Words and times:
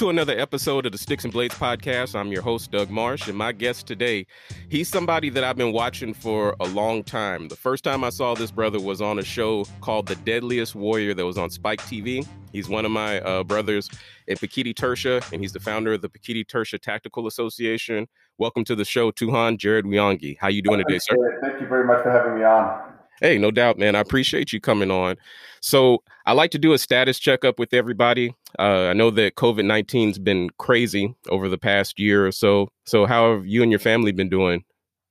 To 0.00 0.08
another 0.08 0.32
episode 0.40 0.86
of 0.86 0.92
the 0.92 0.98
Sticks 0.98 1.24
and 1.24 1.32
Blades 1.32 1.54
podcast. 1.56 2.18
I'm 2.18 2.32
your 2.32 2.40
host, 2.40 2.70
Doug 2.70 2.88
Marsh, 2.88 3.28
and 3.28 3.36
my 3.36 3.52
guest 3.52 3.86
today, 3.86 4.26
he's 4.70 4.88
somebody 4.88 5.28
that 5.28 5.44
I've 5.44 5.58
been 5.58 5.74
watching 5.74 6.14
for 6.14 6.56
a 6.58 6.66
long 6.68 7.04
time. 7.04 7.48
The 7.48 7.56
first 7.56 7.84
time 7.84 8.02
I 8.02 8.08
saw 8.08 8.34
this 8.34 8.50
brother 8.50 8.80
was 8.80 9.02
on 9.02 9.18
a 9.18 9.22
show 9.22 9.66
called 9.82 10.08
The 10.08 10.14
Deadliest 10.16 10.74
Warrior 10.74 11.12
that 11.12 11.26
was 11.26 11.36
on 11.36 11.50
Spike 11.50 11.82
TV. 11.82 12.26
He's 12.50 12.66
one 12.66 12.86
of 12.86 12.90
my 12.90 13.20
uh, 13.20 13.44
brothers 13.44 13.90
in 14.26 14.38
Pekiti 14.38 14.72
Tirsia, 14.72 15.20
and 15.32 15.42
he's 15.42 15.52
the 15.52 15.60
founder 15.60 15.92
of 15.92 16.00
the 16.00 16.08
Pekiti 16.08 16.46
Tirsia 16.46 16.80
Tactical 16.80 17.26
Association. 17.26 18.08
Welcome 18.38 18.64
to 18.64 18.74
the 18.74 18.86
show, 18.86 19.10
Tuhon 19.10 19.58
Jared 19.58 19.84
Wihongi. 19.84 20.38
How 20.40 20.48
you 20.48 20.62
doing 20.62 20.78
today, 20.78 20.98
sir? 20.98 21.14
Thank 21.42 21.60
you 21.60 21.66
very 21.66 21.84
much 21.84 22.02
for 22.02 22.10
having 22.10 22.38
me 22.38 22.44
on. 22.44 22.90
Hey, 23.20 23.36
no 23.36 23.50
doubt, 23.50 23.78
man. 23.78 23.94
I 23.96 24.00
appreciate 24.00 24.50
you 24.50 24.60
coming 24.60 24.90
on. 24.90 25.16
So 25.60 26.02
I 26.24 26.32
like 26.32 26.52
to 26.52 26.58
do 26.58 26.72
a 26.72 26.78
status 26.78 27.18
checkup 27.18 27.58
with 27.58 27.74
everybody. 27.74 28.34
Uh, 28.58 28.88
I 28.88 28.92
know 28.92 29.10
that 29.10 29.36
COVID 29.36 29.64
19's 29.64 30.18
been 30.18 30.50
crazy 30.58 31.14
over 31.28 31.48
the 31.48 31.58
past 31.58 31.98
year 31.98 32.26
or 32.26 32.32
so. 32.32 32.68
So 32.86 33.06
how 33.06 33.34
have 33.34 33.46
you 33.46 33.62
and 33.62 33.70
your 33.70 33.78
family 33.78 34.12
been 34.12 34.28
doing? 34.28 34.64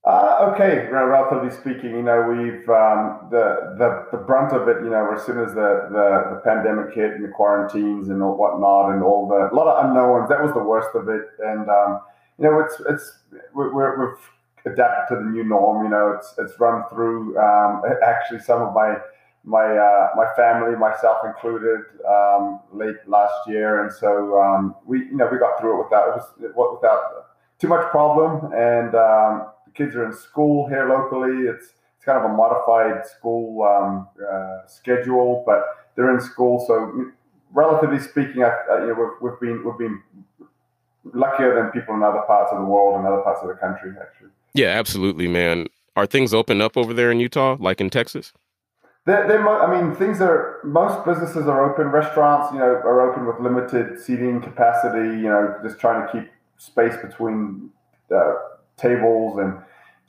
Uh, 0.06 0.52
okay, 0.54 0.88
relatively 0.90 1.52
speaking, 1.52 1.92
you 1.92 2.02
know, 2.02 2.24
we've 2.24 2.68
um, 2.70 3.28
the, 3.30 3.76
the 3.78 4.08
the 4.12 4.18
brunt 4.18 4.54
of 4.54 4.68
it. 4.68 4.82
You 4.82 4.90
know, 4.90 5.14
as 5.14 5.26
soon 5.26 5.40
as 5.40 5.54
the, 5.54 5.90
the, 5.92 6.36
the 6.36 6.42
pandemic 6.44 6.96
hit 6.96 7.12
and 7.12 7.24
the 7.24 7.30
quarantines 7.30 8.08
and 8.08 8.24
all 8.24 8.38
whatnot 8.38 8.94
and 8.94 9.04
all 9.04 9.28
the 9.28 9.50
a 9.52 9.56
lot 9.56 9.68
of 9.68 9.86
unknowns, 9.86 10.30
that 10.30 10.42
was 10.42 10.54
the 10.54 10.64
worst 10.64 10.90
of 10.96 11.10
it. 11.10 11.28
And 11.46 11.70
um, 11.70 12.00
you 12.38 12.46
know, 12.46 12.60
it's 12.60 12.82
it's 12.90 13.20
we're, 13.54 14.00
we've 14.00 14.74
adapted 14.74 15.18
to 15.18 15.24
the 15.24 15.30
new 15.30 15.44
norm. 15.44 15.84
You 15.84 15.92
know, 15.92 16.16
it's 16.18 16.34
it's 16.38 16.58
run 16.60 16.84
through 16.90 17.38
um, 17.38 17.84
actually 18.04 18.40
some 18.40 18.62
of 18.62 18.74
my 18.74 18.96
my 19.44 19.66
uh, 19.66 20.10
my 20.16 20.26
family, 20.36 20.76
myself 20.76 21.18
included, 21.26 21.82
um, 22.08 22.60
late 22.74 22.98
last 23.08 23.48
year, 23.48 23.84
and 23.84 23.92
so 23.92 24.40
um, 24.40 24.76
we 24.86 25.00
you 25.00 25.16
know 25.16 25.28
we 25.32 25.38
got 25.38 25.60
through 25.60 25.80
it 25.80 25.84
without 25.86 26.10
it 26.42 26.56
was 26.56 26.78
without 26.82 27.28
too 27.58 27.68
much 27.68 27.90
problem. 27.90 28.52
And 28.54 28.96
um, 28.96 29.48
the 29.66 29.72
kids 29.74 29.96
are 29.96 30.06
in 30.06 30.14
school 30.14 30.68
here 30.68 30.88
locally. 30.90 31.48
It's 31.48 31.74
it's 31.96 32.06
kind 32.06 32.18
of 32.18 32.30
a 32.30 32.34
modified 32.34 33.06
school 33.06 33.64
um, 33.64 34.08
uh, 34.22 34.68
schedule, 34.68 35.44
but 35.46 35.64
they're 35.96 36.14
in 36.14 36.22
school, 36.22 36.64
so 36.66 37.12
relatively 37.54 38.00
speaking, 38.00 38.44
I, 38.44 38.56
I, 38.72 38.82
you 38.82 38.88
know, 38.88 39.12
we've, 39.22 39.32
we've 39.32 39.40
been 39.40 39.66
we've 39.66 39.78
been 39.78 40.02
luckier 41.14 41.56
than 41.56 41.72
people 41.72 41.96
in 41.96 42.04
other 42.04 42.22
parts 42.28 42.52
of 42.52 42.60
the 42.60 42.66
world 42.66 42.98
and 42.98 43.08
other 43.08 43.22
parts 43.22 43.42
of 43.42 43.50
the 43.50 43.56
country, 43.56 43.92
actually. 44.00 44.30
Yeah, 44.54 44.68
absolutely, 44.68 45.28
man. 45.28 45.68
Are 45.96 46.06
things 46.06 46.34
open 46.34 46.62
up 46.62 46.78
over 46.78 46.94
there 46.94 47.12
in 47.12 47.20
Utah, 47.20 47.58
like 47.60 47.82
in 47.82 47.90
Texas? 47.90 48.32
They're, 49.06 49.28
they're, 49.28 49.48
I 49.48 49.82
mean, 49.82 49.96
things 49.96 50.22
are. 50.22 50.60
Most 50.64 51.06
businesses 51.06 51.48
are 51.48 51.72
open. 51.72 51.88
Restaurants, 51.88 52.54
you 52.54 52.60
know, 52.60 52.66
are 52.66 53.10
open 53.10 53.26
with 53.26 53.40
limited 53.40 54.00
seating 54.00 54.42
capacity. 54.42 55.18
You 55.22 55.30
know, 55.30 55.60
just 55.64 55.80
trying 55.80 56.06
to 56.06 56.12
keep 56.12 56.32
space 56.58 56.96
between 57.02 57.70
uh, 58.14 58.34
tables 58.78 59.40
and 59.40 59.58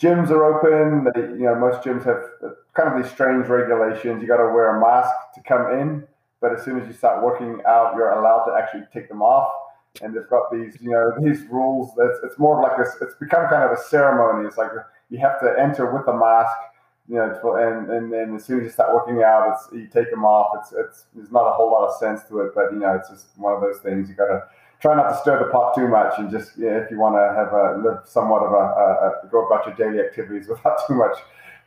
gyms 0.01 0.31
are 0.31 0.45
open. 0.45 1.11
They, 1.15 1.21
you 1.39 1.47
know, 1.47 1.55
most 1.55 1.83
gyms 1.83 2.05
have 2.05 2.23
kind 2.75 2.93
of 2.93 3.03
these 3.03 3.11
strange 3.11 3.47
regulations. 3.47 4.21
You 4.21 4.29
got 4.29 4.39
to 4.39 4.53
wear 4.53 4.77
a 4.77 4.81
mask 4.81 5.11
to 5.35 5.43
come 5.43 5.79
in, 5.79 6.07
but 6.41 6.53
as 6.53 6.65
soon 6.65 6.81
as 6.81 6.87
you 6.87 6.93
start 6.93 7.25
working 7.25 7.63
out, 7.67 7.95
you're 7.95 8.11
allowed 8.11 8.45
to 8.47 8.55
actually 8.59 8.85
take 8.93 9.09
them 9.09 9.23
off 9.23 9.51
and 10.03 10.15
they've 10.15 10.29
got 10.29 10.51
these, 10.53 10.77
you 10.81 10.91
know, 10.91 11.13
these 11.21 11.43
rules. 11.51 11.93
That's 11.97 12.19
it's 12.25 12.39
more 12.39 12.63
like 12.63 12.77
this. 12.77 12.97
It's 13.01 13.15
become 13.17 13.49
kind 13.49 13.65
of 13.65 13.73
a 13.73 13.83
ceremony. 13.83 14.47
It's 14.47 14.57
like 14.57 14.71
you 15.11 15.19
have 15.19 15.41
to 15.41 15.55
enter 15.59 15.93
with 15.93 16.07
a 16.09 16.17
mask, 16.17 16.53
you 17.11 17.17
know, 17.17 17.57
and 17.57 17.91
and 17.91 18.13
then 18.13 18.37
as 18.37 18.45
soon 18.45 18.61
as 18.61 18.65
you 18.67 18.71
start 18.71 18.95
working 18.95 19.21
out, 19.25 19.53
it's 19.53 19.69
you 19.73 19.89
take 19.89 20.11
them 20.13 20.25
off. 20.25 20.57
It's 20.61 20.73
it's 20.73 21.07
there's 21.13 21.33
not 21.33 21.43
a 21.43 21.53
whole 21.53 21.69
lot 21.69 21.89
of 21.89 21.97
sense 21.97 22.23
to 22.29 22.41
it, 22.43 22.53
but 22.55 22.73
you 22.73 22.79
know, 22.79 22.95
it's 22.95 23.11
just 23.11 23.27
one 23.37 23.53
of 23.53 23.61
those 23.61 23.79
things. 23.79 24.09
You 24.09 24.15
got 24.15 24.29
to 24.29 24.45
try 24.81 24.95
not 24.95 25.09
to 25.11 25.17
stir 25.19 25.45
the 25.45 25.51
pot 25.51 25.75
too 25.75 25.89
much, 25.89 26.15
and 26.19 26.31
just 26.31 26.53
yeah, 26.57 26.79
if 26.79 26.89
you 26.89 27.01
want 27.01 27.17
to 27.17 27.35
have 27.35 27.53
a 27.53 27.83
live 27.83 28.09
somewhat 28.09 28.43
of 28.43 28.53
a, 28.53 28.57
a, 28.57 29.27
a, 29.27 29.29
go 29.29 29.45
about 29.45 29.67
your 29.67 29.75
daily 29.75 29.99
activities 29.99 30.47
without 30.49 30.79
too 30.87 30.95
much 30.95 31.19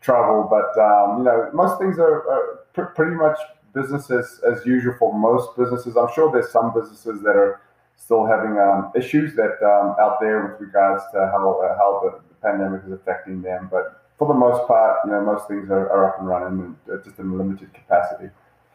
trouble. 0.01 0.47
But 0.49 0.79
um, 0.79 1.17
you 1.19 1.23
know, 1.25 1.49
most 1.53 1.77
things 1.77 1.99
are, 1.99 2.23
are 2.31 2.59
pr- 2.73 2.95
pretty 2.95 3.15
much 3.15 3.37
business 3.73 4.09
as, 4.11 4.39
as 4.49 4.65
usual 4.65 4.95
for 4.97 5.17
most 5.17 5.57
businesses. 5.57 5.97
I'm 5.97 6.07
sure 6.15 6.31
there's 6.31 6.51
some 6.51 6.73
businesses 6.73 7.21
that 7.23 7.35
are 7.35 7.59
still 7.97 8.25
having 8.25 8.57
um, 8.59 8.91
issues 8.95 9.35
that 9.35 9.59
um, 9.63 9.95
out 9.99 10.19
there 10.21 10.47
with 10.47 10.61
regards 10.61 11.03
to 11.13 11.19
how 11.19 11.59
uh, 11.59 11.77
how 11.77 11.99
the, 12.03 12.19
the, 12.29 12.35
pandemic 12.41 12.83
is 12.85 12.91
affecting 12.91 13.41
them. 13.41 13.69
But 13.71 14.02
for 14.17 14.27
the 14.27 14.33
most 14.33 14.67
part, 14.67 14.97
you 15.05 15.11
know, 15.11 15.21
most 15.21 15.47
things 15.47 15.69
are, 15.69 15.89
are 15.89 16.09
up 16.09 16.19
and 16.19 16.27
running 16.27 16.59
and 16.59 16.75
uh, 16.91 17.03
just 17.03 17.19
in 17.19 17.37
limited 17.37 17.73
capacity. 17.73 18.29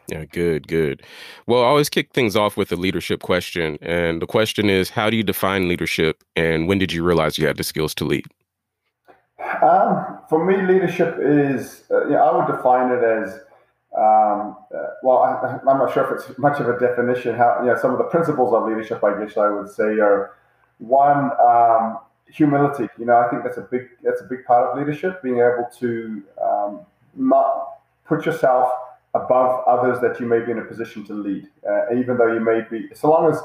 Yeah, 0.08 0.24
good, 0.24 0.66
good. 0.68 1.02
Well, 1.46 1.62
I 1.62 1.66
always 1.66 1.90
kick 1.90 2.12
things 2.12 2.34
off 2.34 2.56
with 2.56 2.72
a 2.72 2.76
leadership 2.76 3.20
question. 3.20 3.78
And 3.82 4.22
the 4.22 4.26
question 4.26 4.70
is 4.70 4.90
how 4.90 5.10
do 5.10 5.16
you 5.16 5.22
define 5.22 5.68
leadership 5.68 6.24
and 6.34 6.66
when 6.66 6.78
did 6.78 6.92
you 6.92 7.04
realize 7.04 7.38
you 7.38 7.46
had 7.46 7.58
the 7.58 7.64
skills 7.64 7.94
to 7.96 8.04
lead? 8.04 8.26
Um, 9.62 10.18
for 10.28 10.44
me, 10.44 10.56
leadership 10.62 11.16
is, 11.20 11.84
uh, 11.90 12.04
you 12.04 12.12
know, 12.12 12.24
I 12.24 12.36
would 12.36 12.56
define 12.56 12.90
it 12.90 13.04
as 13.04 13.40
um, 13.96 14.56
uh, 14.74 14.86
well, 15.02 15.18
I, 15.18 15.58
am 15.70 15.78
not 15.78 15.92
sure 15.92 16.04
if 16.04 16.28
it's 16.28 16.38
much 16.38 16.60
of 16.60 16.68
a 16.68 16.78
definition. 16.78 17.34
How 17.34 17.58
you 17.62 17.68
know 17.68 17.76
some 17.76 17.90
of 17.90 17.98
the 17.98 18.04
principles 18.04 18.52
of 18.52 18.68
leadership, 18.68 19.02
I 19.02 19.18
guess 19.18 19.36
I 19.36 19.48
would 19.48 19.70
say, 19.70 19.98
are 19.98 20.36
one 20.78 21.30
um, 21.40 21.98
humility. 22.30 22.88
You 22.98 23.06
know, 23.06 23.16
I 23.16 23.28
think 23.28 23.42
that's 23.42 23.58
a 23.58 23.62
big 23.62 23.88
that's 24.02 24.20
a 24.20 24.24
big 24.24 24.44
part 24.44 24.68
of 24.68 24.78
leadership, 24.78 25.22
being 25.22 25.38
able 25.38 25.68
to 25.78 26.22
um, 26.42 26.80
not 27.14 27.78
put 28.06 28.26
yourself 28.26 28.70
above 29.14 29.64
others 29.66 30.00
that 30.00 30.20
you 30.20 30.26
may 30.26 30.40
be 30.40 30.52
in 30.52 30.58
a 30.58 30.64
position 30.64 31.04
to 31.06 31.14
lead, 31.14 31.48
uh, 31.68 31.94
even 31.94 32.16
though 32.18 32.32
you 32.32 32.40
may 32.40 32.60
be, 32.70 32.88
so 32.94 33.10
long 33.10 33.30
as 33.30 33.38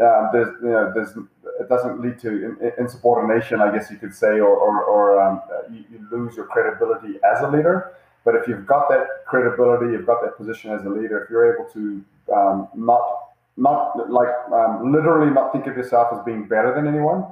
um, 0.00 0.30
there's 0.32 0.48
you 0.62 0.70
know 0.70 0.92
there's 0.94 1.16
it 1.60 1.68
doesn't 1.68 2.00
lead 2.00 2.18
to 2.20 2.56
insubordination, 2.78 3.60
I 3.60 3.72
guess 3.72 3.90
you 3.90 3.96
could 3.96 4.14
say, 4.14 4.40
or 4.40 4.56
or, 4.56 4.84
or 4.84 5.20
um, 5.20 5.42
you, 5.70 5.84
you 5.90 6.08
lose 6.10 6.36
your 6.36 6.46
credibility 6.46 7.18
as 7.24 7.42
a 7.42 7.48
leader. 7.48 7.94
But 8.24 8.34
if 8.34 8.46
you've 8.46 8.66
got 8.66 8.88
that 8.90 9.06
credibility, 9.26 9.92
you've 9.92 10.06
got 10.06 10.22
that 10.22 10.36
position 10.36 10.70
as 10.70 10.84
a 10.84 10.88
leader, 10.88 11.24
if 11.24 11.30
you're 11.30 11.54
able 11.54 11.68
to 11.72 12.04
um, 12.34 12.68
not 12.74 13.28
not 13.56 14.10
like 14.10 14.28
um, 14.52 14.92
literally 14.92 15.32
not 15.32 15.52
think 15.52 15.66
of 15.66 15.76
yourself 15.76 16.08
as 16.12 16.20
being 16.24 16.46
better 16.46 16.72
than 16.74 16.86
anyone, 16.86 17.24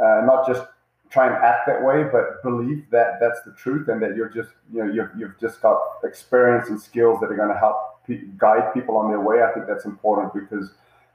uh, 0.00 0.22
not 0.24 0.46
just 0.46 0.62
try 1.10 1.26
and 1.26 1.36
act 1.36 1.66
that 1.66 1.82
way, 1.82 2.04
but 2.04 2.42
believe 2.42 2.84
that 2.90 3.18
that's 3.20 3.40
the 3.42 3.52
truth 3.52 3.88
and 3.88 4.02
that 4.02 4.14
you're 4.14 4.28
just 4.28 4.50
you 4.72 4.84
know 4.84 4.92
you've, 4.92 5.10
you've 5.16 5.38
just 5.40 5.60
got 5.62 5.78
experience 6.04 6.68
and 6.68 6.80
skills 6.80 7.18
that 7.20 7.30
are 7.30 7.36
going 7.36 7.48
to 7.48 7.58
help 7.58 8.04
pe- 8.06 8.26
guide 8.36 8.74
people 8.74 8.96
on 8.96 9.10
their 9.10 9.20
way. 9.20 9.42
I 9.42 9.52
think 9.52 9.66
that's 9.66 9.84
important 9.84 10.34
because 10.34 10.70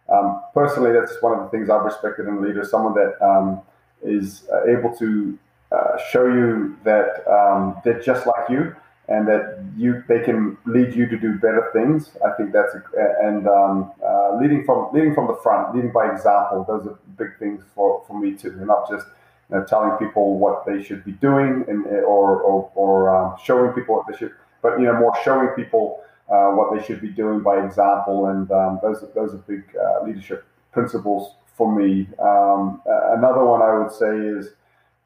um, 0.10 0.42
personally, 0.54 0.92
that's 0.92 1.22
one 1.22 1.38
of 1.38 1.44
the 1.44 1.50
things 1.50 1.70
I've 1.70 1.84
respected 1.84 2.28
in 2.28 2.42
leaders, 2.42 2.72
someone 2.72 2.94
that 2.96 3.26
um, 3.26 3.62
is 4.02 4.44
uh, 4.52 4.66
able 4.66 4.96
to 4.98 5.38
uh, 5.72 5.98
show 6.12 6.26
you 6.26 6.78
that 6.84 7.26
um, 7.28 7.82
they're 7.84 8.02
just 8.02 8.28
like 8.28 8.50
you 8.50 8.76
and 9.10 9.28
that 9.28 9.62
you 9.76 10.04
they 10.08 10.20
can 10.20 10.58
lead 10.66 10.96
you 10.96 11.08
to 11.08 11.18
do 11.18 11.34
better 11.36 11.70
things. 11.74 12.12
I 12.26 12.32
think 12.38 12.54
that's 12.54 12.74
a, 12.76 12.84
and 13.22 13.48
um, 13.48 13.92
uh, 14.06 14.38
leading 14.40 14.64
from 14.66 14.94
leading 14.94 15.14
from 15.14 15.28
the 15.28 15.38
front, 15.42 15.76
leading 15.76 15.92
by 15.92 16.12
example. 16.12 16.66
Those 16.68 16.88
are 16.88 17.00
big 17.18 17.38
things 17.40 17.64
for, 17.76 18.04
for 18.08 18.20
me 18.20 18.34
too, 18.34 18.50
and 18.50 18.68
not 18.68 18.90
just 18.90 19.08
you 19.50 19.58
know, 19.58 19.66
telling 19.66 19.92
people 19.98 20.38
what 20.38 20.66
they 20.66 20.82
should 20.82 21.04
be 21.04 21.12
doing 21.14 21.66
and 21.68 21.86
or 21.86 22.42
or, 22.42 22.72
or 22.76 23.16
um, 23.16 23.36
showing 23.44 23.72
people 23.74 23.96
what 23.96 24.06
they 24.10 24.18
should, 24.18 24.32
but 24.62 24.80
you 24.80 24.86
know 24.86 24.98
more 24.98 25.16
showing 25.24 25.50
people 25.50 26.02
uh, 26.30 26.50
what 26.52 26.76
they 26.76 26.84
should 26.84 27.02
be 27.02 27.10
doing 27.10 27.42
by 27.42 27.64
example. 27.64 28.28
And 28.28 28.50
um, 28.52 28.80
those 28.82 29.04
are, 29.04 29.10
those 29.14 29.34
are 29.34 29.38
big 29.38 29.64
uh, 29.76 30.06
leadership 30.06 30.46
principles 30.72 31.36
for 31.56 31.74
me. 31.74 32.08
Um, 32.20 32.82
another 32.86 33.46
one 33.46 33.62
I 33.62 33.78
would 33.78 33.92
say 33.92 34.18
is 34.18 34.54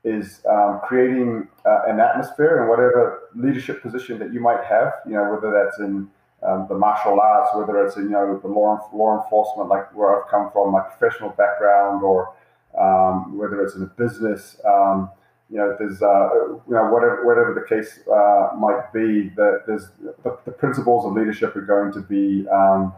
is 0.04 0.42
um, 0.50 0.80
creating 0.86 1.48
uh, 1.66 1.82
an 1.88 2.00
atmosphere 2.00 2.62
in 2.62 2.70
whatever 2.70 3.30
leadership 3.36 3.82
position 3.82 4.20
that 4.20 4.32
you 4.32 4.40
might 4.40 4.64
have. 4.64 4.94
You 5.06 5.14
know, 5.14 5.32
whether 5.32 5.52
that's 5.52 5.80
in 5.80 6.10
um, 6.44 6.68
the 6.70 6.76
martial 6.76 7.20
arts, 7.20 7.52
whether 7.56 7.84
it's 7.86 7.98
in 7.98 8.04
you 8.04 8.10
know 8.10 8.40
the 8.42 8.48
law 8.48 8.80
law 8.94 9.24
enforcement, 9.24 9.70
like 9.70 9.94
where 9.96 10.22
I've 10.22 10.30
come 10.30 10.52
from, 10.52 10.72
my 10.72 10.82
professional 10.82 11.30
background, 11.30 12.04
or 12.04 12.34
um, 12.80 13.38
whether 13.38 13.62
it's 13.64 13.76
in 13.76 13.84
a 13.84 13.88
business. 13.88 14.58
Um, 14.66 15.10
you 15.50 15.58
know, 15.58 15.76
there's 15.80 16.02
uh, 16.02 16.30
you 16.68 16.74
know 16.74 16.92
whatever 16.92 17.26
whatever 17.26 17.54
the 17.54 17.68
case 17.68 18.00
uh, 18.08 18.56
might 18.58 18.92
be. 18.94 19.30
That 19.36 19.64
there's 19.66 19.88
the, 20.24 20.38
the, 20.46 20.52
principles 20.52 21.06
of 21.06 21.14
leadership 21.14 21.56
are 21.56 21.62
going 21.62 21.94
to 21.94 22.02
be 22.02 22.48
um, 22.50 22.94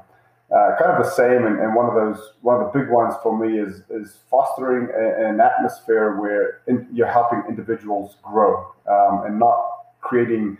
uh, 0.51 0.75
kind 0.79 0.91
of 0.91 1.05
the 1.05 1.11
same. 1.11 1.45
And, 1.45 1.59
and, 1.59 1.75
one 1.75 1.85
of 1.85 1.93
those, 1.93 2.33
one 2.41 2.59
of 2.59 2.73
the 2.73 2.79
big 2.79 2.89
ones 2.89 3.13
for 3.21 3.37
me 3.37 3.59
is 3.59 3.83
is 3.89 4.17
fostering 4.29 4.89
a, 4.89 5.29
an 5.29 5.39
atmosphere 5.39 6.19
where 6.19 6.61
in, 6.67 6.87
you're 6.91 7.11
helping 7.11 7.43
individuals 7.47 8.17
grow 8.23 8.73
um, 8.89 9.25
and 9.25 9.37
not 9.39 9.59
creating 10.01 10.57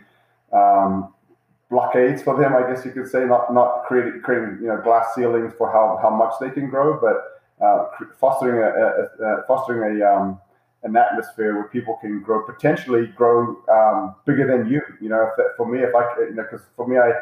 um, 0.52 1.12
blockades 1.70 2.22
for 2.22 2.36
them. 2.40 2.54
I 2.54 2.68
guess 2.68 2.84
you 2.84 2.90
could 2.90 3.08
say 3.08 3.24
not 3.24 3.54
not 3.54 3.84
creating 3.86 4.20
creating 4.22 4.58
you 4.60 4.68
know 4.68 4.80
glass 4.82 5.06
ceilings 5.14 5.52
for 5.56 5.70
how, 5.70 5.98
how 6.02 6.10
much 6.10 6.34
they 6.40 6.50
can 6.50 6.68
grow, 6.68 7.00
but 7.00 7.40
uh, 7.64 7.86
fostering 8.18 8.58
a, 8.58 8.68
a, 8.68 9.40
a 9.40 9.46
fostering 9.46 10.00
a 10.00 10.04
um, 10.04 10.40
an 10.82 10.96
atmosphere 10.96 11.54
where 11.54 11.68
people 11.68 11.98
can 12.00 12.22
grow 12.22 12.42
potentially 12.44 13.06
grow 13.08 13.56
um, 13.68 14.14
bigger 14.26 14.46
than 14.46 14.70
you. 14.70 14.80
You 15.00 15.10
know, 15.10 15.30
that, 15.36 15.54
for 15.56 15.66
me, 15.66 15.80
if 15.80 15.94
I 15.94 16.20
you 16.20 16.34
know, 16.34 16.42
because 16.42 16.66
for 16.76 16.86
me, 16.88 16.98
I 16.98 17.12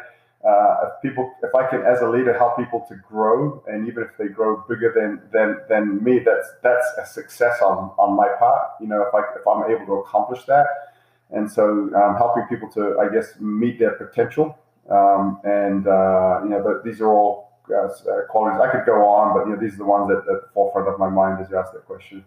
uh, 0.47 0.87
if 0.87 1.01
people, 1.01 1.33
if 1.43 1.53
I 1.53 1.69
can, 1.69 1.81
as 1.81 1.99
a 2.01 2.07
leader, 2.07 2.37
help 2.37 2.55
people 2.55 2.85
to 2.87 2.95
grow, 2.95 3.61
and 3.67 3.87
even 3.87 4.03
if 4.03 4.11
they 4.17 4.27
grow 4.27 4.63
bigger 4.69 4.93
than 4.95 5.21
than 5.33 5.57
than 5.67 6.01
me, 6.01 6.19
that's 6.19 6.47
that's 6.63 6.87
a 6.97 7.05
success 7.05 7.61
on 7.61 7.91
on 7.97 8.15
my 8.15 8.29
part. 8.39 8.69
You 8.79 8.87
know, 8.87 9.01
if 9.01 9.13
I 9.13 9.19
if 9.35 9.45
I'm 9.45 9.69
able 9.69 9.85
to 9.87 9.93
accomplish 10.01 10.45
that, 10.45 10.65
and 11.31 11.51
so 11.51 11.89
um, 11.95 12.15
helping 12.17 12.43
people 12.49 12.69
to, 12.71 12.99
I 12.99 13.13
guess, 13.13 13.39
meet 13.39 13.79
their 13.79 13.91
potential, 13.91 14.57
um, 14.89 15.39
and 15.43 15.87
uh, 15.87 16.41
you 16.43 16.49
know, 16.49 16.63
the, 16.63 16.81
these 16.83 17.01
are 17.01 17.07
all 17.07 17.49
uh, 17.69 17.85
uh, 17.85 18.25
qualities. 18.29 18.59
I 18.61 18.71
could 18.71 18.85
go 18.85 19.05
on, 19.05 19.33
but 19.33 19.45
you 19.45 19.55
know, 19.55 19.61
these 19.61 19.75
are 19.75 19.77
the 19.77 19.85
ones 19.85 20.07
that 20.09 20.17
at 20.17 20.25
the 20.25 20.49
forefront 20.53 20.87
of 20.87 20.99
my 20.99 21.09
mind 21.09 21.43
as 21.43 21.49
you 21.51 21.57
ask 21.57 21.71
that 21.73 21.85
question. 21.85 22.25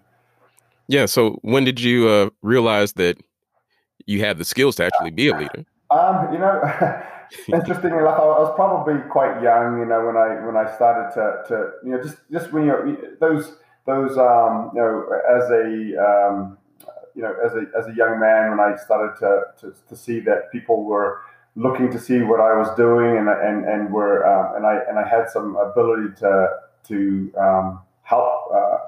Yeah. 0.89 1.07
So 1.07 1.39
when 1.43 1.65
did 1.65 1.81
you 1.81 2.09
uh, 2.09 2.31
realize 2.43 2.93
that 2.95 3.19
you 4.07 4.21
had 4.21 4.39
the 4.39 4.45
skills 4.45 4.77
to 4.77 4.85
actually 4.85 5.11
be 5.11 5.29
a 5.29 5.37
leader? 5.37 5.65
Um, 5.91 6.33
you 6.33 6.39
know, 6.39 6.63
interestingly 7.49 7.99
enough, 7.99 8.19
I 8.19 8.25
was 8.25 8.53
probably 8.55 9.01
quite 9.11 9.43
young. 9.43 9.79
You 9.79 9.87
know, 9.87 10.07
when 10.07 10.17
I 10.17 10.45
when 10.45 10.57
I 10.57 10.73
started 10.75 11.15
to, 11.15 11.49
to 11.49 11.71
you 11.85 11.91
know 11.93 12.03
just 12.03 12.17
just 12.31 12.53
when 12.53 12.65
you're 12.65 12.97
those 13.21 13.57
those 13.87 14.17
um, 14.17 14.71
you 14.75 14.81
know 14.81 15.09
as 15.29 15.51
a 15.51 15.97
um, 15.99 16.59
you 17.15 17.23
know 17.23 17.35
as 17.45 17.53
a 17.55 17.67
as 17.79 17.87
a 17.87 17.95
young 17.95 18.19
man 18.21 18.51
when 18.51 18.61
I 18.61 18.77
started 18.77 19.19
to, 19.21 19.45
to 19.61 19.75
to 19.89 19.97
see 19.97 20.21
that 20.21 20.51
people 20.53 20.85
were 20.85 21.23
looking 21.55 21.91
to 21.93 21.99
see 21.99 22.23
what 22.23 22.41
I 22.41 22.57
was 22.57 22.75
doing 22.77 23.19
and 23.19 23.29
and 23.29 23.65
and 23.65 23.93
were 23.93 24.27
um, 24.27 24.57
and 24.57 24.67
I 24.67 24.81
and 24.89 24.99
I 24.99 25.07
had 25.09 25.31
some 25.31 25.57
ability 25.57 26.15
to 26.21 26.49
to 26.89 27.33
um, 27.39 27.81
help 28.03 28.51
uh, 28.55 28.79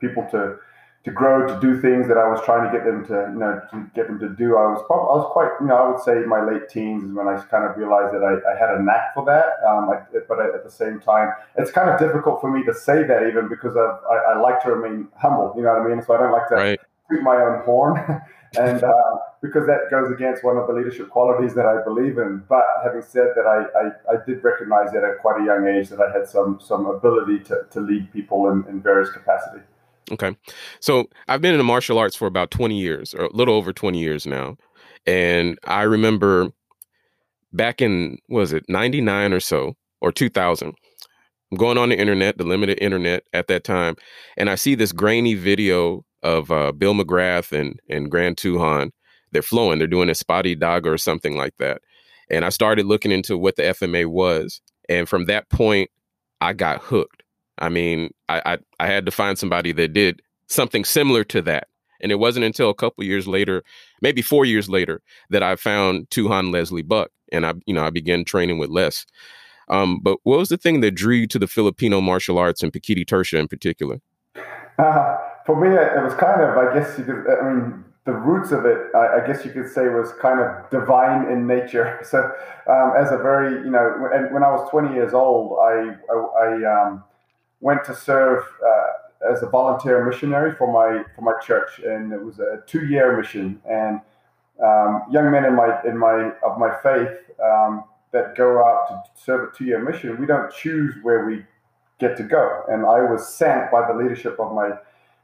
people 0.00 0.26
to 0.30 0.58
to 1.04 1.10
grow, 1.10 1.46
to 1.48 1.58
do 1.60 1.80
things 1.80 2.06
that 2.06 2.16
I 2.16 2.28
was 2.28 2.40
trying 2.44 2.70
to 2.70 2.70
get 2.70 2.86
them 2.86 3.04
to, 3.06 3.32
you 3.34 3.40
know, 3.40 3.60
to 3.72 3.90
get 3.92 4.06
them 4.06 4.20
to 4.20 4.28
do. 4.28 4.56
I 4.56 4.70
was 4.70 4.78
I 4.86 5.16
was 5.18 5.26
quite, 5.32 5.50
you 5.60 5.66
know, 5.66 5.74
I 5.74 5.90
would 5.90 6.00
say 6.00 6.22
my 6.26 6.44
late 6.44 6.68
teens 6.68 7.02
is 7.02 7.12
when 7.12 7.26
I 7.26 7.42
kind 7.50 7.64
of 7.68 7.76
realized 7.76 8.14
that 8.14 8.22
I, 8.22 8.38
I 8.38 8.54
had 8.54 8.70
a 8.78 8.80
knack 8.80 9.12
for 9.14 9.24
that. 9.26 9.58
Um, 9.66 9.90
I, 9.90 9.98
but 10.28 10.38
at 10.38 10.62
the 10.62 10.70
same 10.70 11.00
time, 11.00 11.32
it's 11.58 11.72
kind 11.72 11.90
of 11.90 11.98
difficult 11.98 12.40
for 12.40 12.52
me 12.52 12.62
to 12.64 12.72
say 12.72 13.02
that 13.02 13.26
even 13.26 13.48
because 13.48 13.76
I, 13.76 14.34
I, 14.34 14.38
like 14.38 14.62
to 14.62 14.70
remain 14.70 15.08
humble, 15.18 15.52
you 15.56 15.62
know 15.62 15.74
what 15.74 15.82
I 15.82 15.88
mean? 15.88 16.04
So 16.06 16.14
I 16.14 16.18
don't 16.18 16.30
like 16.30 16.48
to 16.50 16.54
right. 16.54 16.80
My 17.20 17.36
own 17.36 17.62
horn. 17.64 18.22
and 18.58 18.82
uh, 18.82 19.16
because 19.42 19.66
that 19.66 19.90
goes 19.90 20.10
against 20.12 20.44
one 20.44 20.56
of 20.56 20.66
the 20.66 20.72
leadership 20.72 21.08
qualities 21.10 21.54
that 21.54 21.66
I 21.66 21.82
believe 21.84 22.18
in. 22.18 22.42
But 22.48 22.64
having 22.84 23.02
said 23.02 23.28
that, 23.34 23.46
I, 23.46 23.78
I, 23.78 24.14
I 24.14 24.24
did 24.24 24.42
recognize 24.44 24.92
that 24.92 25.02
at 25.04 25.18
quite 25.20 25.40
a 25.40 25.44
young 25.44 25.66
age 25.66 25.88
that 25.88 26.00
I 26.00 26.16
had 26.16 26.28
some, 26.28 26.60
some 26.60 26.86
ability 26.86 27.40
to, 27.44 27.66
to 27.70 27.80
lead 27.80 28.12
people 28.12 28.50
in, 28.50 28.64
in 28.68 28.80
various 28.80 29.10
capacity. 29.10 29.62
Okay. 30.10 30.36
So 30.80 31.08
I've 31.28 31.40
been 31.40 31.54
in 31.54 31.58
the 31.58 31.64
martial 31.64 31.98
arts 31.98 32.16
for 32.16 32.26
about 32.26 32.50
20 32.50 32.78
years, 32.78 33.14
or 33.14 33.24
a 33.24 33.32
little 33.32 33.54
over 33.54 33.72
20 33.72 33.98
years 33.98 34.26
now. 34.26 34.56
And 35.06 35.58
I 35.64 35.82
remember 35.82 36.50
back 37.52 37.80
in, 37.80 38.18
was 38.28 38.52
it 38.52 38.64
99 38.68 39.32
or 39.32 39.40
so, 39.40 39.76
or 40.00 40.12
2000? 40.12 40.74
I'm 41.50 41.58
going 41.58 41.78
on 41.78 41.90
the 41.90 41.98
internet, 41.98 42.38
the 42.38 42.44
limited 42.44 42.78
internet 42.80 43.24
at 43.32 43.48
that 43.48 43.64
time, 43.64 43.96
and 44.36 44.48
I 44.48 44.54
see 44.54 44.74
this 44.74 44.92
grainy 44.92 45.34
video 45.34 46.04
of 46.22 46.50
uh, 46.50 46.72
Bill 46.72 46.94
McGrath 46.94 47.52
and, 47.58 47.80
and 47.88 48.10
Grand 48.10 48.36
Tuhon. 48.36 48.90
They're 49.32 49.42
flowing, 49.42 49.78
they're 49.78 49.88
doing 49.88 50.10
a 50.10 50.14
spotty 50.14 50.54
dog 50.54 50.86
or 50.86 50.98
something 50.98 51.36
like 51.36 51.56
that. 51.58 51.80
And 52.30 52.44
I 52.44 52.50
started 52.50 52.86
looking 52.86 53.12
into 53.12 53.36
what 53.36 53.56
the 53.56 53.62
FMA 53.62 54.06
was. 54.06 54.60
And 54.88 55.08
from 55.08 55.26
that 55.26 55.48
point, 55.48 55.90
I 56.40 56.52
got 56.52 56.82
hooked. 56.82 57.22
I 57.58 57.68
mean, 57.68 58.10
I, 58.28 58.42
I, 58.44 58.58
I 58.80 58.86
had 58.86 59.06
to 59.06 59.12
find 59.12 59.38
somebody 59.38 59.72
that 59.72 59.92
did 59.92 60.22
something 60.48 60.84
similar 60.84 61.24
to 61.24 61.42
that. 61.42 61.68
And 62.00 62.10
it 62.10 62.18
wasn't 62.18 62.44
until 62.44 62.68
a 62.68 62.74
couple 62.74 63.04
years 63.04 63.28
later, 63.28 63.62
maybe 64.00 64.22
four 64.22 64.44
years 64.44 64.68
later, 64.68 65.00
that 65.30 65.42
I 65.42 65.56
found 65.56 66.10
Tuhon 66.10 66.52
Leslie 66.52 66.82
Buck, 66.82 67.10
and 67.30 67.46
I, 67.46 67.54
you 67.64 67.72
know, 67.72 67.84
I 67.84 67.90
began 67.90 68.24
training 68.24 68.58
with 68.58 68.70
Les. 68.70 69.06
Um, 69.68 70.00
but 70.02 70.18
what 70.24 70.38
was 70.38 70.48
the 70.48 70.56
thing 70.56 70.80
that 70.80 70.96
drew 70.96 71.14
you 71.14 71.26
to 71.28 71.38
the 71.38 71.46
Filipino 71.46 72.00
martial 72.00 72.38
arts 72.38 72.62
and 72.62 72.72
Pekiti 72.72 73.06
Tirsia 73.06 73.38
in 73.38 73.46
particular? 73.46 74.00
Uh, 74.78 75.16
for 75.46 75.56
me, 75.60 75.76
it 75.76 76.02
was 76.02 76.14
kind 76.14 76.40
of, 76.40 76.56
I 76.56 76.72
guess 76.74 76.98
you 76.98 77.04
could, 77.04 77.24
I 77.28 77.48
mean, 77.48 77.84
the 78.04 78.12
roots 78.12 78.50
of 78.50 78.64
it, 78.64 78.88
I, 78.94 79.22
I, 79.22 79.26
guess 79.26 79.44
you 79.44 79.52
could 79.52 79.68
say, 79.68 79.88
was 79.88 80.12
kind 80.20 80.40
of 80.40 80.68
divine 80.70 81.30
in 81.30 81.46
nature. 81.46 82.00
So, 82.04 82.18
um, 82.68 82.92
as 82.98 83.10
a 83.12 83.16
very, 83.16 83.64
you 83.64 83.70
know, 83.70 83.96
when, 83.98 84.32
when 84.32 84.42
I 84.42 84.50
was 84.50 84.68
20 84.70 84.94
years 84.94 85.14
old, 85.14 85.58
I, 85.60 85.94
I, 86.10 86.46
I 86.46 86.82
um, 86.82 87.04
went 87.60 87.84
to 87.84 87.94
serve 87.94 88.44
uh, 88.64 89.30
as 89.32 89.42
a 89.42 89.46
volunteer 89.46 90.04
missionary 90.04 90.52
for 90.54 90.70
my 90.70 91.04
for 91.14 91.22
my 91.22 91.32
church, 91.40 91.80
and 91.84 92.12
it 92.12 92.22
was 92.22 92.38
a 92.38 92.62
two 92.66 92.86
year 92.86 93.16
mission. 93.16 93.60
And 93.68 94.00
um, 94.62 95.04
young 95.10 95.30
men 95.30 95.44
in 95.44 95.54
my 95.54 95.80
in 95.84 95.96
my 95.96 96.32
of 96.44 96.58
my 96.58 96.74
faith 96.82 97.16
um, 97.42 97.84
that 98.12 98.36
go 98.36 98.64
out 98.64 98.88
to 98.88 99.22
serve 99.22 99.48
a 99.48 99.56
two 99.56 99.64
year 99.64 99.82
mission, 99.82 100.20
we 100.20 100.26
don't 100.26 100.52
choose 100.52 100.94
where 101.02 101.24
we 101.24 101.44
get 101.98 102.16
to 102.16 102.24
go. 102.24 102.64
And 102.68 102.84
I 102.84 103.00
was 103.00 103.34
sent 103.34 103.70
by 103.70 103.86
the 103.86 103.94
leadership 103.94 104.38
of 104.38 104.52
my 104.52 104.72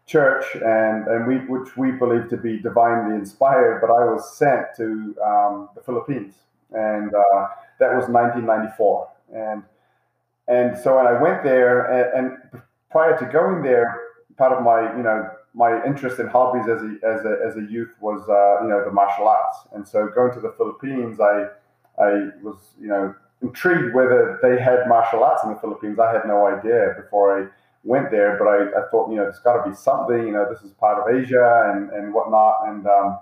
church, 0.09 0.45
and 0.55 1.07
and 1.07 1.27
we 1.27 1.37
which 1.47 1.77
we 1.77 1.93
believe 1.93 2.29
to 2.31 2.37
be 2.37 2.59
divinely 2.59 3.15
inspired. 3.15 3.81
But 3.81 3.91
I 3.91 4.05
was 4.11 4.37
sent 4.37 4.67
to 4.79 5.15
um, 5.25 5.69
the 5.75 5.83
Philippines, 5.85 6.35
and 6.73 7.15
uh, 7.15 7.47
that 7.79 7.95
was 7.95 8.09
1994, 8.09 9.09
and 9.35 9.63
and 10.49 10.77
so 10.77 10.97
when 10.97 11.07
I 11.07 11.21
went 11.21 11.45
there, 11.45 11.85
and, 11.93 12.27
and 12.53 12.63
prior 12.91 13.17
to 13.19 13.27
going 13.27 13.63
there, 13.63 14.01
part 14.37 14.53
of 14.53 14.65
my 14.65 14.97
you 14.97 15.03
know 15.03 15.31
my 15.55 15.85
interest 15.85 16.19
and 16.19 16.29
hobbies 16.29 16.69
as 16.69 16.83
a 16.83 16.97
as 17.07 17.25
a, 17.25 17.39
as 17.47 17.57
a 17.57 17.71
youth 17.71 17.91
was 18.01 18.23
uh, 18.29 18.63
you 18.63 18.69
know 18.69 18.83
the 18.85 18.91
martial 18.91 19.29
arts, 19.29 19.59
and 19.75 19.87
so 19.87 20.09
going 20.09 20.33
to 20.33 20.41
the 20.41 20.55
Philippines, 20.57 21.21
I 21.21 21.49
I 22.03 22.31
was 22.43 22.57
you 22.81 22.89
know 22.89 23.15
intrigued 23.43 23.95
whether 23.95 24.41
they 24.43 24.61
had 24.61 24.89
martial 24.89 25.23
arts 25.23 25.45
in 25.45 25.51
the 25.51 25.61
Philippines. 25.61 25.99
I 25.99 26.13
had 26.13 26.27
no 26.27 26.47
idea 26.47 26.95
before 26.97 27.41
I 27.41 27.47
went 27.85 28.11
there, 28.11 28.37
but 28.39 28.47
I, 28.47 28.81
I 28.81 28.89
thought 28.91 29.11
you 29.11 29.17
know 29.17 29.25
there's 29.25 29.39
got 29.41 29.63
to 29.63 29.69
be 29.69 29.75
something. 29.75 30.27
You 30.27 30.33
know 30.33 30.47
this 30.53 30.63
is 30.63 30.73
part 30.73 30.99
of 30.99 31.15
Asia 31.15 31.73
and 31.73 31.91
and 31.91 32.13
whatnot, 32.13 32.69
and 32.69 32.87
um, 32.87 33.19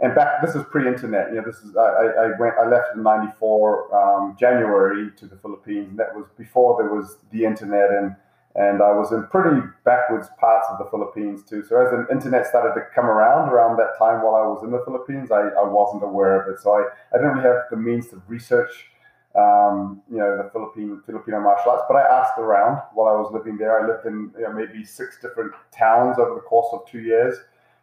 and 0.00 0.14
back 0.14 0.44
this 0.44 0.54
is 0.54 0.62
pre-internet. 0.70 1.30
You 1.30 1.36
know, 1.36 1.42
this 1.46 1.58
is 1.58 1.76
I, 1.76 1.82
I 1.82 2.26
went 2.38 2.54
I 2.60 2.66
left 2.68 2.96
in 2.96 3.02
'94 3.02 3.94
um, 3.94 4.36
January 4.38 5.10
to 5.16 5.26
the 5.26 5.36
Philippines, 5.36 5.90
and 5.90 5.98
that 5.98 6.14
was 6.14 6.26
before 6.36 6.76
there 6.78 6.92
was 6.92 7.18
the 7.32 7.44
internet, 7.44 7.90
and 7.90 8.16
and 8.56 8.82
I 8.82 8.92
was 8.92 9.10
in 9.12 9.26
pretty 9.28 9.60
backwards 9.84 10.28
parts 10.38 10.68
of 10.70 10.78
the 10.78 10.84
Philippines 10.90 11.42
too. 11.42 11.64
So 11.64 11.80
as 11.80 11.90
the 11.90 12.06
internet 12.12 12.46
started 12.46 12.74
to 12.74 12.86
come 12.94 13.06
around 13.06 13.50
around 13.50 13.76
that 13.78 13.98
time 13.98 14.22
while 14.22 14.36
I 14.36 14.46
was 14.46 14.62
in 14.62 14.70
the 14.70 14.82
Philippines, 14.84 15.32
I, 15.32 15.48
I 15.58 15.64
wasn't 15.64 16.04
aware 16.04 16.40
of 16.40 16.52
it. 16.52 16.60
So 16.60 16.72
I, 16.72 16.86
I 17.12 17.18
didn't 17.18 17.32
really 17.32 17.48
have 17.48 17.64
the 17.70 17.76
means 17.76 18.08
to 18.08 18.22
research, 18.28 18.90
um, 19.36 20.00
you 20.10 20.18
know, 20.18 20.36
the 20.36 20.50
Philippine 20.50 21.02
Filipino 21.04 21.40
martial 21.40 21.72
arts. 21.72 21.84
But 21.88 21.96
I 21.96 22.20
asked 22.20 22.38
around 22.38 22.82
while 22.94 23.12
I 23.12 23.20
was 23.20 23.32
living 23.32 23.56
there. 23.56 23.82
I 23.82 23.86
lived 23.86 24.06
in 24.06 24.32
you 24.38 24.44
know, 24.44 24.52
maybe 24.52 24.84
six 24.84 25.18
different 25.20 25.52
towns 25.72 26.18
over 26.18 26.34
the 26.34 26.40
course 26.40 26.68
of 26.72 26.86
two 26.86 27.00
years 27.00 27.36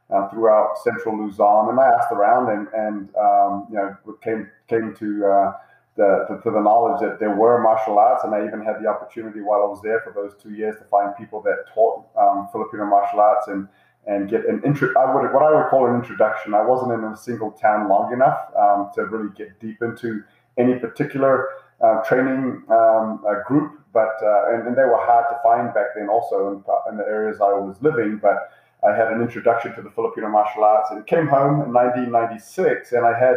uh, 0.10 0.30
throughout 0.30 0.78
central 0.84 1.18
Luzon. 1.18 1.70
And 1.70 1.80
I 1.80 1.88
asked 1.88 2.12
around 2.12 2.50
and, 2.50 2.68
and 2.74 3.16
um, 3.16 3.68
you 3.70 3.76
know, 3.76 3.96
came, 4.24 4.50
came 4.70 4.96
to, 4.96 5.26
uh, 5.26 5.54
the, 5.98 6.26
to, 6.30 6.42
to, 6.42 6.52
the 6.52 6.62
knowledge 6.62 7.02
that 7.02 7.20
there 7.20 7.36
were 7.36 7.62
martial 7.62 8.00
arts. 8.00 8.24
And 8.24 8.34
I 8.34 8.46
even 8.48 8.64
had 8.64 8.82
the 8.82 8.88
opportunity 8.88 9.42
while 9.42 9.62
I 9.62 9.68
was 9.68 9.82
there 9.84 10.00
for 10.02 10.14
those 10.14 10.42
two 10.42 10.54
years 10.54 10.78
to 10.78 10.86
find 10.86 11.16
people 11.18 11.42
that 11.42 11.66
taught 11.74 12.06
um, 12.18 12.48
Filipino 12.54 12.86
martial 12.86 13.20
arts 13.20 13.50
and, 13.50 13.68
and 14.08 14.30
get 14.30 14.46
an 14.46 14.62
intro. 14.66 14.94
I 14.98 15.14
would, 15.14 15.34
what 15.34 15.44
I 15.44 15.54
would 15.54 15.70
call 15.70 15.88
an 15.88 15.96
introduction. 15.96 16.54
I 16.54 16.64
wasn't 16.64 16.94
in 16.94 17.04
a 17.04 17.18
single 17.18 17.52
town 17.52 17.90
long 17.90 18.14
enough 18.14 18.40
um, 18.58 18.90
to 18.96 19.06
really 19.06 19.34
get 19.36 19.60
deep 19.60 19.82
into 19.82 20.24
any 20.62 20.76
particular 20.80 21.48
uh, 21.82 22.02
training 22.04 22.64
um, 22.70 23.24
uh, 23.28 23.42
group, 23.48 23.82
but 23.94 24.16
uh, 24.22 24.54
and, 24.54 24.68
and, 24.68 24.78
they 24.78 24.84
were 24.84 25.04
hard 25.12 25.26
to 25.32 25.38
find 25.44 25.74
back 25.74 25.88
then, 25.96 26.08
also 26.10 26.36
in, 26.52 26.92
in 26.92 26.98
the 26.98 27.06
areas 27.06 27.42
I 27.42 27.52
was 27.54 27.76
living. 27.82 28.20
But 28.22 28.52
I 28.88 28.96
had 28.96 29.12
an 29.12 29.22
introduction 29.22 29.76
to 29.76 29.82
the 29.82 29.92
Filipino 29.92 30.30
martial 30.30 30.64
arts 30.64 30.90
and 30.92 31.06
came 31.06 31.28
home 31.28 31.62
in 31.62 31.74
1996 31.74 32.94
and 32.94 33.06
I 33.06 33.18
had 33.18 33.36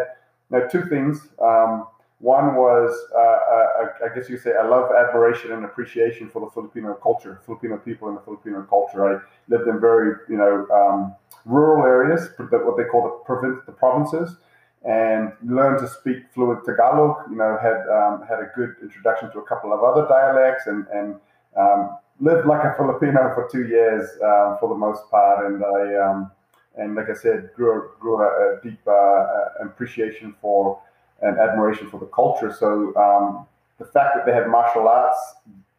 you 0.50 0.58
know, 0.58 0.68
two 0.68 0.86
things. 0.86 1.28
Um, 1.40 1.86
one 2.20 2.54
was, 2.54 2.90
uh, 3.14 3.18
uh, 3.18 4.06
I 4.10 4.14
guess 4.14 4.30
you 4.30 4.38
say, 4.38 4.52
I 4.58 4.66
love 4.66 4.90
admiration 4.92 5.52
and 5.52 5.64
appreciation 5.64 6.30
for 6.30 6.40
the 6.40 6.50
Filipino 6.50 6.94
culture, 6.94 7.40
Filipino 7.44 7.76
people 7.76 8.08
and 8.08 8.16
the 8.16 8.22
Filipino 8.22 8.62
culture. 8.62 9.04
I 9.04 9.20
lived 9.48 9.68
in 9.68 9.78
very, 9.78 10.16
you 10.30 10.38
know, 10.38 10.66
um, 10.72 11.14
rural 11.44 11.84
areas, 11.84 12.30
what 12.38 12.76
they 12.78 12.84
call 12.84 13.22
the, 13.26 13.62
the 13.66 13.72
provinces, 13.72 14.36
and 14.84 15.32
learned 15.44 15.80
to 15.80 15.88
speak 15.88 16.18
fluent 16.34 16.64
Tagalog. 16.64 17.30
You 17.30 17.36
know, 17.36 17.58
had 17.60 17.80
um, 17.88 18.26
had 18.28 18.40
a 18.40 18.50
good 18.54 18.76
introduction 18.82 19.30
to 19.32 19.38
a 19.38 19.46
couple 19.46 19.72
of 19.72 19.82
other 19.82 20.06
dialects, 20.08 20.66
and 20.66 20.86
and 20.88 21.16
um, 21.56 21.96
lived 22.20 22.46
like 22.46 22.64
a 22.64 22.74
Filipino 22.76 23.32
for 23.34 23.48
two 23.50 23.66
years 23.66 24.08
um, 24.22 24.58
for 24.60 24.68
the 24.68 24.74
most 24.74 25.10
part, 25.10 25.46
and 25.46 25.64
I 25.64 25.96
um, 25.96 26.30
and 26.76 26.94
like 26.94 27.08
I 27.08 27.14
said, 27.14 27.50
grew 27.54 27.90
grew 27.98 28.20
a, 28.22 28.26
a 28.26 28.60
deep 28.62 28.80
uh, 28.86 28.90
uh, 28.92 29.48
appreciation 29.62 30.34
for 30.40 30.80
and 31.22 31.38
admiration 31.38 31.88
for 31.90 31.98
the 31.98 32.06
culture. 32.06 32.52
So 32.52 32.94
um, 32.96 33.46
the 33.78 33.86
fact 33.86 34.16
that 34.16 34.26
they 34.26 34.32
had 34.32 34.48
martial 34.48 34.88
arts 34.88 35.18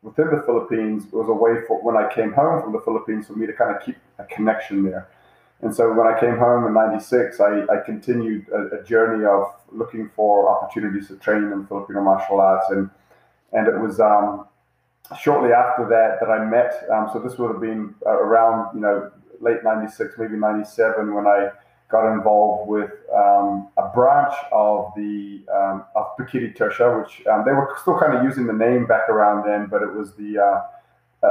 within 0.02 0.28
the 0.32 0.42
Philippines 0.46 1.06
was 1.12 1.28
a 1.30 1.34
way 1.34 1.62
for 1.68 1.82
when 1.82 1.98
I 1.98 2.12
came 2.14 2.32
home 2.32 2.62
from 2.62 2.72
the 2.72 2.80
Philippines 2.80 3.28
for 3.28 3.34
me 3.34 3.46
to 3.46 3.54
kind 3.54 3.76
of 3.76 3.84
keep 3.84 3.98
a 4.20 4.24
connection 4.26 4.84
there. 4.84 5.10
And 5.62 5.74
so 5.74 5.94
when 5.94 6.08
I 6.08 6.20
came 6.20 6.38
home 6.38 6.68
in 6.68 6.74
'96, 6.74 7.40
I, 7.40 7.64
I 7.64 7.78
continued 7.86 8.48
a, 8.50 8.80
a, 8.80 8.84
journey 8.84 9.26
of 9.26 9.54
looking 9.72 10.10
for 10.16 10.50
opportunities 10.50 11.08
to 11.08 11.16
train 11.16 11.44
in 11.44 11.66
Filipino 11.66 12.02
martial 12.02 12.40
arts, 12.40 12.70
and 12.70 12.90
and 13.54 13.68
it 13.68 13.80
was 13.80 14.00
um, 14.00 14.48
shortly 15.20 15.54
after 15.54 15.88
that 15.88 16.20
that 16.20 16.30
I 16.30 16.44
met. 16.46 16.74
Um, 16.92 17.10
so 17.12 17.20
this 17.20 17.38
would 17.38 17.52
have 17.52 17.62
been 17.62 17.96
uh, 18.06 18.12
around 18.12 18.76
you 18.76 18.82
know 18.82 19.12
late 19.40 19.64
'96, 19.64 20.16
maybe 20.18 20.36
'97, 20.36 21.14
when 21.14 21.26
I 21.26 21.50
got 21.90 22.12
involved 22.12 22.68
with 22.68 22.92
um, 23.16 23.70
a 23.78 23.88
branch 23.94 24.34
of 24.52 24.92
the 24.96 25.42
um, 25.54 25.86
of 25.96 26.18
Pekiti 26.18 26.56
Tirsia, 26.56 27.02
which 27.02 27.26
um, 27.28 27.44
they 27.46 27.54
were 27.54 27.76
still 27.82 27.98
kind 27.98 28.14
of 28.14 28.24
using 28.24 28.46
the 28.46 28.54
name 28.54 28.86
back 28.86 29.08
around 29.10 29.48
then, 29.48 29.68
but 29.68 29.82
it 29.82 29.94
was 29.94 30.14
the 30.16 30.38
uh, 30.38 30.62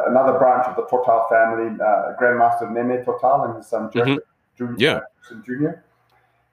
another 0.07 0.39
branch 0.39 0.67
of 0.67 0.77
the 0.77 0.83
Tortal 0.87 1.27
family, 1.29 1.67
uh, 1.81 2.15
Grandmaster 2.21 2.71
Nene 2.71 3.05
Tortal 3.05 3.45
and 3.45 3.57
his 3.57 3.67
son 3.67 3.91
Jeffrey 3.93 4.19
mm-hmm. 4.59 4.75
Jr. 4.77 4.83
Yeah. 4.83 5.01
Jr. 5.45 5.81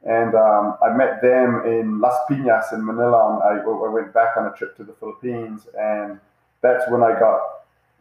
And 0.03 0.33
um, 0.33 0.77
I 0.83 0.95
met 0.95 1.21
them 1.21 1.63
in 1.65 1.99
Las 1.99 2.17
Piñas 2.29 2.73
in 2.73 2.83
Manila. 2.83 3.39
I, 3.39 3.59
I 3.59 3.89
went 3.89 4.13
back 4.13 4.35
on 4.35 4.47
a 4.47 4.51
trip 4.53 4.75
to 4.77 4.83
the 4.83 4.93
Philippines, 4.93 5.67
and 5.77 6.19
that's 6.61 6.89
when 6.89 7.03
I 7.03 7.19
got 7.19 7.41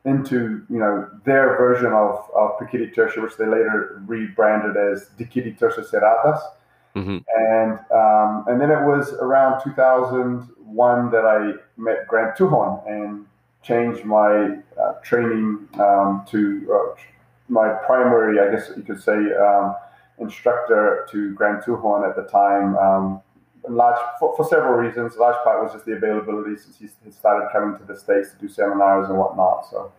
into 0.07 0.65
you 0.71 0.79
know 0.79 1.11
their 1.25 1.59
version 1.59 1.93
of 1.93 2.25
of 2.35 2.59
Tirsia, 2.59 3.23
which 3.23 3.37
they 3.37 3.45
later 3.45 4.01
rebranded 4.07 4.77
as 4.77 5.11
Dekiti 5.19 5.59
Tirsia 5.59 5.85
Siradas. 5.85 6.41
Mm-hmm. 6.97 7.19
And 7.37 7.79
um, 7.91 8.45
and 8.49 8.61
then 8.61 8.71
it 8.71 8.85
was 8.85 9.13
around 9.15 9.63
2001 9.63 11.11
that 11.11 11.25
I 11.27 11.53
met 11.77 12.09
Grand 12.09 12.37
Tuhon 12.37 12.83
and 12.89 13.27
changed 13.63 14.05
my 14.05 14.59
uh, 14.81 14.93
training 15.03 15.69
um, 15.79 16.25
to 16.29 16.67
uh, 16.73 17.01
my 17.49 17.69
primary, 17.87 18.39
I 18.41 18.55
guess 18.55 18.71
you 18.77 18.83
could 18.83 19.03
say, 19.03 19.13
um, 19.13 19.75
instructor 20.19 21.07
to 21.11 21.35
Grand 21.35 21.63
Tuhon 21.63 22.09
at 22.09 22.17
the 22.17 22.23
time. 22.23 22.77
Um, 22.77 23.21
large 23.69 23.99
for, 24.19 24.35
for, 24.37 24.45
several 24.45 24.75
reasons. 24.75 25.17
Large 25.17 25.43
part 25.45 25.63
was 25.63 25.73
just 25.73 25.85
the 25.85 25.93
availability 25.93 26.57
since 26.57 26.79
he, 26.79 26.89
he 27.05 27.11
started 27.11 27.49
coming 27.53 27.79
to 27.79 27.85
the 27.85 27.99
states 27.99 28.31
to 28.31 28.39
do 28.39 28.49
seminars 28.49 29.09
and 29.09 29.19
whatnot. 29.19 29.67
So 29.71 29.93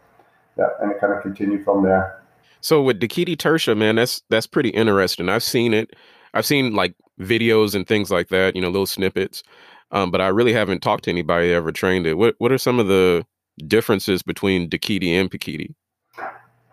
yeah, 0.57 0.67
and 0.81 0.91
it 0.91 0.99
kind 0.99 1.13
of 1.13 1.21
continued 1.21 1.63
from 1.63 1.83
there. 1.83 2.21
So 2.61 2.81
with 2.81 2.99
Dekiti 2.99 3.35
Tirsia, 3.35 3.77
man, 3.77 3.95
that's 3.95 4.21
that's 4.29 4.47
pretty 4.47 4.69
interesting. 4.69 5.29
I've 5.29 5.43
seen 5.43 5.73
it. 5.73 5.95
I've 6.33 6.45
seen 6.45 6.73
like 6.73 6.95
videos 7.19 7.75
and 7.75 7.87
things 7.87 8.09
like 8.11 8.29
that, 8.29 8.55
you 8.55 8.61
know, 8.61 8.69
little 8.69 8.85
snippets. 8.85 9.43
Um, 9.91 10.09
but 10.09 10.21
I 10.21 10.27
really 10.27 10.53
haven't 10.53 10.81
talked 10.81 11.03
to 11.05 11.09
anybody 11.09 11.49
that 11.49 11.55
ever 11.55 11.71
trained 11.71 12.07
it. 12.07 12.17
What 12.17 12.35
what 12.37 12.51
are 12.51 12.57
some 12.57 12.79
of 12.79 12.87
the 12.87 13.25
differences 13.67 14.21
between 14.21 14.69
Dekiti 14.69 15.19
and 15.19 15.29
Pekiti? 15.29 15.73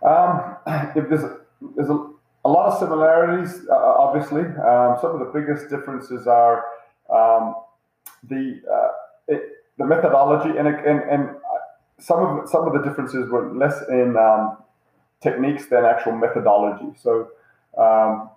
Um, 0.02 0.56
there's 0.94 1.24
there's 1.76 1.90
a, 1.90 2.08
a, 2.44 2.48
lot 2.48 2.72
of 2.72 2.78
similarities, 2.78 3.66
uh, 3.68 3.74
obviously. 3.74 4.42
Um, 4.42 4.96
some 5.00 5.10
of 5.10 5.18
the 5.18 5.30
biggest 5.34 5.68
differences 5.68 6.26
are 6.26 6.64
um, 7.10 7.56
the 8.28 8.60
uh, 8.70 8.88
it, 9.28 9.42
the 9.78 9.86
methodology, 9.86 10.56
and 10.56 10.68
and 10.68 11.00
and 11.10 11.30
some 11.98 12.20
of 12.20 12.48
some 12.48 12.66
of 12.66 12.74
the 12.74 12.88
differences 12.88 13.28
were 13.28 13.52
less 13.54 13.76
in 13.88 14.16
um, 14.16 14.58
techniques 15.20 15.66
than 15.66 15.84
actual 15.84 16.12
methodology. 16.12 16.92
So. 17.00 17.28
Um, 17.76 18.30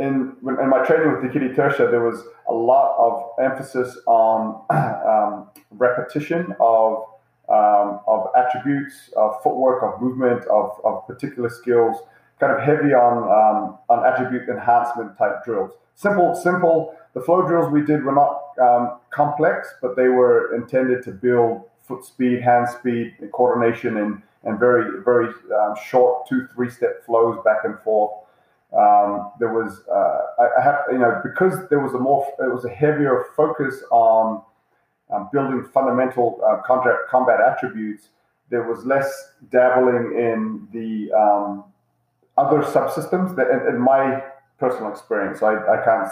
in, 0.00 0.36
in 0.44 0.68
my 0.70 0.84
training 0.86 1.10
with 1.10 1.22
Dekiti 1.22 1.56
Tirsia, 1.56 1.90
there 1.90 2.00
was 2.00 2.22
a 2.48 2.52
lot 2.52 2.96
of 2.98 3.44
emphasis 3.44 3.98
on 4.06 4.62
um, 4.70 5.48
repetition 5.72 6.54
of 6.60 7.04
um, 7.48 8.00
of 8.06 8.28
attributes, 8.36 9.10
of 9.16 9.42
footwork, 9.42 9.82
of 9.82 10.00
movement, 10.00 10.44
of, 10.46 10.78
of 10.84 11.06
particular 11.06 11.48
skills, 11.48 11.96
kind 12.40 12.52
of 12.52 12.60
heavy 12.60 12.92
on 12.94 13.24
um, 13.24 13.78
on 13.88 14.06
attribute 14.06 14.48
enhancement 14.48 15.16
type 15.18 15.44
drills. 15.44 15.72
Simple, 15.94 16.34
simple. 16.34 16.94
The 17.14 17.20
flow 17.20 17.46
drills 17.46 17.72
we 17.72 17.82
did 17.82 18.04
were 18.04 18.14
not 18.14 18.42
um, 18.62 18.98
complex, 19.10 19.68
but 19.82 19.96
they 19.96 20.08
were 20.08 20.54
intended 20.54 21.02
to 21.04 21.10
build 21.10 21.62
foot 21.82 22.04
speed, 22.04 22.42
hand 22.42 22.68
speed, 22.68 23.14
coordination, 23.32 23.96
and 23.96 24.22
and 24.44 24.58
very 24.58 25.02
very 25.02 25.28
um, 25.60 25.74
short 25.90 26.28
two 26.28 26.46
three 26.54 26.70
step 26.70 27.04
flows 27.04 27.38
back 27.44 27.64
and 27.64 27.78
forth. 27.80 28.12
Um, 28.72 29.32
there 29.40 29.52
was 29.52 29.82
uh, 29.90 30.42
I, 30.42 30.60
I 30.60 30.62
have 30.62 30.80
you 30.92 30.98
know 30.98 31.20
because 31.24 31.68
there 31.70 31.80
was 31.80 31.94
a 31.94 31.98
more 31.98 32.26
it 32.38 32.52
was 32.52 32.64
a 32.64 32.70
heavier 32.70 33.26
focus 33.34 33.82
on 33.90 34.42
um, 35.10 35.28
building 35.32 35.64
fundamental 35.72 36.40
uh, 36.46 36.60
combat, 36.66 36.96
combat 37.10 37.40
attributes, 37.40 38.08
there 38.50 38.62
was 38.62 38.84
less 38.84 39.32
dabbling 39.50 40.16
in 40.16 40.68
the 40.72 41.12
um, 41.16 41.64
other 42.36 42.62
subsystems. 42.62 43.36
That, 43.36 43.48
in, 43.50 43.74
in, 43.74 43.80
my 43.80 44.22
personal 44.58 44.90
experience, 44.90 45.42
I, 45.42 45.54
I 45.54 45.84
can't, 45.84 46.08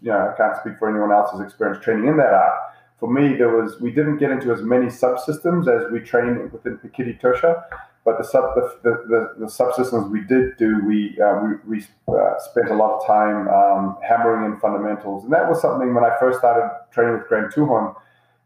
you 0.00 0.10
know, 0.10 0.32
I 0.32 0.36
can't 0.36 0.56
speak 0.56 0.78
for 0.78 0.88
anyone 0.88 1.12
else's 1.12 1.40
experience 1.40 1.82
training 1.82 2.08
in 2.08 2.16
that 2.18 2.32
art. 2.32 2.58
For 2.98 3.12
me, 3.12 3.34
there 3.36 3.48
was 3.48 3.80
we 3.80 3.90
didn't 3.90 4.18
get 4.18 4.30
into 4.30 4.52
as 4.52 4.62
many 4.62 4.86
subsystems 4.86 5.66
as 5.66 5.90
we 5.90 5.98
trained 6.00 6.52
within 6.52 6.78
Pekiti 6.78 7.20
Tirsia, 7.20 7.64
but 8.04 8.16
the 8.16 8.22
sub 8.22 8.54
the, 8.54 9.02
the, 9.08 9.34
the, 9.40 9.46
subsystems 9.46 10.08
we 10.08 10.20
did 10.20 10.56
do, 10.56 10.80
we 10.86 11.18
uh, 11.20 11.40
we, 11.66 11.78
we 11.78 11.84
uh, 12.06 12.38
spent 12.38 12.70
a 12.70 12.74
lot 12.74 13.00
of 13.00 13.04
time 13.04 13.48
um, 13.48 13.96
hammering 14.08 14.52
in 14.52 14.60
fundamentals, 14.60 15.24
and 15.24 15.32
that 15.32 15.48
was 15.48 15.60
something 15.60 15.92
when 15.92 16.04
I 16.04 16.16
first 16.20 16.38
started 16.38 16.70
training 16.92 17.18
with 17.18 17.26
Grand 17.26 17.52
Tuhon 17.52 17.96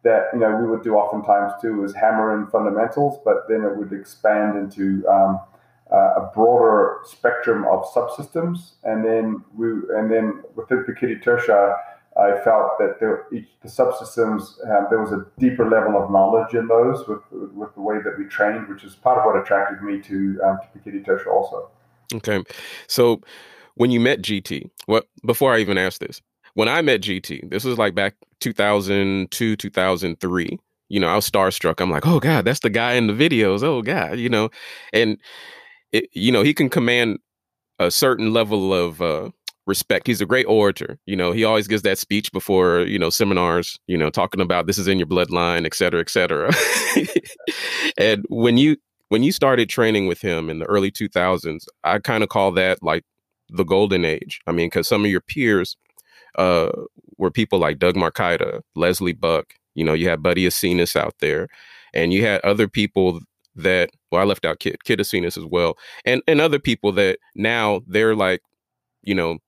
that 0.03 0.29
you 0.33 0.39
know 0.39 0.57
we 0.57 0.67
would 0.69 0.83
do 0.83 0.95
oftentimes 0.95 1.53
too 1.61 1.85
is 1.85 1.95
hammer 1.95 2.39
in 2.39 2.47
fundamentals, 2.49 3.19
but 3.25 3.49
then 3.49 3.63
it 3.63 3.77
would 3.77 3.93
expand 3.93 4.57
into 4.57 5.07
um, 5.09 5.41
uh, 5.93 6.15
a 6.17 6.31
broader 6.35 6.99
spectrum 7.05 7.65
of 7.65 7.85
subsystems, 7.93 8.73
and 8.85 9.05
then 9.05 9.45
we 9.57 9.69
and 9.97 10.11
then 10.11 10.43
within 10.55 10.85
Pekiti 10.85 11.23
Tirsia, 11.23 11.77
I 12.17 12.41
felt 12.43 12.79
that 12.79 12.99
there, 12.99 13.27
each, 13.33 13.49
the 13.63 13.69
subsystems 13.69 14.59
um, 14.71 14.87
there 14.91 15.01
was 15.01 15.13
a 15.13 15.27
deeper 15.39 15.69
level 15.69 16.03
of 16.03 16.11
knowledge 16.11 16.55
in 16.55 16.67
those 16.67 17.07
with 17.07 17.21
with 17.31 17.75
the 17.75 17.81
way 17.81 17.97
that 18.03 18.19
we 18.19 18.25
trained, 18.25 18.69
which 18.69 18.85
is 18.85 18.95
part 18.95 19.19
of 19.19 19.25
what 19.25 19.41
attracted 19.41 19.83
me 19.83 20.01
to 20.03 20.41
um, 20.45 20.59
to 20.63 20.79
Pekiti 20.79 21.05
Tirsia 21.05 21.29
also. 21.29 21.71
Okay, 22.15 22.43
so 22.87 23.21
when 23.75 23.91
you 23.91 24.01
met 24.01 24.23
GT, 24.23 24.71
what 24.87 25.07
before 25.25 25.55
I 25.55 25.61
even 25.61 25.79
asked 25.79 26.01
this, 26.01 26.21
when 26.55 26.69
I 26.69 26.81
met 26.81 27.01
GT, 27.03 27.51
this 27.51 27.65
was 27.65 27.79
like 27.79 27.95
back 27.95 28.15
2002, 28.41 29.57
2003. 29.57 30.59
You 30.89 31.01
know, 31.01 31.09
I 31.09 31.17
was 31.17 31.29
starstruck. 31.29 31.81
I'm 31.81 31.91
like, 31.91 32.07
oh 32.07 32.21
God, 32.21 32.45
that's 32.45 32.61
the 32.61 32.71
guy 32.71 32.93
in 32.93 33.09
the 33.09 33.13
videos. 33.13 33.63
Oh 33.63 33.83
God, 33.83 34.19
you 34.19 34.29
know, 34.29 34.51
and 34.93 35.19
it, 35.93 36.09
you 36.13 36.31
know, 36.31 36.43
he 36.43 36.55
can 36.55 36.69
command 36.69 37.19
a 37.79 37.91
certain 37.91 38.33
level 38.33 38.73
of 38.73 39.03
uh, 39.03 39.31
respect. 39.67 40.07
He's 40.07 40.21
a 40.21 40.27
great 40.27 40.47
orator. 40.47 40.99
You 41.07 41.17
know, 41.17 41.33
he 41.33 41.45
always 41.45 41.67
gives 41.67 41.83
that 41.83 41.99
speech 41.99 42.33
before, 42.33 42.81
you 42.83 42.99
know, 42.99 43.11
seminars, 43.11 43.79
you 43.87 43.99
know, 43.99 44.11
talking 44.11 44.41
about 44.41 44.67
this 44.67 44.79
is 44.79 44.89
in 44.89 44.99
your 44.99 45.09
bloodline, 45.09 45.67
et 45.67 45.75
cetera, 45.75 46.01
et 46.01 46.11
cetera. 46.11 46.53
and 47.99 48.25
when 48.29 48.57
you 48.57 48.77
when 49.09 49.23
you 49.23 49.33
started 49.33 49.69
training 49.69 50.07
with 50.07 50.21
him 50.21 50.51
in 50.51 50.59
the 50.59 50.67
early 50.67 50.91
2000s, 50.91 51.67
I 51.85 51.99
kind 51.99 52.23
of 52.23 52.29
call 52.29 52.53
that 52.53 52.83
like 52.83 53.05
the 53.49 53.65
golden 53.65 54.05
age. 54.05 54.41
I 54.47 54.53
mean, 54.53 54.67
because 54.67 54.89
some 54.89 55.05
of 55.05 55.11
your 55.11 55.21
peers 55.21 55.77
uh, 56.37 56.71
were 57.19 57.31
people 57.31 57.59
like 57.59 57.79
Doug 57.79 57.95
Marcaida, 57.95 58.63
Leslie 58.75 59.13
Buck. 59.13 59.55
You 59.75 59.85
know, 59.85 59.93
you 59.93 60.09
had 60.09 60.23
Buddy 60.23 60.47
Asinas 60.47 60.97
out 60.97 61.15
there, 61.21 61.49
and 61.93 62.13
you 62.13 62.25
had 62.25 62.41
other 62.43 62.69
people 62.69 63.21
that 63.55 63.91
well, 64.11 64.23
I 64.23 64.25
left 64.25 64.45
out 64.45 64.61
Kid 64.61 64.83
Kid 64.85 64.99
Asinas 64.99 65.39
as 65.39 65.45
well, 65.45 65.77
and 66.05 66.23
and 66.27 66.41
other 66.41 66.59
people 66.59 66.93
that 66.93 67.19
now 67.35 67.81
they're 67.87 68.15
like, 68.15 68.43
you 69.03 69.15
know, 69.15 69.39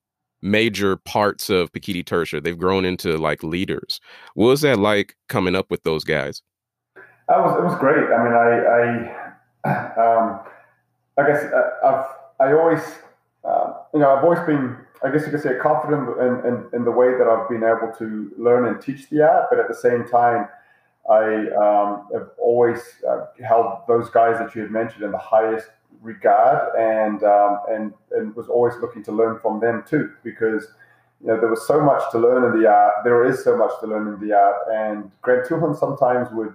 major 0.42 0.96
parts 0.96 1.50
of 1.50 1.72
Pekiti 1.72 2.04
Tirsia. 2.04 2.42
They've 2.42 2.58
grown 2.58 2.84
into 2.84 3.16
like 3.16 3.42
leaders. 3.42 4.00
What 4.34 4.46
was 4.46 4.60
that 4.62 4.78
like 4.78 5.14
coming 5.28 5.54
up 5.54 5.70
with 5.70 5.82
those 5.82 6.04
guys? 6.04 6.42
That 7.28 7.38
was 7.38 7.58
it 7.58 7.64
was 7.64 7.78
great. 7.78 8.04
I 8.12 8.24
mean, 8.24 8.32
I 8.32 9.14
I 9.64 9.94
um, 10.00 10.40
I 11.18 11.26
guess 11.26 11.44
uh, 11.44 11.70
I've 11.84 12.48
I 12.48 12.52
always 12.52 12.80
uh, 13.44 13.72
you 13.92 14.00
know 14.00 14.14
I've 14.14 14.24
always 14.24 14.40
been 14.40 14.76
I 15.04 15.10
guess 15.10 15.24
you 15.24 15.30
could 15.30 15.42
say 15.42 15.56
confident 15.60 16.08
in, 16.18 16.46
in, 16.46 16.68
in, 16.72 16.84
the 16.84 16.90
way 16.90 17.16
that 17.16 17.28
I've 17.28 17.48
been 17.48 17.62
able 17.62 17.92
to 17.98 18.32
learn 18.36 18.66
and 18.66 18.80
teach 18.82 19.08
the 19.10 19.22
art, 19.22 19.46
but 19.50 19.60
at 19.60 19.68
the 19.68 19.74
same 19.74 20.08
time, 20.08 20.48
I 21.08 21.48
um, 21.56 22.08
have 22.12 22.30
always 22.38 22.80
uh, 23.08 23.26
held 23.46 23.78
those 23.86 24.10
guys 24.10 24.38
that 24.38 24.54
you 24.54 24.62
had 24.62 24.70
mentioned 24.70 25.04
in 25.04 25.12
the 25.12 25.18
highest 25.18 25.68
regard, 26.02 26.74
and 26.76 27.22
um, 27.22 27.60
and 27.70 27.94
and 28.12 28.34
was 28.34 28.48
always 28.48 28.74
looking 28.80 29.02
to 29.04 29.12
learn 29.12 29.38
from 29.38 29.60
them 29.60 29.84
too, 29.88 30.12
because 30.22 30.68
you 31.20 31.28
know 31.28 31.40
there 31.40 31.48
was 31.48 31.66
so 31.66 31.80
much 31.80 32.02
to 32.12 32.18
learn 32.18 32.44
in 32.52 32.60
the 32.60 32.68
art. 32.68 33.04
There 33.04 33.24
is 33.24 33.42
so 33.42 33.56
much 33.56 33.72
to 33.80 33.86
learn 33.86 34.08
in 34.08 34.20
the 34.20 34.34
art, 34.34 34.56
and 34.72 35.10
Grand 35.22 35.48
Tuhon 35.48 35.78
sometimes 35.78 36.28
would, 36.32 36.54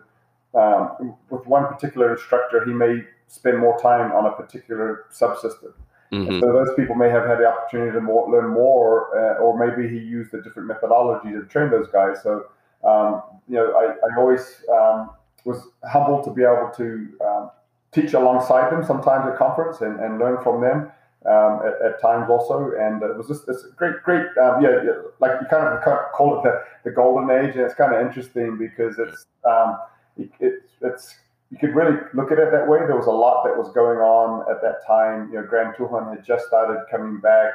um, 0.54 1.16
with 1.30 1.48
one 1.48 1.66
particular 1.68 2.14
instructor, 2.14 2.64
he 2.66 2.74
may 2.74 3.04
spend 3.28 3.58
more 3.58 3.80
time 3.80 4.12
on 4.12 4.26
a 4.26 4.32
particular 4.32 5.06
subsystem 5.12 5.74
Mm-hmm. 6.14 6.40
So 6.40 6.54
those 6.54 6.76
people 6.76 6.96
may 6.96 7.10
have 7.10 7.26
had 7.26 7.40
the 7.40 7.48
opportunity 7.48 7.92
to 7.92 8.02
more, 8.02 8.30
learn 8.30 8.54
more, 8.54 9.18
uh, 9.18 9.44
or 9.44 9.58
maybe 9.58 9.90
he 9.90 9.98
used 9.98 10.34
a 10.34 10.42
different 10.42 10.68
methodology 10.68 11.32
to 11.32 11.44
train 11.46 11.72
those 11.72 11.88
guys. 11.88 12.22
So 12.22 12.46
um, 12.84 13.22
you 13.48 13.56
know, 13.56 13.72
I, 13.74 13.94
I 14.06 14.18
always 14.18 14.64
um, 14.72 15.10
was 15.46 15.64
humbled 15.84 16.26
to 16.26 16.32
be 16.32 16.44
able 16.44 16.72
to 16.78 17.08
um, 17.26 17.52
teach 17.92 18.14
alongside 18.14 18.72
them 18.72 18.84
sometimes 18.86 19.28
at 19.32 19.38
conference 19.38 19.82
and, 19.82 20.00
and 20.00 20.20
learn 20.20 20.42
from 20.44 20.62
them. 20.62 20.92
um, 21.26 21.62
at, 21.66 21.94
at, 21.94 22.02
times 22.02 22.30
also, 22.30 22.74
and 22.78 23.02
it 23.02 23.16
was 23.16 23.28
just 23.28 23.48
this 23.48 23.66
great, 23.78 23.96
great, 24.04 24.26
um, 24.38 24.62
yeah, 24.62 24.84
yeah, 24.84 24.92
like 25.20 25.32
you 25.40 25.48
kind 25.48 25.66
of 25.66 25.82
call 26.12 26.38
it 26.38 26.44
the, 26.44 26.64
the 26.84 26.92
golden 26.92 27.30
age, 27.32 27.56
and 27.56 27.62
it's 27.62 27.74
kind 27.74 27.94
of 27.96 28.06
interesting 28.06 28.58
because 28.58 29.00
it's 29.00 29.26
um, 29.46 29.78
it, 30.18 30.30
it, 30.40 30.54
it's 30.82 31.16
you 31.54 31.60
could 31.60 31.76
really 31.76 32.00
look 32.16 32.32
at 32.32 32.40
it 32.40 32.52
that 32.52 32.68
way. 32.68 32.80
There 32.80 32.98
was 32.98 33.06
a 33.06 33.12
lot 33.12 33.44
that 33.44 33.56
was 33.56 33.72
going 33.74 34.00
on 34.00 34.42
at 34.50 34.60
that 34.64 34.84
time. 34.88 35.30
You 35.32 35.40
know, 35.40 35.46
Grand 35.46 35.76
Tuhon 35.76 36.10
had 36.10 36.26
just 36.26 36.48
started 36.48 36.84
coming 36.90 37.20
back 37.20 37.54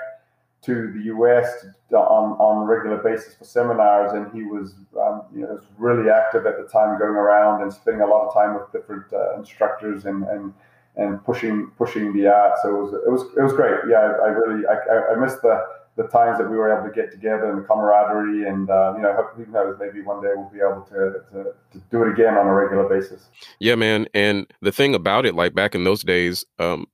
to 0.62 0.92
the 0.92 1.00
US 1.14 1.66
on, 1.90 2.38
on 2.38 2.62
a 2.62 2.64
regular 2.64 2.98
basis 2.98 3.34
for 3.34 3.44
seminars, 3.44 4.12
and 4.12 4.32
he 4.32 4.44
was, 4.44 4.76
um, 5.02 5.22
you 5.34 5.40
know, 5.40 5.48
was 5.48 5.64
really 5.78 6.10
active 6.10 6.46
at 6.46 6.58
the 6.58 6.68
time, 6.68 6.96
going 6.96 7.16
around 7.16 7.62
and 7.62 7.72
spending 7.72 8.02
a 8.02 8.06
lot 8.06 8.28
of 8.28 8.32
time 8.32 8.54
with 8.54 8.70
different 8.70 9.12
uh, 9.12 9.36
instructors 9.36 10.04
and, 10.04 10.22
and 10.28 10.54
and 10.94 11.24
pushing 11.24 11.70
pushing 11.76 12.12
the 12.12 12.28
art. 12.28 12.54
So 12.62 12.68
it 12.68 12.80
was 12.80 12.92
it 12.92 13.10
was 13.10 13.22
it 13.36 13.42
was 13.42 13.52
great. 13.52 13.80
Yeah, 13.90 13.98
I, 13.98 14.26
I 14.26 14.28
really 14.28 14.64
I, 14.66 15.12
I 15.12 15.16
missed 15.16 15.42
the 15.42 15.60
the 15.98 16.04
times 16.04 16.38
that 16.38 16.48
we 16.48 16.56
were 16.56 16.72
able 16.72 16.88
to 16.88 16.94
get 16.94 17.10
together 17.10 17.50
and 17.50 17.58
the 17.58 17.66
camaraderie, 17.66 18.48
and 18.48 18.70
uh, 18.70 18.94
you 18.96 19.02
know, 19.02 19.12
who 19.34 19.44
knows, 19.46 19.76
maybe 19.80 20.00
one 20.00 20.22
day 20.22 20.30
we'll 20.34 20.48
be 20.48 20.60
able 20.60 20.82
to, 20.82 21.20
to, 21.32 21.52
to 21.72 21.84
do 21.90 22.02
it 22.02 22.12
again 22.12 22.38
on 22.38 22.46
a 22.46 22.54
regular 22.54 22.88
basis. 22.88 23.26
Yeah, 23.58 23.74
man. 23.74 24.06
And 24.14 24.46
the 24.62 24.70
thing 24.70 24.94
about 24.94 25.26
it, 25.26 25.34
like 25.34 25.54
back 25.54 25.74
in 25.74 25.82
those 25.82 26.04
days, 26.04 26.44
um, 26.60 26.86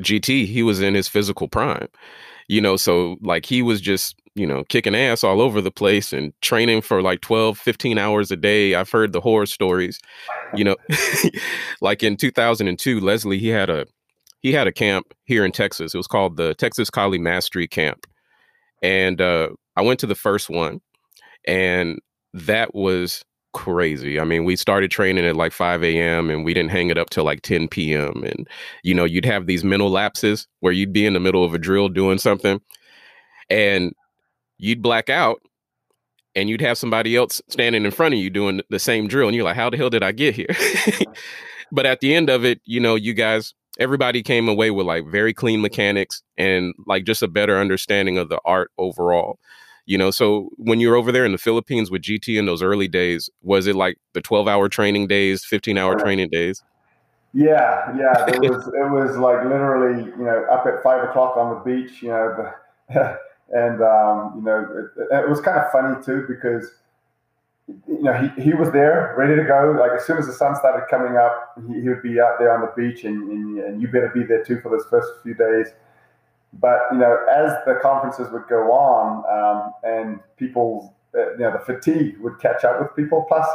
GT, 0.00 0.46
he 0.46 0.64
was 0.64 0.82
in 0.82 0.94
his 0.94 1.06
physical 1.06 1.46
prime, 1.46 1.86
you 2.48 2.60
know, 2.60 2.76
so 2.76 3.16
like 3.22 3.46
he 3.46 3.62
was 3.62 3.80
just 3.80 4.16
you 4.34 4.46
know 4.46 4.64
kicking 4.64 4.96
ass 4.96 5.22
all 5.22 5.40
over 5.40 5.60
the 5.60 5.70
place 5.70 6.12
and 6.12 6.32
training 6.40 6.80
for 6.80 7.02
like 7.02 7.20
12 7.20 7.58
15 7.58 7.98
hours 7.98 8.30
a 8.30 8.36
day 8.36 8.76
i've 8.76 8.88
heard 8.88 9.12
the 9.12 9.20
horror 9.20 9.44
stories 9.44 9.98
you 10.54 10.62
know 10.62 10.76
like 11.80 12.04
in 12.04 12.16
2002 12.16 13.00
leslie 13.00 13.40
he 13.40 13.48
had 13.48 13.68
a 13.68 13.86
he 14.38 14.52
had 14.52 14.68
a 14.68 14.72
camp 14.72 15.12
here 15.24 15.44
in 15.44 15.50
texas 15.50 15.94
it 15.94 15.98
was 15.98 16.06
called 16.06 16.36
the 16.36 16.54
texas 16.54 16.90
kali 16.90 17.18
mastery 17.18 17.66
camp 17.66 18.06
and 18.82 19.20
uh, 19.20 19.50
I 19.76 19.82
went 19.82 20.00
to 20.00 20.06
the 20.06 20.14
first 20.14 20.50
one, 20.50 20.80
and 21.46 21.98
that 22.34 22.74
was 22.74 23.24
crazy. 23.52 24.20
I 24.20 24.24
mean, 24.24 24.44
we 24.44 24.56
started 24.56 24.90
training 24.90 25.26
at 25.26 25.36
like 25.36 25.52
5 25.52 25.82
a.m. 25.82 26.30
and 26.30 26.44
we 26.44 26.54
didn't 26.54 26.70
hang 26.70 26.90
it 26.90 26.98
up 26.98 27.10
till 27.10 27.24
like 27.24 27.42
10 27.42 27.68
p.m. 27.68 28.22
And, 28.24 28.48
you 28.82 28.94
know, 28.94 29.04
you'd 29.04 29.24
have 29.24 29.46
these 29.46 29.64
mental 29.64 29.90
lapses 29.90 30.46
where 30.60 30.72
you'd 30.72 30.92
be 30.92 31.06
in 31.06 31.14
the 31.14 31.20
middle 31.20 31.44
of 31.44 31.54
a 31.54 31.58
drill 31.58 31.88
doing 31.88 32.18
something 32.18 32.60
and 33.48 33.92
you'd 34.58 34.82
black 34.82 35.08
out 35.10 35.40
and 36.34 36.48
you'd 36.48 36.60
have 36.60 36.78
somebody 36.78 37.16
else 37.16 37.42
standing 37.48 37.84
in 37.84 37.90
front 37.90 38.14
of 38.14 38.20
you 38.20 38.30
doing 38.30 38.60
the 38.70 38.78
same 38.78 39.08
drill. 39.08 39.26
And 39.26 39.34
you're 39.34 39.44
like, 39.44 39.56
how 39.56 39.70
the 39.70 39.76
hell 39.76 39.90
did 39.90 40.04
I 40.04 40.12
get 40.12 40.36
here? 40.36 40.54
but 41.72 41.86
at 41.86 42.00
the 42.00 42.14
end 42.14 42.30
of 42.30 42.44
it, 42.44 42.60
you 42.64 42.78
know, 42.78 42.94
you 42.94 43.14
guys 43.14 43.54
everybody 43.80 44.22
came 44.22 44.48
away 44.48 44.70
with 44.70 44.86
like 44.86 45.06
very 45.08 45.34
clean 45.34 45.60
mechanics 45.60 46.22
and 46.38 46.74
like 46.86 47.04
just 47.04 47.22
a 47.22 47.28
better 47.28 47.58
understanding 47.58 48.18
of 48.18 48.28
the 48.28 48.38
art 48.44 48.70
overall 48.78 49.38
you 49.86 49.98
know? 49.98 50.12
So 50.12 50.50
when 50.56 50.78
you 50.78 50.90
were 50.90 50.96
over 50.96 51.10
there 51.10 51.24
in 51.24 51.32
the 51.32 51.38
philippines 51.38 51.90
with 51.90 52.02
gt 52.02 52.38
in 52.38 52.46
those 52.46 52.62
early 52.62 52.86
days 52.86 53.28
was 53.42 53.66
it 53.66 53.74
like 53.74 53.96
the 54.12 54.20
12 54.20 54.46
hour 54.46 54.68
training 54.68 55.08
days 55.08 55.44
15 55.44 55.76
hour 55.78 55.98
training 55.98 56.28
days? 56.30 56.62
Yeah 57.32 57.96
yeah 57.96 58.26
it 58.28 58.40
was 58.50 58.66
it 58.68 58.90
was 58.90 59.16
like 59.16 59.42
literally 59.44 60.04
you 60.04 60.24
know 60.24 60.44
up 60.50 60.66
at 60.66 60.82
five 60.82 61.08
o'clock 61.08 61.36
on 61.36 61.54
the 61.54 61.60
beach 61.60 62.02
you 62.02 62.08
know 62.08 62.52
and 63.50 63.82
um, 63.82 64.34
you 64.36 64.42
know 64.42 64.88
it, 65.00 65.24
it 65.24 65.28
was 65.28 65.40
kind 65.40 65.58
of 65.58 65.70
funny 65.72 66.02
too 66.04 66.24
because 66.28 66.70
you 67.86 68.02
know, 68.02 68.12
he, 68.12 68.42
he 68.42 68.54
was 68.54 68.70
there, 68.72 69.14
ready 69.16 69.36
to 69.36 69.44
go. 69.44 69.76
Like 69.78 69.92
as 69.92 70.06
soon 70.06 70.18
as 70.18 70.26
the 70.26 70.32
sun 70.32 70.56
started 70.56 70.86
coming 70.90 71.16
up, 71.16 71.54
he, 71.68 71.80
he 71.80 71.88
would 71.88 72.02
be 72.02 72.20
out 72.20 72.38
there 72.38 72.52
on 72.52 72.60
the 72.60 72.72
beach, 72.76 73.04
and, 73.04 73.30
and, 73.30 73.58
and, 73.58 73.82
you 73.82 73.88
better 73.88 74.10
be 74.14 74.24
there 74.24 74.44
too 74.44 74.60
for 74.60 74.70
those 74.70 74.86
first 74.90 75.08
few 75.22 75.34
days. 75.34 75.68
But 76.54 76.80
you 76.92 76.98
know, 76.98 77.24
as 77.30 77.52
the 77.66 77.78
conferences 77.82 78.32
would 78.32 78.48
go 78.48 78.72
on, 78.72 79.24
um, 79.30 79.72
and 79.84 80.20
people, 80.36 80.94
uh, 81.14 81.32
you 81.32 81.38
know, 81.38 81.52
the 81.52 81.64
fatigue 81.64 82.18
would 82.20 82.38
catch 82.40 82.64
up 82.64 82.80
with 82.80 82.94
people. 82.96 83.24
Plus, 83.28 83.46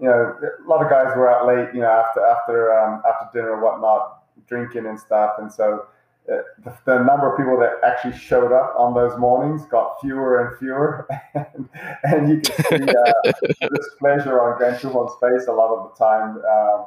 you 0.00 0.06
know, 0.06 0.36
a 0.42 0.68
lot 0.68 0.82
of 0.82 0.90
guys 0.90 1.16
were 1.16 1.30
out 1.30 1.46
late, 1.46 1.74
you 1.74 1.80
know, 1.80 1.90
after 1.90 2.24
after 2.24 2.78
um, 2.78 3.02
after 3.08 3.38
dinner 3.38 3.52
or 3.52 3.64
whatnot, 3.64 4.22
drinking 4.46 4.86
and 4.86 4.98
stuff, 4.98 5.34
and 5.38 5.52
so 5.52 5.86
the, 6.26 6.44
the, 6.86 6.98
number 7.02 7.30
of 7.30 7.36
people 7.36 7.58
that 7.58 7.72
actually 7.86 8.16
showed 8.16 8.52
up 8.52 8.74
on 8.78 8.94
those 8.94 9.18
mornings 9.18 9.66
got 9.66 10.00
fewer 10.00 10.46
and 10.46 10.58
fewer, 10.58 11.06
and, 11.34 11.68
and 12.04 12.28
you 12.30 12.40
can 12.40 12.64
see 12.64 12.94
uh, 12.94 13.32
this 13.70 13.88
pleasure 13.98 14.40
on 14.40 14.56
Grand 14.56 14.80
Tuhon's 14.80 15.12
face 15.20 15.48
a 15.48 15.52
lot 15.52 15.76
of 15.76 15.90
the 15.90 16.04
time. 16.04 16.36
Um, 16.38 16.86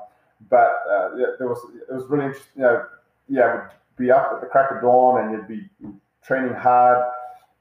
but 0.49 0.71
uh, 0.89 1.15
yeah, 1.17 1.27
there 1.37 1.47
was 1.47 1.59
it 1.89 1.93
was 1.93 2.05
really 2.09 2.25
interesting. 2.25 2.51
You 2.55 2.63
know, 2.63 2.85
yeah, 3.29 3.53
would 3.53 3.69
be 3.97 4.11
up 4.11 4.31
at 4.33 4.41
the 4.41 4.47
crack 4.47 4.71
of 4.71 4.81
dawn, 4.81 5.23
and 5.23 5.31
you'd 5.31 5.47
be 5.47 5.69
training 6.25 6.53
hard 6.53 7.03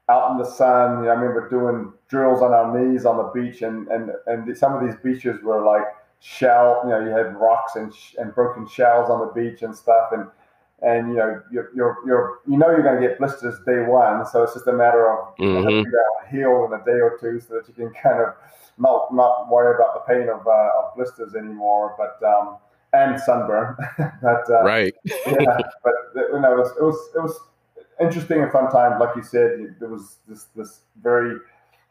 out 0.09 0.31
in 0.31 0.37
the 0.37 0.49
sun. 0.49 0.99
You 0.99 1.05
know, 1.05 1.11
I 1.11 1.13
remember 1.13 1.49
doing 1.49 1.93
drills 2.09 2.41
on 2.41 2.53
our 2.53 2.77
knees 2.77 3.05
on 3.05 3.17
the 3.17 3.31
beach, 3.39 3.61
and 3.61 3.87
and 3.89 4.11
and 4.25 4.57
some 4.57 4.73
of 4.73 4.81
these 4.83 4.95
beaches 5.03 5.41
were 5.43 5.63
like 5.63 5.85
shell. 6.19 6.81
You 6.85 6.89
know, 6.89 6.99
you 7.01 7.09
had 7.09 7.35
rocks 7.35 7.75
and 7.75 7.93
and 8.17 8.33
broken 8.33 8.67
shells 8.67 9.09
on 9.09 9.19
the 9.19 9.31
beach 9.33 9.61
and 9.61 9.75
stuff, 9.75 10.09
and 10.11 10.27
and 10.81 11.09
you 11.09 11.15
know 11.15 11.41
you're, 11.51 11.71
you're, 11.75 11.97
you're 12.05 12.39
you 12.47 12.57
know 12.57 12.69
you're 12.69 12.83
going 12.83 13.01
to 13.01 13.07
get 13.07 13.17
blisters 13.17 13.55
day 13.65 13.81
one, 13.81 14.25
so 14.25 14.43
it's 14.43 14.53
just 14.53 14.67
a 14.67 14.73
matter 14.73 15.11
of 15.11 15.35
mm-hmm. 15.37 16.35
heal 16.35 16.65
in 16.65 16.79
a 16.79 16.83
day 16.85 16.99
or 16.99 17.17
two 17.19 17.39
so 17.39 17.55
that 17.55 17.67
you 17.67 17.73
can 17.73 17.91
kind 18.03 18.21
of 18.21 18.35
not 18.77 19.13
not 19.13 19.49
worry 19.49 19.75
about 19.75 19.93
the 19.95 20.13
pain 20.13 20.29
of, 20.29 20.45
uh, 20.45 20.69
of 20.79 20.95
blisters 20.95 21.35
anymore, 21.35 21.95
but 21.97 22.25
um, 22.27 22.57
and 22.93 23.19
sunburn. 23.21 23.75
but 24.21 24.49
uh, 24.49 24.63
right, 24.63 24.93
yeah, 25.03 25.57
but 25.83 25.93
you 26.15 26.39
know 26.39 26.53
it 26.53 26.57
was, 26.57 26.71
it 26.77 26.83
was 26.83 27.09
it 27.15 27.21
was 27.21 27.39
interesting 27.99 28.43
and 28.43 28.51
fun 28.51 28.71
time. 28.71 28.99
Like 28.99 29.15
you 29.15 29.23
said, 29.23 29.75
there 29.79 29.89
was 29.89 30.17
this 30.27 30.45
this 30.55 30.81
very 31.01 31.39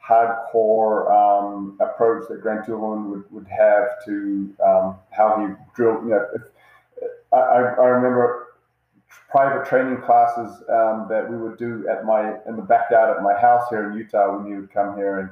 hardcore 0.07 1.11
um, 1.11 1.77
approach 1.81 2.29
that 2.29 2.41
Grand 2.41 2.65
Tuhon 2.65 3.11
would, 3.11 3.25
would 3.33 3.49
have 3.49 4.05
to 4.05 4.55
um, 4.65 4.97
how 5.11 5.41
he 5.41 5.55
drilled. 5.75 6.05
You 6.05 6.11
know, 6.11 6.27
if, 6.35 6.43
I, 7.33 7.39
I 7.83 7.87
remember 7.89 8.46
private 9.37 9.69
training 9.69 10.01
classes 10.01 10.63
um, 10.71 11.07
that 11.11 11.31
we 11.31 11.37
would 11.37 11.59
do 11.59 11.87
at 11.91 12.07
my 12.07 12.37
in 12.49 12.57
the 12.57 12.63
backyard 12.63 13.15
at 13.15 13.23
my 13.23 13.39
house 13.39 13.65
here 13.69 13.91
in 13.91 13.95
Utah 13.95 14.35
when 14.35 14.51
he 14.51 14.59
would 14.59 14.73
come 14.73 14.97
here 14.97 15.19
and 15.19 15.31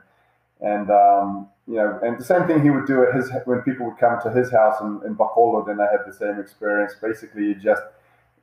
and 0.61 0.91
um, 0.91 1.49
you 1.67 1.77
know 1.77 1.99
and 2.03 2.21
the 2.21 2.25
same 2.25 2.47
thing 2.47 2.63
he 2.63 2.69
would 2.69 2.87
do 2.87 3.03
at 3.03 3.15
his 3.15 3.31
when 3.47 3.63
people 3.63 3.87
would 3.87 3.97
come 3.97 4.21
to 4.23 4.31
his 4.31 4.51
house 4.51 4.79
in, 4.83 5.01
in 5.07 5.17
Bacolod 5.17 5.71
and 5.71 5.81
I 5.81 5.91
had 5.91 6.03
the 6.07 6.13
same 6.13 6.39
experience. 6.39 6.93
Basically, 7.01 7.45
you 7.47 7.55
just 7.55 7.81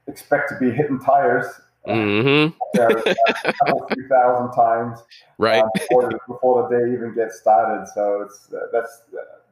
expect 0.08 0.50
to 0.50 0.58
be 0.60 0.72
hitting 0.72 1.00
tires. 1.00 1.46
Mm-hmm. 1.88 2.58
Uh, 2.80 3.14
a 3.46 3.54
couple 3.54 3.88
few 3.94 4.08
thousand 4.08 4.56
times, 4.56 5.00
right 5.38 5.64
uh, 5.64 5.70
before, 5.76 6.10
the, 6.10 6.20
before 6.28 6.70
the 6.70 6.78
day 6.78 6.94
even 6.94 7.14
gets 7.14 7.40
started. 7.40 7.88
So 7.94 8.22
it's 8.22 8.50
uh, 8.52 8.66
that's 8.74 9.04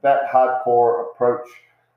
that 0.01 0.21
hardcore 0.31 1.11
approach. 1.11 1.47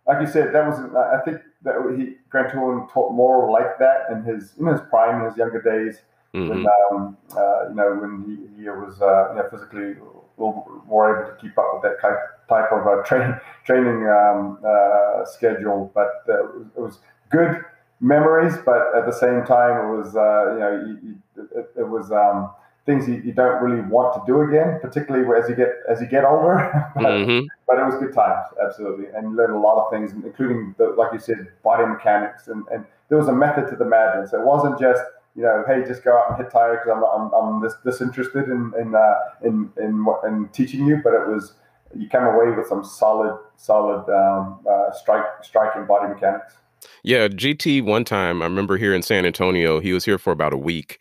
Like 0.07 0.21
you 0.21 0.27
said, 0.27 0.55
that 0.55 0.67
was 0.67 0.79
I 0.97 1.25
think 1.25 1.41
that 1.65 1.75
he 1.97 2.17
Grand 2.31 2.53
Tuhon 2.53 2.91
taught 2.93 3.13
more 3.13 3.51
like 3.51 3.79
that 3.79 4.11
in 4.11 4.25
his 4.25 4.55
in 4.59 4.67
his 4.67 4.81
prime 4.91 5.21
in 5.21 5.29
his 5.29 5.37
younger 5.37 5.63
days. 5.63 6.01
Mm-hmm. 6.35 6.49
When, 6.49 6.67
um, 6.67 7.17
uh, 7.37 7.69
you 7.69 7.75
know 7.75 7.95
when 8.01 8.25
he, 8.57 8.63
he 8.63 8.69
was 8.69 9.01
uh, 9.03 9.31
you 9.31 9.37
know, 9.37 9.49
physically 9.51 9.95
more 10.39 11.21
able 11.21 11.31
to 11.31 11.37
keep 11.41 11.57
up 11.59 11.71
with 11.75 11.83
that 11.83 12.01
type 12.01 12.19
type 12.49 12.73
of 12.73 12.87
uh, 12.87 13.03
training 13.03 13.35
training 13.65 14.09
um, 14.09 14.59
uh, 14.67 15.25
schedule. 15.25 15.93
But 15.95 16.25
uh, 16.29 16.61
it 16.77 16.81
was 16.81 17.01
good 17.31 17.65
memories, 18.01 18.55
but 18.65 18.97
at 18.97 19.07
the 19.07 19.13
same 19.13 19.45
time, 19.45 19.85
it 19.85 19.97
was 19.97 20.17
uh, 20.17 20.53
you 20.55 20.61
know 20.61 21.47
it, 21.57 21.71
it, 21.81 21.89
was. 21.89 22.11
Um, 22.11 22.51
things 22.85 23.09
you, 23.09 23.23
you, 23.25 23.33
don't 23.33 23.63
really 23.63 23.81
want 23.83 24.15
to 24.15 24.23
do 24.27 24.41
again, 24.43 24.79
particularly 24.81 25.25
as 25.41 25.49
you 25.49 25.55
get 25.55 25.69
as 25.89 26.01
you 26.01 26.07
get 26.07 26.25
older. 26.25 26.91
but, 26.97 27.03
mm-hmm. 27.03 27.47
but, 27.67 27.79
it 27.79 27.85
was 27.85 27.95
good 28.01 28.13
times, 28.13 28.47
absolutely, 28.65 29.07
and 29.15 29.31
you 29.31 29.37
learned 29.37 29.55
a 29.55 29.59
lot 29.59 29.85
of 29.85 29.93
things, 29.93 30.13
including 30.13 30.75
the, 30.79 30.89
like 30.99 31.13
you 31.13 31.21
said, 31.21 31.49
body 31.63 31.87
mechanics, 31.87 32.49
and, 32.49 32.65
and 32.73 32.85
there 33.09 33.19
was 33.19 33.29
a 33.29 33.33
method 33.33 33.69
to 33.69 33.77
the 33.77 33.85
madness. 33.85 34.33
It 34.33 34.41
wasn't 34.41 34.79
just 34.81 35.03
you 35.35 35.43
know, 35.43 35.65
hey, 35.67 35.83
just 35.87 36.05
go 36.05 36.19
out 36.19 36.31
and 36.31 36.37
hit 36.37 36.53
tire 36.53 36.77
because 36.77 36.91
I'm, 36.91 37.05
I'm, 37.05 37.33
I'm 37.33 37.63
this 37.63 37.75
disinterested 37.85 38.45
in 38.45 38.73
in, 38.79 38.95
uh, 38.95 39.15
in 39.43 39.71
in 39.81 40.07
in 40.27 40.49
teaching 40.53 40.87
you, 40.87 41.01
but 41.03 41.15
it 41.15 41.27
was 41.29 41.55
you 41.97 42.09
come 42.09 42.25
away 42.25 42.51
with 42.55 42.67
some 42.67 42.85
solid 42.85 43.39
solid 43.57 44.09
um, 44.11 44.61
uh, 44.69 44.93
strike 44.93 45.25
striking 45.43 45.87
body 45.87 46.13
mechanics. 46.13 46.55
Yeah, 47.03 47.29
GT 47.29 47.85
one 47.85 48.05
time 48.05 48.43
I 48.43 48.45
remember 48.45 48.77
here 48.77 48.93
in 48.95 49.03
San 49.03 49.25
Antonio, 49.25 49.81
he 49.81 49.93
was 49.93 50.05
here 50.05 50.19
for 50.19 50.33
about 50.33 50.53
a 50.53 50.59
week 50.59 51.01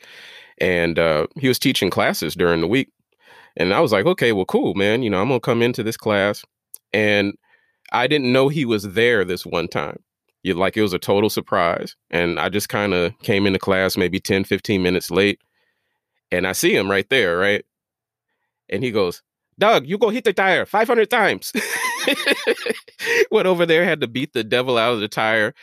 and 0.61 0.99
uh, 0.99 1.27
he 1.37 1.49
was 1.49 1.59
teaching 1.59 1.89
classes 1.89 2.35
during 2.35 2.61
the 2.61 2.67
week. 2.67 2.89
And 3.57 3.73
I 3.73 3.81
was 3.81 3.91
like, 3.91 4.05
okay, 4.05 4.31
well, 4.31 4.45
cool, 4.45 4.75
man. 4.75 5.03
You 5.03 5.09
know, 5.09 5.19
I'm 5.21 5.27
gonna 5.27 5.41
come 5.41 5.61
into 5.61 5.83
this 5.83 5.97
class, 5.97 6.45
and 6.93 7.33
I 7.91 8.07
didn't 8.07 8.31
know 8.31 8.47
he 8.47 8.63
was 8.63 8.93
there 8.93 9.25
this 9.25 9.45
one 9.45 9.67
time. 9.67 9.97
You 10.43 10.53
like 10.53 10.77
it 10.77 10.83
was 10.83 10.93
a 10.93 10.99
total 10.99 11.29
surprise, 11.29 11.95
and 12.09 12.39
I 12.39 12.47
just 12.49 12.69
kind 12.69 12.93
of 12.93 13.17
came 13.19 13.45
into 13.45 13.59
class 13.59 13.97
maybe 13.97 14.19
10, 14.21 14.45
15 14.45 14.81
minutes 14.81 15.11
late, 15.11 15.41
and 16.31 16.47
I 16.47 16.53
see 16.53 16.75
him 16.75 16.89
right 16.89 17.09
there, 17.09 17.37
right, 17.37 17.65
and 18.69 18.83
he 18.83 18.91
goes, 18.91 19.21
"Doug, 19.59 19.85
you 19.87 19.97
go 19.97 20.09
hit 20.09 20.23
the 20.23 20.33
tire 20.33 20.65
500 20.65 21.09
times." 21.09 21.51
Went 23.31 23.47
over 23.47 23.65
there, 23.65 23.83
had 23.85 24.01
to 24.01 24.07
beat 24.07 24.33
the 24.33 24.43
devil 24.43 24.77
out 24.77 24.93
of 24.93 25.01
the 25.01 25.07
tire, 25.07 25.53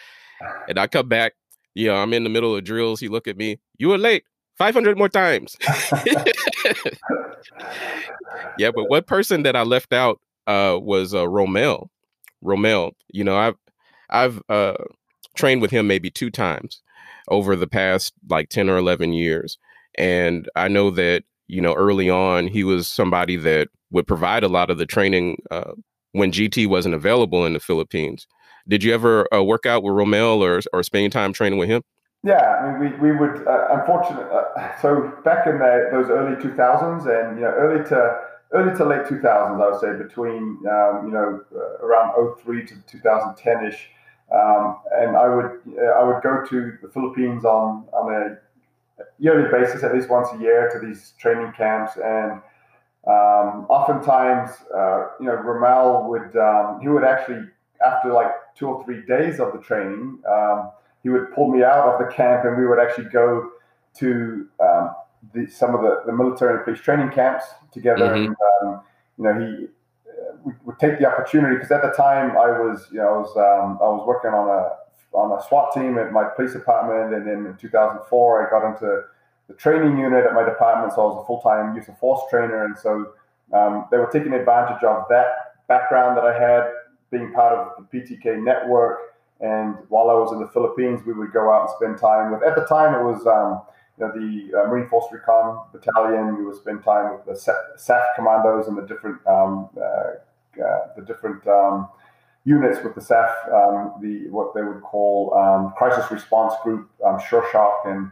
and 0.68 0.78
I 0.78 0.86
come 0.86 1.08
back 1.08 1.32
Yeah, 1.74 1.94
I'm 1.94 2.12
in 2.12 2.24
the 2.24 2.30
middle 2.30 2.54
of 2.54 2.64
drills. 2.64 3.00
He 3.00 3.08
look 3.08 3.28
at 3.28 3.36
me. 3.36 3.58
You 3.78 3.88
were 3.88 3.98
late. 3.98 4.24
500 4.58 4.98
more 4.98 5.08
times. 5.08 5.56
yeah, 8.58 8.70
but 8.74 8.90
one 8.90 9.04
person 9.04 9.44
that 9.44 9.56
I 9.56 9.62
left 9.62 9.92
out 9.92 10.20
uh, 10.46 10.78
was 10.80 11.14
uh, 11.14 11.24
Romel. 11.24 11.88
Romel, 12.44 12.92
you 13.12 13.24
know, 13.24 13.36
I've 13.36 13.56
I've 14.10 14.42
uh, 14.48 14.74
trained 15.36 15.62
with 15.62 15.70
him 15.70 15.86
maybe 15.86 16.10
two 16.10 16.30
times 16.30 16.82
over 17.28 17.56
the 17.56 17.66
past 17.66 18.12
like 18.28 18.48
10 18.48 18.68
or 18.68 18.76
11 18.76 19.12
years. 19.12 19.58
And 19.96 20.48
I 20.56 20.68
know 20.68 20.90
that, 20.92 21.24
you 21.46 21.60
know, 21.60 21.74
early 21.74 22.08
on, 22.08 22.46
he 22.46 22.64
was 22.64 22.88
somebody 22.88 23.36
that 23.36 23.68
would 23.90 24.06
provide 24.06 24.42
a 24.44 24.48
lot 24.48 24.70
of 24.70 24.78
the 24.78 24.86
training 24.86 25.38
uh, 25.50 25.72
when 26.12 26.32
GT 26.32 26.66
wasn't 26.66 26.94
available 26.94 27.44
in 27.44 27.52
the 27.52 27.60
Philippines. 27.60 28.26
Did 28.66 28.84
you 28.84 28.92
ever 28.94 29.32
uh, 29.34 29.42
work 29.42 29.66
out 29.66 29.82
with 29.82 29.94
Romel 29.94 30.40
or, 30.40 30.60
or 30.72 30.82
spend 30.82 31.12
time 31.12 31.32
training 31.32 31.58
with 31.58 31.68
him? 31.68 31.82
Yeah, 32.24 32.42
I 32.42 32.78
mean, 32.78 33.00
we, 33.00 33.10
we 33.10 33.16
would, 33.16 33.46
uh, 33.46 33.68
unfortunately, 33.78 34.24
uh, 34.32 34.76
so 34.82 35.12
back 35.24 35.46
in 35.46 35.58
the, 35.58 35.88
those 35.92 36.10
early 36.10 36.34
2000s 36.36 37.06
and, 37.06 37.38
you 37.38 37.44
know, 37.44 37.50
early 37.50 37.84
to 37.88 38.18
early 38.52 38.76
to 38.76 38.84
late 38.84 39.04
2000s, 39.04 39.62
I 39.62 39.70
would 39.70 39.80
say, 39.80 39.92
between, 40.02 40.58
um, 40.66 41.02
you 41.06 41.12
know, 41.12 41.40
uh, 41.54 41.84
around 41.84 42.14
03 42.42 42.66
to 42.66 42.74
2010-ish, 42.74 43.88
um, 44.34 44.78
and 44.92 45.16
I 45.16 45.28
would 45.28 45.60
uh, 45.78 45.84
I 46.00 46.02
would 46.02 46.22
go 46.22 46.44
to 46.44 46.78
the 46.82 46.88
Philippines 46.88 47.44
on 47.44 47.84
on 47.92 48.12
a 48.12 48.38
yearly 49.18 49.50
basis, 49.50 49.82
at 49.84 49.94
least 49.94 50.08
once 50.10 50.28
a 50.34 50.38
year, 50.38 50.70
to 50.72 50.78
these 50.84 51.14
training 51.18 51.52
camps, 51.56 51.92
and 51.96 52.32
um, 53.06 53.66
oftentimes, 53.70 54.50
uh, 54.74 55.08
you 55.20 55.26
know, 55.26 55.36
Romel 55.36 56.08
would 56.08 56.36
um, 56.36 56.80
he 56.80 56.88
would 56.88 57.04
actually 57.04 57.42
after 57.86 58.12
like 58.12 58.32
two 58.56 58.66
or 58.66 58.84
three 58.84 59.04
days 59.06 59.40
of 59.40 59.52
the 59.52 59.60
training, 59.60 60.18
um, 60.30 60.70
he 61.02 61.08
would 61.08 61.32
pull 61.34 61.48
me 61.48 61.62
out 61.62 61.88
of 61.88 61.98
the 61.98 62.12
camp, 62.12 62.44
and 62.44 62.56
we 62.56 62.66
would 62.66 62.78
actually 62.78 63.08
go 63.10 63.50
to 63.98 64.48
um, 64.60 64.94
the, 65.34 65.46
some 65.46 65.74
of 65.74 65.82
the, 65.82 66.02
the 66.06 66.12
military 66.12 66.56
and 66.56 66.64
police 66.64 66.80
training 66.80 67.10
camps 67.10 67.44
together, 67.72 68.10
mm-hmm. 68.10 68.32
and 68.32 68.36
um, 68.62 68.80
you 69.16 69.24
know 69.24 69.40
he 69.40 69.68
we 70.44 70.52
would 70.64 70.78
take 70.78 70.98
the 70.98 71.06
opportunity 71.06 71.56
because 71.56 71.70
at 71.70 71.82
the 71.82 71.90
time 71.90 72.32
I 72.32 72.50
was, 72.50 72.86
you 72.90 72.98
know, 72.98 73.08
I 73.08 73.18
was 73.18 73.36
um, 73.36 73.78
I 73.82 73.88
was 73.88 74.06
working 74.06 74.30
on 74.30 74.48
a 74.48 75.16
on 75.16 75.38
a 75.38 75.42
SWAT 75.48 75.72
team 75.72 75.98
at 75.98 76.12
my 76.12 76.24
police 76.24 76.52
department, 76.52 77.14
and 77.14 77.26
then 77.26 77.46
in 77.46 77.56
2004 77.56 78.46
I 78.46 78.50
got 78.50 78.66
into 78.66 79.02
the 79.48 79.54
training 79.54 79.98
unit 79.98 80.24
at 80.26 80.34
my 80.34 80.44
department, 80.44 80.92
so 80.92 81.02
I 81.02 81.06
was 81.06 81.22
a 81.22 81.26
full 81.26 81.40
time 81.40 81.74
use 81.74 81.88
of 81.88 81.98
force 81.98 82.22
trainer, 82.30 82.64
and 82.64 82.78
so 82.78 83.12
um, 83.52 83.86
they 83.90 83.96
were 83.96 84.10
taking 84.12 84.32
advantage 84.32 84.82
of 84.84 85.04
that 85.08 85.66
background 85.66 86.16
that 86.16 86.24
I 86.24 86.38
had, 86.38 86.70
being 87.10 87.32
part 87.32 87.52
of 87.52 87.72
the 87.78 87.98
PTK 87.98 88.42
network. 88.42 88.98
And 89.40 89.76
while 89.88 90.10
I 90.10 90.14
was 90.14 90.32
in 90.32 90.40
the 90.40 90.48
Philippines, 90.48 91.00
we 91.06 91.12
would 91.12 91.32
go 91.32 91.52
out 91.52 91.68
and 91.68 91.70
spend 91.76 91.98
time 91.98 92.32
with. 92.32 92.42
At 92.42 92.56
the 92.56 92.64
time, 92.64 92.94
it 92.94 93.04
was 93.04 93.24
um, 93.26 93.62
you 93.98 94.06
know, 94.06 94.12
the 94.12 94.60
uh, 94.60 94.68
Marine 94.68 94.88
Force 94.88 95.06
Recon 95.12 95.64
Battalion. 95.72 96.36
We 96.36 96.44
would 96.44 96.56
spend 96.56 96.82
time 96.82 97.14
with 97.14 97.24
the 97.24 97.52
SAF 97.78 98.04
commandos 98.16 98.66
and 98.66 98.76
the 98.76 98.82
different 98.82 99.24
um, 99.26 99.68
uh, 99.76 100.62
uh, 100.62 100.88
the 100.96 101.02
different 101.06 101.46
um, 101.46 101.88
units 102.44 102.82
with 102.82 102.94
the 102.94 103.00
SAF, 103.00 103.30
um, 103.52 103.92
the 104.02 104.28
what 104.30 104.54
they 104.54 104.62
would 104.62 104.82
call 104.82 105.34
um, 105.34 105.72
crisis 105.76 106.10
response 106.10 106.54
group, 106.64 106.90
um, 107.06 107.20
Sure 107.28 107.46
Shock, 107.52 107.82
and 107.84 108.10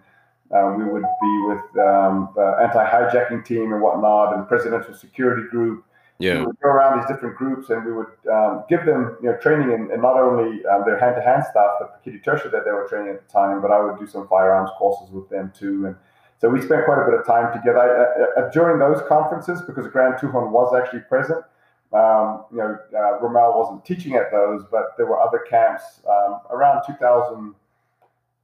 uh, 0.54 0.74
we 0.76 0.84
would 0.84 1.02
be 1.02 1.44
with 1.48 1.84
um, 1.84 2.28
the 2.36 2.58
anti-hijacking 2.62 3.44
team 3.44 3.72
and 3.72 3.82
whatnot, 3.82 4.36
and 4.36 4.46
presidential 4.46 4.94
security 4.94 5.48
group. 5.48 5.84
Yeah. 6.18 6.40
We 6.40 6.46
would 6.46 6.60
go 6.60 6.70
around 6.70 7.00
these 7.00 7.08
different 7.08 7.36
groups 7.36 7.68
and 7.70 7.84
we 7.84 7.92
would 7.92 8.06
um, 8.32 8.64
give 8.68 8.86
them, 8.86 9.18
you 9.22 9.30
know, 9.30 9.36
training 9.36 9.72
in, 9.72 9.90
in 9.90 10.00
not 10.00 10.18
only 10.18 10.64
um, 10.66 10.82
their 10.86 10.98
hand-to-hand 10.98 11.44
stuff, 11.50 11.78
the 11.78 12.10
Pekiti 12.10 12.24
Tirsia 12.24 12.50
that 12.50 12.64
they 12.64 12.70
were 12.70 12.86
training 12.88 13.14
at 13.14 13.26
the 13.26 13.32
time, 13.32 13.60
but 13.60 13.70
I 13.70 13.80
would 13.80 13.98
do 13.98 14.06
some 14.06 14.26
firearms 14.28 14.70
courses 14.78 15.12
with 15.12 15.28
them 15.28 15.52
too. 15.56 15.86
And 15.86 15.96
so 16.38 16.48
we 16.48 16.60
spent 16.62 16.84
quite 16.84 17.02
a 17.02 17.04
bit 17.04 17.18
of 17.18 17.26
time 17.26 17.52
together 17.52 17.78
I, 17.78 18.40
uh, 18.40 18.50
during 18.50 18.78
those 18.78 19.02
conferences 19.08 19.60
because 19.62 19.86
Grand 19.88 20.14
Tuhon 20.14 20.50
was 20.50 20.74
actually 20.74 21.00
present. 21.00 21.44
Um, 21.92 22.44
you 22.50 22.58
know, 22.58 22.78
uh, 22.98 23.18
wasn't 23.20 23.84
teaching 23.84 24.16
at 24.16 24.30
those, 24.30 24.64
but 24.70 24.96
there 24.96 25.06
were 25.06 25.20
other 25.20 25.38
camps 25.48 26.00
um, 26.08 26.40
around 26.50 26.82
2000. 26.86 27.54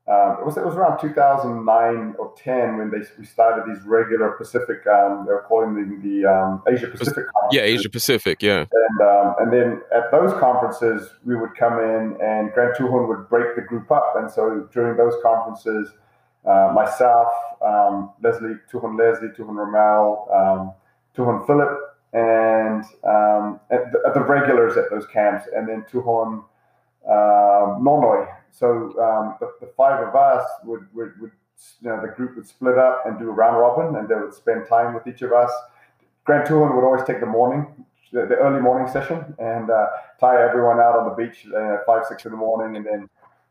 Um, 0.08 0.38
it 0.40 0.44
was 0.44 0.56
it 0.56 0.64
was 0.64 0.74
around 0.74 0.98
2009 0.98 2.14
or 2.18 2.34
10 2.36 2.76
when 2.76 2.90
they 2.90 2.98
we 3.18 3.24
started 3.24 3.72
these 3.72 3.82
regular 3.84 4.32
Pacific. 4.32 4.84
Um, 4.86 5.24
they 5.26 5.32
were 5.32 5.44
calling 5.46 5.74
them 5.74 6.02
the 6.02 6.26
um, 6.28 6.62
Asia 6.66 6.88
Pacific. 6.88 7.24
Yeah, 7.52 7.62
Asia 7.62 7.88
Pacific. 7.88 8.42
Yeah. 8.42 8.64
And 8.72 9.08
um, 9.08 9.34
and 9.38 9.52
then 9.52 9.80
at 9.94 10.10
those 10.10 10.32
conferences, 10.40 11.14
we 11.24 11.36
would 11.36 11.54
come 11.54 11.78
in 11.78 12.16
and 12.20 12.52
Grand 12.52 12.74
Tuhon 12.76 13.06
would 13.06 13.28
break 13.28 13.54
the 13.54 13.62
group 13.62 13.92
up, 13.92 14.14
and 14.16 14.28
so 14.28 14.68
during 14.72 14.96
those 14.96 15.14
conferences, 15.22 15.92
uh, 16.44 16.72
myself, 16.74 17.28
Leslie 18.20 18.56
Tuhon 18.72 18.98
Leslie, 18.98 19.28
Tuhon 19.28 19.54
Romel, 19.54 20.74
Tuhon 21.16 21.46
Philip 21.46 21.78
and 22.12 22.84
um, 23.04 23.58
the, 23.70 24.10
the, 24.12 24.20
regulars 24.20 24.76
at 24.76 24.90
those 24.90 25.06
camps, 25.06 25.46
and 25.54 25.66
then 25.66 25.84
Tuhon 25.90 26.44
um, 27.08 27.82
Nonoy. 27.82 28.28
So 28.52 28.68
um, 29.00 29.36
the, 29.40 29.50
the, 29.60 29.72
five 29.76 30.06
of 30.06 30.14
us 30.14 30.44
would, 30.64 30.86
would, 30.94 31.18
would, 31.20 31.32
you 31.80 31.88
know, 31.88 32.00
the 32.00 32.08
group 32.08 32.36
would 32.36 32.46
split 32.46 32.78
up 32.78 33.04
and 33.06 33.18
do 33.18 33.28
a 33.28 33.32
round 33.32 33.58
robin, 33.58 33.96
and 33.96 34.06
they 34.08 34.14
would 34.14 34.34
spend 34.34 34.68
time 34.68 34.94
with 34.94 35.06
each 35.06 35.22
of 35.22 35.32
us. 35.32 35.50
Grand 36.24 36.46
Tuhon 36.46 36.76
would 36.76 36.84
always 36.84 37.02
take 37.04 37.20
the 37.20 37.26
morning, 37.26 37.66
the, 38.12 38.26
the 38.26 38.36
early 38.36 38.60
morning 38.60 38.92
session, 38.92 39.34
and 39.38 39.70
uh, 39.70 39.86
tie 40.20 40.46
everyone 40.46 40.78
out 40.78 40.96
on 40.96 41.08
the 41.08 41.14
beach 41.14 41.46
at 41.46 41.86
five, 41.86 42.04
six 42.06 42.26
in 42.26 42.30
the 42.30 42.36
morning, 42.36 42.76
and 42.76 42.86
then 42.86 43.08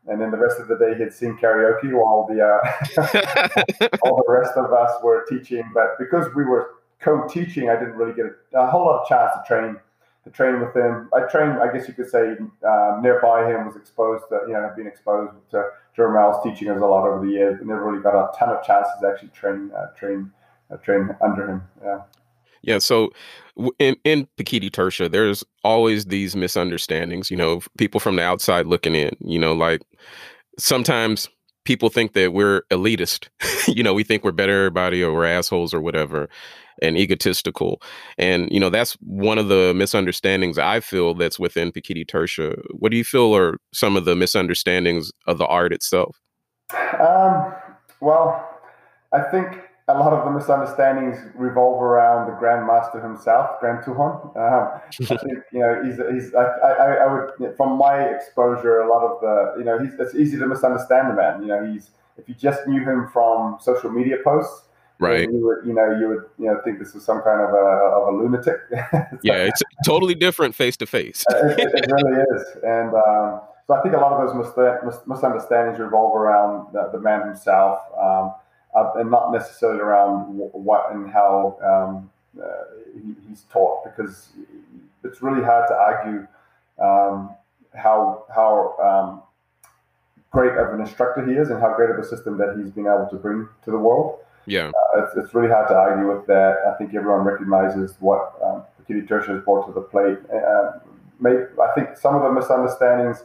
and 0.08 0.20
then 0.20 0.32
the 0.32 0.36
rest 0.36 0.58
of 0.58 0.66
the 0.66 0.76
day 0.76 0.98
he'd 0.98 1.12
sing 1.12 1.38
karaoke 1.40 1.92
while 1.92 2.26
the 2.28 2.42
uh, 2.42 3.98
all 4.02 4.16
the 4.16 4.32
rest 4.32 4.56
of 4.56 4.72
us 4.72 4.90
were 5.02 5.24
teaching. 5.28 5.62
But 5.72 5.96
because 5.98 6.26
we 6.34 6.44
were 6.44 6.74
co-teaching, 7.00 7.70
I 7.70 7.74
didn't 7.74 7.94
really 7.94 8.14
get 8.14 8.26
a, 8.26 8.58
a, 8.58 8.70
whole 8.70 8.86
lot 8.86 9.02
of 9.02 9.08
chance 9.08 9.30
to 9.34 9.42
train 9.46 9.76
to 10.24 10.30
train 10.30 10.60
with 10.60 10.74
him. 10.74 11.08
I 11.12 11.20
trained, 11.30 11.60
I 11.60 11.72
guess 11.72 11.88
you 11.88 11.94
could 11.94 12.08
say, 12.08 12.36
um, 12.66 13.02
nearby 13.02 13.50
him, 13.50 13.66
was 13.66 13.76
exposed 13.76 14.24
to, 14.28 14.40
you 14.46 14.52
know, 14.52 14.62
have 14.62 14.76
been 14.76 14.86
exposed 14.86 15.32
to 15.50 15.64
Romel's 15.96 16.42
teaching 16.44 16.68
us 16.70 16.80
a 16.80 16.86
lot 16.86 17.06
over 17.06 17.24
the 17.24 17.32
years, 17.32 17.58
but 17.58 17.66
never 17.66 17.90
really 17.90 18.02
got 18.02 18.14
a 18.14 18.36
ton 18.38 18.50
of 18.50 18.64
chances 18.64 18.92
to 19.00 19.08
actually 19.08 19.28
train, 19.30 19.70
uh, 19.76 19.86
train, 19.98 20.30
uh, 20.72 20.76
train 20.76 21.10
under 21.20 21.48
him. 21.48 21.62
Yeah. 21.82 22.02
Yeah. 22.62 22.78
So 22.78 23.10
in, 23.80 23.96
in 24.04 24.28
Pekiti 24.36 24.70
Tirsia, 24.70 25.10
there's 25.10 25.42
always 25.64 26.06
these 26.06 26.36
misunderstandings, 26.36 27.28
you 27.28 27.36
know, 27.36 27.60
people 27.76 27.98
from 27.98 28.14
the 28.16 28.22
outside 28.22 28.66
looking 28.66 28.94
in, 28.94 29.16
you 29.20 29.38
know, 29.40 29.52
like 29.52 29.82
sometimes 30.58 31.28
people 31.64 31.88
think 31.88 32.12
that 32.12 32.32
we're 32.32 32.62
elitist. 32.70 33.28
you 33.68 33.82
know, 33.82 33.92
we 33.92 34.04
think 34.04 34.22
we're 34.22 34.30
better 34.30 34.56
everybody 34.58 35.02
or 35.02 35.12
we're 35.12 35.24
assholes 35.24 35.74
or 35.74 35.80
whatever 35.80 36.28
and 36.80 36.96
egotistical. 36.96 37.82
And, 38.18 38.48
you 38.50 38.60
know, 38.60 38.70
that's 38.70 38.94
one 39.00 39.38
of 39.38 39.48
the 39.48 39.72
misunderstandings 39.74 40.58
I 40.58 40.80
feel 40.80 41.14
that's 41.14 41.38
within 41.38 41.72
Pekiti 41.72 42.06
Tirsia. 42.06 42.60
What 42.70 42.90
do 42.90 42.96
you 42.96 43.04
feel 43.04 43.36
are 43.36 43.58
some 43.72 43.96
of 43.96 44.04
the 44.04 44.16
misunderstandings 44.16 45.12
of 45.26 45.38
the 45.38 45.46
art 45.46 45.72
itself? 45.72 46.18
Um, 47.00 47.54
well, 48.00 48.48
I 49.12 49.22
think 49.22 49.60
a 49.88 49.94
lot 49.94 50.12
of 50.12 50.24
the 50.24 50.30
misunderstandings 50.30 51.18
revolve 51.34 51.82
around 51.82 52.30
the 52.30 52.36
Grand 52.36 52.66
Master 52.66 53.00
himself, 53.00 53.60
Grand 53.60 53.84
Tuhon. 53.84 54.36
Um, 54.36 54.80
I 55.10 55.16
think 55.16 55.38
you 55.52 55.60
know 55.60 55.82
he's, 55.84 55.96
he's 56.24 56.34
I, 56.34 56.44
I, 56.44 56.94
I, 56.94 57.12
would 57.12 57.56
from 57.56 57.76
my 57.76 58.02
exposure, 58.02 58.80
a 58.80 58.88
lot 58.88 59.02
of 59.02 59.20
the 59.20 59.54
you 59.58 59.64
know 59.64 59.78
he's 59.78 59.94
it's 59.98 60.14
easy 60.14 60.38
to 60.38 60.46
misunderstand 60.46 61.10
the 61.10 61.14
man. 61.14 61.42
You 61.42 61.48
know 61.48 61.72
he's 61.72 61.90
if 62.16 62.28
you 62.28 62.34
just 62.34 62.66
knew 62.66 62.80
him 62.84 63.08
from 63.12 63.58
social 63.60 63.90
media 63.90 64.16
posts, 64.22 64.68
right. 65.02 65.28
you 65.30 65.46
would 65.46 65.66
you 65.66 65.72
know 65.72 65.98
you 65.98 66.08
would 66.08 66.24
you 66.38 66.46
know 66.46 66.60
think 66.64 66.78
this 66.78 66.94
is 66.94 67.04
some 67.04 67.22
kind 67.22 67.40
of 67.40 67.50
a 67.50 67.66
of 67.98 68.14
a 68.14 68.16
lunatic. 68.16 68.60
Yeah 69.22 69.44
it's 69.44 69.62
totally 69.84 70.14
different 70.14 70.54
face 70.54 70.76
to 70.78 70.86
face 70.86 71.24
it 71.28 71.90
really 71.90 72.22
is. 72.34 72.56
And 72.64 72.94
um, 72.94 73.40
so 73.66 73.74
i 73.74 73.80
think 73.82 73.94
a 73.94 73.98
lot 73.98 74.12
of 74.12 74.26
those 74.26 74.54
mis- 74.84 75.06
misunderstandings 75.06 75.78
revolve 75.78 76.16
around 76.16 76.72
the, 76.72 76.90
the 76.92 77.00
man 77.00 77.26
himself 77.26 77.80
um, 78.00 78.32
uh, 78.74 78.92
and 78.96 79.10
not 79.10 79.32
necessarily 79.32 79.80
around 79.80 80.26
what 80.52 80.92
and 80.92 81.10
how 81.10 81.56
um, 81.62 82.10
uh, 82.42 82.46
he, 82.94 83.14
he's 83.28 83.42
taught 83.52 83.84
because 83.84 84.30
it's 85.04 85.22
really 85.22 85.42
hard 85.42 85.68
to 85.68 85.74
argue 85.74 86.26
um, 86.78 87.30
how 87.74 88.24
how 88.34 88.76
um, 88.82 89.22
great 90.30 90.52
of 90.56 90.72
an 90.72 90.80
instructor 90.80 91.24
he 91.26 91.34
is 91.34 91.50
and 91.50 91.60
how 91.60 91.74
great 91.74 91.90
of 91.90 91.98
a 91.98 92.04
system 92.04 92.38
that 92.38 92.56
he's 92.56 92.70
been 92.70 92.86
able 92.86 93.06
to 93.10 93.16
bring 93.16 93.48
to 93.64 93.70
the 93.70 93.78
world 93.78 94.18
yeah, 94.46 94.68
uh, 94.68 95.04
it's, 95.04 95.16
it's 95.16 95.34
really 95.34 95.48
hard 95.48 95.68
to 95.68 95.74
argue 95.74 96.14
with 96.14 96.26
that. 96.26 96.56
I 96.72 96.76
think 96.76 96.94
everyone 96.94 97.20
recognizes 97.20 97.96
what 98.00 98.34
um, 98.44 98.64
Pekiti 98.80 99.06
Tirsia 99.06 99.28
has 99.28 99.44
brought 99.44 99.66
to 99.66 99.72
the 99.72 99.80
plate. 99.80 100.18
Uh, 100.32 100.78
may, 101.20 101.30
I 101.30 101.72
think 101.74 101.96
some 101.96 102.14
of 102.14 102.22
the 102.22 102.32
misunderstandings 102.32 103.24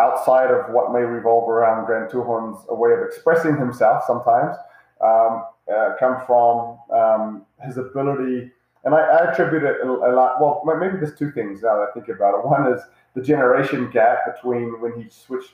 outside 0.00 0.50
of 0.50 0.72
what 0.72 0.92
may 0.92 1.00
revolve 1.00 1.48
around 1.48 1.86
Grand 1.86 2.10
Tuhon's 2.10 2.64
way 2.68 2.92
of 2.92 3.00
expressing 3.02 3.56
himself 3.56 4.04
sometimes 4.06 4.56
um, 5.00 5.44
uh, 5.72 5.90
come 5.98 6.24
from 6.26 6.78
um, 6.90 7.46
his 7.64 7.76
ability, 7.76 8.50
and 8.84 8.94
I, 8.94 9.00
I 9.00 9.30
attribute 9.30 9.62
it 9.62 9.76
a, 9.82 9.86
lot. 9.86 10.40
Well, 10.40 10.62
maybe 10.78 10.96
there's 10.96 11.18
two 11.18 11.30
things 11.30 11.62
now 11.62 11.76
that 11.76 11.88
I 11.90 11.92
think 11.92 12.08
about 12.08 12.38
it. 12.38 12.46
One 12.46 12.72
is 12.72 12.80
the 13.14 13.22
generation 13.22 13.90
gap 13.90 14.34
between 14.34 14.80
when 14.80 15.00
he 15.00 15.08
switched 15.08 15.52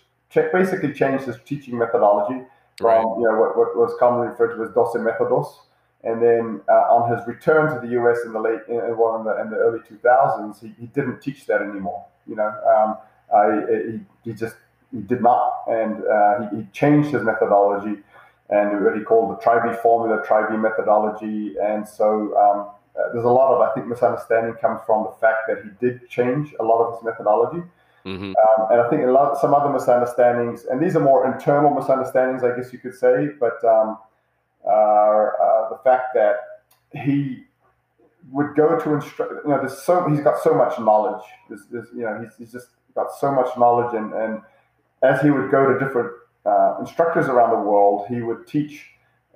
basically 0.52 0.92
changed 0.92 1.24
his 1.24 1.36
teaching 1.44 1.78
methodology 1.78 2.44
from 2.78 2.86
right. 2.86 3.16
you 3.18 3.28
know 3.28 3.40
what, 3.40 3.56
what, 3.56 3.76
was 3.76 3.94
commonly 3.98 4.28
referred 4.28 4.54
to 4.56 4.62
as 4.62 4.70
Doce 4.70 4.96
Methodos. 4.96 5.46
And 6.04 6.22
then 6.22 6.60
uh, 6.68 6.94
on 6.94 7.16
his 7.16 7.26
return 7.26 7.74
to 7.74 7.84
the 7.84 7.92
U.S. 7.94 8.18
in 8.24 8.32
the 8.32 8.38
late, 8.38 8.60
in, 8.68 8.76
well, 8.96 9.16
in 9.16 9.24
the, 9.24 9.40
in 9.40 9.50
the 9.50 9.56
early 9.56 9.80
2000s, 9.80 10.60
he, 10.60 10.72
he 10.78 10.86
didn't 10.86 11.20
teach 11.20 11.46
that 11.46 11.62
anymore. 11.62 12.04
You 12.28 12.36
know, 12.36 12.46
um, 12.46 12.96
I, 13.34 13.64
he, 13.90 14.00
he 14.22 14.32
just 14.32 14.54
he 14.92 15.00
did 15.00 15.20
not, 15.20 15.64
and 15.66 16.04
uh, 16.06 16.50
he, 16.50 16.58
he, 16.58 16.66
changed 16.72 17.10
his 17.10 17.22
methodology, 17.22 18.02
and 18.50 18.84
what 18.84 18.96
he 18.96 19.02
called 19.02 19.36
the 19.36 19.42
Tri-B 19.42 19.76
formula, 19.82 20.22
Tri-B 20.24 20.56
methodology. 20.56 21.56
And 21.60 21.86
so 21.86 22.36
um, 22.36 22.70
uh, 22.96 23.12
there's 23.12 23.24
a 23.24 23.28
lot 23.28 23.52
of 23.54 23.60
I 23.60 23.72
think 23.74 23.86
misunderstanding 23.88 24.54
comes 24.54 24.80
from 24.86 25.04
the 25.04 25.12
fact 25.20 25.48
that 25.48 25.64
he 25.64 25.70
did 25.84 26.08
change 26.08 26.54
a 26.60 26.62
lot 26.62 26.84
of 26.84 26.94
his 26.94 27.04
methodology. 27.04 27.62
Mm-hmm. 28.06 28.32
Um, 28.34 28.68
and 28.70 28.80
I 28.80 28.88
think 28.88 29.02
a 29.02 29.10
lot, 29.10 29.36
some 29.38 29.52
other 29.52 29.70
misunderstandings, 29.70 30.64
and 30.64 30.80
these 30.80 30.94
are 30.94 31.00
more 31.00 31.26
internal 31.26 31.74
misunderstandings, 31.74 32.44
I 32.44 32.56
guess 32.56 32.72
you 32.72 32.78
could 32.78 32.94
say, 32.94 33.30
but 33.40 33.62
um, 33.64 33.98
are 34.64 35.34
uh, 35.40 35.68
the 35.70 35.78
fact 35.82 36.14
that 36.14 36.36
he 36.92 37.44
would 38.30 38.54
go 38.56 38.78
to 38.78 38.94
instruct. 38.94 39.32
You 39.44 39.50
know, 39.50 39.58
there's 39.58 39.78
so 39.82 40.08
he's 40.08 40.20
got 40.20 40.42
so 40.42 40.54
much 40.54 40.78
knowledge. 40.78 41.24
There's, 41.48 41.66
there's 41.70 41.88
you 41.94 42.02
know, 42.02 42.20
he's, 42.20 42.36
he's 42.38 42.52
just 42.52 42.68
got 42.94 43.08
so 43.12 43.32
much 43.32 43.56
knowledge, 43.56 43.94
and 43.94 44.12
and 44.12 44.42
as 45.02 45.20
he 45.20 45.30
would 45.30 45.50
go 45.50 45.72
to 45.72 45.78
different 45.84 46.12
uh, 46.44 46.76
instructors 46.80 47.26
around 47.26 47.50
the 47.50 47.68
world, 47.68 48.06
he 48.08 48.22
would 48.22 48.46
teach. 48.46 48.86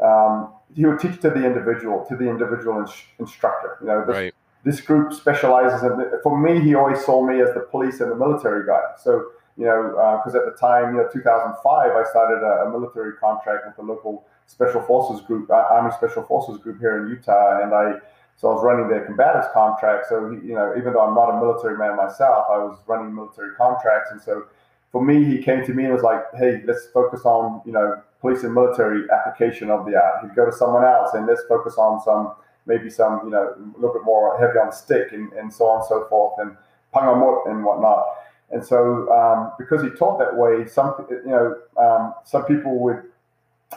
Um, 0.03 0.55
he 0.75 0.87
would 0.87 0.99
teach 0.99 1.21
to 1.21 1.31
the 1.31 1.45
individual, 1.45 2.07
to 2.09 2.17
the 2.17 2.29
individual 2.29 2.87
instructor. 3.19 3.77
You 3.81 3.89
know, 3.89 4.05
this, 4.07 4.15
right. 4.15 4.35
This 4.65 4.81
group 4.81 5.13
specializes 5.13 5.83
in. 5.83 6.21
For 6.23 6.39
me, 6.39 6.61
he 6.61 6.75
always 6.75 7.05
saw 7.05 7.25
me 7.25 7.41
as 7.41 7.53
the 7.55 7.61
police 7.61 8.01
and 8.01 8.11
the 8.11 8.17
military 8.17 8.67
guy. 8.67 8.83
So 8.99 9.27
you 9.57 9.67
know, 9.67 9.93
because 10.19 10.35
uh, 10.35 10.39
at 10.39 10.45
the 10.47 10.57
time, 10.59 10.95
you 10.95 11.03
know, 11.03 11.09
2005, 11.13 11.63
I 11.67 12.11
started 12.11 12.43
a, 12.43 12.67
a 12.67 12.71
military 12.71 13.13
contract 13.17 13.67
with 13.67 13.77
the 13.77 13.83
local 13.83 14.25
special 14.47 14.81
forces 14.83 15.25
group, 15.27 15.51
uh, 15.51 15.67
Army 15.71 15.93
Special 15.93 16.23
Forces 16.23 16.59
group 16.59 16.81
here 16.81 17.03
in 17.03 17.09
Utah, 17.09 17.63
and 17.63 17.75
I 17.75 18.01
so 18.37 18.49
I 18.49 18.55
was 18.55 18.65
running 18.65 18.89
their 18.89 19.07
combatives 19.07 19.53
contract. 19.53 20.07
So 20.09 20.31
you 20.31 20.55
know, 20.55 20.75
even 20.79 20.95
though 20.95 21.07
I'm 21.07 21.15
not 21.15 21.29
a 21.31 21.41
military 21.41 21.77
man 21.77 21.97
myself, 21.97 22.47
I 22.51 22.59
was 22.59 22.79
running 22.87 23.15
military 23.15 23.55
contracts, 23.55 24.11
and 24.11 24.21
so 24.21 24.47
for 24.93 25.05
me, 25.05 25.25
he 25.25 25.43
came 25.43 25.65
to 25.67 25.75
me 25.75 25.85
and 25.85 25.93
was 25.93 26.03
like, 26.03 26.23
"Hey, 26.35 26.63
let's 26.65 26.87
focus 26.87 27.23
on 27.25 27.61
you 27.67 27.73
know 27.73 28.01
police 28.21 28.43
and 28.43 28.55
military 28.55 29.05
application 29.11 29.71
of 29.71 29.85
the 29.85 29.95
art." 29.95 30.23
He'd 30.23 30.35
go 30.35 30.47
to 30.47 30.53
someone 30.53 30.85
else 30.85 31.13
and 31.15 31.27
let's 31.27 31.43
focus 31.49 31.77
on 31.77 32.01
some 32.03 32.33
maybe 32.67 32.91
some 32.91 33.21
you 33.25 33.31
know 33.31 33.55
a 33.57 33.79
little 33.79 33.93
bit 33.95 34.05
more 34.05 34.39
heavy 34.39 34.59
on 34.59 34.67
the 34.67 34.73
stick 34.73 35.13
and, 35.13 35.33
and 35.33 35.53
so 35.53 35.67
on 35.67 35.81
and 35.81 35.87
so 35.89 36.07
forth 36.09 36.35
and 36.39 36.57
pangamot 36.95 37.49
and 37.51 37.65
whatnot. 37.65 38.05
And 38.51 38.65
so 38.65 39.11
um, 39.13 39.53
because 39.59 39.83
he 39.83 39.91
taught 39.91 40.19
that 40.19 40.37
way, 40.37 40.67
some 40.67 41.07
you 41.09 41.23
know 41.27 41.57
um, 41.79 42.15
some 42.25 42.45
people 42.45 42.79
would 42.81 43.03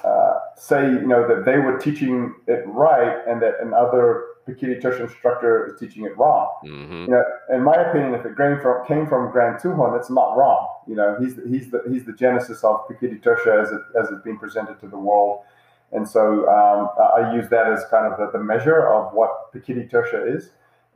uh, 0.04 0.40
say, 0.56 0.82
you 0.90 1.08
know, 1.08 1.28
that 1.28 1.46
they 1.46 1.60
were 1.60 1.78
teaching 1.78 2.34
it 2.48 2.64
right 2.66 3.22
and 3.28 3.42
that 3.42 3.56
another 3.62 4.26
Pekiti 4.48 4.82
Tirsia 4.82 5.02
instructor 5.02 5.68
is 5.68 5.80
teaching 5.80 6.04
it 6.06 6.18
wrong. 6.18 6.52
Mm-hmm. 6.66 7.06
You 7.06 7.08
know, 7.08 7.24
in 7.52 7.64
my 7.64 7.76
opinion, 7.76 8.14
if 8.14 8.26
it 8.26 8.36
came 8.36 8.60
from 8.60 8.86
came 8.86 9.08
from 9.08 9.32
Grand 9.32 9.60
Tuhon, 9.60 9.98
it's 9.98 10.10
not 10.10 10.36
wrong. 10.36 10.68
You 10.88 10.96
know, 10.96 11.16
he's 11.20 11.36
the, 11.36 11.48
he's 11.48 11.72
the 11.72 11.84
he's 11.90 12.06
the 12.06 12.14
genesis 12.14 12.64
of 12.64 12.86
Pekiti 12.88 13.22
Tirsia 13.22 13.62
as 13.62 13.72
it 13.72 13.82
as 13.98 14.10
it's 14.10 14.22
being 14.24 14.38
presented 14.38 14.80
to 14.82 14.88
the 14.88 14.98
world. 14.98 15.44
And 15.94 16.10
so 16.10 16.50
um, 16.50 16.90
I 17.16 17.34
use 17.36 17.50
that 17.50 17.72
as 17.72 17.86
kind 17.90 18.12
of 18.12 18.18
the, 18.18 18.38
the 18.38 18.44
measure 18.44 18.88
of 18.88 19.14
what 19.14 19.54
Pekiti 19.54 19.90
Tirsia 19.90 20.36
is. 20.36 20.50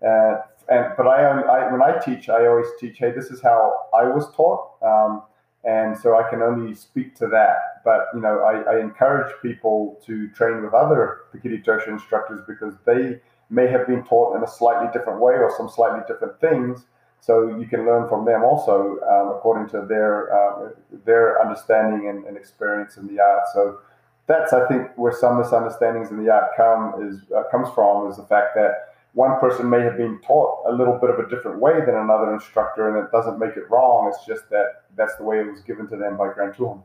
Uh, 0.06 0.42
and 0.70 0.94
but 0.98 1.08
I, 1.08 1.24
I, 1.24 1.72
when 1.72 1.82
I 1.82 1.98
teach, 2.00 2.30
I 2.30 2.48
always 2.48 2.68
teach, 2.80 2.98
hey, 2.98 3.12
this 3.12 3.28
is 3.28 3.42
how 3.42 3.86
I 3.94 4.04
was 4.04 4.30
taught. 4.36 4.72
Um, 4.82 5.22
and 5.64 5.98
so 5.98 6.18
I 6.18 6.30
can 6.30 6.42
only 6.42 6.74
speak 6.74 7.16
to 7.16 7.28
that. 7.28 7.84
But 7.84 8.08
you 8.14 8.22
know, 8.22 8.40
I, 8.40 8.76
I 8.76 8.80
encourage 8.80 9.34
people 9.42 10.00
to 10.06 10.30
train 10.30 10.64
with 10.64 10.74
other 10.74 11.22
Pekiti 11.34 11.64
Tirsia 11.64 11.90
instructors 11.90 12.42
because 12.48 12.74
they 12.86 13.20
may 13.50 13.68
have 13.68 13.88
been 13.88 14.04
taught 14.04 14.36
in 14.36 14.44
a 14.44 14.48
slightly 14.48 14.90
different 14.92 15.22
way 15.22 15.34
or 15.34 15.54
some 15.56 15.70
slightly 15.70 16.02
different 16.08 16.40
things. 16.42 16.86
So 17.20 17.58
you 17.58 17.68
can 17.68 17.86
learn 17.86 18.08
from 18.08 18.26
them 18.26 18.44
also 18.44 19.00
um, 19.10 19.36
according 19.36 19.70
to 19.70 19.86
their 19.88 20.34
uh, 20.34 20.70
their 21.06 21.42
understanding 21.42 22.10
and, 22.10 22.26
and, 22.26 22.38
experience 22.38 22.98
in 22.98 23.08
the 23.08 23.20
art. 23.20 23.44
So 23.54 23.80
that's 24.28 24.54
I 24.54 24.68
think 24.68 24.90
where 24.98 25.14
some 25.14 25.40
misunderstandings 25.40 26.12
in 26.12 26.24
the 26.24 26.32
art 26.32 26.52
come 26.56 27.08
is 27.08 27.20
uh, 27.36 27.44
comes 27.50 27.70
from 27.74 28.10
is 28.10 28.18
the 28.18 28.24
fact 28.24 28.56
that 28.56 28.94
one 29.14 29.40
person 29.40 29.70
may 29.70 29.82
have 29.82 29.98
been 29.98 30.20
taught 30.22 30.64
a 30.68 30.72
little 30.72 31.00
bit 31.00 31.10
of 31.10 31.18
a 31.18 31.28
different 31.28 31.60
way 31.60 31.80
than 31.86 31.96
another 31.96 32.34
instructor, 32.34 32.88
and 32.88 33.04
it 33.04 33.12
doesn't 33.12 33.40
make 33.40 33.58
it 33.58 33.70
wrong. 33.70 34.12
It's 34.14 34.24
just 34.26 34.50
that 34.52 34.84
that's 34.96 35.16
the 35.16 35.24
way 35.24 35.40
it 35.40 35.50
was 35.50 35.62
given 35.62 35.88
to 35.88 35.98
them 35.98 36.18
by 36.18 36.32
Grand 36.34 36.54
Tuhon. 36.54 36.84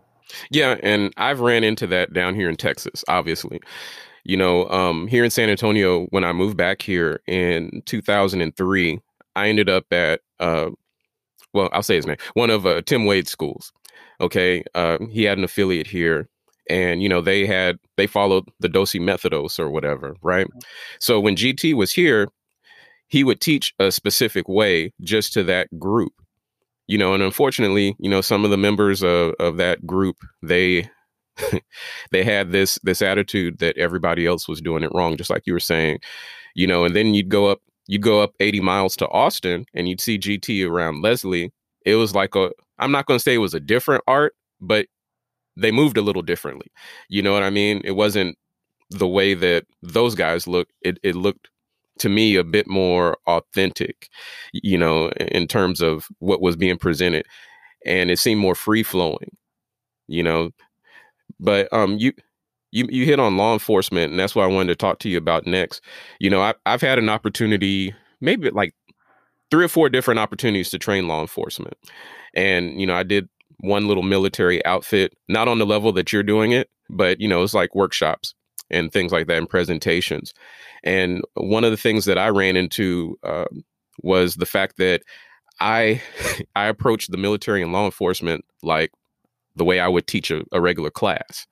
Yeah, 0.50 0.76
and 0.82 1.12
I've 1.16 1.40
ran 1.40 1.64
into 1.64 1.86
that 1.88 2.12
down 2.12 2.34
here 2.34 2.48
in 2.48 2.56
Texas, 2.56 3.04
obviously. 3.08 3.60
You 4.24 4.36
know, 4.36 4.68
um, 4.70 5.08
here 5.08 5.24
in 5.24 5.30
San 5.30 5.50
Antonio, 5.50 6.06
when 6.06 6.24
I 6.24 6.32
moved 6.32 6.56
back 6.56 6.80
here 6.80 7.20
in 7.26 7.82
2003, 7.86 9.00
I 9.34 9.48
ended 9.48 9.68
up 9.68 9.92
at, 9.92 10.20
uh, 10.38 10.70
well, 11.52 11.68
I'll 11.72 11.82
say 11.82 11.96
his 11.96 12.06
name, 12.06 12.18
one 12.34 12.50
of 12.50 12.64
uh, 12.64 12.82
Tim 12.82 13.04
Waid's 13.04 13.32
schools. 13.32 13.72
Okay. 14.20 14.62
Uh, 14.74 14.98
he 15.10 15.24
had 15.24 15.38
an 15.38 15.44
affiliate 15.44 15.88
here 15.88 16.28
and 16.72 17.02
you 17.02 17.08
know 17.08 17.20
they 17.20 17.46
had 17.46 17.78
they 17.96 18.06
followed 18.06 18.48
the 18.60 18.68
Doce 18.68 18.98
Methodos 18.98 19.58
or 19.58 19.70
whatever, 19.70 20.16
right? 20.22 20.46
Mm-hmm. 20.46 20.58
So 20.98 21.20
when 21.20 21.36
GT 21.36 21.74
was 21.74 21.92
here, 21.92 22.28
he 23.08 23.22
would 23.22 23.40
teach 23.40 23.74
a 23.78 23.92
specific 23.92 24.48
way 24.48 24.92
just 25.02 25.34
to 25.34 25.42
that 25.44 25.68
group, 25.78 26.14
you 26.86 26.96
know. 26.96 27.12
And 27.12 27.22
unfortunately, 27.22 27.94
you 27.98 28.08
know, 28.08 28.22
some 28.22 28.44
of 28.44 28.50
the 28.50 28.56
members 28.56 29.02
of 29.02 29.34
of 29.38 29.58
that 29.58 29.86
group 29.86 30.16
they 30.42 30.88
they 32.10 32.24
had 32.24 32.52
this 32.52 32.78
this 32.82 33.02
attitude 33.02 33.58
that 33.58 33.76
everybody 33.76 34.26
else 34.26 34.48
was 34.48 34.62
doing 34.62 34.82
it 34.82 34.90
wrong, 34.94 35.16
just 35.16 35.30
like 35.30 35.46
you 35.46 35.52
were 35.52 35.60
saying, 35.60 35.98
you 36.54 36.66
know. 36.66 36.84
And 36.84 36.96
then 36.96 37.12
you'd 37.14 37.28
go 37.28 37.46
up 37.46 37.60
you'd 37.86 38.02
go 38.02 38.20
up 38.20 38.32
80 38.40 38.60
miles 38.60 38.96
to 38.96 39.08
Austin 39.08 39.66
and 39.74 39.88
you'd 39.88 40.00
see 40.00 40.18
GT 40.18 40.66
around 40.66 41.02
Leslie. 41.02 41.52
It 41.84 41.96
was 41.96 42.14
like 42.14 42.34
a 42.34 42.50
I'm 42.78 42.92
not 42.92 43.04
going 43.06 43.18
to 43.18 43.22
say 43.22 43.34
it 43.34 43.38
was 43.38 43.54
a 43.54 43.60
different 43.60 44.02
art, 44.06 44.34
but 44.60 44.86
they 45.56 45.70
moved 45.70 45.96
a 45.96 46.02
little 46.02 46.22
differently. 46.22 46.66
You 47.08 47.22
know 47.22 47.32
what 47.32 47.42
I 47.42 47.50
mean? 47.50 47.80
It 47.84 47.92
wasn't 47.92 48.36
the 48.90 49.08
way 49.08 49.34
that 49.34 49.64
those 49.82 50.14
guys 50.14 50.46
looked. 50.46 50.72
It 50.82 50.98
it 51.02 51.16
looked 51.16 51.48
to 51.98 52.08
me 52.08 52.36
a 52.36 52.44
bit 52.44 52.68
more 52.68 53.16
authentic, 53.26 54.08
you 54.52 54.78
know, 54.78 55.10
in 55.10 55.46
terms 55.46 55.80
of 55.80 56.06
what 56.18 56.40
was 56.40 56.56
being 56.56 56.78
presented, 56.78 57.26
and 57.86 58.10
it 58.10 58.18
seemed 58.18 58.40
more 58.40 58.54
free 58.54 58.82
flowing, 58.82 59.36
you 60.08 60.22
know. 60.22 60.50
But 61.40 61.72
um, 61.72 61.96
you 61.98 62.12
you 62.72 62.86
you 62.90 63.04
hit 63.04 63.20
on 63.20 63.36
law 63.36 63.52
enforcement, 63.52 64.10
and 64.10 64.20
that's 64.20 64.34
what 64.34 64.44
I 64.44 64.48
wanted 64.48 64.68
to 64.68 64.76
talk 64.76 64.98
to 65.00 65.08
you 65.08 65.18
about 65.18 65.46
next. 65.46 65.82
You 66.20 66.30
know, 66.30 66.40
I, 66.42 66.54
I've 66.66 66.80
had 66.80 66.98
an 66.98 67.08
opportunity, 67.08 67.94
maybe 68.20 68.50
like 68.50 68.74
three 69.50 69.64
or 69.64 69.68
four 69.68 69.88
different 69.88 70.20
opportunities 70.20 70.70
to 70.70 70.78
train 70.78 71.08
law 71.08 71.20
enforcement, 71.20 71.76
and 72.34 72.80
you 72.80 72.86
know, 72.86 72.94
I 72.94 73.02
did 73.02 73.28
one 73.62 73.86
little 73.86 74.02
military 74.02 74.64
outfit, 74.66 75.14
not 75.28 75.48
on 75.48 75.58
the 75.58 75.66
level 75.66 75.92
that 75.92 76.12
you're 76.12 76.22
doing 76.22 76.52
it, 76.52 76.68
but 76.90 77.20
you 77.20 77.28
know, 77.28 77.42
it's 77.42 77.54
like 77.54 77.74
workshops 77.74 78.34
and 78.70 78.92
things 78.92 79.12
like 79.12 79.28
that 79.28 79.38
and 79.38 79.48
presentations. 79.48 80.34
And 80.84 81.22
one 81.34 81.64
of 81.64 81.70
the 81.70 81.76
things 81.76 82.04
that 82.04 82.18
I 82.18 82.28
ran 82.28 82.56
into 82.56 83.18
uh, 83.22 83.44
was 84.02 84.34
the 84.34 84.46
fact 84.46 84.76
that 84.78 85.02
I 85.60 86.02
I 86.56 86.66
approached 86.66 87.10
the 87.10 87.16
military 87.16 87.62
and 87.62 87.72
law 87.72 87.84
enforcement 87.86 88.44
like 88.62 88.90
the 89.54 89.64
way 89.64 89.78
I 89.78 89.88
would 89.88 90.06
teach 90.06 90.30
a, 90.30 90.42
a 90.50 90.60
regular 90.60 90.90
class, 90.90 91.46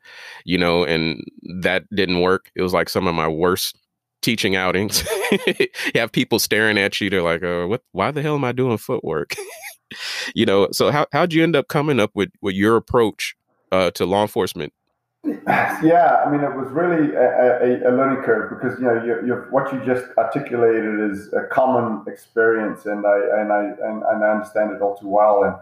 you 0.44 0.58
know, 0.58 0.84
and 0.84 1.22
that 1.60 1.84
didn't 1.94 2.22
work. 2.22 2.50
It 2.56 2.62
was 2.62 2.72
like 2.72 2.88
some 2.88 3.06
of 3.06 3.14
my 3.14 3.28
worst 3.28 3.76
teaching 4.22 4.56
outings. 4.56 5.06
you 5.46 5.68
have 5.94 6.10
people 6.10 6.38
staring 6.38 6.78
at 6.78 7.00
you. 7.00 7.08
They're 7.08 7.22
like, 7.22 7.42
"Oh, 7.44 7.68
what? 7.68 7.82
Why 7.92 8.10
the 8.10 8.22
hell 8.22 8.34
am 8.34 8.44
I 8.44 8.52
doing 8.52 8.78
footwork?" 8.78 9.36
you 10.34 10.46
know, 10.46 10.68
so 10.72 10.90
how 10.90 11.06
how'd 11.12 11.32
you 11.32 11.42
end 11.42 11.56
up 11.56 11.68
coming 11.68 12.00
up 12.00 12.10
with 12.14 12.30
with 12.40 12.54
your 12.54 12.76
approach 12.76 13.36
uh, 13.72 13.90
to 13.92 14.06
law 14.06 14.22
enforcement? 14.22 14.72
Yeah, 15.82 16.22
I 16.24 16.30
mean, 16.30 16.40
it 16.40 16.56
was 16.56 16.70
really 16.70 17.14
a, 17.14 17.84
a, 17.84 17.90
a 17.90 17.92
learning 17.94 18.22
curve 18.22 18.50
because 18.50 18.78
you 18.78 18.86
know 18.86 19.04
you, 19.04 19.34
what 19.50 19.70
you 19.72 19.84
just 19.84 20.06
articulated 20.16 21.10
is 21.10 21.32
a 21.34 21.46
common 21.52 22.02
experience, 22.10 22.86
and 22.86 23.06
I 23.06 23.18
and 23.38 23.52
I 23.52 23.64
and, 23.82 24.02
and 24.02 24.24
I 24.24 24.30
understand 24.30 24.72
it 24.72 24.80
all 24.80 24.96
too 24.96 25.08
well. 25.08 25.44
And 25.44 25.54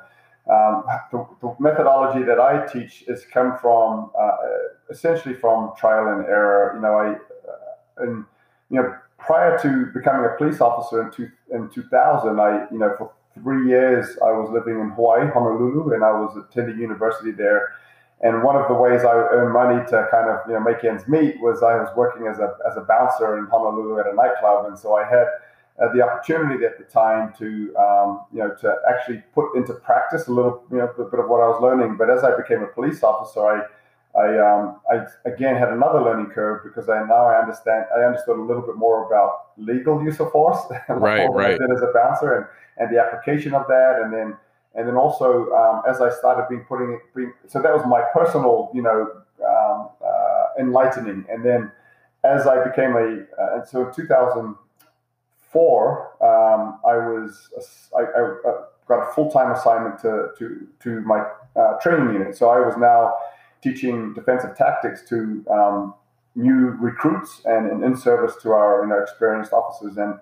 um, 0.54 0.84
the, 1.10 1.26
the, 1.40 1.56
methodology 1.58 2.24
that 2.24 2.38
I 2.38 2.66
teach 2.66 3.04
has 3.08 3.24
come 3.24 3.58
from 3.58 4.10
uh, 4.18 4.36
essentially 4.90 5.34
from 5.34 5.72
trial 5.76 6.08
and 6.08 6.24
error. 6.26 6.72
You 6.76 6.80
know, 6.80 6.94
I 6.94 7.08
uh, 7.12 8.04
and 8.04 8.24
you 8.70 8.80
know 8.80 8.94
prior 9.18 9.58
to 9.58 9.86
becoming 9.92 10.24
a 10.24 10.36
police 10.38 10.60
officer 10.60 11.02
in 11.02 11.10
two, 11.10 11.28
in 11.52 11.68
2000, 11.68 12.38
I 12.38 12.66
you 12.70 12.78
know 12.78 12.94
for 12.96 13.10
three 13.42 13.68
years, 13.68 14.16
I 14.24 14.32
was 14.32 14.50
living 14.50 14.80
in 14.80 14.90
Hawaii, 14.90 15.30
Honolulu, 15.30 15.92
and 15.94 16.04
I 16.04 16.12
was 16.12 16.36
attending 16.36 16.78
university 16.78 17.32
there. 17.32 17.74
And 18.20 18.42
one 18.42 18.56
of 18.56 18.66
the 18.66 18.74
ways 18.74 19.04
I 19.04 19.14
earned 19.14 19.52
money 19.52 19.84
to 19.90 20.08
kind 20.10 20.28
of 20.28 20.40
you 20.48 20.54
know 20.54 20.60
make 20.60 20.82
ends 20.82 21.06
meet 21.06 21.40
was 21.40 21.62
I 21.62 21.76
was 21.76 21.88
working 21.96 22.26
as 22.26 22.38
a 22.40 22.56
as 22.68 22.76
a 22.76 22.80
bouncer 22.80 23.38
in 23.38 23.46
Honolulu 23.46 24.00
at 24.00 24.06
a 24.06 24.14
nightclub, 24.14 24.66
and 24.66 24.76
so 24.76 24.96
I 24.96 25.08
had 25.08 25.26
uh, 25.80 25.92
the 25.92 26.02
opportunity 26.02 26.64
at 26.64 26.78
the 26.78 26.84
time 26.84 27.32
to 27.38 27.72
um, 27.76 28.26
you 28.32 28.40
know 28.40 28.50
to 28.60 28.74
actually 28.90 29.22
put 29.34 29.54
into 29.54 29.72
practice 29.72 30.26
a 30.26 30.32
little 30.32 30.64
you 30.70 30.78
know 30.78 30.88
a 30.98 31.04
bit 31.04 31.20
of 31.20 31.28
what 31.28 31.40
I 31.40 31.46
was 31.46 31.62
learning. 31.62 31.96
But 31.96 32.10
as 32.10 32.24
I 32.24 32.36
became 32.36 32.62
a 32.62 32.66
police 32.66 33.04
officer, 33.04 33.46
I 33.46 33.62
I, 34.18 34.38
um, 34.38 34.80
I 34.90 35.06
again 35.24 35.54
had 35.54 35.68
another 35.68 36.02
learning 36.02 36.32
curve 36.34 36.64
because 36.64 36.88
I 36.88 36.98
now 37.06 37.26
I 37.26 37.40
understand 37.40 37.86
I 37.96 38.00
understood 38.00 38.36
a 38.36 38.42
little 38.42 38.62
bit 38.62 38.76
more 38.76 39.06
about 39.06 39.47
legal 39.58 40.02
use 40.02 40.18
of 40.20 40.32
force, 40.32 40.60
right, 40.88 41.26
right. 41.26 41.54
As 41.54 41.82
a 41.82 41.92
bouncer 41.92 42.34
and, 42.34 42.46
and 42.78 42.90
the 42.94 43.00
application 43.00 43.54
of 43.54 43.66
that, 43.68 44.00
and 44.02 44.12
then 44.12 44.36
and 44.74 44.86
then 44.86 44.96
also 44.96 45.50
um, 45.52 45.82
as 45.88 46.00
I 46.00 46.10
started 46.10 46.46
being 46.48 46.62
putting 46.62 46.92
it, 46.92 47.00
being, 47.14 47.32
so 47.46 47.60
that 47.60 47.74
was 47.74 47.84
my 47.86 48.02
personal 48.14 48.70
you 48.74 48.82
know 48.82 49.10
um, 49.46 49.88
uh, 50.04 50.46
enlightening, 50.58 51.24
and 51.28 51.44
then 51.44 51.70
as 52.24 52.46
I 52.46 52.64
became 52.64 52.92
a 52.92 53.26
uh, 53.40 53.56
and 53.56 53.66
so 53.66 53.88
in 53.88 53.94
2004 53.94 56.22
um, 56.22 56.78
I 56.86 56.96
was 56.96 57.50
I, 57.96 58.00
I 58.00 58.20
uh, 58.48 58.64
got 58.86 59.08
a 59.08 59.12
full 59.14 59.30
time 59.30 59.50
assignment 59.52 59.98
to 60.02 60.30
to 60.38 60.66
to 60.80 61.00
my 61.02 61.24
uh, 61.56 61.78
training 61.80 62.12
unit, 62.12 62.36
so 62.36 62.50
I 62.50 62.60
was 62.60 62.76
now 62.76 63.14
teaching 63.60 64.14
defensive 64.14 64.56
tactics 64.56 65.02
to 65.08 65.44
um, 65.50 65.94
new 66.38 66.76
recruits 66.80 67.42
and, 67.44 67.82
in 67.82 67.96
service 67.96 68.36
to 68.42 68.52
our 68.52 68.82
you 68.82 68.88
know, 68.88 69.00
experienced 69.00 69.52
officers. 69.52 69.96
And 69.96 70.14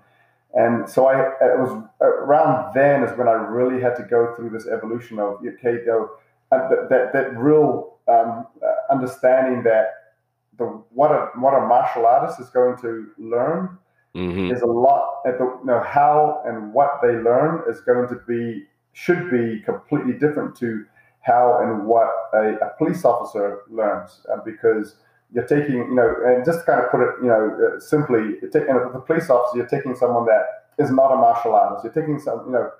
and 0.54 0.88
so 0.88 1.06
I 1.06 1.20
it 1.20 1.58
was 1.58 1.84
around 2.00 2.74
then 2.74 3.02
is 3.02 3.16
when 3.18 3.28
I 3.28 3.32
really 3.32 3.80
had 3.80 3.94
to 3.96 4.02
go 4.02 4.34
through 4.34 4.50
this 4.50 4.66
evolution 4.66 5.18
of 5.18 5.40
okay, 5.46 5.84
though 5.84 6.10
that, 6.50 6.88
that 6.88 7.12
that 7.12 7.36
real 7.36 7.98
um, 8.08 8.46
uh, 8.64 8.92
understanding 8.92 9.62
that 9.64 10.14
the 10.58 10.64
what 10.90 11.10
a 11.12 11.30
what 11.38 11.52
a 11.54 11.66
martial 11.66 12.06
artist 12.06 12.40
is 12.40 12.48
going 12.48 12.78
to 12.80 13.08
learn 13.18 13.76
mm-hmm. 14.14 14.50
is 14.50 14.62
a 14.62 14.66
lot 14.66 15.20
at 15.26 15.38
the 15.38 15.44
you 15.44 15.66
know 15.66 15.80
how 15.80 16.42
and 16.46 16.72
what 16.72 17.00
they 17.02 17.12
learn 17.12 17.62
is 17.68 17.80
going 17.80 18.08
to 18.08 18.16
be 18.26 18.64
should 18.92 19.30
be 19.30 19.60
completely 19.60 20.14
different 20.14 20.56
to 20.56 20.86
how 21.20 21.58
and 21.60 21.84
what 21.84 22.08
a, 22.32 22.54
a 22.64 22.70
police 22.78 23.04
officer 23.04 23.62
learns 23.68 24.24
uh, 24.32 24.38
because 24.44 24.96
you're 25.36 25.46
taking, 25.46 25.76
you 25.76 25.94
know, 25.94 26.16
and 26.24 26.46
just 26.46 26.60
to 26.60 26.64
kind 26.64 26.80
of 26.80 26.90
put 26.90 27.02
it, 27.02 27.14
you 27.20 27.28
know, 27.28 27.52
uh, 27.60 27.78
simply, 27.78 28.40
taking 28.50 28.74
the 28.74 29.02
police 29.06 29.28
officer, 29.28 29.58
you're 29.58 29.66
taking 29.66 29.94
someone 29.94 30.24
that 30.24 30.64
is 30.82 30.90
not 30.90 31.12
a 31.12 31.16
martial 31.16 31.54
artist. 31.54 31.84
You're 31.84 31.92
taking 31.92 32.18
some, 32.18 32.46
you 32.46 32.52
know, 32.52 32.70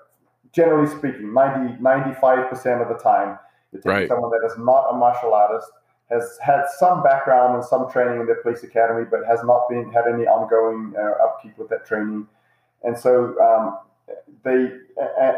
generally 0.53 0.89
speaking, 0.89 1.31
90, 1.35 1.75
95% 1.79 2.81
of 2.81 2.87
the 2.89 2.97
time, 3.01 3.37
you're 3.71 3.81
taking 3.83 3.91
right. 3.91 4.07
someone 4.07 4.31
that 4.31 4.43
is 4.43 4.57
not 4.57 4.89
a 4.89 4.97
martial 4.97 5.35
artist, 5.35 5.69
has 6.09 6.39
had 6.41 6.63
some 6.79 7.03
background 7.03 7.53
and 7.53 7.63
some 7.63 7.91
training 7.91 8.21
in 8.21 8.25
the 8.25 8.33
police 8.41 8.63
academy, 8.63 9.05
but 9.05 9.19
has 9.27 9.43
not 9.43 9.69
been 9.69 9.91
had 9.91 10.05
any 10.11 10.25
ongoing 10.25 10.95
uh, 10.97 11.23
upkeep 11.23 11.55
with 11.59 11.69
that 11.69 11.85
training. 11.85 12.25
And 12.83 12.97
so 12.97 13.37
um, 13.39 13.77
they 14.43 14.69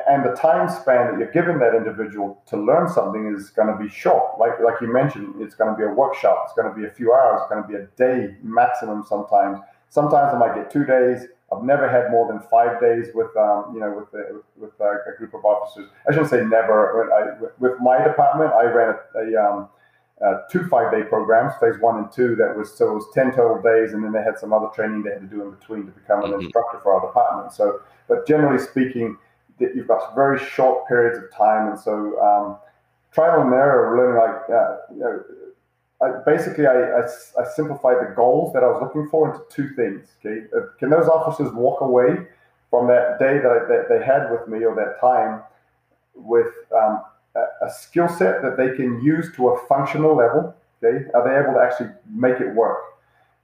and 0.09 0.23
the 0.23 0.35
time 0.39 0.69
span 0.69 1.12
that 1.12 1.19
you're 1.19 1.31
given 1.31 1.59
that 1.59 1.75
individual 1.75 2.41
to 2.47 2.57
learn 2.57 2.88
something 2.89 3.33
is 3.35 3.49
going 3.49 3.67
to 3.67 3.81
be 3.81 3.89
short. 3.89 4.39
Like 4.39 4.59
like 4.63 4.81
you 4.81 4.91
mentioned, 4.91 5.35
it's 5.39 5.55
going 5.55 5.71
to 5.71 5.77
be 5.77 5.83
a 5.83 5.89
workshop. 5.89 6.43
It's 6.45 6.53
going 6.53 6.69
to 6.73 6.75
be 6.79 6.88
a 6.88 6.91
few 6.91 7.13
hours. 7.13 7.41
It's 7.41 7.49
going 7.49 7.63
to 7.63 7.67
be 7.67 7.75
a 7.75 7.88
day 7.97 8.35
maximum. 8.43 9.03
Sometimes, 9.07 9.59
sometimes 9.89 10.33
I 10.33 10.38
might 10.38 10.55
get 10.55 10.71
two 10.71 10.85
days. 10.85 11.27
I've 11.51 11.63
never 11.63 11.89
had 11.89 12.12
more 12.12 12.27
than 12.27 12.39
five 12.41 12.79
days 12.79 13.07
with 13.13 13.35
um, 13.35 13.71
you 13.73 13.79
know 13.79 13.91
with 13.91 14.13
with, 14.13 14.43
with 14.57 14.79
a, 14.79 15.12
a, 15.13 15.17
group 15.17 15.33
of 15.33 15.43
officers. 15.45 15.89
I 16.07 16.12
shouldn't 16.12 16.29
say 16.29 16.43
never. 16.43 17.12
I, 17.12 17.41
with 17.57 17.79
my 17.81 18.03
department, 18.03 18.53
I 18.53 18.63
ran 18.65 18.95
a, 19.15 19.19
a 19.19 19.43
um, 19.43 19.69
uh, 20.25 20.41
two 20.51 20.67
five 20.67 20.91
day 20.91 21.03
programs, 21.03 21.53
phase 21.60 21.79
one 21.79 21.97
and 21.97 22.12
two. 22.12 22.36
That 22.36 22.55
was 22.58 22.73
so 22.73 22.91
it 22.91 22.93
was 22.93 23.05
ten 23.13 23.32
total 23.32 23.62
days, 23.62 23.93
and 23.93 24.03
then 24.03 24.12
they 24.12 24.23
had 24.23 24.38
some 24.38 24.51
other 24.51 24.67
training 24.75 25.03
they 25.03 25.12
had 25.12 25.21
to 25.21 25.27
do 25.27 25.43
in 25.43 25.51
between 25.51 25.86
to 25.86 25.91
become 25.91 26.23
an 26.23 26.32
mm-hmm. 26.32 26.41
instructor 26.41 26.79
for 26.84 26.93
our 26.93 27.08
department. 27.08 27.53
So, 27.53 27.82
but 28.08 28.27
generally 28.27 28.62
speaking, 28.62 29.17
you've 29.60 29.88
got 29.88 30.15
very 30.15 30.39
short 30.39 30.88
periods 30.88 31.17
of 31.23 31.32
time, 31.36 31.69
and 31.69 31.79
so 31.79 32.19
um, 32.21 32.58
trial 33.13 33.41
and 33.41 33.53
error, 33.53 33.97
learning 33.97 34.17
like 34.19 34.49
uh, 34.49 34.77
you 34.93 34.99
know. 34.99 35.23
I, 36.01 36.23
basically, 36.25 36.65
I, 36.65 36.71
I, 36.71 37.01
I, 37.01 37.43
simplified 37.58 37.97
the 37.99 38.13
goals 38.15 38.53
that 38.53 38.63
I 38.63 38.67
was 38.67 38.82
looking 38.82 39.10
for 39.10 39.27
into 39.27 39.43
two 39.49 39.75
things. 39.75 40.08
Okay, 40.25 40.45
uh, 40.55 40.67
can 40.79 40.89
those 40.89 41.10
officers 41.10 41.51
walk 41.53 41.82
away 41.82 42.25
from 42.69 42.88
that 42.88 43.19
day 43.19 43.38
that, 43.39 43.51
I, 43.51 43.67
that 43.67 43.88
they 43.89 44.01
had 44.05 44.32
with 44.32 44.47
me 44.47 44.63
or 44.63 44.73
that 44.75 44.99
time 45.01 45.43
with 46.13 46.53
um, 46.73 47.01
a, 47.65 47.69
skill 47.69 48.08
set 48.08 48.41
that 48.41 48.58
they 48.58 48.75
can 48.75 49.02
use 49.02 49.34
to 49.36 49.49
a 49.49 49.67
functional 49.67 50.15
level? 50.15 50.56
Okay, 50.84 51.06
are 51.13 51.23
they 51.28 51.36
able 51.36 51.54
to 51.54 51.60
actually 51.60 51.89
make 52.10 52.39
it 52.39 52.54
work? 52.56 52.80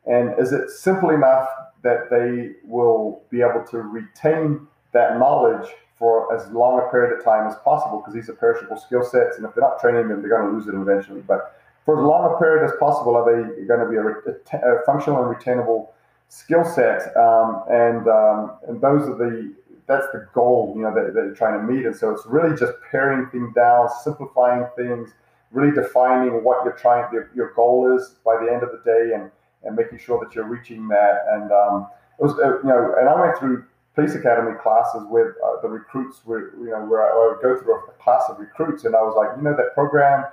And 0.05 0.39
is 0.39 0.51
it 0.53 0.69
simple 0.69 1.09
enough 1.09 1.47
that 1.83 2.09
they 2.09 2.51
will 2.63 3.23
be 3.29 3.41
able 3.41 3.63
to 3.71 3.79
retain 3.79 4.67
that 4.93 5.19
knowledge 5.19 5.67
for 5.97 6.33
as 6.33 6.47
long 6.51 6.79
a 6.79 6.91
period 6.91 7.17
of 7.17 7.23
time 7.23 7.47
as 7.47 7.55
possible? 7.63 7.99
Because 7.99 8.13
these 8.13 8.29
are 8.29 8.33
perishable 8.33 8.77
skill 8.77 9.03
sets, 9.03 9.37
and 9.37 9.45
if 9.45 9.53
they're 9.53 9.63
not 9.63 9.79
training 9.79 10.07
them, 10.07 10.21
they're 10.21 10.29
going 10.29 10.49
to 10.49 10.57
lose 10.57 10.67
it 10.67 10.75
eventually. 10.75 11.21
But 11.21 11.59
for 11.85 11.99
as 11.99 12.05
long 12.05 12.33
a 12.33 12.39
period 12.39 12.65
as 12.65 12.71
possible, 12.79 13.15
are 13.15 13.25
they 13.25 13.65
going 13.65 13.79
to 13.79 13.89
be 13.89 13.95
a, 13.95 14.57
a, 14.57 14.85
functional 14.85 15.23
and 15.23 15.35
retainable 15.35 15.89
skill 16.29 16.63
set? 16.65 17.15
Um, 17.15 17.63
and 17.69 18.07
um, 18.07 18.57
and 18.67 18.81
those 18.81 19.07
are 19.07 19.15
the 19.15 19.53
that's 19.87 20.07
the 20.13 20.27
goal, 20.33 20.73
you 20.75 20.83
know, 20.83 20.93
that, 20.93 21.13
that 21.13 21.13
they're 21.13 21.35
trying 21.35 21.59
to 21.59 21.73
meet. 21.73 21.85
And 21.85 21.95
so 21.95 22.09
it's 22.11 22.25
really 22.25 22.55
just 22.57 22.73
paring 22.89 23.27
things 23.29 23.53
down, 23.53 23.87
simplifying 24.03 24.65
things, 24.75 25.11
really 25.51 25.73
defining 25.73 26.43
what 26.43 26.63
you're 26.63 26.73
trying, 26.73 27.11
your, 27.13 27.29
your 27.35 27.53
goal 27.53 27.95
is 27.95 28.15
by 28.25 28.37
the 28.43 28.51
end 28.51 28.63
of 28.63 28.69
the 28.71 28.81
day, 28.85 29.13
and 29.13 29.31
and 29.63 29.75
making 29.75 29.97
sure 29.97 30.23
that 30.23 30.35
you're 30.35 30.47
reaching 30.47 30.87
that. 30.89 31.25
And 31.31 31.51
um, 31.51 31.87
it 32.19 32.23
was, 32.23 32.37
uh, 32.37 32.59
you 32.61 32.69
know, 32.69 32.95
and 32.99 33.09
I 33.09 33.19
went 33.19 33.37
through 33.37 33.65
police 33.95 34.13
academy 34.13 34.51
classes 34.61 35.03
with 35.09 35.33
uh, 35.43 35.61
the 35.61 35.69
recruits, 35.69 36.21
where 36.25 36.51
you 36.57 36.69
know, 36.69 36.85
where 36.85 37.01
I, 37.01 37.09
I 37.09 37.33
would 37.33 37.41
go 37.41 37.61
through 37.61 37.75
a 37.75 37.91
class 38.01 38.23
of 38.29 38.39
recruits, 38.39 38.85
and 38.85 38.95
I 38.95 39.01
was 39.01 39.15
like, 39.15 39.35
you 39.37 39.43
know, 39.43 39.55
that 39.55 39.73
program 39.73 40.25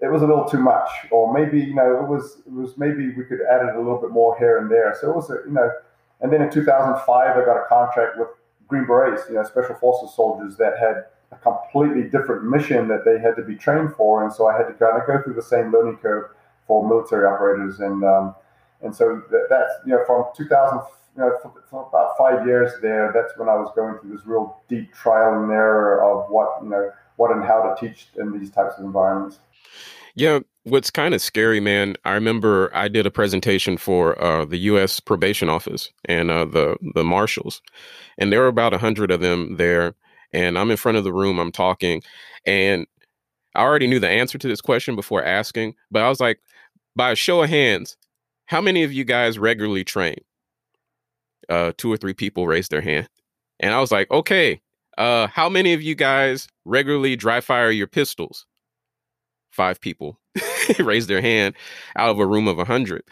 it 0.00 0.10
was 0.10 0.22
a 0.22 0.26
little 0.26 0.46
too 0.46 0.58
much, 0.58 0.88
or 1.10 1.32
maybe 1.32 1.60
you 1.60 1.74
know 1.74 2.00
it 2.00 2.08
was 2.08 2.42
it 2.46 2.52
was 2.52 2.76
maybe 2.78 3.10
we 3.10 3.24
could 3.24 3.40
add 3.42 3.66
it 3.66 3.74
a 3.74 3.78
little 3.78 4.00
bit 4.00 4.10
more 4.10 4.36
here 4.38 4.58
and 4.58 4.70
there. 4.70 4.96
So 4.98 5.10
it 5.10 5.16
was 5.16 5.30
a, 5.30 5.38
you 5.46 5.52
know, 5.52 5.70
and 6.20 6.32
then 6.32 6.40
in 6.40 6.50
2005 6.50 7.06
I 7.06 7.44
got 7.44 7.56
a 7.56 7.66
contract 7.68 8.18
with 8.18 8.28
Green 8.70 8.86
Berets, 8.86 9.24
you 9.28 9.34
know, 9.34 9.44
special 9.44 9.74
forces 9.74 10.14
soldiers 10.14 10.56
that 10.56 10.78
had 10.78 11.04
a 11.32 11.36
completely 11.36 12.08
different 12.08 12.44
mission 12.44 12.88
that 12.88 13.04
they 13.04 13.18
had 13.18 13.36
to 13.36 13.42
be 13.42 13.56
trained 13.56 13.94
for, 13.96 14.24
and 14.24 14.32
so 14.32 14.48
I 14.48 14.56
had 14.56 14.68
to 14.68 14.74
kind 14.74 15.00
of 15.00 15.06
go 15.06 15.20
through 15.22 15.34
the 15.34 15.42
same 15.42 15.70
learning 15.70 15.98
curve 15.98 16.30
for 16.66 16.88
military 16.88 17.26
operators, 17.26 17.80
and 17.80 18.02
um, 18.04 18.34
and 18.82 18.94
so 18.94 19.22
that, 19.30 19.46
that's 19.50 19.72
you 19.84 19.92
know 19.92 20.04
from 20.06 20.24
2000, 20.36 20.80
you 21.16 21.22
know, 21.22 21.36
for, 21.42 21.52
for 21.68 21.88
about 21.88 22.16
five 22.16 22.46
years 22.46 22.72
there, 22.80 23.12
that's 23.12 23.36
when 23.36 23.48
I 23.48 23.54
was 23.56 23.70
going 23.74 23.98
through 23.98 24.16
this 24.16 24.24
real 24.24 24.62
deep 24.68 24.94
trial 24.94 25.42
and 25.42 25.50
error 25.50 26.02
of 26.02 26.30
what 26.30 26.62
you 26.62 26.70
know 26.70 26.90
what 27.16 27.32
and 27.32 27.44
how 27.44 27.62
to 27.62 27.74
teach 27.78 28.08
in 28.16 28.38
these 28.38 28.50
types 28.50 28.74
of 28.78 28.84
environments. 28.84 29.40
Yeah, 30.14 30.40
what's 30.64 30.90
kind 30.90 31.14
of 31.14 31.22
scary, 31.22 31.60
man. 31.60 31.96
I 32.04 32.12
remember 32.12 32.70
I 32.74 32.88
did 32.88 33.06
a 33.06 33.10
presentation 33.10 33.76
for 33.76 34.20
uh, 34.22 34.44
the 34.44 34.58
U.S. 34.58 35.00
Probation 35.00 35.48
Office 35.48 35.90
and 36.06 36.30
uh, 36.30 36.44
the 36.44 36.76
the 36.94 37.04
marshals, 37.04 37.62
and 38.18 38.32
there 38.32 38.40
were 38.40 38.48
about 38.48 38.74
a 38.74 38.78
hundred 38.78 39.10
of 39.10 39.20
them 39.20 39.56
there. 39.56 39.94
And 40.32 40.56
I'm 40.56 40.70
in 40.70 40.76
front 40.76 40.96
of 40.96 41.02
the 41.02 41.12
room, 41.12 41.40
I'm 41.40 41.50
talking, 41.50 42.02
and 42.46 42.86
I 43.54 43.62
already 43.62 43.86
knew 43.88 44.00
the 44.00 44.08
answer 44.08 44.38
to 44.38 44.48
this 44.48 44.60
question 44.60 44.96
before 44.96 45.24
asking, 45.24 45.74
but 45.90 46.02
I 46.02 46.08
was 46.08 46.20
like, 46.20 46.40
by 46.96 47.12
a 47.12 47.16
show 47.16 47.42
of 47.42 47.50
hands, 47.50 47.96
how 48.46 48.60
many 48.60 48.84
of 48.84 48.92
you 48.92 49.04
guys 49.04 49.38
regularly 49.38 49.84
train? 49.84 50.16
Uh, 51.48 51.72
two 51.76 51.92
or 51.92 51.96
three 51.96 52.14
people 52.14 52.46
raised 52.46 52.70
their 52.70 52.80
hand, 52.80 53.08
and 53.58 53.74
I 53.74 53.80
was 53.80 53.90
like, 53.90 54.08
okay, 54.10 54.60
uh, 54.98 55.26
how 55.26 55.48
many 55.48 55.72
of 55.72 55.82
you 55.82 55.96
guys 55.96 56.46
regularly 56.64 57.16
dry 57.16 57.40
fire 57.40 57.70
your 57.72 57.88
pistols? 57.88 58.46
Five 59.60 59.78
people 59.78 60.18
raise 60.78 61.06
their 61.06 61.20
hand 61.20 61.54
out 61.96 62.08
of 62.08 62.18
a 62.18 62.26
room 62.26 62.48
of 62.48 62.56
a 62.56 62.64
100 62.64 63.02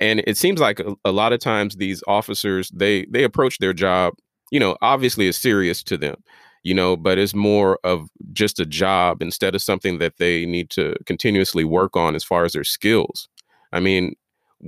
and 0.00 0.22
it 0.26 0.36
seems 0.36 0.60
like 0.60 0.80
a, 0.80 0.94
a, 1.06 1.12
lot 1.12 1.32
of 1.32 1.40
times 1.40 1.76
these 1.76 2.04
officers 2.06 2.70
they 2.74 3.06
they 3.06 3.24
approach 3.24 3.56
their 3.56 3.72
job 3.72 4.12
you 4.50 4.60
know 4.60 4.76
obviously 4.82 5.26
it's 5.26 5.38
serious 5.38 5.82
to 5.82 5.96
them 5.96 6.16
you 6.62 6.74
know 6.74 6.94
but 6.94 7.16
it's 7.16 7.34
more 7.34 7.78
of 7.84 8.10
just 8.34 8.60
a 8.60 8.66
job 8.66 9.22
instead 9.22 9.54
of 9.54 9.62
something 9.62 9.98
that 9.98 10.18
they 10.18 10.44
need 10.44 10.68
to 10.68 10.94
continuously 11.06 11.64
work 11.64 11.96
on 11.96 12.14
as 12.14 12.22
far 12.22 12.44
as 12.44 12.52
their 12.52 12.64
skills. 12.64 13.26
I 13.72 13.80
mean 13.80 14.14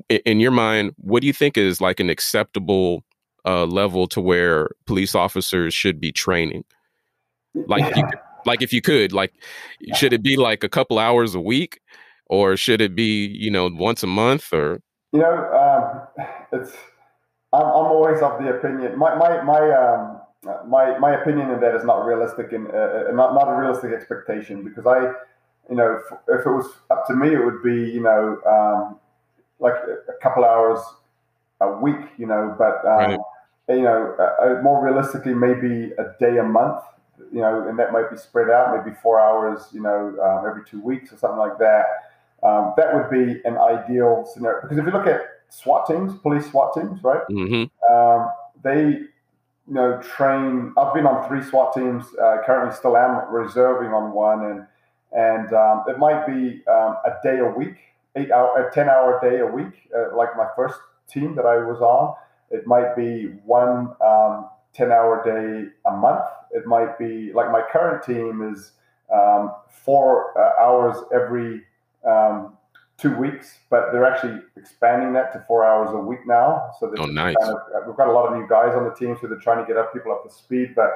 in, 0.08 0.20
in 0.24 0.40
your 0.40 0.52
mind 0.52 0.92
what 0.96 1.20
do 1.20 1.26
you 1.26 1.34
think 1.34 1.58
is 1.58 1.82
like 1.82 2.00
an 2.00 2.08
acceptable 2.08 3.04
uh, 3.44 3.66
level 3.66 4.06
to 4.06 4.22
where 4.22 4.70
police 4.86 5.14
officers 5.14 5.74
should 5.74 6.00
be 6.00 6.12
training? 6.12 6.64
Like 7.66 7.94
you, 7.94 8.04
like 8.46 8.62
if 8.62 8.72
you 8.72 8.80
could 8.80 9.12
like 9.12 9.32
should 9.94 10.12
it 10.12 10.22
be 10.22 10.36
like 10.36 10.64
a 10.64 10.68
couple 10.68 10.98
hours 10.98 11.34
a 11.34 11.40
week? 11.40 11.80
Or 12.28 12.56
should 12.56 12.80
it 12.80 12.94
be 12.94 13.26
you 13.26 13.50
know 13.50 13.68
once 13.72 14.02
a 14.02 14.06
month 14.06 14.52
or? 14.52 14.80
You 15.12 15.20
know 15.20 15.36
um, 16.18 16.26
it's 16.52 16.72
I'm, 17.52 17.62
I'm 17.62 17.88
always 17.92 18.20
of 18.22 18.42
the 18.42 18.48
opinion 18.56 18.98
my 18.98 19.14
my 19.14 19.42
my 19.42 19.70
um 19.70 20.20
my 20.68 20.98
my 20.98 21.14
opinion 21.20 21.50
in 21.50 21.60
that 21.60 21.74
is 21.74 21.84
not 21.84 22.04
realistic 22.04 22.52
and 22.52 22.68
uh, 22.68 23.08
uh, 23.08 23.12
not 23.12 23.34
not 23.34 23.48
a 23.48 23.56
realistic 23.56 23.92
expectation 23.92 24.62
because 24.64 24.86
I 24.86 25.12
you 25.70 25.76
know 25.76 25.98
if, 25.98 26.18
if, 26.28 26.46
it 26.46 26.50
was 26.50 26.66
up 26.90 27.06
to 27.08 27.14
me 27.14 27.32
it 27.34 27.44
would 27.44 27.62
be 27.62 27.90
you 27.90 28.00
know 28.00 28.38
um, 28.46 28.98
like 29.58 29.74
a 29.74 30.22
couple 30.22 30.44
hours 30.44 30.78
a 31.60 31.70
week 31.78 32.00
you 32.18 32.26
know 32.26 32.54
but 32.58 32.84
um, 32.86 33.10
right. 33.10 33.18
you 33.68 33.82
know, 33.82 34.14
uh, 34.18 34.62
more 34.62 34.84
realistically, 34.84 35.34
maybe 35.34 35.92
a 35.98 36.14
day 36.20 36.38
a 36.38 36.44
month, 36.44 36.82
you 37.32 37.40
know, 37.40 37.68
and 37.68 37.78
that 37.78 37.92
might 37.92 38.10
be 38.10 38.16
spread 38.16 38.50
out, 38.50 38.76
maybe 38.76 38.96
four 39.02 39.20
hours, 39.20 39.68
you 39.72 39.80
know, 39.80 40.16
um, 40.22 40.46
every 40.46 40.64
two 40.64 40.80
weeks 40.80 41.12
or 41.12 41.16
something 41.16 41.38
like 41.38 41.58
that. 41.58 41.86
Um, 42.42 42.74
that 42.76 42.94
would 42.94 43.10
be 43.10 43.40
an 43.44 43.56
ideal 43.56 44.28
scenario 44.32 44.60
because 44.62 44.78
if 44.78 44.84
you 44.84 44.90
look 44.90 45.06
at 45.06 45.22
SWAT 45.48 45.86
teams, 45.86 46.18
police 46.20 46.48
SWAT 46.50 46.74
teams, 46.74 47.02
right? 47.02 47.22
Mm-hmm. 47.30 47.94
Um, 47.94 48.30
they, 48.62 49.00
you 49.68 49.74
know, 49.74 50.00
train. 50.00 50.72
I've 50.76 50.94
been 50.94 51.06
on 51.06 51.26
three 51.28 51.42
SWAT 51.42 51.74
teams. 51.74 52.04
Uh, 52.20 52.38
currently, 52.44 52.74
still 52.76 52.96
am 52.96 53.32
reserving 53.32 53.92
on 53.92 54.12
one, 54.12 54.44
and 54.44 54.66
and 55.12 55.52
um, 55.54 55.84
it 55.88 55.98
might 55.98 56.26
be 56.26 56.62
um, 56.68 56.96
a 57.04 57.14
day 57.22 57.38
a 57.38 57.46
week, 57.46 57.76
eight 58.16 58.30
hour, 58.30 58.68
a 58.68 58.72
ten 58.72 58.88
hour 58.88 59.18
day 59.22 59.40
a 59.40 59.46
week, 59.46 59.88
uh, 59.96 60.16
like 60.16 60.36
my 60.36 60.46
first 60.54 60.78
team 61.08 61.34
that 61.36 61.46
I 61.46 61.56
was 61.56 61.80
on. 61.80 62.14
It 62.50 62.66
might 62.66 62.94
be 62.94 63.26
one 63.44 63.94
um, 64.00 64.48
10 64.76 64.92
hour 64.92 65.22
day 65.24 65.70
a 65.86 65.96
month. 65.96 66.24
It 66.52 66.66
might 66.66 66.98
be 66.98 67.32
like 67.32 67.50
my 67.50 67.62
current 67.72 68.04
team 68.04 68.52
is 68.52 68.72
um, 69.12 69.52
four 69.68 70.38
uh, 70.38 70.62
hours 70.62 70.96
every 71.12 71.62
um, 72.06 72.56
two 72.98 73.14
weeks, 73.16 73.58
but 73.70 73.92
they're 73.92 74.06
actually 74.06 74.40
expanding 74.56 75.12
that 75.12 75.32
to 75.32 75.44
four 75.46 75.64
hours 75.64 75.90
a 75.92 75.98
week 75.98 76.26
now. 76.26 76.70
So 76.80 76.92
oh, 76.98 77.06
nice. 77.06 77.34
Kind 77.40 77.54
of, 77.54 77.60
uh, 77.74 77.86
we've 77.86 77.96
got 77.96 78.08
a 78.08 78.12
lot 78.12 78.32
of 78.32 78.38
new 78.38 78.46
guys 78.48 78.74
on 78.74 78.84
the 78.84 78.94
team, 78.94 79.16
so 79.20 79.26
they're 79.26 79.38
trying 79.38 79.64
to 79.64 79.66
get 79.66 79.76
up 79.76 79.92
people 79.92 80.12
up 80.12 80.24
to 80.24 80.30
speed. 80.30 80.74
But 80.74 80.90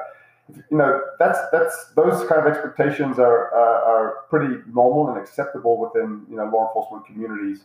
you 0.69 0.77
know, 0.77 1.01
that's 1.19 1.39
that's 1.51 1.91
those 1.95 2.27
kind 2.27 2.45
of 2.45 2.47
expectations 2.47 3.19
are 3.19 3.53
uh, 3.53 3.89
are 3.89 4.15
pretty 4.29 4.55
normal 4.73 5.09
and 5.09 5.17
acceptable 5.17 5.77
within 5.77 6.25
you 6.29 6.37
know 6.37 6.45
law 6.45 6.67
enforcement 6.67 7.05
communities, 7.05 7.61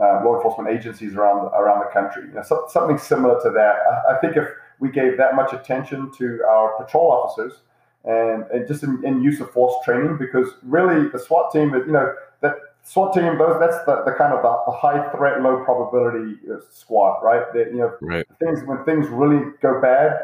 uh, 0.00 0.24
law 0.24 0.36
enforcement 0.36 0.70
agencies 0.70 1.14
around 1.14 1.46
around 1.54 1.80
the 1.80 1.90
country. 1.92 2.28
You 2.28 2.34
know, 2.34 2.42
so, 2.42 2.66
something 2.68 2.98
similar 2.98 3.40
to 3.42 3.50
that. 3.50 3.76
I, 3.90 4.16
I, 4.16 4.20
think 4.20 4.36
if 4.36 4.48
we 4.82 4.90
gave 4.90 5.16
that 5.16 5.36
much 5.36 5.52
attention 5.52 6.10
to 6.18 6.42
our 6.44 6.76
patrol 6.76 7.08
officers 7.12 7.60
and, 8.04 8.42
and 8.52 8.66
just 8.66 8.82
in, 8.82 9.00
in 9.04 9.22
use 9.22 9.40
of 9.40 9.48
force 9.52 9.76
training, 9.84 10.18
because 10.18 10.48
really 10.64 11.08
the 11.08 11.20
SWAT 11.20 11.52
team 11.52 11.72
is 11.72 11.86
you 11.86 11.92
know 11.92 12.12
that 12.40 12.56
SWAT 12.82 13.14
team, 13.14 13.38
those 13.38 13.60
that's 13.60 13.78
the, 13.86 14.02
the 14.04 14.12
kind 14.18 14.32
of 14.34 14.42
the, 14.42 14.72
the, 14.72 14.76
high 14.76 15.08
threat, 15.12 15.40
low 15.40 15.62
probability 15.64 16.36
uh, 16.52 16.56
squad, 16.68 17.22
right? 17.22 17.44
That 17.54 17.68
you 17.70 17.78
know, 17.78 17.94
right. 18.00 18.26
things 18.40 18.64
when 18.64 18.84
things 18.84 19.06
really 19.08 19.52
go 19.62 19.80
bad, 19.80 20.18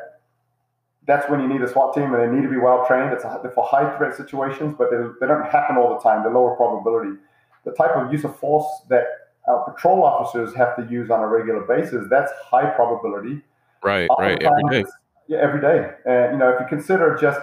that's 1.06 1.30
when 1.30 1.40
you 1.40 1.46
need 1.46 1.62
a 1.62 1.68
SWAT 1.68 1.94
team, 1.94 2.12
and 2.12 2.20
they 2.20 2.36
need 2.36 2.42
to 2.42 2.50
be 2.50 2.58
well 2.58 2.84
trained. 2.84 3.12
It's 3.12 3.22
a, 3.22 3.52
for 3.54 3.64
high 3.64 3.96
threat 3.96 4.16
situations, 4.16 4.74
but 4.76 4.90
they, 4.90 4.96
they 5.20 5.28
don't 5.28 5.46
happen 5.46 5.76
all 5.76 5.94
the 5.94 6.00
time. 6.00 6.24
They're 6.24 6.34
lower 6.34 6.56
probability. 6.56 7.16
The 7.64 7.70
type 7.72 7.94
of 7.94 8.12
use 8.12 8.24
of 8.24 8.36
force 8.36 8.66
that 8.88 9.04
our 9.46 9.70
patrol 9.70 10.02
officers 10.02 10.52
have 10.56 10.74
to 10.76 10.92
use 10.92 11.10
on 11.10 11.20
a 11.20 11.28
regular 11.28 11.60
basis, 11.60 12.06
that's 12.10 12.32
high 12.44 12.70
probability. 12.70 13.40
Right, 13.82 14.08
right, 14.18 14.42
every 14.42 14.82
day. 14.82 14.88
Yeah, 15.28 15.38
every 15.38 15.60
day. 15.60 15.90
And 16.06 16.32
you 16.32 16.38
know, 16.38 16.50
if 16.50 16.60
you 16.60 16.66
consider 16.68 17.16
just 17.20 17.40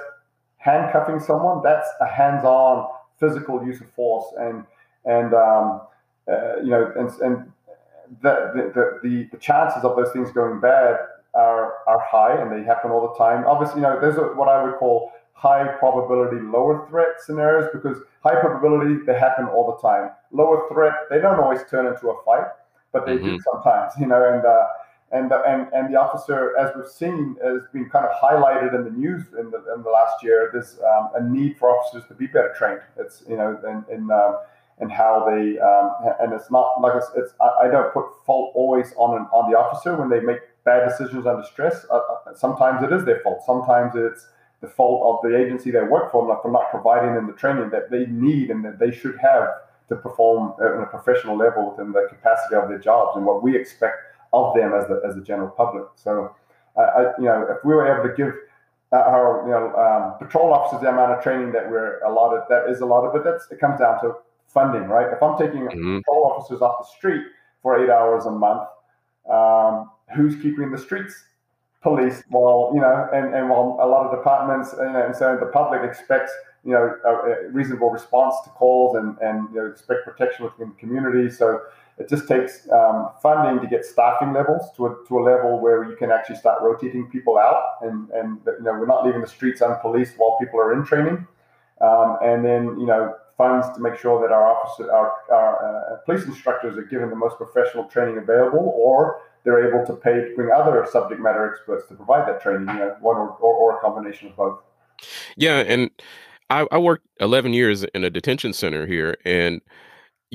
handcuffing 0.58 1.20
someone, 1.20 1.62
that's 1.64 1.88
a 2.02 2.08
hands-on 2.08 2.88
physical 3.20 3.66
use 3.66 3.82
of 3.82 3.90
force, 3.92 4.26
and 4.40 4.66
and 5.06 5.34
um, 5.34 5.82
uh, 6.28 6.58
you 6.58 6.70
know, 6.70 6.92
and, 6.98 7.10
and 7.22 7.52
the, 8.22 8.72
the, 8.74 9.00
the, 9.08 9.30
the 9.32 9.38
chances 9.38 9.84
of 9.84 9.96
those 9.96 10.12
things 10.12 10.32
going 10.32 10.60
bad 10.60 10.98
are, 11.34 11.74
are 11.88 12.00
high 12.10 12.42
and 12.42 12.52
they 12.52 12.66
happen 12.66 12.92
all 12.92 13.02
the 13.08 13.18
time. 13.18 13.46
Obviously, 13.46 13.82
you 13.82 13.82
know, 13.82 14.00
there's 14.00 14.18
a, 14.18 14.22
what 14.22 14.48
I 14.48 14.64
would 14.64 14.76
call 14.76 15.12
high 15.34 15.68
probability, 15.80 16.38
lower 16.42 16.88
threat 16.88 17.10
scenarios 17.20 17.70
because 17.74 17.98
high 18.24 18.40
probability, 18.40 19.04
they 19.06 19.18
happen 19.18 19.46
all 19.46 19.76
the 19.76 19.88
time. 19.88 20.12
Lower 20.32 20.68
threat, 20.72 20.94
they 21.10 21.20
don't 21.20 21.40
always 21.40 21.60
turn 21.70 21.86
into 21.88 22.10
a 22.10 22.24
fight, 22.24 22.48
but 22.92 23.06
they 23.06 23.14
mm-hmm. 23.14 23.36
do 23.36 23.40
sometimes, 23.52 23.94
you 24.00 24.08
know, 24.08 24.34
and, 24.34 24.46
uh, 24.46 24.66
and, 25.12 25.32
and, 25.32 25.68
and 25.74 25.94
the 25.94 26.00
officer, 26.00 26.58
as 26.58 26.72
we've 26.76 26.88
seen, 26.90 27.38
has 27.44 27.62
been 27.72 27.90
kind 27.90 28.06
of 28.06 28.12
highlighted 28.22 28.76
in 28.76 28.84
the 28.84 28.90
news 28.90 29.24
in 29.40 29.52
the, 29.52 29.64
in 29.76 29.84
the 29.84 29.90
last 29.90 30.24
year. 30.24 30.50
There's 30.52 30.80
um, 30.80 31.10
a 31.16 31.24
need 31.24 31.58
for 31.58 31.70
officers 31.70 32.04
to 32.08 32.16
be 32.16 32.28
better 32.28 32.54
trained. 32.58 32.82
It's, 32.98 33.24
you 33.30 33.38
know, 33.38 33.58
in, 33.64 33.94
in 33.94 34.12
um, 34.12 34.38
how 34.90 35.26
they 35.30 35.58
um, 35.60 35.92
and 36.20 36.34
it's 36.34 36.52
not 36.52 36.82
like 36.82 36.94
it's, 36.96 37.08
it's 37.16 37.34
I, 37.40 37.68
don't 37.70 37.94
put 37.94 38.06
fault 38.26 38.52
always 38.56 38.94
on 38.98 39.18
an, 39.18 39.28
on 39.32 39.50
the 39.50 39.58
officer 39.58 39.96
when 39.96 40.10
they 40.10 40.20
make 40.20 40.40
bad 40.66 40.90
decisions 40.90 41.26
under 41.26 41.44
stress. 41.44 41.86
Uh, 41.90 41.98
uh, 41.98 42.36
sometimes 42.36 42.84
it 42.84 42.92
is 42.92 43.06
their 43.06 43.22
fault. 43.22 43.42
Sometimes 43.46 43.94
it's 43.96 44.28
the 44.62 44.68
fault 44.68 45.24
of 45.24 45.30
the 45.30 45.38
agency 45.38 45.72
they 45.72 45.84
work 45.84 46.12
for 46.12 46.28
like 46.28 46.42
for 46.42 46.52
not 46.52 46.72
providing 46.72 47.14
them 47.14 47.28
the 47.28 47.34
training 47.34 47.70
that 47.70 47.90
they 47.90 48.06
need 48.08 48.50
and 48.50 48.66
that 48.66 48.80
they 48.80 48.92
should 48.92 49.18
have 49.20 49.48
to 49.88 49.96
perform 49.96 50.54
at 50.60 50.82
a 50.82 50.86
professional 50.88 51.38
level 51.38 51.72
within 51.72 51.92
the 51.92 52.08
capacity 52.10 52.56
of 52.56 52.68
their 52.68 52.80
jobs 52.80 53.16
and 53.16 53.26
what 53.26 53.44
we 53.44 53.56
expect 53.56 53.98
of 54.36 54.56
them 54.56 54.74
as 54.74 54.88
the 54.88 55.02
as 55.08 55.16
the 55.16 55.22
general 55.22 55.50
public. 55.50 55.86
So, 55.96 56.36
uh, 56.78 56.82
I, 56.82 57.02
you 57.18 57.26
know, 57.26 57.48
if 57.50 57.64
we 57.64 57.74
were 57.74 57.88
able 57.92 58.08
to 58.10 58.16
give 58.16 58.34
uh, 58.92 58.98
our 58.98 59.44
you 59.46 59.52
know 59.52 59.66
um, 59.76 60.18
patrol 60.20 60.54
officers 60.54 60.82
the 60.82 60.90
amount 60.90 61.12
of 61.14 61.24
training 61.24 61.52
that 61.54 61.70
we're 61.70 62.00
allotted, 62.04 62.44
that 62.50 62.70
is 62.70 62.82
a 62.82 62.86
lot 62.86 63.06
of 63.06 63.16
it. 63.16 63.24
That's 63.24 63.50
it 63.52 63.60
comes 63.60 63.80
down 63.80 64.02
to 64.02 64.16
funding, 64.48 64.88
right? 64.88 65.08
If 65.12 65.22
I'm 65.22 65.38
taking 65.38 65.68
mm-hmm. 65.68 65.98
patrol 65.98 66.26
officers 66.26 66.62
off 66.62 66.76
the 66.80 66.96
street 66.98 67.24
for 67.62 67.84
eight 67.84 67.90
hours 67.90 68.26
a 68.26 68.32
month, 68.32 68.68
um, 69.30 69.90
who's 70.16 70.36
keeping 70.42 70.72
the 70.72 70.78
streets 70.78 71.26
police? 71.86 72.24
Well, 72.32 72.72
you 72.74 72.82
know, 72.82 73.08
and, 73.14 73.36
and 73.36 73.48
while 73.48 73.78
a 73.80 73.86
lot 73.86 74.08
of 74.08 74.12
departments, 74.18 74.74
you 74.78 74.92
know, 74.92 75.06
and 75.06 75.16
so 75.16 75.38
the 75.40 75.46
public 75.46 75.82
expects, 75.84 76.32
you 76.64 76.72
know, 76.72 76.96
a, 77.06 77.12
a 77.12 77.50
reasonable 77.52 77.92
response 77.92 78.34
to 78.44 78.50
calls 78.50 78.98
and, 78.98 79.16
and 79.22 79.48
you 79.54 79.60
know, 79.60 79.68
expect 79.68 80.04
protection 80.04 80.46
within 80.46 80.70
the 80.70 80.76
community. 80.76 81.30
So 81.30 81.62
it 81.98 82.10
just 82.10 82.28
takes 82.28 82.68
um, 82.72 83.10
funding 83.22 83.62
to 83.62 83.68
get 83.68 83.86
staffing 83.86 84.34
levels 84.34 84.70
to 84.76 84.88
a, 84.88 84.96
to 85.08 85.20
a 85.20 85.22
level 85.22 85.60
where 85.60 85.86
you 85.86 85.96
can 85.96 86.12
actually 86.12 86.36
start 86.36 86.62
rotating 86.62 87.10
people 87.10 87.38
out 87.38 87.78
and, 87.82 88.10
and 88.10 88.40
you 88.46 88.64
know, 88.64 88.74
we're 88.74 88.86
not 88.86 89.06
leaving 89.06 89.22
the 89.22 89.28
streets 89.28 89.62
unpoliced 89.62 90.18
while 90.18 90.38
people 90.38 90.60
are 90.60 90.74
in 90.74 90.84
training. 90.84 91.26
Um, 91.80 92.18
and 92.22 92.44
then, 92.44 92.80
you 92.80 92.86
know, 92.86 93.16
funds 93.38 93.68
to 93.76 93.82
make 93.82 93.98
sure 93.98 94.22
that 94.22 94.34
our 94.34 94.46
officer, 94.46 94.92
our, 94.92 95.14
our 95.32 95.94
uh, 95.94 95.98
police 96.06 96.26
instructors 96.26 96.78
are 96.78 96.84
given 96.84 97.10
the 97.10 97.16
most 97.16 97.38
professional 97.38 97.86
training 97.86 98.18
available, 98.18 98.74
or 98.76 99.22
they're 99.44 99.68
able 99.68 99.86
to 99.86 99.94
pay 99.94 100.14
to 100.14 100.34
bring 100.36 100.52
other 100.52 100.86
subject 100.90 101.22
matter 101.22 101.50
experts 101.50 101.88
to 101.90 101.96
provide 101.96 102.28
that 102.28 102.42
training. 102.42 102.68
You 102.68 102.76
know, 102.76 102.96
one 103.02 103.18
or, 103.18 103.30
or, 103.30 103.54
or 103.54 103.78
a 103.78 103.82
combination 103.82 104.30
of 104.30 104.36
both. 104.36 104.60
Yeah, 105.36 105.60
and 105.60 105.90
I, 106.50 106.66
I 106.72 106.78
worked 106.78 107.06
11 107.20 107.54
years 107.54 107.84
in 107.84 108.04
a 108.04 108.10
detention 108.10 108.54
center 108.54 108.86
here, 108.86 109.18
and 109.26 109.62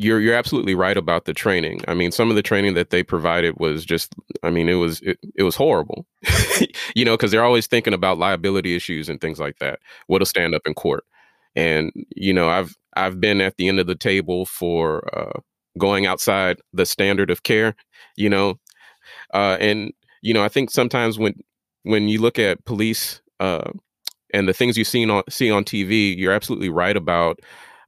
you're 0.03 0.20
you're 0.20 0.34
absolutely 0.34 0.74
right 0.74 0.96
about 0.96 1.24
the 1.24 1.34
training. 1.34 1.82
I 1.88 1.94
mean, 1.94 2.11
some 2.12 2.30
of 2.30 2.36
the 2.36 2.42
training 2.42 2.74
that 2.74 2.90
they 2.90 3.03
provided 3.03 3.55
was 3.59 3.84
just 3.84 4.14
I 4.42 4.51
mean, 4.51 4.68
it 4.68 4.74
was 4.74 5.01
it, 5.03 5.18
it 5.34 5.42
was 5.42 5.57
horrible. 5.57 6.07
you 6.94 7.05
know, 7.05 7.16
cuz 7.16 7.30
they're 7.30 7.44
always 7.44 7.66
thinking 7.66 7.94
about 7.94 8.18
liability 8.18 8.74
issues 8.76 9.09
and 9.09 9.20
things 9.20 9.38
like 9.38 9.59
that. 9.59 9.80
What'll 10.07 10.26
stand 10.26 10.55
up 10.55 10.62
in 10.66 10.74
court. 10.74 11.05
And 11.57 11.92
you 12.16 12.32
know, 12.32 12.48
I've 12.48 12.76
I've 12.96 13.20
been 13.20 13.40
at 13.40 13.57
the 13.57 13.68
end 13.68 13.80
of 13.80 13.86
the 13.86 13.94
table 13.94 14.46
for 14.46 15.09
uh, 15.16 15.40
going 15.78 16.07
outside 16.07 16.61
the 16.72 16.86
standard 16.86 17.30
of 17.30 17.42
care, 17.42 17.74
you 18.16 18.28
know, 18.28 18.59
uh, 19.34 19.57
and 19.61 19.92
you 20.22 20.34
know 20.34 20.44
I 20.44 20.48
think 20.48 20.70
sometimes 20.70 21.18
when 21.18 21.34
when 21.84 22.09
you 22.09 22.20
look 22.20 22.38
at 22.38 22.64
police 22.64 23.20
uh, 23.40 23.70
and 24.34 24.48
the 24.48 24.53
things 24.53 24.78
you 24.78 24.84
see 24.84 25.09
on 25.09 25.22
see 25.30 25.51
on 25.51 25.64
TV, 25.64 26.16
you're 26.16 26.32
absolutely 26.32 26.68
right 26.70 26.96
about 26.96 27.40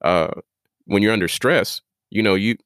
uh, 0.02 0.28
when 0.86 1.02
you're 1.02 1.12
under 1.12 1.28
stress. 1.28 1.80
You 2.12 2.22
know, 2.22 2.34
you 2.34 2.56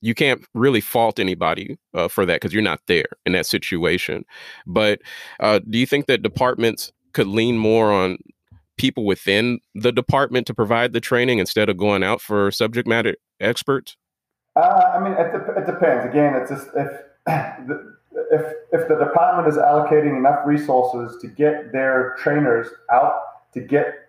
you 0.00 0.14
can't 0.14 0.44
really 0.54 0.80
fault 0.80 1.18
anybody 1.18 1.78
uh, 1.92 2.08
for 2.08 2.24
that 2.24 2.40
because 2.40 2.54
you're 2.54 2.62
not 2.62 2.80
there 2.86 3.06
in 3.26 3.32
that 3.32 3.46
situation. 3.46 4.24
But 4.66 5.00
uh, 5.40 5.60
do 5.68 5.78
you 5.78 5.86
think 5.86 6.06
that 6.06 6.22
departments 6.22 6.90
could 7.12 7.26
lean 7.26 7.58
more 7.58 7.92
on 7.92 8.18
people 8.78 9.04
within 9.04 9.60
the 9.74 9.92
department 9.92 10.46
to 10.46 10.54
provide 10.54 10.94
the 10.94 11.00
training 11.00 11.38
instead 11.38 11.68
of 11.68 11.76
going 11.76 12.02
out 12.02 12.22
for 12.22 12.50
subject 12.50 12.88
matter 12.88 13.14
experts? 13.38 13.96
Uh, 14.56 14.92
I 14.94 15.00
mean, 15.00 15.12
it, 15.12 15.34
it, 15.58 15.66
depends. 15.66 16.06
Again, 16.06 16.34
it's 16.34 16.50
just 16.50 16.68
if 16.74 16.90
if 18.32 18.54
if 18.72 18.88
the 18.88 18.96
department 18.96 19.48
is 19.48 19.56
allocating 19.56 20.16
enough 20.16 20.46
resources 20.46 21.20
to 21.20 21.28
get 21.28 21.72
their 21.72 22.16
trainers 22.18 22.68
out 22.90 23.52
to 23.52 23.60
get 23.60 24.08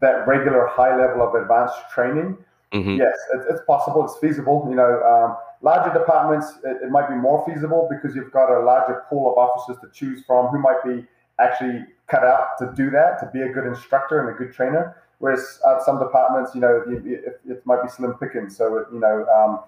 that 0.00 0.26
regular 0.28 0.66
high 0.66 0.96
level 0.96 1.26
of 1.26 1.34
advanced 1.34 1.76
training, 1.92 2.38
mm-hmm. 2.80 2.96
yes, 2.96 3.16
it, 3.34 3.42
it's 3.50 3.62
possible. 3.66 4.04
It's 4.04 4.18
feasible. 4.18 4.66
You 4.68 4.76
know, 4.76 5.02
um, 5.02 5.36
larger 5.62 5.96
departments, 5.96 6.58
it, 6.64 6.84
it 6.84 6.90
might 6.90 7.08
be 7.08 7.14
more 7.14 7.44
feasible 7.46 7.88
because 7.90 8.14
you've 8.14 8.32
got 8.32 8.50
a 8.50 8.60
larger 8.64 9.04
pool 9.08 9.32
of 9.32 9.38
officers 9.38 9.76
to 9.82 9.90
choose 9.92 10.24
from 10.24 10.46
who 10.48 10.58
might 10.58 10.82
be 10.84 11.06
actually 11.38 11.84
cut 12.06 12.24
out 12.24 12.58
to 12.58 12.72
do 12.76 12.90
that, 12.90 13.18
to 13.20 13.30
be 13.32 13.42
a 13.42 13.48
good 13.48 13.66
instructor 13.66 14.20
and 14.20 14.34
a 14.34 14.38
good 14.38 14.54
trainer. 14.54 14.96
Whereas 15.18 15.60
uh, 15.66 15.82
some 15.84 15.98
departments, 15.98 16.54
you 16.54 16.60
know, 16.60 16.82
it, 16.86 17.40
it, 17.46 17.66
might 17.66 17.82
be 17.82 17.88
slim 17.88 18.14
pickings. 18.14 18.56
So, 18.56 18.86
you 18.92 19.00
know, 19.00 19.26
um, 19.26 19.60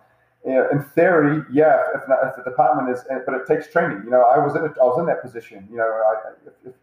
in 0.45 0.83
theory, 0.95 1.43
yeah, 1.51 1.83
if, 1.95 2.03
if, 2.03 2.37
the 2.37 2.51
department 2.51 2.95
is, 2.95 3.03
but 3.27 3.35
it 3.35 3.47
takes 3.47 3.73
training. 3.73 4.03
You 4.05 4.11
know, 4.11 4.23
I 4.23 4.39
was 4.39 4.55
in, 4.57 4.63
a, 4.63 4.67
I 4.67 4.85
was 4.85 4.99
in 4.99 5.07
that 5.07 5.23
position. 5.23 5.67
You 5.71 5.79
know, 5.79 5.85
I, 5.85 6.31
if, 6.47 6.75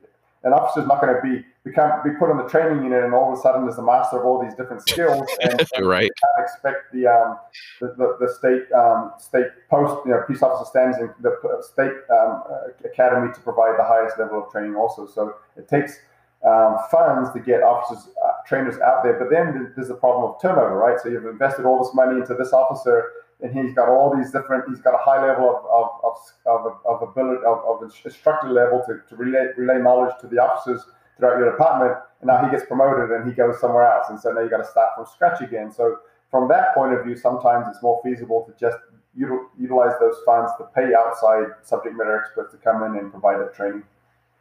an 0.46 0.54
officer's 0.54 0.88
not 0.88 1.02
going 1.02 1.14
to 1.14 1.22
be 1.22 1.44
become 1.64 1.92
be 2.04 2.12
put 2.12 2.30
on 2.30 2.38
the 2.38 2.48
training 2.48 2.84
unit 2.84 3.04
and 3.04 3.14
all 3.14 3.34
of 3.34 3.38
a 3.38 3.42
sudden 3.42 3.68
is 3.68 3.76
the 3.76 3.82
master 3.82 4.20
of 4.20 4.26
all 4.26 4.42
these 4.42 4.54
different 4.54 4.82
skills. 4.88 5.28
And, 5.42 5.86
right. 5.86 6.04
You 6.04 6.12
can't 6.22 6.40
expect 6.40 6.94
the 6.94 7.08
um, 7.08 7.38
the, 7.82 7.88
the, 7.98 8.18
the, 8.22 8.34
state 8.34 8.72
um, 8.72 9.12
state 9.18 9.48
post 9.70 10.06
you 10.06 10.12
know 10.12 10.24
peace 10.28 10.42
officer 10.42 10.70
stands 10.70 10.98
in 11.00 11.10
the 11.20 11.34
state 11.62 11.92
um, 12.10 12.44
academy 12.86 13.34
to 13.34 13.40
provide 13.42 13.78
the 13.78 13.84
highest 13.84 14.18
level 14.18 14.44
of 14.44 14.52
training 14.52 14.76
also. 14.76 15.08
So 15.08 15.36
it 15.58 15.68
takes 15.68 16.00
um, 16.46 16.78
funds 16.92 17.32
to 17.34 17.40
get 17.40 17.64
officers 17.64 18.14
uh, 18.24 18.30
trainers 18.48 18.80
out 18.80 19.04
there, 19.04 19.18
but 19.18 19.32
then 19.32 19.74
there's 19.76 19.88
the 19.88 19.96
problem 19.96 20.32
of 20.32 20.42
turnover, 20.42 20.78
right? 20.78 21.00
So 21.02 21.10
you've 21.10 21.26
invested 21.26 21.66
all 21.66 21.84
this 21.84 21.94
money 21.96 22.22
into 22.22 22.36
this 22.36 22.54
officer 22.54 23.12
and 23.42 23.52
he's 23.54 23.74
got 23.76 23.90
all 23.90 24.16
these 24.16 24.32
different. 24.32 24.66
He's 24.70 24.82
got 24.82 24.94
a 24.94 25.04
high 25.04 25.26
level 25.26 25.50
of 25.50 25.66
of 26.04 26.18
of, 26.46 26.74
of, 26.86 27.02
of 27.02 27.10
ability 27.10 27.44
of, 27.46 27.60
of 27.68 27.84
instructor 27.84 28.50
level 28.50 28.84
to, 28.88 29.02
to 29.10 29.16
relay 29.16 29.48
relay 29.58 29.82
knowledge 29.82 30.14
to 30.22 30.28
the 30.28 30.40
officers 30.40 30.86
throughout 31.18 31.38
your 31.40 31.52
department, 31.52 31.98
and 32.22 32.28
now 32.28 32.44
he 32.44 32.52
gets 32.52 32.66
promoted 32.66 33.10
and 33.12 33.28
he 33.28 33.34
goes 33.34 33.60
somewhere 33.60 33.86
else, 33.86 34.08
and 34.10 34.20
so 34.20 34.32
now 34.32 34.42
you 34.42 34.50
got 34.50 34.58
to 34.58 34.66
start 34.66 34.90
from 34.96 35.06
scratch 35.06 35.42
again. 35.42 35.72
So 35.72 36.00
from 36.32 36.48
that 36.50 36.74
point 36.76 36.94
of 36.94 37.06
view, 37.06 37.16
sometimes 37.16 37.68
it's 37.70 37.82
more 37.82 38.02
feasible 38.04 38.46
to 38.48 38.54
just 38.60 38.78
util, 39.18 39.46
utilize 39.58 39.94
those 40.00 40.16
funds 40.26 40.52
to 40.58 40.66
pay 40.76 40.94
outside 40.94 41.48
subject 41.64 41.96
matter 41.96 42.20
experts 42.20 42.52
to 42.52 42.58
come 42.58 42.84
in 42.84 43.00
and 43.00 43.12
provide 43.12 43.40
that 43.40 43.54
training. 43.54 43.84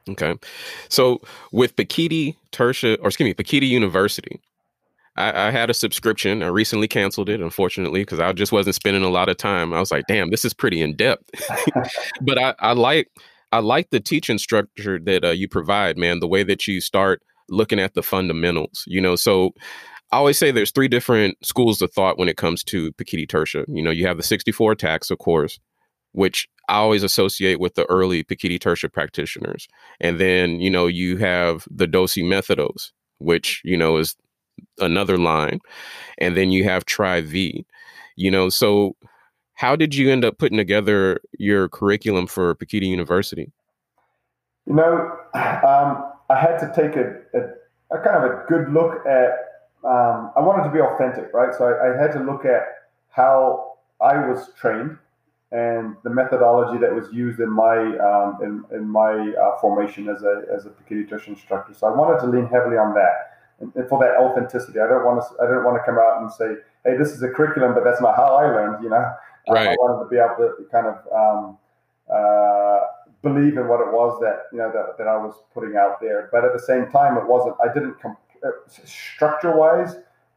Okay, 0.08 0.34
so 0.88 1.20
with 1.50 1.76
Pekiti 1.76 2.36
Tirsia, 2.52 2.98
or 3.00 3.08
excuse 3.08 3.26
me, 3.26 3.34
Pekiti 3.34 3.68
University, 3.68 4.40
I, 5.16 5.48
I, 5.48 5.50
had 5.50 5.70
a 5.70 5.74
subscription. 5.74 6.42
I 6.42 6.48
recently 6.48 6.88
canceled 6.88 7.28
it, 7.28 7.40
unfortunately, 7.40 8.00
because 8.00 8.18
I 8.18 8.32
just 8.32 8.52
wasn't 8.52 8.74
spending 8.74 9.04
a 9.04 9.10
lot 9.10 9.28
of 9.28 9.36
time. 9.36 9.72
I 9.72 9.78
was 9.78 9.92
like, 9.92 10.04
damn, 10.08 10.30
this 10.30 10.44
is 10.44 10.52
pretty 10.52 10.80
in 10.80 10.96
depth. 10.96 11.30
but 12.20 12.38
I, 12.38 12.54
I, 12.58 12.72
like 12.72 13.10
I 13.52 13.60
like 13.60 13.90
the 13.90 14.00
teaching 14.00 14.38
structure 14.38 14.98
that 14.98 15.24
uh, 15.24 15.30
you 15.30 15.48
provide, 15.48 15.96
man. 15.96 16.18
The 16.18 16.26
way 16.26 16.42
that 16.42 16.66
you 16.66 16.80
start 16.80 17.22
looking 17.48 17.78
at 17.78 17.94
the 17.94 18.02
fundamentals. 18.02 18.84
You 18.86 19.00
know, 19.00 19.14
so 19.14 19.52
I 20.10 20.16
always 20.16 20.38
say 20.38 20.50
there's 20.50 20.70
three 20.70 20.88
different 20.88 21.36
schools 21.44 21.82
of 21.82 21.92
thought 21.92 22.18
when 22.18 22.28
it 22.28 22.36
comes 22.36 22.62
to 22.64 22.92
Pekiti 22.92 23.26
Tirsia. 23.26 23.64
You 23.68 23.82
know, 23.82 23.90
you 23.90 24.06
have 24.06 24.16
the 24.16 24.22
64 24.22 24.72
attacks, 24.72 25.10
of 25.10 25.18
course, 25.18 25.58
which 26.12 26.48
I 26.68 26.76
always 26.76 27.02
associate 27.02 27.60
with 27.60 27.74
the 27.74 27.84
early 27.86 28.24
Pekiti 28.24 28.58
Tirsia 28.58 28.92
practitioners. 28.92 29.68
And 30.00 30.18
then, 30.18 30.60
you 30.60 30.70
know, 30.70 30.86
you 30.86 31.16
have 31.18 31.66
the 31.70 31.86
Doce 31.86 32.22
Methodos, 32.22 32.92
which, 33.18 33.60
you 33.64 33.76
know, 33.76 33.96
is 33.96 34.16
another 34.78 35.18
line, 35.18 35.60
and 36.18 36.36
then 36.36 36.50
you 36.50 36.64
have 36.64 36.84
Try 36.84 37.20
V. 37.20 37.66
You 38.16 38.30
know, 38.30 38.48
so 38.48 38.96
how 39.54 39.76
did 39.76 39.94
you 39.94 40.10
end 40.10 40.24
up 40.24 40.38
putting 40.38 40.58
together 40.58 41.20
your 41.38 41.68
curriculum 41.68 42.26
for 42.26 42.54
Pekiti 42.54 42.86
University? 42.86 43.52
You 44.66 44.74
know, 44.74 45.16
um, 45.34 46.12
I 46.30 46.38
had 46.40 46.58
to 46.58 46.72
take 46.74 46.96
a, 46.96 47.20
a, 47.34 47.96
a, 47.96 48.02
kind 48.02 48.16
of 48.16 48.24
a 48.24 48.44
good 48.48 48.72
look 48.72 49.06
at. 49.06 49.30
Um, 49.84 50.32
I 50.36 50.40
wanted 50.40 50.64
to 50.64 50.70
be 50.70 50.80
authentic, 50.80 51.32
right? 51.34 51.54
So 51.54 51.66
I, 51.66 51.92
I, 51.92 52.00
had 52.00 52.12
to 52.12 52.20
look 52.20 52.46
at 52.46 52.62
how 53.10 53.74
I 54.00 54.16
was 54.26 54.50
trained 54.58 54.96
and 55.52 55.94
the 56.04 56.10
methodology 56.10 56.78
that 56.78 56.94
was 56.94 57.12
used 57.12 57.38
in 57.38 57.50
my 57.50 57.76
um, 57.98 58.38
in, 58.42 58.64
in 58.76 58.88
my 58.88 59.32
uh, 59.34 59.60
formation 59.60 60.08
as 60.08 60.22
a 60.22 60.42
as 60.54 60.64
a 60.66 60.70
Pekiti 60.70 61.28
instructor. 61.28 61.74
So 61.74 61.86
I 61.86 61.94
wanted 61.94 62.20
to 62.20 62.26
lean 62.26 62.46
heavily 62.46 62.78
on 62.78 62.94
that 62.94 63.33
and 63.74 63.88
for 63.88 63.98
that 64.00 64.16
authenticity. 64.20 64.80
I 64.80 64.88
don't 64.88 65.04
want 65.04 65.22
to 65.22 65.42
I 65.42 65.46
don't 65.46 65.64
want 65.64 65.76
to 65.76 65.84
come 65.84 65.98
out 65.98 66.22
and 66.22 66.30
say, 66.32 66.60
hey, 66.84 66.96
this 66.96 67.12
is 67.12 67.22
a 67.22 67.28
curriculum, 67.28 67.74
but 67.74 67.84
that's 67.84 68.00
not 68.00 68.16
how 68.16 68.36
I 68.36 68.44
learned. 68.44 68.82
You 68.82 68.90
know, 68.90 69.04
right. 69.48 69.68
I 69.68 69.76
wanted 69.78 70.04
to 70.04 70.10
be 70.10 70.16
able 70.16 70.36
to 70.36 70.64
kind 70.70 70.86
of 70.86 70.96
um, 71.12 71.58
uh, 72.12 72.80
believe 73.22 73.56
in 73.56 73.68
what 73.68 73.80
it 73.80 73.92
was 73.92 74.18
that 74.20 74.46
you 74.52 74.58
know 74.58 74.70
that, 74.72 74.98
that 74.98 75.08
I 75.08 75.16
was 75.16 75.34
putting 75.52 75.76
out 75.76 76.00
there. 76.00 76.28
But 76.32 76.44
at 76.44 76.52
the 76.52 76.60
same 76.60 76.90
time, 76.90 77.16
it 77.16 77.26
wasn't. 77.26 77.56
I 77.62 77.72
didn't 77.72 78.00
comp- 78.00 78.18
uh, 78.44 78.50
structure 78.84 79.56
wise 79.56 79.96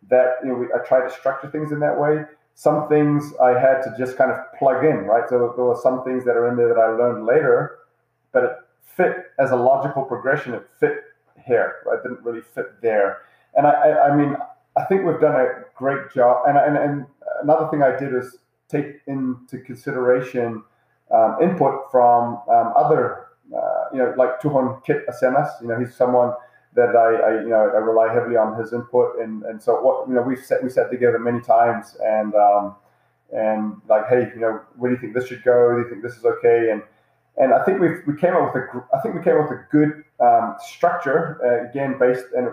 that 0.09 0.38
you 0.43 0.49
know 0.49 0.55
we, 0.55 0.65
I 0.67 0.86
tried 0.86 1.07
to 1.07 1.13
structure 1.13 1.49
things 1.49 1.71
in 1.71 1.80
that 1.82 1.99
way. 1.99 2.23
Some 2.55 2.88
things 2.89 3.34
I 3.41 3.51
had 3.51 3.82
to 3.84 3.93
just 3.99 4.17
kind 4.17 4.32
of 4.32 4.39
plug 4.57 4.84
in, 4.84 5.05
right? 5.05 5.30
So 5.30 5.53
there 5.55 5.65
were 5.65 5.80
some 5.82 6.03
things 6.03 6.25
that 6.25 6.36
are 6.36 6.49
in 6.49 6.57
there 6.57 6.69
that 6.69 6.80
I 6.80 6.88
learned 6.88 7.25
later, 7.25 7.80
but 8.32 8.43
it 8.43 8.51
fit 8.82 9.32
as 9.38 9.51
a 9.51 9.55
logical 9.55 10.03
progression. 10.03 10.55
It 10.55 10.67
fit 10.80 10.93
here. 11.47 11.77
Right? 11.85 12.01
Didn't 12.03 12.23
really 12.23 12.41
fit 12.41 12.81
there. 12.81 13.19
And 13.55 13.65
I, 13.65 13.71
I, 13.71 14.09
I 14.09 14.15
mean, 14.15 14.35
I 14.77 14.83
think 14.85 15.05
we've 15.05 15.19
done 15.19 15.35
a 15.35 15.47
great 15.75 16.11
job. 16.13 16.43
And, 16.47 16.57
and, 16.57 16.77
and 16.77 17.05
another 17.41 17.67
thing 17.69 17.81
I 17.81 17.97
did 17.97 18.13
is 18.13 18.37
take 18.69 19.01
into 19.07 19.57
consideration 19.65 20.63
um, 21.11 21.37
input 21.41 21.89
from 21.91 22.41
um, 22.49 22.73
other, 22.75 23.27
uh, 23.55 23.85
you 23.93 23.99
know, 23.99 24.13
like 24.17 24.39
Tuhon 24.41 24.83
Kit 24.85 25.07
Acenas. 25.07 25.49
You 25.61 25.69
know, 25.69 25.79
he's 25.79 25.95
someone 25.95 26.33
that 26.75 26.95
I, 26.95 27.15
I, 27.15 27.41
you 27.41 27.49
know, 27.49 27.71
I 27.73 27.79
rely 27.79 28.13
heavily 28.13 28.35
on 28.35 28.59
his 28.59 28.73
input. 28.73 29.19
And, 29.19 29.43
and 29.43 29.59
so 29.59 29.81
what, 29.81 30.07
you 30.07 30.13
know, 30.13 30.21
we've 30.21 30.43
sat, 30.43 30.63
we 30.63 30.69
sat 30.69 30.91
together 30.91 31.17
many 31.17 31.41
times 31.41 31.97
and, 32.03 32.35
um, 32.35 32.75
and 33.33 33.81
like, 33.89 34.07
hey, 34.09 34.31
you 34.35 34.41
know, 34.41 34.61
where 34.77 34.91
do 34.91 34.95
you 34.95 35.01
think 35.01 35.13
this 35.15 35.27
should 35.27 35.43
go? 35.43 35.73
Do 35.73 35.81
you 35.81 35.89
think 35.89 36.03
this 36.03 36.17
is 36.17 36.25
okay? 36.25 36.71
And, 36.71 36.83
and 37.38 37.53
I 37.53 37.63
think 37.63 37.79
we 37.79 37.89
we 38.05 38.19
came 38.19 38.35
up 38.35 38.53
with 38.53 38.63
a 38.63 38.83
I 38.93 38.99
think 39.01 39.15
we 39.15 39.21
came 39.23 39.38
up 39.38 39.49
with 39.49 39.59
a 39.59 39.67
good 39.71 40.03
um, 40.19 40.55
structure 40.59 41.39
uh, 41.43 41.69
again 41.69 41.97
based 41.99 42.25
and 42.35 42.49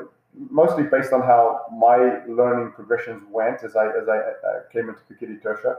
mostly 0.51 0.85
based 0.85 1.13
on 1.13 1.23
how 1.23 1.63
my 1.73 2.25
learning 2.27 2.73
progressions 2.73 3.23
went 3.31 3.63
as 3.63 3.77
I 3.77 3.87
as 3.87 4.09
I 4.09 4.19
uh, 4.19 4.61
came 4.73 4.89
into 4.89 5.01
Pekiti 5.11 5.41
Tirsia. 5.43 5.77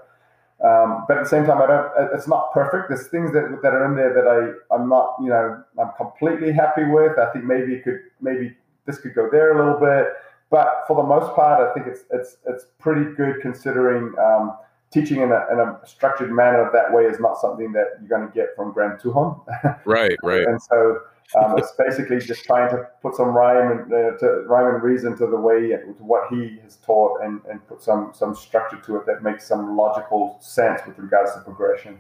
Um, 0.64 1.04
but 1.08 1.18
at 1.18 1.24
the 1.24 1.30
same 1.30 1.46
time, 1.46 1.62
I 1.62 1.68
don't. 1.68 1.92
It's 2.14 2.28
not 2.28 2.54
perfect. 2.54 2.88
There's 2.88 3.08
things 3.08 3.34
that, 3.34 3.60
that 3.62 3.74
are 3.74 3.86
in 3.86 3.96
there 3.96 4.14
that 4.14 4.26
I 4.26 4.76
I'm 4.76 4.88
not 4.88 5.16
you 5.22 5.30
know 5.30 5.64
I'm 5.80 5.92
completely 5.98 6.54
happy 6.54 6.86
with. 6.86 7.20
I 7.20 7.32
think 7.32 7.46
maybe 7.46 7.80
could 7.80 8.00
maybe 8.22 8.56
this 8.86 8.98
could 8.98 9.14
go 9.14 9.30
there 9.30 9.54
a 9.54 9.58
little 9.58 9.80
bit. 9.80 10.14
But 10.50 10.86
for 10.88 10.96
the 10.96 11.04
most 11.04 11.36
part, 11.36 11.60
I 11.60 11.74
think 11.74 11.88
it's 11.88 12.06
it's 12.12 12.38
it's 12.48 12.68
pretty 12.80 13.14
good 13.16 13.42
considering 13.42 14.14
um, 14.18 14.56
teaching 14.96 15.22
in 15.22 15.32
a, 15.32 15.46
in 15.52 15.60
a 15.60 15.80
structured 15.86 16.32
manner 16.32 16.70
that 16.72 16.94
way 16.94 17.04
is 17.04 17.20
not 17.20 17.38
something 17.38 17.74
that 17.74 17.98
you're 18.00 18.08
going 18.08 18.28
to 18.28 18.34
get 18.34 18.56
from 18.56 18.72
Grand 18.72 19.00
Tuhon. 19.00 19.42
right, 19.86 20.18
right. 20.24 20.48
And 20.48 20.62
so 20.62 21.02
um, 21.38 21.58
it's 21.58 21.74
basically 21.78 22.20
just 22.20 22.46
trying 22.46 22.70
to 22.70 22.88
put 23.02 23.16
some 23.16 23.30
rhyme 23.30 23.72
and 23.72 23.94
uh, 23.94 24.18
to, 24.20 24.46
rhyme 24.48 24.74
and 24.74 24.82
reason 24.82 25.18
to 25.18 25.28
the 25.28 25.36
way 25.36 25.68
to 25.70 25.96
what 26.00 26.30
he 26.30 26.60
has 26.64 26.78
taught, 26.78 27.22
and, 27.22 27.42
and 27.50 27.66
put 27.68 27.82
some 27.82 28.12
some 28.14 28.34
structure 28.36 28.80
to 28.86 28.98
it 28.98 29.06
that 29.06 29.22
makes 29.24 29.46
some 29.46 29.76
logical 29.76 30.38
sense 30.40 30.82
with 30.88 30.98
regards 30.98 31.34
to 31.34 31.42
progression. 31.42 32.00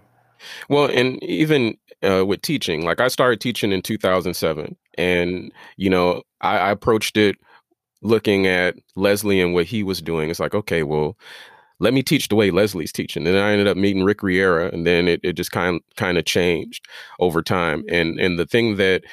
Well, 0.69 0.85
and 0.85 1.21
even 1.23 1.77
uh, 2.01 2.25
with 2.25 2.41
teaching, 2.41 2.85
like 2.85 3.01
I 3.01 3.07
started 3.09 3.41
teaching 3.41 3.71
in 3.71 3.81
2007, 3.81 4.75
and 4.97 5.51
you 5.75 5.89
know 5.89 6.23
I, 6.41 6.57
I 6.57 6.71
approached 6.71 7.17
it 7.17 7.35
looking 8.01 8.45
at 8.45 8.75
Leslie 8.95 9.41
and 9.41 9.53
what 9.53 9.65
he 9.65 9.83
was 9.83 10.01
doing. 10.01 10.29
It's 10.29 10.39
like, 10.39 10.53
okay, 10.53 10.83
well, 10.83 11.17
let 11.79 11.93
me 11.93 12.01
teach 12.01 12.29
the 12.29 12.35
way 12.35 12.51
Leslie's 12.51 12.91
teaching. 12.91 13.27
And 13.27 13.37
I 13.37 13.51
ended 13.51 13.67
up 13.67 13.77
meeting 13.77 14.03
Rick 14.03 14.23
Riera, 14.23 14.69
and 14.71 14.85
then 14.85 15.07
it, 15.07 15.19
it 15.23 15.33
just 15.33 15.51
kind 15.51 15.81
kind 15.95 16.17
of 16.17 16.25
changed 16.25 16.87
over 17.19 17.41
time. 17.41 17.83
And 17.89 18.19
and 18.19 18.39
the 18.39 18.45
thing 18.45 18.77
that 18.77 19.03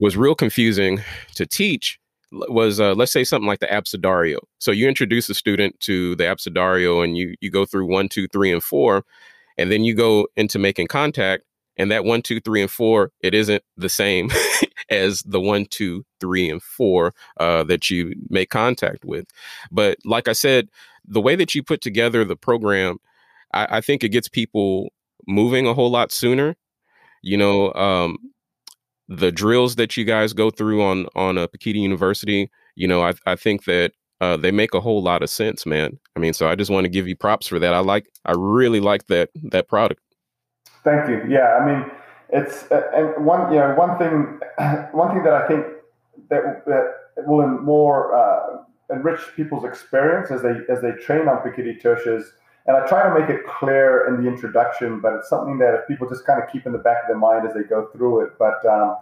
was 0.00 0.16
real 0.16 0.34
confusing 0.34 1.00
to 1.34 1.46
teach 1.46 1.98
was 2.32 2.80
uh, 2.80 2.94
let's 2.94 3.12
say 3.12 3.24
something 3.24 3.46
like 3.46 3.60
the 3.60 3.66
abecedario. 3.66 4.38
So 4.58 4.70
you 4.70 4.88
introduce 4.88 5.28
a 5.28 5.34
student 5.34 5.78
to 5.80 6.16
the 6.16 6.24
abecedario, 6.24 7.04
and 7.04 7.16
you 7.16 7.34
you 7.40 7.50
go 7.50 7.66
through 7.66 7.86
one, 7.86 8.08
two, 8.08 8.26
three, 8.28 8.52
and 8.52 8.62
four, 8.62 9.04
and 9.58 9.70
then 9.70 9.84
you 9.84 9.94
go 9.94 10.28
into 10.36 10.58
making 10.58 10.86
contact, 10.86 11.44
and 11.76 11.90
that 11.90 12.04
one, 12.04 12.22
two, 12.22 12.40
three, 12.40 12.62
and 12.62 12.70
four, 12.70 13.10
it 13.20 13.34
isn't 13.34 13.62
the 13.76 13.88
same 13.88 14.30
as 14.90 15.22
the 15.22 15.40
one, 15.40 15.66
two, 15.66 16.04
three, 16.20 16.48
and 16.48 16.62
four 16.62 17.14
uh, 17.38 17.64
that 17.64 17.90
you 17.90 18.14
make 18.30 18.50
contact 18.50 19.04
with. 19.04 19.26
But 19.70 19.98
like 20.04 20.28
I 20.28 20.32
said, 20.32 20.68
the 21.06 21.20
way 21.20 21.36
that 21.36 21.54
you 21.54 21.62
put 21.62 21.80
together 21.80 22.24
the 22.24 22.36
program, 22.36 22.98
I, 23.52 23.78
I 23.78 23.80
think 23.80 24.04
it 24.04 24.10
gets 24.10 24.28
people 24.28 24.92
moving 25.26 25.66
a 25.66 25.74
whole 25.74 25.90
lot 25.90 26.12
sooner. 26.12 26.56
You 27.22 27.36
know, 27.36 27.72
um, 27.74 28.18
the 29.08 29.30
drills 29.30 29.76
that 29.76 29.96
you 29.96 30.04
guys 30.04 30.32
go 30.32 30.50
through 30.50 30.82
on 30.82 31.06
on 31.14 31.38
a 31.38 31.48
Pekiti 31.48 31.76
University, 31.76 32.50
you 32.74 32.88
know, 32.88 33.02
I, 33.02 33.14
I 33.26 33.36
think 33.36 33.64
that 33.64 33.92
uh, 34.20 34.36
they 34.36 34.50
make 34.50 34.74
a 34.74 34.80
whole 34.80 35.02
lot 35.02 35.22
of 35.22 35.30
sense, 35.30 35.66
man. 35.66 35.98
I 36.16 36.20
mean, 36.20 36.32
so 36.32 36.48
I 36.48 36.54
just 36.54 36.70
want 36.70 36.84
to 36.84 36.88
give 36.88 37.08
you 37.08 37.16
props 37.16 37.46
for 37.46 37.58
that. 37.58 37.74
I 37.74 37.80
like, 37.80 38.06
I 38.24 38.32
really 38.36 38.80
like 38.80 39.06
that 39.06 39.30
that 39.50 39.68
product. 39.68 40.00
Thank 40.84 41.08
you. 41.08 41.22
Yeah, 41.28 41.58
I 41.60 41.66
mean, 41.66 41.90
it's 42.30 42.70
uh, 42.70 42.82
and 42.94 43.24
one 43.24 43.52
you 43.52 43.58
know 43.58 43.74
one 43.74 43.98
thing 43.98 44.40
one 44.92 45.10
thing 45.10 45.22
that 45.24 45.34
I 45.34 45.48
think 45.48 45.66
that 46.30 46.64
that 46.66 46.94
will 47.26 47.48
more 47.60 48.14
uh, 48.16 48.62
enrich 48.90 49.20
people's 49.36 49.64
experience 49.64 50.30
as 50.30 50.42
they 50.42 50.54
as 50.68 50.80
they 50.80 50.92
train 50.92 51.28
on 51.28 51.38
Pekiti 51.38 51.80
Tirsias. 51.80 52.24
And 52.66 52.76
I 52.76 52.86
try 52.86 53.02
to 53.02 53.18
make 53.18 53.28
it 53.28 53.44
clear 53.44 54.06
in 54.06 54.22
the 54.22 54.30
introduction, 54.30 55.00
but 55.00 55.14
it's 55.14 55.28
something 55.28 55.58
that 55.58 55.74
if 55.74 55.88
people 55.88 56.08
just 56.08 56.24
kind 56.24 56.40
of 56.40 56.48
keep 56.48 56.64
in 56.64 56.72
the 56.72 56.78
back 56.78 57.02
of 57.02 57.08
their 57.08 57.18
mind 57.18 57.46
as 57.46 57.54
they 57.54 57.64
go 57.64 57.86
through 57.86 58.20
it. 58.20 58.38
But 58.38 58.64
um, 58.64 58.98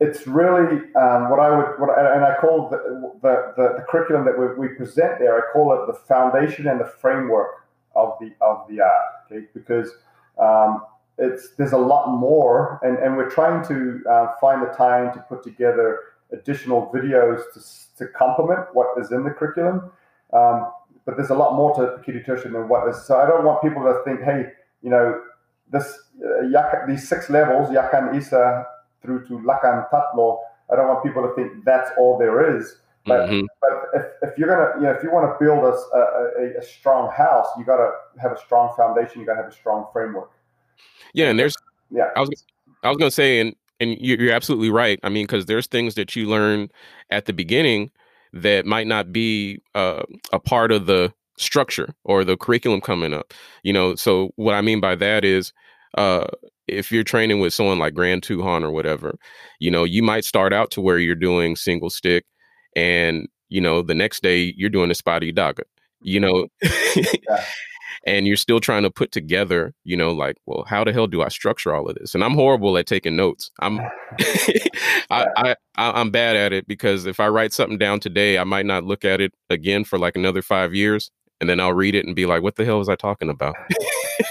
it's 0.00 0.26
really 0.26 0.78
um, 0.94 1.30
what 1.30 1.40
I 1.40 1.50
would, 1.56 1.80
what, 1.80 1.98
and 1.98 2.24
I 2.24 2.36
call 2.40 2.68
the, 2.68 3.12
the, 3.22 3.52
the, 3.56 3.74
the 3.78 3.84
curriculum 3.88 4.24
that 4.26 4.38
we, 4.38 4.68
we, 4.68 4.74
present 4.74 5.18
there, 5.18 5.36
I 5.36 5.52
call 5.52 5.72
it 5.72 5.86
the 5.86 5.94
foundation 5.94 6.68
and 6.68 6.80
the 6.80 6.84
framework 6.84 7.66
of 7.96 8.16
the 8.20 8.32
of 8.40 8.66
the 8.68 8.80
art. 8.80 9.14
Okay, 9.26 9.46
because 9.52 9.90
um, 10.38 10.82
it's 11.18 11.50
there's 11.56 11.72
a 11.72 11.78
lot 11.78 12.16
more, 12.16 12.80
and, 12.82 12.98
and 12.98 13.16
we're 13.16 13.30
trying 13.30 13.66
to 13.68 14.02
uh, 14.08 14.34
find 14.40 14.62
the 14.62 14.72
time 14.74 15.12
to 15.14 15.20
put 15.20 15.42
together 15.42 16.00
additional 16.36 16.90
videos 16.94 17.40
to, 17.52 17.60
to 17.98 18.12
complement 18.12 18.62
what 18.72 18.88
is 19.00 19.12
in 19.12 19.24
the 19.24 19.30
curriculum. 19.30 19.90
Um, 20.32 20.72
but 21.04 21.16
there's 21.16 21.30
a 21.30 21.34
lot 21.34 21.54
more 21.54 21.74
to 21.76 21.82
Pekiti 21.98 22.24
Tirsia 22.26 22.50
than 22.52 22.68
what 22.68 22.88
is. 22.88 23.04
So 23.06 23.18
I 23.18 23.26
don't 23.26 23.44
want 23.44 23.62
people 23.62 23.82
to 23.82 23.94
think, 24.04 24.22
hey, 24.22 24.52
you 24.82 24.90
know, 24.90 25.20
this 25.70 25.86
uh, 26.24 26.86
these 26.86 27.08
six 27.08 27.30
levels, 27.30 27.68
Yakan 27.68 28.16
Isa 28.16 28.66
through 29.02 29.26
to 29.28 29.38
Lakan 29.38 29.88
Tatlo, 29.90 30.40
I 30.72 30.76
don't 30.76 30.88
want 30.88 31.02
people 31.02 31.22
to 31.26 31.34
think 31.34 31.64
that's 31.64 31.90
all 31.98 32.18
there 32.18 32.56
is. 32.56 32.76
But, 33.06 33.28
mm-hmm. 33.28 33.46
but 33.60 34.00
if, 34.00 34.30
if 34.30 34.38
you're 34.38 34.48
gonna, 34.48 34.80
you 34.80 34.86
know, 34.86 34.92
if 34.92 35.02
you 35.02 35.12
want 35.12 35.26
to 35.30 35.44
build 35.44 35.62
a, 35.62 35.76
a, 35.98 36.60
a 36.60 36.62
strong 36.62 37.12
house, 37.12 37.46
you 37.58 37.64
got 37.64 37.76
to 37.76 37.90
have 38.18 38.32
a 38.32 38.38
strong 38.38 38.74
foundation. 38.76 39.20
You 39.20 39.26
got 39.26 39.34
to 39.34 39.42
have 39.42 39.52
a 39.52 39.54
strong 39.54 39.86
framework. 39.92 40.30
Yeah, 41.12 41.28
and 41.28 41.38
there's 41.38 41.54
yeah. 41.90 42.10
I 42.16 42.20
was 42.20 42.30
I 42.82 42.88
was 42.88 42.96
gonna 42.96 43.10
say, 43.10 43.40
and 43.40 43.54
and 43.80 43.96
you're 44.00 44.32
absolutely 44.32 44.70
right. 44.70 44.98
I 45.02 45.08
mean, 45.08 45.24
because 45.24 45.46
there's 45.46 45.66
things 45.66 45.94
that 45.94 46.14
you 46.14 46.28
learn 46.28 46.68
at 47.10 47.26
the 47.26 47.32
beginning 47.32 47.90
that 48.32 48.66
might 48.66 48.86
not 48.86 49.12
be 49.12 49.60
uh, 49.74 50.02
a 50.32 50.38
part 50.38 50.72
of 50.72 50.86
the 50.86 51.12
structure 51.36 51.94
or 52.04 52.24
the 52.24 52.36
curriculum 52.36 52.80
coming 52.80 53.14
up. 53.14 53.32
You 53.62 53.72
know, 53.72 53.94
so 53.94 54.30
what 54.36 54.54
I 54.54 54.60
mean 54.60 54.80
by 54.80 54.94
that 54.96 55.24
is 55.24 55.52
uh, 55.96 56.26
if 56.66 56.90
you're 56.90 57.04
training 57.04 57.40
with 57.40 57.54
someone 57.54 57.78
like 57.78 57.94
Grand 57.94 58.22
Tuhon 58.22 58.62
or 58.62 58.70
whatever, 58.70 59.16
you 59.60 59.70
know, 59.70 59.84
you 59.84 60.02
might 60.02 60.24
start 60.24 60.52
out 60.52 60.70
to 60.72 60.80
where 60.80 60.98
you're 60.98 61.14
doing 61.14 61.56
single 61.56 61.90
stick 61.90 62.24
and, 62.74 63.28
you 63.48 63.60
know, 63.60 63.82
the 63.82 63.94
next 63.94 64.22
day 64.22 64.52
you're 64.56 64.70
doing 64.70 64.90
espada 64.90 65.26
y 65.26 65.32
daga, 65.32 65.62
you 66.00 66.20
know, 66.20 66.46
yeah. 66.62 67.44
And 68.06 68.26
you're 68.26 68.36
still 68.36 68.60
trying 68.60 68.82
to 68.82 68.90
put 68.90 69.12
together, 69.12 69.74
you 69.84 69.96
know, 69.96 70.12
like, 70.12 70.36
well, 70.46 70.64
how 70.68 70.84
the 70.84 70.92
hell 70.92 71.06
do 71.06 71.22
I 71.22 71.28
structure 71.28 71.74
all 71.74 71.88
of 71.88 71.96
this? 71.96 72.14
And 72.14 72.24
I'm 72.24 72.34
horrible 72.34 72.76
at 72.78 72.86
taking 72.86 73.16
notes. 73.16 73.50
I'm, 73.60 73.78
I, 75.10 75.26
I, 75.36 75.56
I'm 75.76 76.10
bad 76.10 76.36
at 76.36 76.52
it 76.52 76.66
because 76.66 77.06
if 77.06 77.20
I 77.20 77.28
write 77.28 77.52
something 77.52 77.78
down 77.78 78.00
today, 78.00 78.38
I 78.38 78.44
might 78.44 78.66
not 78.66 78.84
look 78.84 79.04
at 79.04 79.20
it 79.20 79.32
again 79.50 79.84
for 79.84 79.98
like 79.98 80.16
another 80.16 80.42
five 80.42 80.74
years. 80.74 81.10
And 81.40 81.50
then 81.50 81.60
I'll 81.60 81.74
read 81.74 81.94
it 81.94 82.06
and 82.06 82.14
be 82.14 82.26
like, 82.26 82.42
what 82.42 82.56
the 82.56 82.64
hell 82.64 82.78
was 82.78 82.88
I 82.88 82.96
talking 82.96 83.28
about? 83.28 83.54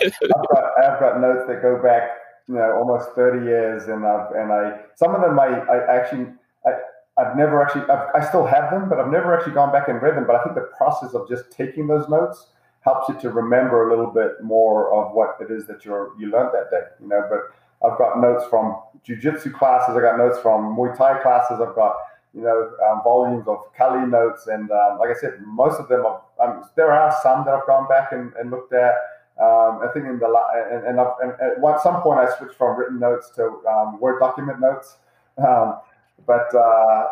I've, 0.02 0.30
got, 0.30 0.64
I've 0.84 1.00
got 1.00 1.22
notes 1.22 1.44
that 1.48 1.62
go 1.62 1.82
back, 1.82 2.10
you 2.48 2.56
know, 2.56 2.76
almost 2.78 3.10
30 3.16 3.46
years, 3.46 3.84
and 3.88 4.06
I've 4.06 4.32
and 4.32 4.52
I 4.52 4.80
some 4.96 5.14
of 5.14 5.22
them 5.22 5.40
I, 5.40 5.46
I 5.46 5.96
actually 5.96 6.28
I, 6.66 6.72
I've 7.18 7.36
never 7.36 7.62
actually 7.62 7.84
I've, 7.84 8.08
i 8.16 8.26
still 8.28 8.46
have 8.46 8.72
them, 8.72 8.90
but 8.90 9.00
I've 9.00 9.12
never 9.12 9.38
actually 9.38 9.54
gone 9.54 9.72
back 9.72 9.88
and 9.88 10.02
read 10.02 10.16
them. 10.16 10.26
But 10.26 10.38
I 10.38 10.44
think 10.44 10.56
the 10.56 10.70
process 10.78 11.14
of 11.14 11.28
just 11.28 11.52
taking 11.52 11.88
those 11.88 12.08
notes 12.10 12.48
helps 12.84 13.10
you 13.10 13.20
to 13.22 13.30
remember 13.30 13.88
a 13.88 13.90
little 13.90 14.12
bit 14.12 14.44
more 14.44 14.94
of 14.94 15.14
what 15.14 15.38
it 15.40 15.52
is 15.52 15.66
that 15.68 15.86
you're 15.86 16.12
you 16.20 16.30
learned 16.30 16.52
that 16.54 16.70
day. 16.70 16.86
You 17.02 17.08
know, 17.08 17.28
but 17.30 17.88
I've 17.88 17.98
got 17.98 18.20
notes 18.20 18.46
from 18.50 18.78
jujitsu 19.08 19.54
classes. 19.54 19.96
I 19.96 20.02
got 20.02 20.18
notes 20.18 20.40
from 20.40 20.76
Muay 20.76 20.96
Thai 20.98 21.22
classes. 21.22 21.60
I've 21.62 21.76
got 21.76 21.96
you 22.34 22.42
know 22.42 22.72
um, 22.90 23.02
volumes 23.04 23.48
of 23.48 23.60
Kali 23.78 24.06
notes, 24.08 24.48
and 24.48 24.70
um, 24.72 25.00
like 25.00 25.10
I 25.16 25.20
said, 25.20 25.42
most 25.46 25.80
of 25.80 25.88
them. 25.88 26.06
Are, 26.06 26.22
um, 26.42 26.64
there 26.76 26.92
are 26.92 27.14
some 27.24 27.46
that 27.46 27.54
I've 27.54 27.68
gone 27.68 27.88
back 27.88 28.12
and, 28.12 28.34
and 28.40 28.52
looked 28.52 28.74
at. 28.74 28.94
Um, 29.42 29.80
I 29.82 29.88
think 29.94 30.06
in 30.06 30.20
the 30.20 30.28
and, 30.72 30.86
and, 30.86 31.00
and, 31.00 31.66
at 31.66 31.82
some 31.82 32.04
point 32.04 32.20
I 32.20 32.38
switched 32.38 32.56
from 32.56 32.78
written 32.78 33.00
notes 33.00 33.32
to 33.36 33.64
um, 33.68 34.00
Word 34.00 34.20
document 34.20 34.60
notes. 34.60 34.98
Um, 35.40 35.80
but 36.28 36.54
uh, 36.54 37.08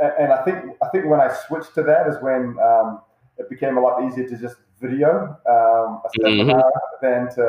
and 0.00 0.32
I 0.32 0.42
think 0.44 0.76
I 0.82 0.88
think 0.88 1.06
when 1.06 1.20
I 1.20 1.32
switched 1.46 1.74
to 1.74 1.82
that 1.84 2.08
is 2.08 2.16
when 2.20 2.56
um, 2.58 3.00
it 3.40 3.48
became 3.48 3.76
a 3.76 3.80
lot 3.80 4.04
easier 4.04 4.28
to 4.28 4.36
just 4.36 4.56
video 4.80 5.36
um, 5.54 6.00
a 6.04 6.08
mm-hmm. 6.18 6.60
than 7.02 7.20
to 7.34 7.44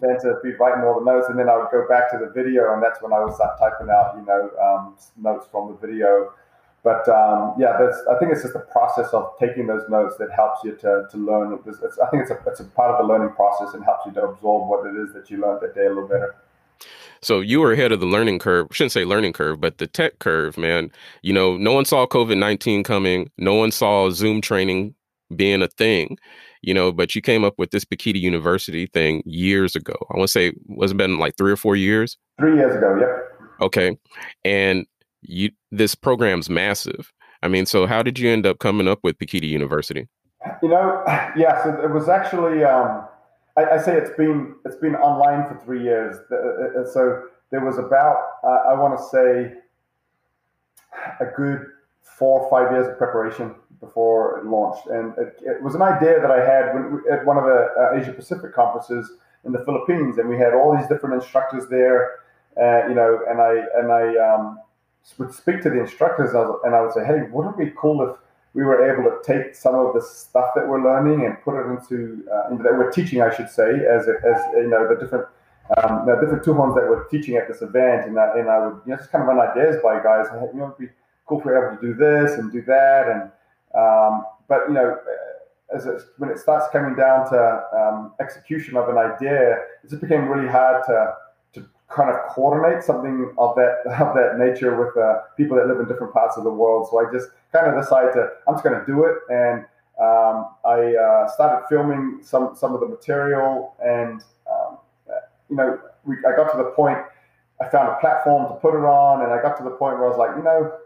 than 0.00 0.20
to 0.20 0.28
be 0.42 0.52
writing 0.60 0.84
all 0.84 0.98
the 1.00 1.06
notes, 1.10 1.28
and 1.30 1.38
then 1.38 1.48
I 1.48 1.56
would 1.56 1.70
go 1.70 1.86
back 1.88 2.10
to 2.12 2.18
the 2.18 2.30
video, 2.38 2.74
and 2.74 2.82
that's 2.82 3.00
when 3.02 3.12
I 3.12 3.24
would 3.24 3.34
start 3.34 3.58
typing 3.58 3.88
out 3.90 4.14
you 4.16 4.24
know 4.26 4.94
notes 5.16 5.46
from 5.50 5.68
the 5.68 5.86
video. 5.86 6.32
But 6.86 7.08
um, 7.08 7.54
yeah, 7.58 7.76
that's, 7.80 7.98
I 8.08 8.16
think 8.18 8.30
it's 8.30 8.42
just 8.42 8.54
the 8.54 8.60
process 8.60 9.08
of 9.12 9.32
taking 9.40 9.66
those 9.66 9.82
notes 9.90 10.14
that 10.18 10.30
helps 10.30 10.62
you 10.62 10.76
to, 10.76 11.08
to 11.10 11.16
learn. 11.16 11.58
It's, 11.66 11.80
it's, 11.82 11.98
I 11.98 12.08
think 12.10 12.22
it's 12.22 12.30
a, 12.30 12.38
it's 12.46 12.60
a 12.60 12.64
part 12.64 12.92
of 12.92 12.98
the 13.04 13.12
learning 13.12 13.34
process 13.34 13.74
and 13.74 13.84
helps 13.84 14.06
you 14.06 14.12
to 14.12 14.22
absorb 14.22 14.68
what 14.68 14.86
it 14.86 14.94
is 14.94 15.12
that 15.14 15.28
you 15.28 15.40
learned 15.40 15.62
that 15.62 15.74
day 15.74 15.86
a 15.86 15.88
little 15.88 16.06
better. 16.06 16.36
So 17.22 17.40
you 17.40 17.58
were 17.58 17.72
ahead 17.72 17.90
of 17.90 17.98
the 17.98 18.06
learning 18.06 18.38
curve. 18.38 18.68
Shouldn't 18.70 18.92
say 18.92 19.04
learning 19.04 19.32
curve, 19.32 19.60
but 19.60 19.78
the 19.78 19.88
tech 19.88 20.20
curve, 20.20 20.56
man. 20.56 20.92
You 21.22 21.32
know, 21.32 21.56
no 21.56 21.72
one 21.72 21.86
saw 21.86 22.06
COVID 22.06 22.38
nineteen 22.38 22.84
coming. 22.84 23.30
No 23.36 23.54
one 23.54 23.72
saw 23.72 24.10
Zoom 24.10 24.40
training 24.40 24.94
being 25.34 25.62
a 25.62 25.68
thing. 25.68 26.18
You 26.62 26.74
know, 26.74 26.92
but 26.92 27.14
you 27.14 27.22
came 27.22 27.44
up 27.44 27.54
with 27.58 27.70
this 27.70 27.84
Pekiti 27.84 28.20
University 28.20 28.86
thing 28.86 29.22
years 29.24 29.76
ago. 29.76 29.94
I 30.10 30.16
want 30.16 30.28
to 30.28 30.32
say, 30.32 30.52
was 30.66 30.90
it 30.90 30.96
been 30.96 31.18
like 31.18 31.36
three 31.36 31.52
or 31.52 31.56
four 31.56 31.76
years? 31.76 32.16
Three 32.38 32.56
years 32.56 32.76
ago, 32.76 32.98
yep. 33.00 33.40
Okay, 33.60 33.96
and 34.44 34.86
you 35.22 35.50
this 35.70 35.94
program's 35.94 36.50
massive. 36.50 37.12
I 37.42 37.48
mean, 37.48 37.66
so 37.66 37.86
how 37.86 38.02
did 38.02 38.18
you 38.18 38.30
end 38.30 38.46
up 38.46 38.58
coming 38.58 38.88
up 38.88 39.00
with 39.02 39.18
Pekiti 39.18 39.48
University? 39.48 40.08
You 40.62 40.68
know, 40.68 41.02
yeah, 41.36 41.62
so 41.62 41.80
it 41.82 41.92
was 41.92 42.08
actually 42.08 42.64
um, 42.64 43.06
I, 43.56 43.64
I, 43.74 43.78
say 43.78 43.96
it's 43.96 44.14
been 44.16 44.54
it's 44.64 44.76
been 44.76 44.94
online 44.96 45.48
for 45.48 45.58
three 45.64 45.82
years. 45.82 46.16
Uh, 46.30 46.36
uh, 46.36 46.82
uh, 46.82 46.86
so 46.86 47.22
there 47.50 47.64
was 47.64 47.78
about 47.78 48.16
uh, 48.44 48.70
I 48.70 48.74
want 48.74 48.98
to 48.98 49.04
say 49.04 49.54
a 51.20 51.26
good 51.36 51.66
four 52.02 52.40
or 52.40 52.50
five 52.50 52.72
years 52.72 52.86
of 52.88 52.98
preparation 52.98 53.54
before 53.80 54.38
it 54.38 54.46
launched, 54.46 54.86
and 54.86 55.12
it, 55.18 55.38
it 55.42 55.62
was 55.62 55.74
an 55.74 55.82
idea 55.82 56.20
that 56.20 56.30
I 56.30 56.44
had 56.44 56.74
when, 56.74 57.02
at 57.10 57.24
one 57.24 57.36
of 57.36 57.44
the 57.44 57.68
uh, 57.78 58.00
Asia 58.00 58.12
Pacific 58.12 58.54
conferences 58.54 59.12
in 59.44 59.52
the 59.52 59.64
Philippines, 59.64 60.18
and 60.18 60.28
we 60.28 60.36
had 60.36 60.54
all 60.54 60.76
these 60.76 60.88
different 60.88 61.14
instructors 61.14 61.68
there. 61.68 62.20
Uh, 62.60 62.88
you 62.88 62.94
know, 62.94 63.20
and 63.28 63.40
I 63.40 63.52
and 63.78 63.92
I 63.92 64.16
um, 64.16 64.58
would 65.18 65.32
speak 65.32 65.62
to 65.62 65.70
the 65.70 65.80
instructors 65.80 66.30
and 66.64 66.74
I 66.74 66.80
would 66.80 66.92
say, 66.92 67.04
hey, 67.04 67.28
wouldn't 67.30 67.58
it 67.58 67.66
be 67.66 67.72
cool 67.76 68.02
if 68.08 68.16
we 68.54 68.64
were 68.64 68.90
able 68.90 69.04
to 69.04 69.18
take 69.22 69.54
some 69.54 69.74
of 69.74 69.94
the 69.94 70.00
stuff 70.00 70.50
that 70.56 70.66
we're 70.66 70.82
learning 70.82 71.26
and 71.26 71.40
put 71.42 71.60
it 71.60 71.66
into, 71.70 72.24
uh, 72.32 72.50
into 72.50 72.62
that 72.62 72.72
we're 72.72 72.90
teaching, 72.90 73.20
I 73.20 73.34
should 73.34 73.50
say, 73.50 73.84
as, 73.86 74.08
as 74.08 74.42
you 74.54 74.68
know, 74.68 74.88
the 74.88 74.96
different 74.98 75.26
um, 75.78 76.06
the 76.06 76.14
different 76.20 76.44
tuhons 76.44 76.76
that 76.76 76.88
we're 76.88 77.08
teaching 77.08 77.34
at 77.34 77.48
this 77.48 77.60
event, 77.60 78.06
and 78.06 78.16
I, 78.20 78.38
and 78.38 78.48
I 78.48 78.66
would 78.66 78.80
you 78.86 78.92
know, 78.92 78.96
just 78.98 79.10
kind 79.10 79.22
of 79.22 79.28
run 79.28 79.40
ideas 79.40 79.76
by 79.82 80.00
guys. 80.00 80.26
Hey, 80.30 80.46
you 80.54 80.60
know, 80.60 80.66
it'd 80.66 80.78
be 80.78 80.88
cool 81.26 81.40
if 81.40 81.44
we 81.44 81.50
are 81.50 81.72
able 81.72 81.82
to 81.82 81.88
do 81.88 81.94
this 81.94 82.38
and 82.38 82.52
do 82.52 82.62
that, 82.62 83.08
and 83.08 83.32
um, 83.76 84.24
but 84.48 84.62
you 84.68 84.74
know, 84.74 84.98
as 85.74 85.86
it, 85.86 86.02
when 86.18 86.30
it 86.30 86.38
starts 86.38 86.66
coming 86.72 86.94
down 86.94 87.28
to 87.30 87.62
um, 87.74 88.12
execution 88.20 88.76
of 88.76 88.88
an 88.88 88.96
idea, 88.96 89.52
it 89.84 89.90
just 89.90 90.00
became 90.00 90.28
really 90.28 90.48
hard 90.48 90.84
to 90.86 91.14
kind 91.88 92.10
of 92.10 92.16
coordinate 92.30 92.82
something 92.82 93.32
of 93.38 93.54
that 93.54 93.82
of 94.00 94.14
that 94.14 94.38
nature 94.38 94.76
with 94.76 94.96
uh, 94.96 95.20
people 95.36 95.56
that 95.56 95.66
live 95.66 95.80
in 95.80 95.86
different 95.86 96.12
parts 96.12 96.36
of 96.36 96.44
the 96.44 96.50
world. 96.50 96.88
So 96.90 96.98
I 96.98 97.10
just 97.12 97.28
kind 97.52 97.66
of 97.66 97.80
decided 97.80 98.12
to 98.14 98.28
I'm 98.46 98.54
just 98.54 98.64
going 98.64 98.78
to 98.78 98.86
do 98.86 99.04
it, 99.04 99.16
and 99.30 99.64
um, 100.00 100.50
I 100.64 100.94
uh, 100.94 101.28
started 101.28 101.66
filming 101.68 102.20
some 102.22 102.54
some 102.54 102.74
of 102.74 102.80
the 102.80 102.88
material, 102.88 103.74
and 103.82 104.22
um, 104.50 104.78
you 105.48 105.56
know 105.56 105.78
we, 106.04 106.16
I 106.18 106.36
got 106.36 106.50
to 106.52 106.58
the 106.58 106.70
point. 106.70 106.98
I 107.58 107.68
found 107.70 107.88
a 107.88 107.96
platform 108.00 108.52
to 108.52 108.54
put 108.60 108.74
it 108.74 108.84
on, 108.84 109.22
and 109.22 109.32
I 109.32 109.40
got 109.40 109.56
to 109.56 109.64
the 109.64 109.70
point 109.70 109.96
where 109.96 110.04
I 110.04 110.10
was 110.10 110.18
like, 110.18 110.36
you 110.36 110.42
know, 110.42 110.76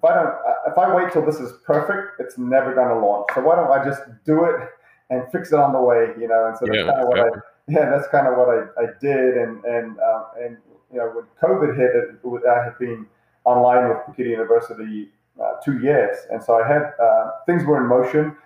if 0.00 0.10
I 0.10 0.14
don't, 0.14 0.34
if 0.66 0.78
I 0.78 0.94
wait 0.94 1.12
till 1.12 1.24
this 1.24 1.36
is 1.36 1.52
perfect, 1.66 2.20
it's 2.20 2.38
never 2.38 2.74
going 2.74 2.88
to 2.88 2.98
launch. 3.06 3.26
So 3.34 3.42
why 3.42 3.56
don't 3.56 3.70
I 3.70 3.84
just 3.84 4.00
do 4.24 4.44
it 4.44 4.68
and 5.10 5.30
fix 5.30 5.52
it 5.52 5.58
on 5.58 5.72
the 5.72 5.80
way, 5.80 6.14
you 6.18 6.26
know? 6.26 6.46
And 6.46 6.56
so 6.56 6.64
that's 6.64 6.84
kind 6.84 7.00
of 7.02 7.08
what 7.08 7.20
I 7.20 7.28
yeah, 7.68 7.90
that's 7.90 8.08
kind 8.08 8.26
of 8.26 8.36
what 8.36 8.48
I, 8.48 8.82
I 8.82 8.86
did. 9.00 9.36
And 9.36 9.62
and 9.64 9.98
uh, 10.00 10.24
and 10.42 10.56
you 10.92 10.98
know, 10.98 11.12
when 11.14 11.24
COVID 11.42 11.76
hit, 11.76 11.90
it, 11.94 12.48
I 12.48 12.64
had 12.64 12.78
been 12.78 13.06
online 13.44 13.88
with 13.88 13.98
Pekiti 13.98 14.30
University 14.30 15.08
uh, 15.40 15.52
two 15.64 15.78
years, 15.78 16.16
and 16.30 16.42
so 16.42 16.60
I 16.60 16.66
had 16.66 16.92
uh, 17.00 17.30
things 17.46 17.64
were 17.64 17.80
in 17.80 17.86
motion. 17.86 18.36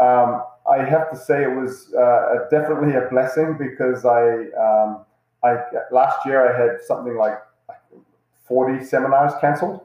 Um, 0.00 0.44
I 0.70 0.84
have 0.84 1.10
to 1.10 1.16
say 1.16 1.42
it 1.42 1.54
was 1.54 1.92
uh, 1.94 2.46
definitely 2.50 2.94
a 2.94 3.08
blessing 3.10 3.58
because 3.58 4.04
I 4.04 4.46
um, 4.58 5.04
I 5.44 5.56
last 5.90 6.24
year 6.24 6.40
I 6.40 6.56
had 6.56 6.80
something 6.80 7.16
like 7.16 7.38
40 8.46 8.84
seminars 8.84 9.32
canceled, 9.40 9.80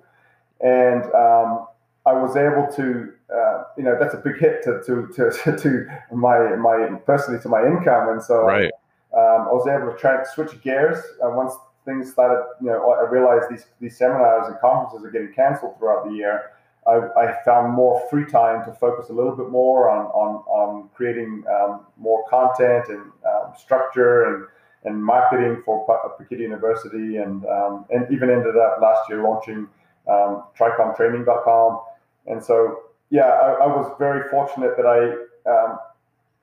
and 0.61 1.03
um, 1.13 1.67
I 2.05 2.13
was 2.13 2.35
able 2.35 2.67
to, 2.75 3.13
uh, 3.33 3.63
you 3.77 3.83
know, 3.83 3.97
that's 3.99 4.13
a 4.13 4.17
big 4.17 4.37
hit 4.37 4.63
to 4.63 4.81
to 4.85 5.07
to, 5.15 5.57
to 5.57 5.87
my 6.15 6.55
my 6.55 6.97
personally 7.05 7.41
to 7.41 7.49
my 7.49 7.65
income, 7.65 8.09
and 8.09 8.23
so 8.23 8.43
right 8.43 8.71
um, 9.15 9.47
I 9.47 9.53
was 9.53 9.65
able 9.67 9.91
to 9.91 9.97
try 9.97 10.17
to 10.17 10.25
switch 10.29 10.61
gears 10.61 10.99
uh, 11.23 11.29
once 11.29 11.53
things 11.85 12.11
started. 12.11 12.43
You 12.61 12.67
know, 12.67 12.91
I 12.91 13.09
realized 13.09 13.49
these 13.49 13.65
these 13.79 13.97
seminars 13.97 14.47
and 14.47 14.59
conferences 14.59 15.05
are 15.05 15.11
getting 15.11 15.33
cancelled 15.33 15.77
throughout 15.79 16.05
the 16.05 16.13
year. 16.13 16.51
I, 16.85 16.97
I, 17.17 17.43
found 17.43 17.73
more 17.73 18.03
free 18.11 18.25
time 18.25 18.63
to 18.65 18.71
focus 18.73 19.09
a 19.09 19.13
little 19.13 19.35
bit 19.35 19.49
more 19.49 19.89
on 19.89 20.05
on, 20.07 20.35
on 20.47 20.89
creating 20.93 21.43
um, 21.49 21.81
more 21.97 22.23
content 22.29 22.89
and 22.89 23.11
um, 23.25 23.53
structure 23.57 24.25
and 24.25 24.45
and 24.83 25.03
marketing 25.03 25.63
for 25.65 25.87
Pekiti 26.19 26.41
University, 26.41 27.17
and 27.17 27.45
um, 27.45 27.85
and 27.89 28.05
even 28.11 28.29
ended 28.29 28.57
up 28.57 28.79
last 28.81 29.09
year 29.09 29.23
launching 29.23 29.67
um, 30.07 30.43
tricomtraining.com. 30.57 31.81
And 32.27 32.43
so, 32.43 32.79
yeah, 33.09 33.25
I, 33.25 33.65
I, 33.65 33.67
was 33.67 33.93
very 33.99 34.29
fortunate 34.29 34.75
that 34.77 34.85
I 34.85 35.49
um, 35.49 35.79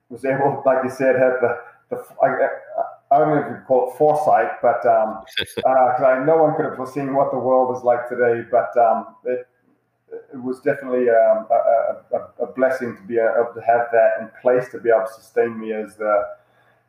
was 0.09 0.25
able, 0.25 0.63
like 0.65 0.83
you 0.83 0.89
said, 0.89 1.15
have 1.15 1.41
the 1.41 1.59
the, 1.89 2.03
I, 2.23 3.15
I 3.15 3.19
don't 3.19 3.29
know 3.29 3.41
if 3.41 3.49
you 3.49 3.57
call 3.67 3.91
it 3.91 3.97
foresight, 3.97 4.61
but 4.61 4.85
um, 4.85 5.23
uh, 5.65 6.05
I, 6.05 6.23
no 6.25 6.37
one 6.37 6.55
could 6.55 6.65
have 6.65 6.75
foreseen 6.75 7.13
what 7.13 7.31
the 7.31 7.37
world 7.37 7.75
is 7.77 7.83
like 7.83 8.09
today. 8.09 8.47
But 8.49 8.75
um, 8.77 9.15
it, 9.25 9.47
it 10.33 10.41
was 10.41 10.59
definitely 10.61 11.09
um, 11.09 11.47
a, 11.51 12.17
a, 12.17 12.43
a, 12.43 12.53
blessing 12.53 12.95
to 12.95 13.03
be 13.03 13.17
able 13.17 13.51
to 13.53 13.61
have 13.61 13.87
that 13.91 14.21
in 14.21 14.29
place 14.41 14.69
to 14.69 14.79
be 14.79 14.89
able 14.89 15.05
to 15.05 15.13
sustain 15.13 15.59
me 15.59 15.73
as 15.73 15.95
the 15.95 16.23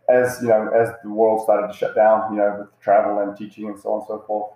as 0.08 0.38
you 0.42 0.48
know 0.48 0.68
as 0.68 0.90
the 1.02 1.08
world 1.08 1.42
started 1.42 1.68
to 1.68 1.72
shut 1.72 1.94
down, 1.94 2.32
you 2.32 2.38
know, 2.38 2.56
with 2.60 2.80
travel 2.80 3.18
and 3.20 3.36
teaching 3.36 3.66
and 3.68 3.78
so 3.78 3.92
on 3.92 4.00
and 4.00 4.06
so 4.08 4.24
forth. 4.26 4.52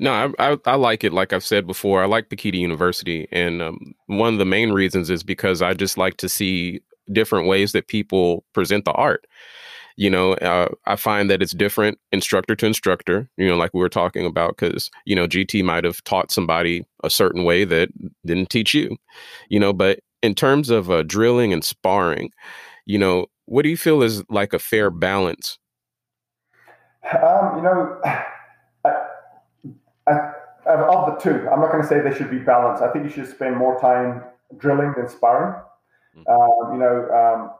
No, 0.00 0.12
I, 0.38 0.52
I, 0.52 0.58
I 0.66 0.74
like 0.76 1.04
it. 1.04 1.12
Like 1.12 1.32
I've 1.32 1.44
said 1.44 1.66
before, 1.66 2.02
I 2.02 2.06
like 2.06 2.28
Pekiti 2.28 2.58
University, 2.58 3.28
and 3.32 3.60
um, 3.60 3.94
one 4.06 4.32
of 4.32 4.38
the 4.38 4.44
main 4.44 4.70
reasons 4.70 5.10
is 5.10 5.22
because 5.22 5.62
I 5.62 5.74
just 5.74 5.98
like 5.98 6.16
to 6.18 6.28
see 6.28 6.80
different 7.12 7.48
ways 7.48 7.72
that 7.72 7.88
people 7.88 8.44
present 8.52 8.84
the 8.84 8.92
art. 8.92 9.26
You 9.96 10.10
know, 10.10 10.34
uh, 10.34 10.68
I 10.86 10.94
find 10.94 11.28
that 11.28 11.42
it's 11.42 11.52
different 11.52 11.98
instructor 12.12 12.54
to 12.54 12.66
instructor. 12.66 13.28
You 13.36 13.48
know, 13.48 13.56
like 13.56 13.74
we 13.74 13.80
were 13.80 13.88
talking 13.88 14.24
about, 14.24 14.56
because 14.56 14.90
you 15.04 15.16
know, 15.16 15.26
GT 15.26 15.64
might 15.64 15.84
have 15.84 16.02
taught 16.04 16.30
somebody 16.30 16.86
a 17.02 17.10
certain 17.10 17.42
way 17.44 17.64
that 17.64 17.88
didn't 18.24 18.50
teach 18.50 18.74
you. 18.74 18.96
You 19.48 19.58
know, 19.58 19.72
but 19.72 19.98
in 20.22 20.34
terms 20.34 20.70
of 20.70 20.90
uh, 20.90 21.02
drilling 21.02 21.52
and 21.52 21.64
sparring, 21.64 22.30
you 22.86 22.98
know, 22.98 23.26
what 23.46 23.62
do 23.62 23.68
you 23.68 23.76
feel 23.76 24.02
is 24.02 24.22
like 24.28 24.52
a 24.52 24.58
fair 24.58 24.90
balance? 24.90 25.58
Um, 27.04 27.56
you 27.56 27.62
know, 27.62 28.00
I, 30.08 30.32
of 30.66 31.06
the 31.06 31.16
two, 31.20 31.48
I'm 31.48 31.60
not 31.60 31.70
going 31.72 31.82
to 31.82 31.88
say 31.88 32.00
they 32.00 32.14
should 32.16 32.30
be 32.30 32.38
balanced. 32.38 32.82
I 32.82 32.92
think 32.92 33.04
you 33.04 33.10
should 33.10 33.28
spend 33.28 33.56
more 33.56 33.80
time 33.80 34.22
drilling 34.58 34.94
than 34.96 35.08
sparring. 35.08 35.60
Mm-hmm. 36.16 36.30
Um, 36.30 36.74
you 36.74 36.80
know, 36.80 37.08
um, 37.10 37.50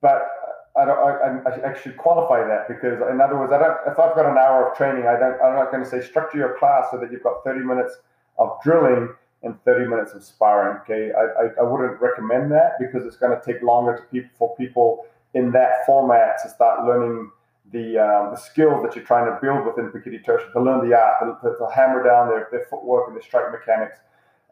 but 0.00 0.28
I, 0.76 0.84
don't, 0.84 1.46
I, 1.46 1.70
I, 1.70 1.80
should 1.80 1.96
qualify 1.96 2.46
that 2.46 2.68
because, 2.68 3.00
in 3.10 3.20
other 3.20 3.38
words, 3.38 3.52
I 3.52 3.58
don't. 3.58 3.76
If 3.86 3.98
I've 3.98 4.14
got 4.14 4.26
an 4.26 4.38
hour 4.38 4.70
of 4.70 4.76
training, 4.76 5.06
I 5.06 5.18
don't. 5.18 5.40
I'm 5.42 5.54
not 5.54 5.70
going 5.70 5.84
to 5.84 5.88
say 5.88 6.00
structure 6.00 6.38
your 6.38 6.56
class 6.58 6.86
so 6.90 6.98
that 6.98 7.12
you've 7.12 7.22
got 7.22 7.44
30 7.44 7.60
minutes 7.60 7.98
of 8.38 8.56
drilling 8.62 9.14
and 9.42 9.62
30 9.64 9.88
minutes 9.88 10.12
of 10.12 10.22
sparring. 10.22 10.78
Okay, 10.82 11.10
I, 11.12 11.44
I, 11.44 11.48
I 11.60 11.62
wouldn't 11.62 12.00
recommend 12.00 12.52
that 12.52 12.78
because 12.78 13.04
it's 13.04 13.16
going 13.16 13.38
to 13.38 13.44
take 13.44 13.62
longer 13.62 13.96
to 13.96 14.02
people 14.04 14.30
for 14.38 14.56
people 14.56 15.06
in 15.34 15.50
that 15.52 15.84
format 15.86 16.36
to 16.42 16.48
start 16.48 16.86
learning 16.86 17.30
the, 17.70 17.98
um, 17.98 18.30
the 18.32 18.36
skills 18.36 18.82
that 18.82 18.96
you're 18.96 19.04
trying 19.04 19.26
to 19.26 19.38
build 19.40 19.64
within 19.64 19.90
Pekiti 19.90 20.24
Tirsia, 20.24 20.52
to 20.52 20.60
learn 20.60 20.88
the 20.88 20.96
art, 20.96 21.20
to, 21.20 21.48
to, 21.48 21.56
to 21.56 21.66
hammer 21.74 22.02
down 22.02 22.28
their, 22.28 22.48
their 22.50 22.66
footwork 22.68 23.08
and 23.08 23.16
their 23.16 23.22
strike 23.22 23.50
mechanics. 23.52 23.98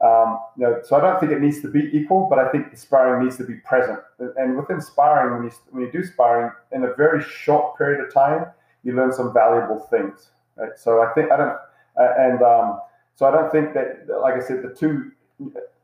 Um, 0.01 0.39
you 0.57 0.65
know, 0.65 0.81
so 0.83 0.97
I 0.97 1.01
don't 1.01 1.21
think 1.21 1.33
it 1.33 1.43
needs 1.43 1.61
to 1.61 1.69
be 1.69 1.91
equal, 1.93 2.27
but 2.31 2.39
I 2.39 2.49
think 2.51 2.71
the 2.71 2.77
sparring 2.77 3.23
needs 3.23 3.37
to 3.37 3.45
be 3.45 3.57
present. 3.57 3.99
And 4.37 4.57
within 4.57 4.81
sparring, 4.81 5.35
when 5.35 5.45
you 5.45 5.57
when 5.71 5.85
you 5.85 5.93
do 5.93 6.03
sparring 6.03 6.53
in 6.73 6.85
a 6.85 6.95
very 6.95 7.23
short 7.23 7.77
period 7.77 8.01
of 8.03 8.13
time, 8.13 8.47
you 8.83 8.95
learn 8.95 9.13
some 9.13 9.35
valuable 9.35 9.79
things. 9.91 10.31
Right? 10.57 10.71
So 10.77 11.03
I 11.03 11.13
think 11.13 11.31
I 11.31 11.37
don't, 11.37 11.59
uh, 12.01 12.15
and 12.17 12.43
um, 12.43 12.81
so 13.15 13.27
I 13.27 13.31
don't 13.31 13.53
think 13.53 13.75
that, 13.75 14.07
like 14.23 14.35
I 14.35 14.41
said, 14.41 14.63
the 14.63 14.75
two 14.75 15.13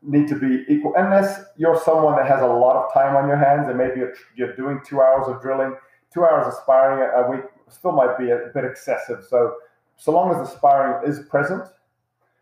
need 0.03 0.29
to 0.29 0.35
be 0.35 0.64
equal 0.68 0.95
unless 0.97 1.41
you're 1.57 1.81
someone 1.85 2.16
that 2.16 2.27
has 2.27 2.41
a 2.41 2.47
lot 2.47 2.77
of 2.77 2.93
time 2.93 3.16
on 3.16 3.27
your 3.27 3.37
hands 3.37 3.68
and 3.68 3.77
maybe 3.77 4.01
you're, 4.01 4.14
you're 4.37 4.55
doing 4.55 4.81
two 4.87 5.01
hours 5.01 5.27
of 5.27 5.43
drilling 5.43 5.74
two 6.16 6.24
hours 6.24 6.46
of 6.46 6.54
sparring 6.62 7.04
a 7.14 7.30
week 7.30 7.44
still 7.68 7.92
might 7.92 8.16
be 8.16 8.30
a 8.30 8.50
bit 8.54 8.64
excessive 8.64 9.22
so 9.28 9.54
so 9.96 10.12
long 10.12 10.30
as 10.30 10.38
the 10.38 10.56
sparring 10.56 11.06
is 11.08 11.20
present 11.28 11.64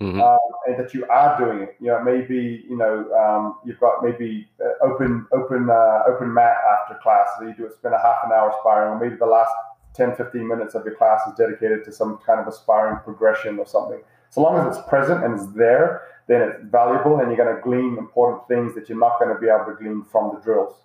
mm-hmm. 0.00 0.20
um, 0.20 0.38
and 0.66 0.78
that 0.78 0.94
you 0.94 1.04
are 1.06 1.36
doing 1.38 1.62
it 1.62 1.76
you 1.80 1.88
know 1.88 2.00
maybe 2.02 2.64
you 2.70 2.76
know 2.76 2.94
um, 3.22 3.56
you've 3.64 3.80
got 3.80 4.04
maybe 4.04 4.46
uh, 4.64 4.86
open 4.86 5.26
open 5.32 5.68
uh, 5.68 6.02
open 6.06 6.32
mat 6.32 6.54
after 6.72 6.94
class 7.02 7.26
so 7.36 7.46
you 7.46 7.54
do 7.54 7.68
spend 7.76 7.94
a 7.94 7.98
half 7.98 8.18
an 8.24 8.30
hour 8.32 8.54
sparring 8.60 8.92
or 8.92 9.00
maybe 9.00 9.16
the 9.16 9.26
last 9.26 9.52
10 9.94 10.14
15 10.14 10.46
minutes 10.46 10.74
of 10.76 10.84
your 10.84 10.94
class 10.94 11.20
is 11.26 11.34
dedicated 11.36 11.84
to 11.84 11.90
some 11.90 12.18
kind 12.18 12.38
of 12.38 12.46
a 12.46 12.52
sparring 12.52 12.98
progression 13.02 13.58
or 13.58 13.66
something 13.66 14.00
so 14.30 14.40
long 14.40 14.56
as 14.56 14.76
it's 14.76 14.88
present 14.88 15.24
and 15.24 15.34
it's 15.34 15.46
there 15.54 16.02
then 16.26 16.40
it's 16.40 16.58
valuable 16.70 17.18
and 17.18 17.28
you're 17.28 17.36
going 17.36 17.54
to 17.54 17.60
glean 17.62 17.98
important 17.98 18.46
things 18.48 18.74
that 18.74 18.88
you're 18.88 18.98
not 18.98 19.18
going 19.18 19.34
to 19.34 19.40
be 19.40 19.48
able 19.48 19.66
to 19.66 19.76
glean 19.78 20.02
from 20.10 20.34
the 20.34 20.40
drills. 20.40 20.83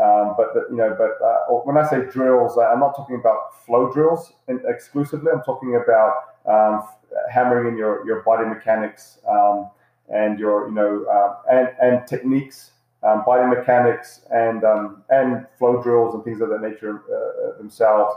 Um, 0.00 0.34
but 0.36 0.54
the, 0.54 0.66
you 0.70 0.76
know, 0.76 0.94
but 0.96 1.24
uh, 1.24 1.52
when 1.64 1.76
I 1.76 1.88
say 1.88 2.04
drills, 2.10 2.56
uh, 2.56 2.62
I'm 2.62 2.78
not 2.78 2.94
talking 2.94 3.16
about 3.16 3.64
flow 3.66 3.92
drills 3.92 4.32
exclusively. 4.46 5.32
I'm 5.32 5.42
talking 5.42 5.74
about 5.74 6.12
um, 6.46 6.86
hammering 7.30 7.72
in 7.72 7.76
your, 7.76 8.06
your 8.06 8.22
body 8.22 8.48
mechanics 8.48 9.18
um, 9.28 9.70
and 10.12 10.38
your 10.38 10.68
you 10.68 10.74
know 10.74 11.04
uh, 11.04 11.52
and 11.52 11.68
and 11.82 12.06
techniques, 12.06 12.72
um, 13.02 13.24
body 13.24 13.46
mechanics 13.46 14.22
and 14.32 14.64
um, 14.64 15.02
and 15.10 15.46
flow 15.58 15.82
drills 15.82 16.14
and 16.14 16.24
things 16.24 16.40
of 16.40 16.48
that 16.50 16.62
nature 16.62 17.02
uh, 17.10 17.48
uh, 17.48 17.58
themselves. 17.58 18.14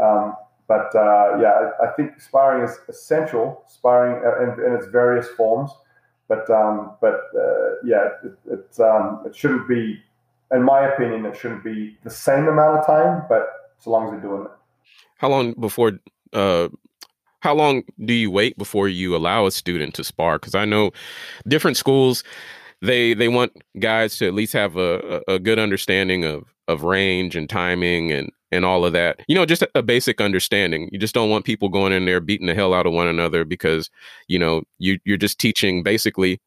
Um, 0.00 0.36
but 0.68 0.94
uh, 0.94 1.38
yeah, 1.40 1.70
I, 1.80 1.86
I, 1.86 1.92
think 1.92 2.20
sparring 2.20 2.68
is 2.68 2.78
essential. 2.88 3.62
Sparring 3.68 4.22
in, 4.42 4.64
in 4.64 4.72
its 4.72 4.86
various 4.86 5.28
forms. 5.28 5.70
But 6.28 6.46
but 6.48 7.20
uh, 7.36 7.76
yeah, 7.84 8.08
it, 8.24 8.32
it, 8.50 8.78
it 8.78 9.36
shouldn't 9.36 9.68
be, 9.68 10.02
in 10.52 10.62
my 10.62 10.86
opinion, 10.86 11.26
it 11.26 11.36
shouldn't 11.36 11.64
be 11.64 11.96
the 12.04 12.10
same 12.10 12.48
amount 12.48 12.78
of 12.78 12.86
time. 12.86 13.24
But 13.28 13.48
so 13.78 13.90
long 13.90 14.06
as 14.06 14.12
they're 14.12 14.20
doing 14.20 14.42
it. 14.42 14.50
How 15.18 15.28
long 15.28 15.52
before? 15.54 15.92
Uh, 16.32 16.68
how 17.40 17.54
long 17.54 17.84
do 18.04 18.12
you 18.12 18.30
wait 18.30 18.58
before 18.58 18.88
you 18.88 19.14
allow 19.14 19.46
a 19.46 19.52
student 19.52 19.94
to 19.94 20.04
spar? 20.04 20.38
Because 20.38 20.54
I 20.54 20.64
know 20.64 20.90
different 21.46 21.76
schools 21.76 22.24
they 22.82 23.14
they 23.14 23.28
want 23.28 23.52
guys 23.78 24.16
to 24.18 24.26
at 24.26 24.34
least 24.34 24.52
have 24.52 24.76
a, 24.76 25.22
a 25.28 25.38
good 25.38 25.58
understanding 25.58 26.24
of 26.24 26.44
of 26.68 26.82
range 26.82 27.36
and 27.36 27.48
timing 27.48 28.12
and 28.12 28.30
and 28.52 28.64
all 28.64 28.84
of 28.84 28.92
that. 28.92 29.20
You 29.28 29.34
know, 29.34 29.44
just 29.44 29.64
a, 29.74 29.82
basic 29.82 30.20
understanding. 30.20 30.88
You 30.92 30.98
just 30.98 31.14
don't 31.14 31.30
want 31.30 31.44
people 31.44 31.68
going 31.68 31.92
in 31.92 32.04
there 32.04 32.20
beating 32.20 32.46
the 32.46 32.54
hell 32.54 32.72
out 32.72 32.86
of 32.86 32.92
one 32.92 33.08
another 33.08 33.44
because, 33.44 33.90
you 34.28 34.38
know, 34.38 34.62
you 34.78 34.98
you're 35.04 35.16
just 35.16 35.38
teaching 35.38 35.82
basically 35.82 36.40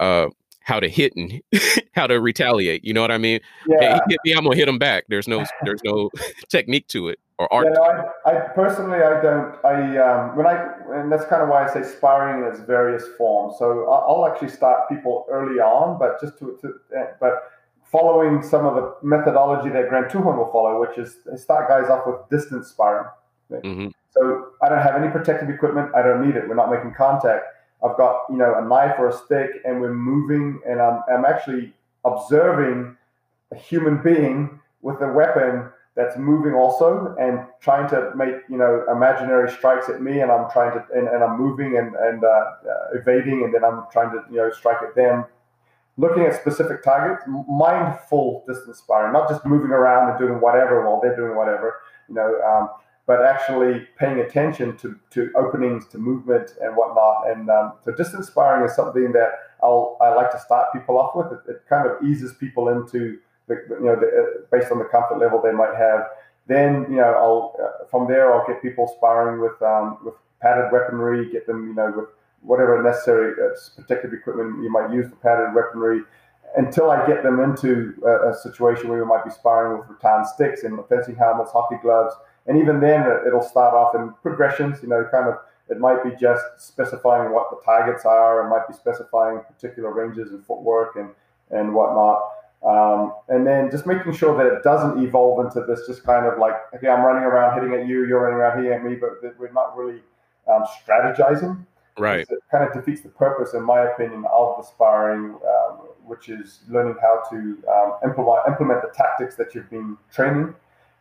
uh 0.00 0.26
how 0.64 0.80
to 0.80 0.88
hit 0.88 1.14
and 1.14 1.40
how 1.94 2.06
to 2.06 2.20
retaliate. 2.20 2.84
You 2.84 2.92
know 2.92 3.00
what 3.00 3.10
I 3.10 3.18
mean? 3.18 3.40
Yeah. 3.68 3.80
Hey, 3.80 4.00
he 4.08 4.12
hit 4.12 4.20
me, 4.24 4.32
I'm 4.32 4.44
gonna 4.44 4.56
hit 4.56 4.68
him 4.68 4.78
back. 4.78 5.04
There's 5.08 5.28
no 5.28 5.44
there's 5.62 5.80
no 5.84 6.10
technique 6.48 6.88
to 6.88 7.08
it 7.08 7.20
or 7.38 7.52
art. 7.52 7.66
Yeah, 7.66 7.74
no, 7.74 7.82
I, 8.26 8.30
I, 8.30 8.48
personally 8.48 8.98
I 8.98 9.20
don't 9.22 9.64
I 9.64 9.98
um 9.98 10.36
when 10.36 10.46
I 10.46 10.74
and 10.94 11.12
that's 11.12 11.26
kind 11.26 11.42
of 11.42 11.48
why 11.48 11.64
I 11.64 11.72
say 11.72 11.82
sparring 11.82 12.42
in 12.42 12.50
its 12.50 12.60
various 12.60 13.04
forms. 13.16 13.56
So 13.58 13.90
I'll, 13.90 14.24
I'll 14.24 14.32
actually 14.32 14.48
start 14.48 14.88
people 14.88 15.26
early 15.30 15.60
on, 15.60 15.98
but 15.98 16.20
just 16.20 16.38
to, 16.40 16.58
to 16.62 16.74
eh, 16.96 17.06
but 17.20 17.50
following 17.84 18.42
some 18.42 18.66
of 18.66 18.74
the 18.74 18.94
methodology 19.02 19.68
that 19.68 19.88
Grand 19.88 20.06
Tuhon 20.06 20.36
will 20.36 20.50
follow, 20.50 20.80
which 20.80 20.98
is 20.98 21.16
start 21.36 21.68
guys 21.68 21.88
off 21.90 22.06
with 22.06 22.16
distance 22.30 22.68
sparring. 22.68 23.08
Mm-hmm. 23.52 23.88
So 24.10 24.48
I 24.62 24.68
don't 24.68 24.82
have 24.82 24.96
any 25.00 25.10
protective 25.10 25.50
equipment. 25.50 25.94
I 25.94 26.02
don't 26.02 26.26
need 26.26 26.36
it. 26.36 26.48
We're 26.48 26.54
not 26.54 26.70
making 26.70 26.94
contact. 26.94 27.44
I've 27.84 27.96
got 27.96 28.22
you 28.30 28.36
know 28.36 28.54
a 28.58 28.66
knife 28.66 28.96
or 28.98 29.08
a 29.08 29.12
stick, 29.12 29.50
and 29.64 29.80
we're 29.80 29.94
moving, 29.94 30.60
and 30.66 30.80
I'm 30.80 31.02
I'm 31.12 31.24
actually 31.24 31.72
observing 32.04 32.96
a 33.52 33.56
human 33.56 34.02
being 34.02 34.60
with 34.82 35.00
a 35.00 35.12
weapon 35.12 35.70
that's 35.96 36.16
moving 36.18 36.54
also 36.54 37.14
and 37.20 37.46
trying 37.60 37.88
to 37.88 38.12
make 38.16 38.34
you 38.48 38.56
know 38.56 38.84
imaginary 38.90 39.50
strikes 39.50 39.88
at 39.88 40.02
me 40.02 40.20
and 40.20 40.30
i'm 40.30 40.50
trying 40.50 40.72
to 40.72 40.84
and, 40.92 41.06
and 41.08 41.22
i'm 41.22 41.38
moving 41.38 41.78
and, 41.78 41.94
and 41.94 42.24
uh, 42.24 42.26
uh, 42.26 42.98
evading 42.98 43.44
and 43.44 43.54
then 43.54 43.64
i'm 43.64 43.84
trying 43.92 44.10
to 44.10 44.22
you 44.30 44.36
know 44.36 44.50
strike 44.50 44.82
at 44.82 44.94
them. 44.94 45.24
Looking 45.96 46.24
at 46.24 46.34
specific 46.34 46.82
targets, 46.82 47.22
mindful 47.48 48.42
distance 48.48 48.78
sparring, 48.78 49.12
not 49.12 49.28
just 49.28 49.46
moving 49.46 49.70
around 49.70 50.10
and 50.10 50.18
doing 50.18 50.40
whatever 50.40 50.84
while 50.84 51.00
they're 51.00 51.14
doing 51.14 51.36
whatever, 51.36 51.82
you 52.08 52.16
know, 52.16 52.34
um, 52.42 52.68
but 53.06 53.22
actually 53.22 53.86
paying 53.98 54.20
attention 54.20 54.76
to, 54.78 54.98
to 55.10 55.30
openings, 55.36 55.86
to 55.88 55.98
movement 55.98 56.52
and 56.62 56.74
whatnot. 56.74 57.28
And 57.28 57.50
um, 57.50 57.74
so 57.84 57.92
distance 57.92 58.28
sparring 58.28 58.64
is 58.68 58.74
something 58.74 59.12
that 59.12 59.32
I'll, 59.62 59.98
I 60.00 60.14
like 60.14 60.30
to 60.32 60.40
start 60.40 60.72
people 60.72 60.98
off 60.98 61.14
with. 61.14 61.26
It, 61.32 61.50
it 61.50 61.62
kind 61.68 61.86
of 61.88 62.02
eases 62.02 62.32
people 62.34 62.68
into 62.68 63.18
the, 63.46 63.56
you 63.68 63.84
know, 63.84 63.96
the, 63.96 64.06
uh, 64.06 64.46
based 64.50 64.72
on 64.72 64.78
the 64.78 64.86
comfort 64.86 65.18
level 65.18 65.42
they 65.42 65.52
might 65.52 65.74
have. 65.76 66.06
Then, 66.46 66.86
you 66.90 66.96
know, 66.96 67.12
I'll, 67.14 67.56
uh, 67.62 67.86
from 67.90 68.08
there, 68.08 68.32
I'll 68.32 68.46
get 68.46 68.62
people 68.62 68.92
sparring 68.96 69.40
with, 69.40 69.60
um, 69.62 69.98
with 70.02 70.14
padded 70.40 70.72
weaponry, 70.72 71.30
get 71.30 71.46
them, 71.46 71.68
you 71.68 71.74
know, 71.74 71.92
with 71.94 72.08
whatever 72.40 72.82
necessary 72.82 73.32
uh, 73.32 73.54
protective 73.76 74.12
equipment 74.12 74.62
you 74.62 74.70
might 74.70 74.92
use 74.92 75.08
for 75.08 75.16
padded 75.16 75.54
weaponry 75.54 76.02
until 76.56 76.90
I 76.90 77.06
get 77.06 77.22
them 77.22 77.40
into 77.40 77.94
a, 78.04 78.30
a, 78.30 78.34
situation 78.34 78.88
where 78.88 79.02
we 79.02 79.04
might 79.04 79.24
be 79.24 79.30
sparring 79.30 79.78
with 79.78 79.88
rattan 80.02 80.24
sticks 80.24 80.62
and 80.62 80.78
fencing 80.88 81.16
helmets, 81.16 81.50
hockey 81.50 81.76
gloves. 81.82 82.14
And 82.46 82.58
even 82.58 82.80
then, 82.80 83.06
it'll 83.26 83.42
start 83.42 83.74
off 83.74 83.94
in 83.94 84.12
progressions, 84.22 84.82
you 84.82 84.88
know, 84.88 85.06
kind 85.10 85.28
of, 85.28 85.38
it 85.68 85.80
might 85.80 86.04
be 86.04 86.10
just 86.20 86.44
specifying 86.58 87.32
what 87.32 87.50
the 87.50 87.56
targets 87.64 88.04
are, 88.04 88.46
it 88.46 88.50
might 88.50 88.68
be 88.68 88.74
specifying 88.74 89.40
particular 89.48 89.92
ranges 89.92 90.30
and 90.32 90.44
footwork 90.44 90.96
and, 90.96 91.10
and 91.50 91.72
whatnot. 91.72 92.22
Um, 92.64 93.14
and 93.28 93.46
then 93.46 93.70
just 93.70 93.86
making 93.86 94.14
sure 94.14 94.36
that 94.36 94.46
it 94.46 94.62
doesn't 94.62 95.02
evolve 95.02 95.44
into 95.44 95.66
this 95.66 95.86
just 95.86 96.02
kind 96.02 96.26
of 96.26 96.38
like, 96.38 96.54
okay, 96.74 96.88
I'm 96.88 97.04
running 97.04 97.24
around 97.24 97.54
hitting 97.54 97.78
at 97.78 97.86
you, 97.86 98.06
you're 98.06 98.20
running 98.20 98.38
around 98.38 98.56
hitting 98.56 98.72
at 98.72 98.82
me, 98.84 98.94
but 98.94 99.38
we're 99.38 99.52
not 99.52 99.76
really 99.76 100.00
um, 100.50 100.64
strategizing. 100.64 101.64
Right. 101.98 102.26
It 102.28 102.38
kind 102.50 102.64
of 102.64 102.72
defeats 102.72 103.02
the 103.02 103.10
purpose, 103.10 103.54
in 103.54 103.62
my 103.62 103.84
opinion, 103.90 104.24
of 104.32 104.56
the 104.56 104.62
sparring, 104.64 105.34
um, 105.34 105.72
which 106.04 106.28
is 106.28 106.60
learning 106.68 106.96
how 107.00 107.22
to 107.30 107.36
um, 107.68 107.92
implement 108.02 108.48
implement 108.48 108.82
the 108.82 108.90
tactics 108.94 109.36
that 109.36 109.54
you've 109.54 109.70
been 109.70 109.96
training, 110.12 110.54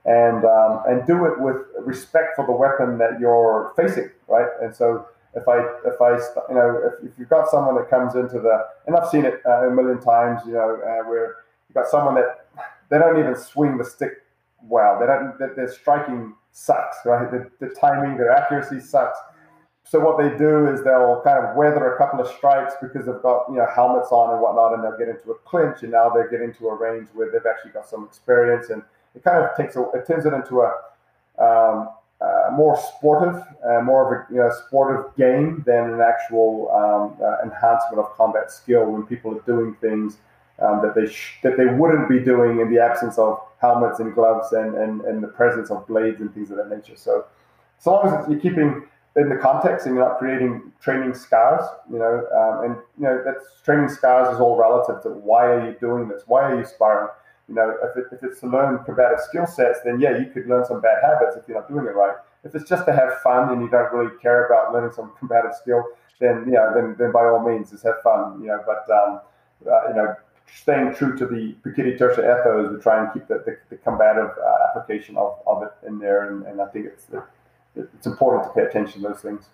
and 0.05 0.43
um, 0.45 0.83
and 0.87 1.07
do 1.07 1.25
it 1.25 1.39
with 1.39 1.57
respect 1.79 2.35
for 2.35 2.45
the 2.45 2.51
weapon 2.51 2.97
that 2.97 3.19
you're 3.19 3.73
facing, 3.75 4.09
right? 4.27 4.47
And 4.61 4.75
so 4.75 5.07
if 5.35 5.47
I 5.47 5.59
if 5.85 6.01
I 6.01 6.17
you 6.49 6.55
know 6.55 6.81
if, 6.85 7.11
if 7.11 7.17
you've 7.17 7.29
got 7.29 7.49
someone 7.49 7.75
that 7.75 7.89
comes 7.89 8.15
into 8.15 8.39
the 8.39 8.65
and 8.85 8.95
I've 8.95 9.09
seen 9.09 9.25
it 9.25 9.41
uh, 9.45 9.67
a 9.67 9.71
million 9.71 9.99
times, 10.01 10.41
you 10.45 10.53
know, 10.53 10.79
uh, 10.81 11.07
where 11.07 11.37
you've 11.67 11.75
got 11.75 11.87
someone 11.87 12.15
that 12.15 12.47
they 12.89 12.97
don't 12.97 13.17
even 13.17 13.35
swing 13.35 13.77
the 13.77 13.85
stick 13.85 14.23
well. 14.67 14.99
They 14.99 15.05
don't. 15.05 15.55
Their 15.55 15.71
striking 15.71 16.35
sucks, 16.51 16.97
right? 17.05 17.29
The, 17.31 17.49
the 17.59 17.73
timing, 17.73 18.17
their 18.17 18.31
accuracy 18.31 18.79
sucks. 18.79 19.17
So 19.85 19.99
what 19.99 20.17
they 20.17 20.35
do 20.37 20.67
is 20.67 20.83
they'll 20.83 21.21
kind 21.23 21.45
of 21.45 21.55
weather 21.55 21.93
a 21.93 21.97
couple 21.97 22.19
of 22.21 22.27
strikes 22.27 22.73
because 22.81 23.05
they've 23.05 23.21
got 23.21 23.45
you 23.49 23.55
know 23.55 23.67
helmets 23.73 24.09
on 24.11 24.33
and 24.33 24.41
whatnot, 24.41 24.73
and 24.73 24.83
they'll 24.83 24.97
get 24.97 25.09
into 25.09 25.31
a 25.31 25.35
clinch, 25.45 25.83
and 25.83 25.91
now 25.91 26.09
they're 26.09 26.29
getting 26.29 26.53
to 26.55 26.67
a 26.67 26.75
range 26.75 27.09
where 27.13 27.31
they've 27.31 27.45
actually 27.45 27.71
got 27.71 27.87
some 27.87 28.05
experience, 28.05 28.69
and 28.69 28.83
it 29.15 29.23
kind 29.23 29.43
of 29.43 29.55
takes 29.55 29.75
a, 29.75 29.81
it 29.91 30.07
turns 30.07 30.25
it 30.25 30.33
into 30.33 30.61
a 30.61 30.73
um, 31.43 31.89
more 32.55 32.77
sportive, 32.77 33.41
uh, 33.65 33.81
more 33.81 34.05
of 34.05 34.29
a 34.29 34.33
you 34.33 34.39
know, 34.39 34.51
sportive 34.67 35.15
game 35.15 35.63
than 35.65 35.91
an 35.93 36.01
actual 36.01 36.69
um, 36.71 37.17
uh, 37.23 37.37
enhancement 37.43 37.99
of 37.99 38.11
combat 38.15 38.51
skill 38.51 38.85
when 38.85 39.03
people 39.03 39.35
are 39.35 39.41
doing 39.41 39.75
things 39.75 40.17
um, 40.59 40.81
that 40.81 40.95
they 40.95 41.11
sh- 41.11 41.39
that 41.43 41.57
they 41.57 41.65
wouldn't 41.65 42.07
be 42.07 42.19
doing 42.19 42.59
in 42.59 42.73
the 42.73 42.79
absence 42.79 43.17
of 43.17 43.39
helmets 43.59 43.99
and 43.99 44.13
gloves 44.13 44.53
and, 44.53 44.75
and, 44.75 45.01
and 45.01 45.23
the 45.23 45.27
presence 45.27 45.71
of 45.71 45.85
blades 45.87 46.21
and 46.21 46.33
things 46.33 46.51
of 46.51 46.57
that 46.57 46.69
nature. 46.69 46.95
So, 46.95 47.25
as 47.79 47.85
long 47.85 48.07
as 48.07 48.29
you're 48.29 48.39
keeping 48.39 48.85
in 49.15 49.29
the 49.29 49.37
context 49.37 49.85
and 49.85 49.95
you're 49.95 50.07
not 50.07 50.19
creating 50.19 50.71
training 50.81 51.13
scars, 51.13 51.65
you 51.91 51.97
know, 51.97 52.27
um, 52.35 52.65
and 52.65 52.75
you 52.97 53.03
know 53.03 53.21
that's 53.25 53.61
training 53.63 53.89
scars 53.89 54.33
is 54.33 54.39
all 54.39 54.57
relative 54.57 55.01
to 55.03 55.09
why 55.09 55.45
are 55.45 55.65
you 55.65 55.75
doing 55.79 56.07
this? 56.07 56.23
Why 56.27 56.43
are 56.43 56.57
you 56.57 56.65
sparring? 56.65 57.09
You 57.49 57.55
know, 57.55 57.75
if, 57.83 57.97
it, 57.97 58.05
if 58.11 58.23
it's 58.23 58.39
to 58.39 58.47
learn 58.47 58.83
combative 58.85 59.19
skill 59.19 59.45
sets, 59.45 59.79
then 59.83 59.99
yeah, 59.99 60.17
you 60.17 60.27
could 60.33 60.47
learn 60.47 60.65
some 60.65 60.81
bad 60.81 61.03
habits 61.03 61.35
if 61.35 61.47
you're 61.47 61.59
not 61.59 61.69
doing 61.69 61.85
it 61.85 61.95
right. 61.95 62.15
If 62.43 62.55
it's 62.55 62.67
just 62.69 62.85
to 62.85 62.93
have 62.93 63.21
fun 63.21 63.51
and 63.51 63.61
you 63.61 63.69
don't 63.69 63.91
really 63.93 64.11
care 64.21 64.45
about 64.45 64.73
learning 64.73 64.91
some 64.91 65.11
combative 65.19 65.53
skill, 65.55 65.83
then 66.19 66.45
yeah, 66.49 66.71
then, 66.73 66.95
then 66.97 67.11
by 67.11 67.25
all 67.25 67.43
means, 67.43 67.71
just 67.71 67.83
have 67.83 68.01
fun. 68.01 68.41
You 68.41 68.47
know, 68.47 68.63
but 68.65 68.89
um, 68.93 69.21
uh, 69.69 69.89
you 69.89 69.95
know, 69.95 70.15
staying 70.55 70.95
true 70.95 71.17
to 71.17 71.25
the 71.25 71.55
Pekiti 71.63 71.97
Tirsia 71.97 72.39
ethos, 72.39 72.73
we 72.73 72.81
try 72.81 73.03
and 73.03 73.13
keep 73.13 73.27
the, 73.27 73.43
the, 73.45 73.57
the 73.69 73.77
combative 73.77 74.31
uh, 74.37 74.67
application 74.69 75.17
of, 75.17 75.39
of 75.47 75.63
it 75.63 75.71
in 75.85 75.99
there, 75.99 76.29
and, 76.29 76.45
and 76.45 76.61
I 76.61 76.67
think 76.67 76.85
it's 76.85 77.07
it's 77.75 78.05
important 78.05 78.43
to 78.43 78.49
pay 78.53 78.61
attention 78.61 79.01
to 79.01 79.09
those 79.09 79.21
things. 79.21 79.45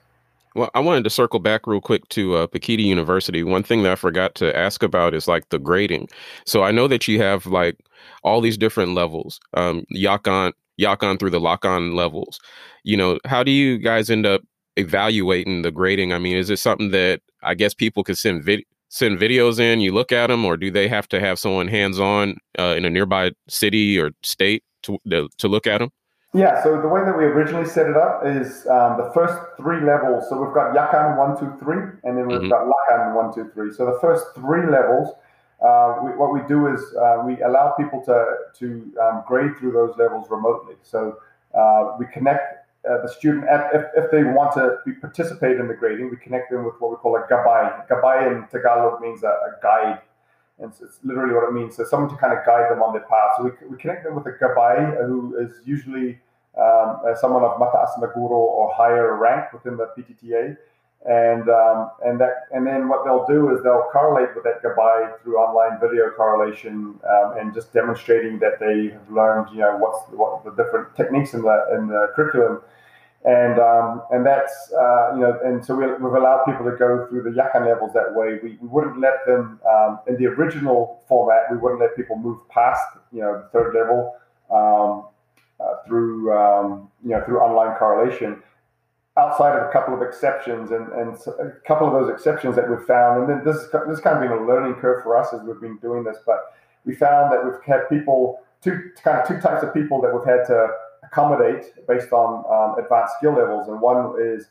Well, 0.60 0.70
I 0.76 0.82
wanted 0.82 1.06
to 1.06 1.10
circle 1.10 1.40
back 1.40 1.68
real 1.68 1.80
quick 1.80 2.10
to 2.10 2.36
uh, 2.36 2.48
Pekiti 2.48 2.84
University. 2.84 3.44
One 3.44 3.64
thing 3.64 3.84
that 3.84 3.94
I 3.94 3.96
forgot 3.96 4.36
to 4.36 4.54
ask 4.58 4.84
about 4.84 5.14
is 5.14 5.26
like 5.26 5.48
the 5.48 5.58
grading. 5.58 6.10
So 6.46 6.64
I 6.64 6.72
know 6.72 6.86
that 6.90 7.08
you 7.08 7.22
have 7.22 7.46
like 7.46 7.78
all 8.24 8.42
these 8.42 8.58
different 8.58 8.94
levels, 8.94 9.40
um, 9.54 9.86
Yakan, 9.96 10.52
Yakan 10.78 11.18
through 11.18 11.30
the 11.30 11.40
Lakan 11.40 11.94
levels. 11.96 12.42
You 12.84 12.98
know, 12.98 13.20
how 13.24 13.42
do 13.42 13.52
you 13.52 13.78
guys 13.78 14.10
end 14.10 14.26
up 14.26 14.42
evaluating 14.76 15.62
the 15.62 15.72
grading? 15.72 16.12
I 16.12 16.20
mean, 16.20 16.36
is 16.36 16.50
it 16.50 16.58
something 16.60 16.92
that 16.92 17.22
I 17.42 17.54
guess 17.54 17.74
people 17.74 18.04
could 18.04 18.18
send 18.18 18.44
vid- 18.44 18.66
send 18.90 19.18
videos 19.18 19.62
in, 19.62 19.80
you 19.80 19.94
look 19.94 20.12
at 20.12 20.28
them, 20.28 20.44
or 20.44 20.58
do 20.58 20.70
they 20.70 20.90
have 20.90 21.08
to 21.08 21.22
have 21.22 21.40
someone 21.40 21.70
hands 21.70 22.02
on 22.02 22.36
uh, 22.60 22.76
in 22.76 22.84
a 22.84 22.90
nearby 22.90 23.32
city 23.48 23.98
or 23.98 24.12
state 24.24 24.66
to 24.84 25.00
to 25.38 25.48
look 25.48 25.68
at 25.68 25.78
them? 25.78 25.90
Yeah, 26.34 26.62
so 26.62 26.80
the 26.80 26.88
way 26.88 27.04
that 27.04 27.18
we 27.18 27.26
originally 27.26 27.68
set 27.68 27.90
it 27.90 27.98
up 27.98 28.22
is 28.24 28.68
um, 28.68 28.98
the 28.98 29.10
first 29.16 29.36
three 29.58 29.82
levels. 29.82 30.30
So 30.30 30.40
we've 30.40 30.54
got 30.54 30.76
Yakan 30.76 31.18
one, 31.18 31.40
two, 31.40 31.58
three, 31.58 31.82
and 32.04 32.16
then 32.18 32.28
we've 32.28 32.40
mm-hmm. 32.42 32.50
got 32.50 32.68
Lakan 32.68 33.16
one, 33.16 33.34
two, 33.34 33.50
three. 33.52 33.74
So 33.74 33.88
the 33.88 33.98
first 34.00 34.28
three 34.36 34.70
levels, 34.70 35.10
uh, 35.60 36.02
we, 36.04 36.12
what 36.12 36.32
we 36.32 36.42
do 36.48 36.68
is 36.68 36.82
uh, 36.96 37.24
we 37.26 37.42
allow 37.42 37.72
people 37.72 38.04
to 38.06 38.26
to 38.60 38.94
um, 39.02 39.24
grade 39.28 39.58
through 39.58 39.72
those 39.72 39.98
levels 39.98 40.28
remotely. 40.30 40.76
So 40.84 41.18
uh, 41.56 41.96
we 41.98 42.06
connect 42.14 42.68
uh, 42.88 43.02
the 43.02 43.10
student, 43.10 43.50
at, 43.50 43.74
if, 43.74 43.86
if 43.96 44.12
they 44.12 44.24
want 44.24 44.54
to 44.54 44.78
be, 44.86 44.94
participate 44.94 45.60
in 45.60 45.68
the 45.68 45.74
grading, 45.74 46.12
we 46.12 46.18
connect 46.18 46.52
them 46.52 46.64
with 46.64 46.76
what 46.80 46.92
we 46.92 46.98
call 46.98 47.16
a 47.16 47.22
gabay. 47.22 47.88
Gabay 47.88 48.32
in 48.32 48.48
Tagalog 48.50 49.02
means 49.02 49.24
a, 49.24 49.28
a 49.28 49.52
guide 49.62 50.00
and 50.62 50.72
it's 50.82 51.00
literally 51.04 51.34
what 51.34 51.48
it 51.48 51.54
means. 51.54 51.76
So 51.76 51.84
someone 51.86 52.10
to 52.10 52.18
kind 52.18 52.38
of 52.38 52.46
guide 52.46 52.72
them 52.72 52.82
on 52.82 52.94
their 52.94 53.04
path. 53.04 53.32
So 53.38 53.44
we, 53.46 53.52
we 53.68 53.78
connect 53.78 54.04
them 54.04 54.16
with 54.16 54.26
a 54.26 54.32
gabay 54.32 55.06
who 55.08 55.38
is 55.38 55.62
usually 55.66 56.20
um, 56.58 57.00
uh, 57.08 57.16
someone 57.16 57.44
of 57.44 57.60
mataas 57.60 58.00
na 58.00 58.08
guro 58.08 58.32
or 58.32 58.74
higher 58.74 59.16
rank 59.16 59.54
within 59.54 59.78
the 59.78 59.88
PTTA. 59.98 60.58
And 61.06 61.48
um, 61.48 61.92
and 62.04 62.20
that 62.20 62.48
and 62.52 62.68
then 62.68 62.90
what 62.90 63.06
they'll 63.06 63.26
do 63.26 63.56
is 63.56 63.64
they'll 63.64 63.88
correlate 63.90 64.36
with 64.36 64.44
that 64.44 64.62
gabay 64.62 65.18
through 65.22 65.38
online 65.38 65.80
video 65.80 66.10
correlation 66.10 67.00
um, 67.10 67.38
and 67.40 67.54
just 67.54 67.72
demonstrating 67.72 68.38
that 68.40 68.60
they 68.60 68.90
have 68.92 69.10
learned 69.10 69.48
you 69.54 69.60
know 69.60 69.78
what's 69.78 70.04
what 70.12 70.44
the 70.44 70.52
different 70.62 70.94
techniques 70.98 71.34
in 71.34 71.42
the 71.42 71.66
in 71.78 71.88
the 71.88 72.12
curriculum 72.18 72.60
and 73.26 73.60
um, 73.60 74.02
and 74.12 74.26
that's 74.26 74.72
uh, 74.72 75.14
you 75.14 75.22
know 75.22 75.38
and 75.44 75.64
so 75.64 75.76
we, 75.76 75.84
have 75.84 76.02
allowed 76.02 76.44
people 76.46 76.64
to 76.64 76.76
go 76.78 77.06
through 77.10 77.24
the 77.24 77.32
yakan 77.32 77.66
levels 77.66 77.92
that 77.94 78.16
way. 78.16 78.40
We, 78.42 78.58
we 78.62 78.68
wouldn't 78.68 79.00
let 79.00 79.26
them 79.26 79.60
um, 79.70 80.00
in 80.08 80.16
the 80.16 80.28
original 80.28 81.04
format. 81.08 81.44
We 81.52 81.58
wouldn't 81.58 81.82
let 81.82 81.96
people 81.98 82.18
move 82.18 82.48
past 82.50 82.82
you 83.12 83.22
know 83.22 83.44
the 83.44 83.50
third 83.50 83.76
level 83.76 84.16
um, 84.50 85.08
uh, 85.60 85.86
through 85.86 86.32
um, 86.32 86.90
you 87.04 87.10
know 87.10 87.24
through 87.26 87.40
online 87.40 87.78
correlation. 87.78 88.42
Outside 89.18 89.58
of 89.58 89.68
a 89.68 89.72
couple 89.74 89.94
of 89.94 90.02
exceptions, 90.02 90.72
and, 90.72 90.88
and 90.94 91.18
a 91.42 91.52
couple 91.68 91.88
of 91.88 91.92
those 91.92 92.10
exceptions 92.10 92.56
that 92.56 92.70
we've 92.70 92.86
found, 92.86 93.20
and 93.20 93.30
then 93.30 93.44
this 93.44 93.58
is, 93.58 93.70
this 93.70 93.82
has 93.86 94.00
kind 94.00 94.16
of 94.16 94.22
been 94.22 94.32
a 94.32 94.48
learning 94.48 94.76
curve 94.76 95.04
for 95.04 95.18
us 95.18 95.34
as 95.34 95.42
we've 95.42 95.60
been 95.60 95.78
doing 95.80 96.06
this. 96.06 96.20
But 96.26 96.40
we 96.86 96.96
found 96.96 97.34
that 97.34 97.44
we've 97.44 97.62
had 97.66 97.90
people 97.90 98.40
two 98.62 98.92
kind 99.04 99.20
of 99.20 99.28
two 99.28 99.42
types 99.42 99.62
of 99.62 99.74
people 99.74 100.02
that 100.02 100.14
we've 100.14 100.26
had 100.26 100.46
to 100.48 100.70
accommodate 101.12 101.74
based 101.88 102.12
on 102.12 102.46
um, 102.50 102.84
advanced 102.84 103.16
skill 103.18 103.34
levels. 103.34 103.68
And 103.68 103.82
one 103.82 104.16
is 104.20 104.48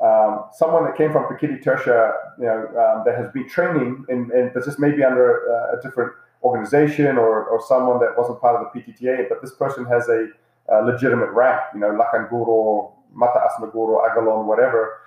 um, 0.00 0.44
someone 0.52 0.84
that 0.84 0.96
came 0.96 1.12
from 1.12 1.24
Pekiti 1.24 1.62
Tirsia, 1.62 2.12
you 2.38 2.44
know, 2.44 2.66
um, 2.76 3.02
that 3.06 3.16
has 3.16 3.30
been 3.32 3.48
training 3.48 4.04
in, 4.08 4.30
in 4.32 4.50
but 4.52 4.64
just 4.64 4.78
maybe 4.78 5.02
under 5.02 5.46
a, 5.46 5.78
a, 5.78 5.82
different 5.82 6.12
organization 6.42 7.16
or, 7.16 7.44
or 7.44 7.62
someone 7.66 8.00
that 8.00 8.18
wasn't 8.18 8.40
part 8.40 8.60
of 8.60 8.66
the 8.72 8.80
PTTA, 8.80 9.28
but 9.28 9.40
this 9.40 9.52
person 9.54 9.84
has 9.86 10.08
a, 10.08 10.28
a 10.68 10.82
legitimate 10.84 11.30
rank, 11.30 11.60
you 11.72 11.80
know, 11.80 11.90
Lakan 11.90 12.28
Guru, 12.28 12.90
Mataas 13.16 13.60
na 13.60 13.70
Guro, 13.70 14.00
Agalon, 14.06 14.44
whatever. 14.44 14.98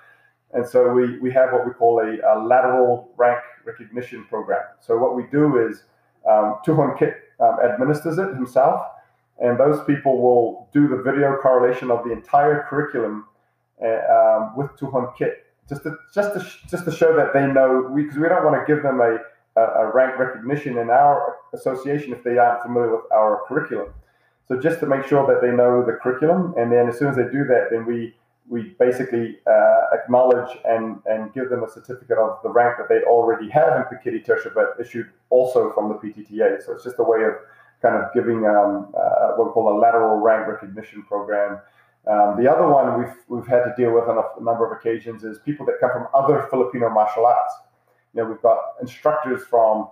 And 0.54 0.66
so 0.66 0.90
we, 0.90 1.18
we 1.18 1.30
have 1.32 1.52
what 1.52 1.66
we 1.66 1.72
call 1.72 2.00
a, 2.00 2.16
a 2.34 2.42
lateral 2.42 3.10
rank 3.16 3.40
recognition 3.64 4.24
program. 4.24 4.62
So 4.80 4.96
what 4.96 5.14
we 5.14 5.24
do 5.30 5.68
is 5.68 5.84
um, 6.28 6.56
Tuhon 6.66 6.98
Kit 6.98 7.14
um, 7.38 7.58
administers 7.62 8.18
it 8.18 8.34
himself 8.34 8.86
and 9.40 9.58
those 9.58 9.84
people 9.84 10.20
will 10.20 10.68
do 10.72 10.88
the 10.88 11.02
video 11.02 11.36
correlation 11.40 11.90
of 11.90 12.04
the 12.04 12.12
entire 12.12 12.66
curriculum 12.68 13.26
uh, 13.82 13.86
um, 13.86 14.56
with 14.56 14.70
Tuhon 14.76 15.16
Kit, 15.16 15.46
just 15.68 15.82
to 15.84 15.96
just 16.14 16.34
to 16.34 16.68
just 16.68 16.84
to 16.84 16.92
show 16.92 17.14
that 17.16 17.32
they 17.32 17.46
know 17.46 17.92
because 17.94 18.16
we, 18.16 18.22
we, 18.22 18.28
don't 18.28 18.44
want 18.44 18.56
to 18.58 18.72
give 18.72 18.82
them 18.82 19.00
a, 19.00 19.18
a, 19.60 19.90
rank 19.92 20.18
recognition 20.18 20.78
in 20.78 20.90
our 20.90 21.36
association 21.54 22.12
if 22.12 22.24
they 22.24 22.38
aren't 22.38 22.62
familiar 22.62 22.96
with 22.96 23.04
our 23.12 23.42
curriculum. 23.46 23.92
So 24.48 24.58
just 24.58 24.80
to 24.80 24.86
make 24.86 25.06
sure 25.06 25.26
that 25.26 25.46
they 25.46 25.54
know 25.54 25.84
the 25.84 25.92
curriculum, 25.92 26.54
and 26.56 26.72
then 26.72 26.88
as 26.88 26.98
soon 26.98 27.08
as 27.08 27.16
they 27.16 27.30
do 27.30 27.44
that, 27.44 27.68
then 27.70 27.86
we 27.86 28.14
we 28.48 28.74
basically 28.78 29.38
uh, 29.46 29.80
acknowledge 29.92 30.56
and, 30.64 31.00
and 31.06 31.32
give 31.34 31.50
them 31.50 31.62
a 31.62 31.68
certificate 31.68 32.16
of 32.16 32.38
the 32.42 32.48
rank 32.48 32.78
that 32.78 32.88
they 32.88 33.02
already 33.02 33.48
have 33.50 33.76
in 33.76 33.82
Pekiti 33.82 34.24
Tirsia, 34.24 34.52
but 34.54 34.74
issued 34.80 35.10
also 35.30 35.70
from 35.72 35.88
the 35.88 35.94
PTTA. 35.94 36.64
So 36.64 36.72
it's 36.72 36.84
just 36.84 36.98
a 36.98 37.02
way 37.02 37.24
of 37.24 37.34
kind 37.80 37.96
of 37.96 38.12
giving 38.12 38.46
um, 38.46 38.92
uh, 38.96 39.34
what 39.36 39.48
we 39.48 39.52
call 39.52 39.76
a 39.76 39.78
lateral 39.78 40.18
rank 40.18 40.48
recognition 40.48 41.02
program. 41.02 41.60
Um, 42.06 42.42
the 42.42 42.50
other 42.50 42.66
one 42.66 42.98
we've, 42.98 43.14
we've 43.28 43.46
had 43.46 43.64
to 43.64 43.74
deal 43.76 43.92
with 43.92 44.04
on 44.04 44.18
a, 44.18 44.42
number 44.42 44.64
of 44.66 44.72
occasions 44.72 45.24
is 45.24 45.38
people 45.40 45.66
that 45.66 45.76
come 45.80 45.90
from 45.92 46.08
other 46.14 46.46
Filipino 46.50 46.88
martial 46.88 47.26
arts. 47.26 47.52
You 48.14 48.22
know, 48.22 48.28
we've 48.28 48.40
got 48.40 48.58
instructors 48.80 49.44
from 49.44 49.88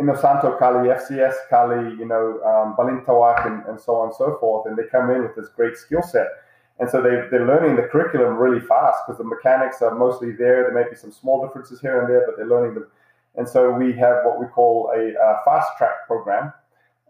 Inosanto 0.00 0.58
Kali, 0.58 0.88
FCS 0.88 1.34
Kali, 1.48 1.96
you 1.96 2.04
know, 2.04 2.40
um, 2.44 2.76
Balintawak, 2.76 3.46
and, 3.46 3.64
and 3.66 3.80
so 3.80 3.96
on 3.96 4.08
and 4.08 4.16
so 4.16 4.36
forth. 4.38 4.66
And 4.66 4.76
they 4.76 4.84
come 4.90 5.10
in 5.10 5.22
with 5.22 5.34
this 5.34 5.48
great 5.48 5.76
skill 5.76 6.02
set. 6.02 6.26
And 6.78 6.90
so 6.90 7.00
they, 7.00 7.28
they're 7.30 7.46
learning 7.46 7.76
the 7.76 7.82
curriculum 7.82 8.36
really 8.36 8.60
fast 8.60 8.98
because 9.06 9.18
the 9.18 9.24
mechanics 9.24 9.80
are 9.82 9.94
mostly 9.94 10.32
there. 10.32 10.64
There 10.64 10.74
may 10.74 10.88
be 10.88 10.96
some 10.96 11.12
small 11.12 11.46
differences 11.46 11.80
here 11.80 12.00
and 12.00 12.10
there, 12.10 12.24
but 12.26 12.36
they're 12.36 12.48
learning 12.48 12.74
them. 12.74 12.86
And 13.36 13.48
so 13.48 13.70
we 13.70 13.92
have 13.94 14.24
what 14.24 14.38
we 14.38 14.46
call 14.46 14.90
a, 14.94 15.14
a 15.14 15.40
fast 15.44 15.68
track 15.78 16.06
program 16.06 16.52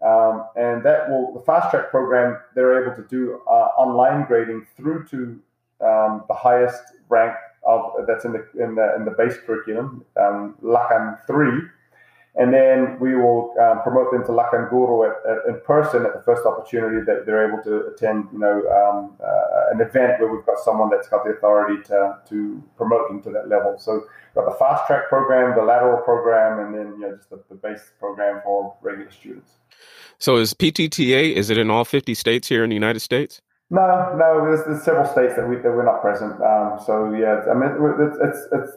um, 0.03 0.45
and 0.55 0.83
that 0.83 1.09
will, 1.09 1.33
the 1.33 1.39
fast 1.39 1.71
track 1.71 1.89
program, 1.89 2.37
they're 2.55 2.83
able 2.83 2.95
to 2.95 3.07
do 3.07 3.41
uh, 3.47 3.69
online 3.77 4.25
grading 4.25 4.67
through 4.75 5.05
to 5.07 5.39
um, 5.85 6.23
the 6.27 6.33
highest 6.33 6.81
rank 7.09 7.35
of 7.65 7.93
that's 8.07 8.25
in 8.25 8.33
the 8.33 8.45
in 8.61 8.75
the, 8.75 8.95
in 8.95 9.05
the 9.05 9.11
base 9.11 9.37
curriculum, 9.45 10.03
um, 10.19 10.55
Lakan 10.61 11.25
3. 11.25 11.61
And 12.35 12.51
then 12.51 12.97
we 12.99 13.15
will 13.15 13.53
uh, 13.61 13.81
promote 13.83 14.11
them 14.11 14.23
to 14.23 14.31
Lakan 14.31 14.67
Guru 14.69 15.05
at, 15.05 15.17
at, 15.29 15.37
in 15.47 15.61
person 15.61 16.03
at 16.03 16.13
the 16.15 16.21
first 16.23 16.47
opportunity 16.47 17.05
that 17.05 17.27
they're 17.27 17.47
able 17.47 17.61
to 17.63 17.93
attend, 17.93 18.27
you 18.33 18.39
know, 18.39 18.57
um, 18.73 19.15
uh, 19.23 19.71
an 19.71 19.81
event 19.81 20.19
where 20.19 20.33
we've 20.33 20.45
got 20.45 20.57
someone 20.57 20.89
that's 20.89 21.07
got 21.07 21.23
the 21.23 21.31
authority 21.31 21.83
to, 21.83 22.17
to 22.27 22.63
promote 22.75 23.07
them 23.07 23.21
to 23.21 23.29
that 23.29 23.49
level. 23.49 23.77
So 23.77 23.93
we've 24.33 24.43
got 24.43 24.51
the 24.51 24.57
fast 24.57 24.87
track 24.87 25.09
program, 25.09 25.55
the 25.55 25.63
lateral 25.63 26.01
program, 26.01 26.65
and 26.65 26.73
then 26.73 26.93
you 26.99 27.07
know 27.07 27.15
just 27.15 27.29
the, 27.29 27.39
the 27.49 27.55
base 27.55 27.91
program 27.99 28.41
for 28.43 28.75
regular 28.81 29.11
students. 29.11 29.51
So 30.17 30.37
is 30.37 30.55
PTTA 30.55 31.33
is 31.33 31.51
it 31.51 31.59
in 31.59 31.69
all 31.69 31.85
50 31.85 32.15
states 32.15 32.47
here 32.47 32.63
in 32.63 32.69
the 32.69 32.75
United 32.75 33.01
States? 33.01 33.41
No, 33.69 34.15
no. 34.17 34.45
There's, 34.45 34.65
there's 34.65 34.83
several 34.83 35.05
states 35.05 35.35
that 35.35 35.47
we 35.47 35.57
that 35.57 35.71
we're 35.71 35.85
not 35.85 36.01
present. 36.01 36.33
Um, 36.41 36.79
so 36.83 37.13
yeah, 37.13 37.41
I 37.49 37.53
mean 37.53 37.77
it's 37.99 38.17
it's, 38.21 38.47
it's 38.51 38.71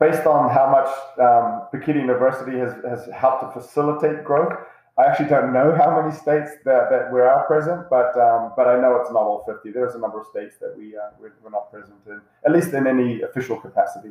based 0.00 0.26
on 0.26 0.50
how 0.50 0.70
much 0.70 0.88
um, 1.18 1.66
Pekiti 1.72 2.00
University 2.00 2.58
has 2.58 2.72
has 2.84 3.06
helped 3.12 3.42
to 3.42 3.60
facilitate 3.60 4.24
growth. 4.24 4.54
I 4.98 5.04
actually 5.04 5.28
don't 5.28 5.52
know 5.52 5.76
how 5.76 6.00
many 6.00 6.12
states 6.12 6.50
that, 6.64 6.90
that 6.90 7.12
we 7.12 7.20
are 7.20 7.46
present, 7.46 7.88
but 7.88 8.18
um, 8.18 8.52
but 8.56 8.66
I 8.66 8.80
know 8.80 8.96
it's 8.96 9.12
not 9.12 9.22
all 9.22 9.44
50. 9.46 9.70
There's 9.70 9.94
a 9.94 9.98
number 9.98 10.20
of 10.20 10.26
states 10.26 10.56
that 10.60 10.74
we 10.76 10.96
uh, 10.96 11.10
we're, 11.20 11.32
we're 11.42 11.50
not 11.50 11.70
present 11.70 11.96
in, 12.06 12.20
at 12.44 12.52
least 12.52 12.72
in 12.72 12.86
any 12.86 13.22
official 13.22 13.60
capacity. 13.60 14.10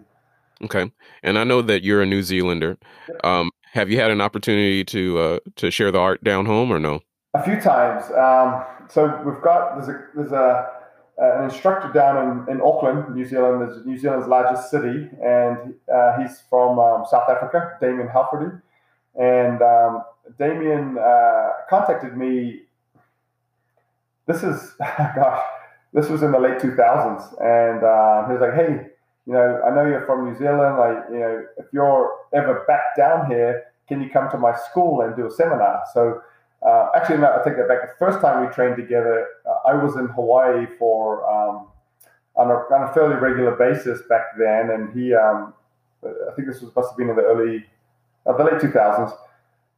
Okay, 0.63 0.91
and 1.23 1.37
I 1.37 1.43
know 1.43 1.61
that 1.61 1.83
you're 1.83 2.01
a 2.01 2.05
New 2.05 2.23
Zealander. 2.23 2.77
Um, 3.23 3.51
have 3.73 3.91
you 3.91 3.99
had 3.99 4.11
an 4.11 4.21
opportunity 4.21 4.83
to 4.85 5.19
uh, 5.19 5.39
to 5.57 5.71
share 5.71 5.91
the 5.91 5.99
art 5.99 6.23
down 6.23 6.45
home 6.45 6.71
or 6.71 6.79
no? 6.79 7.01
A 7.33 7.43
few 7.43 7.59
times. 7.59 8.05
Um, 8.11 8.63
so 8.89 9.21
we've 9.25 9.41
got 9.41 9.75
there's 9.75 9.89
a 9.89 10.05
there's 10.15 10.31
a 10.31 10.76
an 11.17 11.45
instructor 11.45 11.91
down 11.91 12.45
in, 12.47 12.55
in 12.55 12.61
Auckland, 12.61 13.15
New 13.15 13.25
Zealand. 13.25 13.61
There's 13.61 13.85
New 13.85 13.97
Zealand's 13.97 14.27
largest 14.27 14.69
city, 14.69 15.09
and 15.23 15.73
uh, 15.93 16.17
he's 16.19 16.43
from 16.49 16.79
um, 16.79 17.05
South 17.09 17.29
Africa, 17.29 17.77
Damien 17.81 18.07
Halfordy. 18.07 18.61
And 19.19 19.61
um, 19.61 20.03
Damien 20.37 20.97
uh, 20.97 21.49
contacted 21.69 22.15
me. 22.15 22.61
This 24.27 24.43
is, 24.43 24.73
gosh, 24.79 25.43
this 25.93 26.09
was 26.09 26.21
in 26.21 26.31
the 26.31 26.39
late 26.39 26.59
2000s. 26.59 27.41
And 27.41 27.83
uh, 27.83 28.27
he 28.27 28.33
was 28.33 28.41
like, 28.41 28.53
hey, 28.53 28.87
you 29.25 29.33
know, 29.33 29.61
I 29.65 29.73
know 29.73 29.85
you're 29.85 30.05
from 30.05 30.25
New 30.25 30.37
Zealand. 30.37 30.77
Like, 30.77 31.03
you 31.11 31.19
know, 31.19 31.45
if 31.57 31.65
you're 31.73 32.11
ever 32.33 32.63
back 32.67 32.95
down 32.95 33.29
here, 33.29 33.63
can 33.87 34.01
you 34.01 34.09
come 34.09 34.29
to 34.31 34.37
my 34.37 34.55
school 34.55 35.01
and 35.01 35.15
do 35.15 35.25
a 35.25 35.31
seminar? 35.31 35.81
So, 35.93 36.21
uh, 36.65 36.89
actually, 36.95 37.17
no, 37.17 37.31
I 37.31 37.43
take 37.43 37.57
that 37.57 37.67
back. 37.67 37.81
The 37.81 38.05
first 38.05 38.21
time 38.21 38.45
we 38.45 38.53
trained 38.53 38.77
together, 38.77 39.27
uh, 39.47 39.69
I 39.69 39.73
was 39.73 39.95
in 39.95 40.07
Hawaii 40.07 40.65
for 40.79 41.29
um, 41.29 41.67
on, 42.35 42.51
a, 42.51 42.55
on 42.73 42.89
a 42.89 42.93
fairly 42.93 43.15
regular 43.15 43.55
basis 43.55 44.01
back 44.09 44.37
then, 44.37 44.71
and 44.71 44.93
he, 44.93 45.13
um, 45.13 45.53
I 46.03 46.33
think 46.35 46.47
this 46.47 46.61
was 46.61 46.75
must 46.75 46.91
have 46.91 46.97
been 46.97 47.09
in 47.09 47.15
the 47.15 47.23
early, 47.23 47.65
uh, 48.25 48.35
the 48.37 48.43
late 48.43 48.61
2000s 48.61 49.17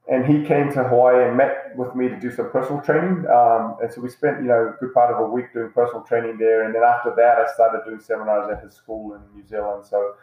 and 0.10 0.26
he 0.26 0.44
came 0.44 0.72
to 0.74 0.84
Hawaii 0.84 1.28
and 1.28 1.38
met 1.38 1.72
with 1.76 1.94
me 1.96 2.10
to 2.10 2.20
do 2.20 2.32
some 2.32 2.50
personal 2.50 2.82
training. 2.82 3.28
Um, 3.30 3.78
and 3.80 3.94
so 3.94 4.02
we 4.02 4.10
spent, 4.10 4.42
you 4.42 4.48
know, 4.48 4.74
a 4.74 4.80
good 4.80 4.92
part 4.92 5.14
of 5.14 5.20
a 5.20 5.28
week 5.30 5.54
doing 5.54 5.70
personal 5.70 6.02
training 6.02 6.40
there. 6.40 6.64
And 6.64 6.74
then 6.74 6.82
after 6.82 7.14
that, 7.16 7.38
I 7.38 7.54
started 7.54 7.82
doing 7.86 8.00
seminars 8.00 8.50
at 8.52 8.64
his 8.64 8.74
school 8.74 9.14
in 9.14 9.22
New 9.36 9.48
Zealand. 9.48 9.86
So 9.86 10.16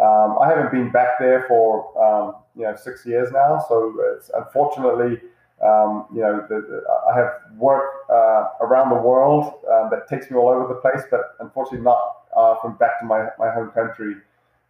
um, 0.00 0.38
I 0.40 0.48
haven't 0.48 0.72
been 0.72 0.90
back 0.90 1.18
there 1.18 1.44
for, 1.46 1.92
um, 2.02 2.36
you 2.56 2.62
know, 2.62 2.74
six 2.74 3.04
years 3.04 3.30
now. 3.32 3.62
So 3.68 3.94
it's 4.16 4.30
unfortunately, 4.34 5.20
um, 5.62 6.06
you 6.12 6.20
know, 6.20 6.44
the, 6.48 6.56
the, 6.56 6.82
I 7.10 7.16
have 7.16 7.30
work 7.56 8.10
uh, 8.10 8.48
around 8.60 8.90
the 8.90 9.00
world 9.00 9.54
um, 9.70 9.88
that 9.90 10.08
takes 10.08 10.30
me 10.30 10.36
all 10.36 10.48
over 10.48 10.66
the 10.68 10.80
place, 10.80 11.02
but 11.10 11.36
unfortunately 11.40 11.80
not 11.80 12.24
uh, 12.36 12.56
from 12.60 12.76
back 12.76 13.00
to 13.00 13.06
my, 13.06 13.28
my 13.38 13.50
home 13.50 13.70
country. 13.70 14.16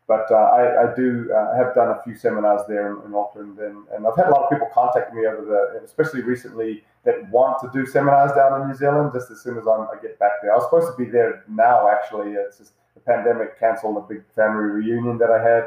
But 0.06 0.30
uh, 0.30 0.34
I, 0.34 0.82
I, 0.82 0.94
do 0.94 1.32
uh, 1.32 1.56
have 1.56 1.74
done 1.74 1.88
a 1.88 2.02
few 2.04 2.14
seminars 2.14 2.60
there 2.68 2.92
in, 2.92 3.06
in 3.06 3.14
Auckland, 3.14 3.58
and, 3.58 3.88
and, 3.88 4.06
I've 4.06 4.14
had 4.14 4.26
a 4.26 4.30
lot 4.32 4.44
of 4.44 4.50
people 4.50 4.68
contact 4.70 5.14
me 5.14 5.24
over 5.24 5.42
the, 5.46 5.82
especially 5.82 6.20
recently, 6.20 6.84
that 7.04 7.26
want 7.30 7.58
to 7.62 7.70
do 7.72 7.86
seminars 7.86 8.32
down 8.32 8.60
in 8.60 8.68
New 8.68 8.74
Zealand. 8.74 9.12
Just 9.14 9.30
as 9.30 9.40
soon 9.40 9.56
as 9.56 9.66
I'm, 9.66 9.80
i 9.80 9.96
get 10.02 10.18
back 10.18 10.42
there, 10.42 10.52
I 10.52 10.56
was 10.56 10.64
supposed 10.64 10.94
to 10.94 11.02
be 11.02 11.10
there 11.10 11.42
now. 11.48 11.88
Actually, 11.88 12.32
it's 12.32 12.58
just 12.58 12.72
the 12.92 13.00
pandemic 13.00 13.58
canceled 13.58 13.96
a 13.96 14.00
big 14.02 14.22
family 14.36 14.64
reunion 14.64 15.16
that 15.16 15.30
I 15.30 15.42
had, 15.42 15.62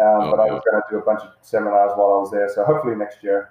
um, 0.00 0.22
oh, 0.22 0.30
but 0.30 0.40
I 0.40 0.46
was 0.46 0.62
going 0.64 0.80
to 0.80 0.88
do 0.90 0.96
a 0.96 1.04
bunch 1.04 1.20
of 1.20 1.34
seminars 1.42 1.92
while 1.94 2.16
I 2.16 2.18
was 2.24 2.30
there. 2.30 2.48
So 2.48 2.64
hopefully 2.64 2.96
next 2.96 3.22
year. 3.22 3.50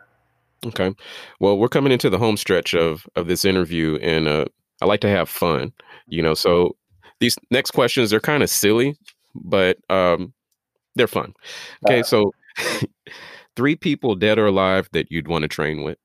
Okay, 0.65 0.93
well, 1.39 1.57
we're 1.57 1.67
coming 1.69 1.91
into 1.91 2.09
the 2.09 2.19
home 2.19 2.37
stretch 2.37 2.73
of 2.73 3.07
of 3.15 3.27
this 3.27 3.45
interview, 3.45 3.97
and 4.01 4.27
uh, 4.27 4.45
I 4.81 4.85
like 4.85 5.01
to 5.01 5.09
have 5.09 5.27
fun, 5.27 5.73
you 6.07 6.21
know. 6.21 6.33
So 6.33 6.75
these 7.19 7.37
next 7.49 7.71
questions 7.71 8.13
are 8.13 8.19
kind 8.19 8.43
of 8.43 8.49
silly 8.49 8.95
but 9.35 9.77
um, 9.89 10.33
they're 10.95 11.07
fun. 11.07 11.33
Okay, 11.85 12.01
uh, 12.01 12.03
so 12.03 12.33
three 13.55 13.75
people, 13.75 14.15
dead 14.15 14.39
or 14.39 14.47
alive, 14.47 14.89
that 14.93 15.11
you'd 15.11 15.27
want 15.27 15.43
to 15.43 15.47
train 15.47 15.83
with. 15.83 15.97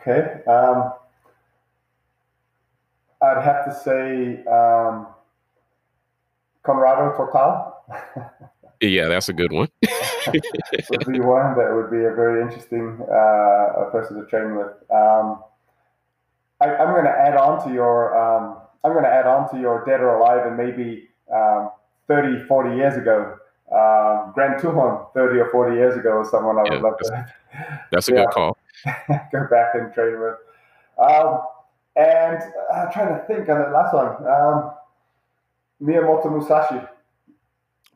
Okay, 0.00 0.40
um, 0.46 0.92
I'd 3.22 3.42
have 3.42 3.64
to 3.66 3.74
say 3.84 4.44
um, 4.46 5.06
Conrado 6.62 7.16
Tortal. 7.16 7.74
yeah, 8.80 9.08
that's 9.08 9.28
a 9.28 9.32
good 9.32 9.52
one. 9.52 9.68
would 10.26 11.06
be 11.06 11.20
one 11.20 11.56
that 11.56 11.72
would 11.74 11.90
be 11.90 12.04
a 12.04 12.14
very 12.14 12.42
interesting 12.42 12.98
uh, 13.02 13.90
person 13.90 14.20
to 14.20 14.26
train 14.26 14.56
with. 14.56 14.68
Um, 14.90 15.42
I, 16.60 16.68
am 16.78 16.92
going 16.92 17.04
to 17.04 17.10
add 17.10 17.36
on 17.36 17.66
to 17.66 17.72
your 17.72 18.16
um, 18.16 18.58
I'm 18.84 18.92
going 18.92 19.04
to 19.04 19.10
add 19.10 19.26
on 19.26 19.50
to 19.50 19.60
your 19.60 19.84
dead 19.84 20.00
or 20.00 20.16
alive 20.16 20.46
and 20.46 20.56
maybe 20.56 21.08
um, 21.34 21.70
30, 22.08 22.46
40 22.46 22.76
years 22.76 22.96
ago. 22.96 23.36
Um, 23.70 24.32
Grand 24.34 24.60
Tuhon, 24.60 25.12
30 25.14 25.38
or 25.38 25.50
40 25.50 25.76
years 25.76 25.96
ago, 25.96 26.22
is 26.22 26.30
someone 26.30 26.58
I 26.58 26.62
would 26.62 26.72
yeah, 26.72 26.78
love 26.80 26.98
to. 26.98 27.34
That's 27.92 28.08
a 28.08 28.12
yeah, 28.12 28.24
good 28.24 28.30
call. 28.30 28.58
go 29.32 29.46
back 29.50 29.74
and 29.74 29.92
train 29.92 30.18
with. 30.20 30.34
Um, 30.98 31.42
and 31.96 32.42
I'm 32.74 32.90
trying 32.92 33.14
to 33.14 33.24
think 33.26 33.48
on 33.48 33.60
the 33.60 33.68
last 33.70 33.94
one. 33.94 34.08
Um, 34.26 34.72
Miyamoto 35.82 36.26
Musashi. 36.26 36.86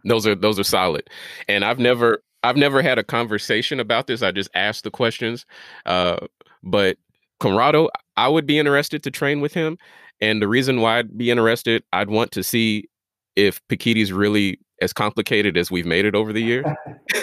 Those 0.05 0.27
are 0.27 0.35
those 0.35 0.59
are 0.59 0.65
solid, 0.65 1.09
and 1.49 1.65
I've 1.65 1.79
never 1.79 2.23
I've 2.43 2.57
never 2.57 2.83
had 2.83 2.99
a 2.99 3.05
conversation 3.05 3.81
about 3.81 4.07
this. 4.07 4.23
I 4.23 4.31
just 4.31 4.51
asked 4.55 4.85
the 4.85 4.91
questions, 4.91 5.47
uh, 5.87 6.19
but 6.63 6.99
Conrado, 7.41 7.89
I 8.17 8.29
would 8.29 8.47
be 8.47 8.59
interested 8.59 9.03
to 9.03 9.11
train 9.11 9.41
with 9.41 9.55
him. 9.55 9.79
And 10.21 10.41
the 10.41 10.49
reason 10.49 10.81
why 10.81 10.99
I'd 10.99 11.19
be 11.19 11.31
interested, 11.31 11.83
I'd 11.93 12.09
want 12.09 12.33
to 12.33 12.43
see 12.43 12.89
if 13.37 13.61
Pekiti's 13.69 14.13
really 14.13 14.61
as 14.81 14.93
complicated 14.93 15.57
as 15.57 15.71
we've 15.71 15.87
made 15.87 16.05
it 16.05 16.15
over 16.15 16.33
the 16.33 16.43
years. 16.43 16.67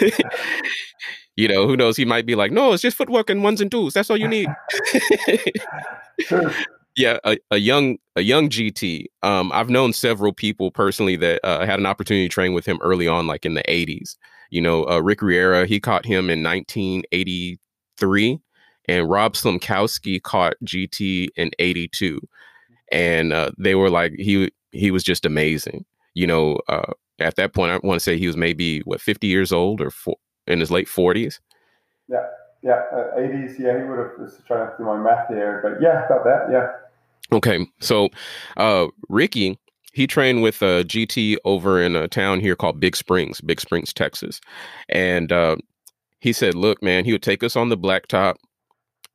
you 1.36 1.48
know, 1.48 1.66
who 1.66 1.76
knows? 1.76 1.96
He 1.96 2.04
might 2.04 2.26
be 2.26 2.34
like, 2.34 2.52
no, 2.52 2.72
it's 2.72 2.82
just 2.82 2.96
footwork 2.96 3.30
and 3.30 3.42
ones 3.42 3.60
and 3.60 3.70
twos. 3.70 3.94
That's 3.94 4.10
all 4.10 4.16
you 4.16 4.28
need. 4.28 4.48
yeah, 6.96 7.18
a, 7.24 7.38
a, 7.50 7.56
young 7.58 7.98
a 8.16 8.20
young 8.20 8.48
GT. 8.48 9.06
Um, 9.22 9.50
I've 9.52 9.70
known 9.70 9.92
several 9.92 10.32
people 10.32 10.70
personally 10.70 11.16
that 11.16 11.40
uh, 11.44 11.64
had 11.64 11.78
an 11.78 11.86
opportunity 11.86 12.28
to 12.28 12.32
train 12.32 12.52
with 12.52 12.66
him 12.66 12.78
early 12.82 13.08
on, 13.08 13.26
like 13.26 13.46
in 13.46 13.54
the 13.54 13.64
'80s. 13.64 14.16
You 14.50 14.60
know, 14.60 14.86
uh, 14.86 15.00
Rick 15.00 15.22
Riera, 15.22 15.66
he 15.66 15.80
caught 15.80 16.04
him 16.04 16.28
in 16.28 16.42
1983, 16.42 18.38
and 18.88 19.08
Rob 19.08 19.34
Slimkowski 19.34 20.22
caught 20.22 20.54
GT 20.64 21.28
in 21.36 21.50
'82 21.58 22.20
and 22.92 23.32
uh, 23.32 23.50
they 23.58 23.74
were 23.74 23.90
like 23.90 24.12
he 24.18 24.52
he 24.70 24.90
was 24.92 25.02
just 25.02 25.24
amazing. 25.24 25.84
You 26.14 26.26
know, 26.26 26.60
uh, 26.68 26.92
at 27.18 27.36
that 27.36 27.54
point, 27.54 27.72
I 27.72 27.78
want 27.84 27.98
to 27.98 28.04
say 28.04 28.18
he 28.18 28.26
was 28.26 28.36
maybe 28.36 28.80
what 28.80 29.00
fifty 29.00 29.26
years 29.26 29.50
old 29.50 29.80
or 29.80 29.90
four, 29.90 30.16
in 30.46 30.60
his 30.60 30.70
late 30.70 30.88
forties. 30.88 31.40
Yeah, 32.08 32.26
yeah, 32.62 32.82
uh, 32.92 33.18
eighties. 33.18 33.58
Uh, 33.58 33.64
yeah, 33.64 33.78
he 33.78 33.84
would 33.84 33.98
have. 33.98 34.10
Just 34.18 34.46
trying 34.46 34.68
to 34.68 34.74
do 34.78 34.84
my 34.84 34.98
math 34.98 35.28
here, 35.28 35.60
but 35.62 35.82
yeah, 35.82 36.06
about 36.06 36.24
that. 36.24 36.48
Yeah. 36.50 37.36
Okay, 37.36 37.66
so 37.80 38.10
uh, 38.56 38.88
Ricky, 39.08 39.58
he 39.92 40.06
trained 40.06 40.42
with 40.42 40.60
a 40.62 40.80
uh, 40.80 40.82
GT 40.82 41.36
over 41.44 41.82
in 41.82 41.96
a 41.96 42.08
town 42.08 42.40
here 42.40 42.56
called 42.56 42.80
Big 42.80 42.96
Springs, 42.96 43.40
Big 43.40 43.60
Springs, 43.60 43.92
Texas, 43.92 44.40
and 44.88 45.32
uh, 45.32 45.56
he 46.20 46.32
said, 46.32 46.54
"Look, 46.54 46.82
man, 46.82 47.04
he 47.04 47.12
would 47.12 47.22
take 47.22 47.42
us 47.42 47.56
on 47.56 47.68
the 47.68 47.78
blacktop, 47.78 48.36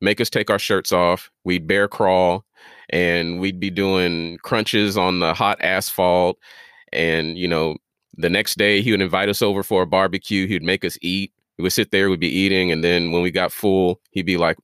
make 0.00 0.20
us 0.20 0.30
take 0.30 0.50
our 0.50 0.58
shirts 0.58 0.92
off. 0.92 1.30
We'd 1.44 1.66
bear 1.66 1.88
crawl 1.88 2.44
and 2.90 3.40
we'd 3.40 3.60
be 3.60 3.70
doing 3.70 4.38
crunches 4.38 4.96
on 4.96 5.20
the 5.20 5.34
hot 5.34 5.60
asphalt. 5.60 6.38
And, 6.92 7.36
you 7.36 7.48
know, 7.48 7.76
the 8.16 8.30
next 8.30 8.56
day 8.56 8.80
he 8.80 8.90
would 8.90 9.00
invite 9.00 9.28
us 9.28 9.42
over 9.42 9.62
for 9.62 9.82
a 9.82 9.86
barbecue. 9.86 10.46
He'd 10.46 10.62
make 10.62 10.84
us 10.84 10.98
eat. 11.02 11.32
We 11.58 11.62
would 11.62 11.72
sit 11.72 11.90
there, 11.90 12.08
we'd 12.08 12.20
be 12.20 12.28
eating. 12.28 12.72
And 12.72 12.82
then 12.82 13.12
when 13.12 13.22
we 13.22 13.30
got 13.30 13.52
full, 13.52 14.00
he'd 14.12 14.26
be 14.26 14.36
like 14.36 14.56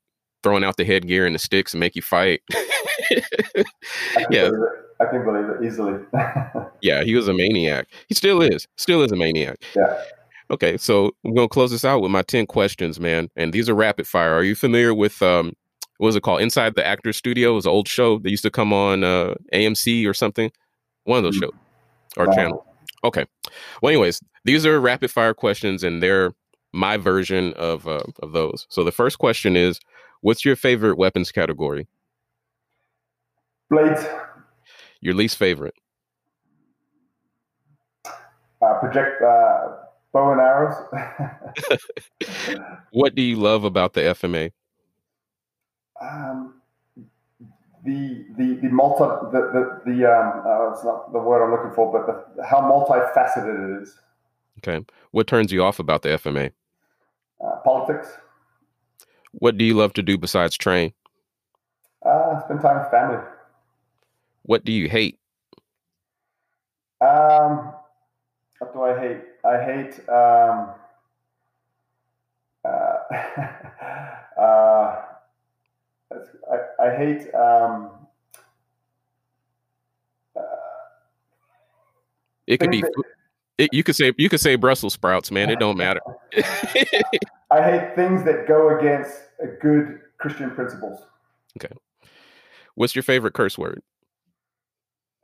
throwing 0.43 0.65
out 0.65 0.77
the 0.77 0.85
headgear 0.85 1.27
and 1.27 1.35
the 1.35 1.39
sticks 1.39 1.75
and 1.75 1.81
make 1.81 1.97
you 1.97 2.03
fight. 2.03 2.43
yeah. 4.31 4.51
I 5.01 5.07
can 5.07 5.25
believe 5.25 5.49
it 5.49 5.65
easily. 5.65 6.01
yeah, 6.83 7.03
he 7.03 7.15
was 7.15 7.27
a 7.27 7.35
maniac. 7.35 7.89
He 8.09 8.15
still 8.15 8.41
is. 8.41 8.69
Still 8.77 9.03
is 9.03 9.11
a 9.11 9.17
maniac. 9.17 9.57
Yeah. 9.75 10.03
Okay, 10.51 10.77
so 10.77 11.11
I'm 11.25 11.35
gonna 11.35 11.49
close 11.49 11.71
this 11.71 11.85
out 11.85 12.01
with 12.01 12.11
my 12.11 12.23
ten 12.23 12.47
questions, 12.47 13.01
man. 13.01 13.29
And 13.35 13.53
these 13.53 13.69
are 13.69 13.75
rapid 13.75 14.07
fire. 14.07 14.33
Are 14.33 14.45
you 14.45 14.55
familiar 14.55 14.95
with 14.95 15.21
um 15.21 15.55
what 15.99 16.09
was 16.09 16.17
it 16.17 16.23
called? 16.23 16.43
Inside 16.43 16.75
the 16.75 16.87
Actors 16.87 17.17
Studio 17.17 17.53
it 17.53 17.55
was 17.55 17.67
an 17.67 17.73
old 17.73 17.89
show 17.89 18.19
that 18.19 18.31
used 18.31 18.43
to 18.45 18.51
come 18.51 18.73
on 18.73 19.03
uh, 19.03 19.35
AMC 19.53 20.07
or 20.09 20.15
something. 20.15 20.53
One 21.05 21.19
of 21.19 21.25
those 21.25 21.37
mm-hmm. 21.37 21.45
shows 21.45 22.17
or 22.17 22.27
wow. 22.27 22.35
channel. 22.35 22.67
Okay. 23.05 23.25
Well, 23.83 23.91
anyways, 23.91 24.21
these 24.45 24.65
are 24.65 24.81
rapid 24.81 25.11
fire 25.11 25.35
questions, 25.35 25.83
and 25.83 26.03
they're 26.03 26.33
my 26.75 26.97
version 26.97 27.53
of 27.55 27.87
uh, 27.89 28.03
of 28.23 28.33
those. 28.33 28.67
So 28.69 28.85
the 28.85 28.93
first 28.93 29.19
question 29.19 29.57
is, 29.57 29.81
What's 30.25 30.43
your 30.43 30.57
favorite 30.57 30.97
weapons 30.97 31.31
category? 31.31 31.87
Blades. 33.69 34.07
Your 35.03 35.13
least 35.13 35.37
favorite? 35.37 35.75
Uh, 38.07 38.79
project 38.81 39.21
uh, 39.21 39.69
bow 40.15 40.33
and 40.33 40.41
arrows. 40.41 40.75
what 42.93 43.15
do 43.15 43.21
you 43.21 43.37
love 43.37 43.65
about 43.65 43.93
the 43.93 44.01
FMA? 44.01 44.53
Um, 46.01 46.55
the 47.85 48.25
the 48.39 48.55
the 48.63 48.69
multi 48.71 49.05
the 49.31 49.43
the, 49.53 49.83
the 49.85 50.11
um 50.11 50.43
uh, 50.47 50.73
it's 50.73 50.83
not 50.85 51.13
the 51.13 51.19
word 51.19 51.45
I'm 51.45 51.51
looking 51.51 51.75
for, 51.75 51.93
but 51.93 52.07
the, 52.07 52.47
how 52.47 52.63
multifaceted 52.63 53.79
it 53.79 53.83
is. 53.83 53.95
Okay, 54.67 54.87
what 55.11 55.27
turns 55.27 55.53
you 55.53 55.63
off 55.63 55.79
about 55.79 56.01
the 56.01 56.09
FMA? 56.09 56.53
Uh, 57.43 57.57
politics. 57.65 58.09
What 59.33 59.57
do 59.59 59.65
you 59.65 59.75
love 59.75 59.93
to 59.95 60.03
do 60.03 60.17
besides 60.17 60.57
train? 60.57 60.93
Uh, 62.05 62.41
spend 62.45 62.61
time 62.61 62.81
with 62.81 62.91
family. 62.91 63.23
What 64.43 64.65
do 64.65 64.73
you 64.73 64.89
hate? 64.89 65.19
Um, 67.01 67.73
what 68.59 68.73
do 68.73 68.83
I 68.83 68.99
hate? 68.99 69.21
I 69.45 69.63
hate 69.63 70.09
um, 70.09 70.71
uh, 72.65 72.99
uh, 74.41 75.03
I, 76.51 76.57
I 76.81 76.97
hate 76.97 77.35
um, 77.35 77.91
uh, 80.37 80.41
it 82.47 82.61
could 82.61 82.71
be 82.71 82.83
that, 82.83 82.93
it, 83.59 83.71
you 83.73 83.83
could 83.83 83.97
say 83.97 84.13
you 84.17 84.29
could 84.29 84.41
say 84.41 84.57
Brussels 84.57 84.95
sprouts, 84.95 85.31
man. 85.31 85.51
It 85.51 85.59
don't 85.59 85.77
matter. 85.77 86.01
I 87.51 87.63
hate 87.63 87.95
things 87.95 88.25
that 88.25 88.47
go 88.49 88.77
against 88.79 89.13
good 89.61 90.01
Christian 90.19 90.51
principles. 90.51 91.01
Okay. 91.57 91.75
What's 92.75 92.95
your 92.97 93.03
favorite 93.03 93.35
curse 93.35 93.59
word? 93.59 93.83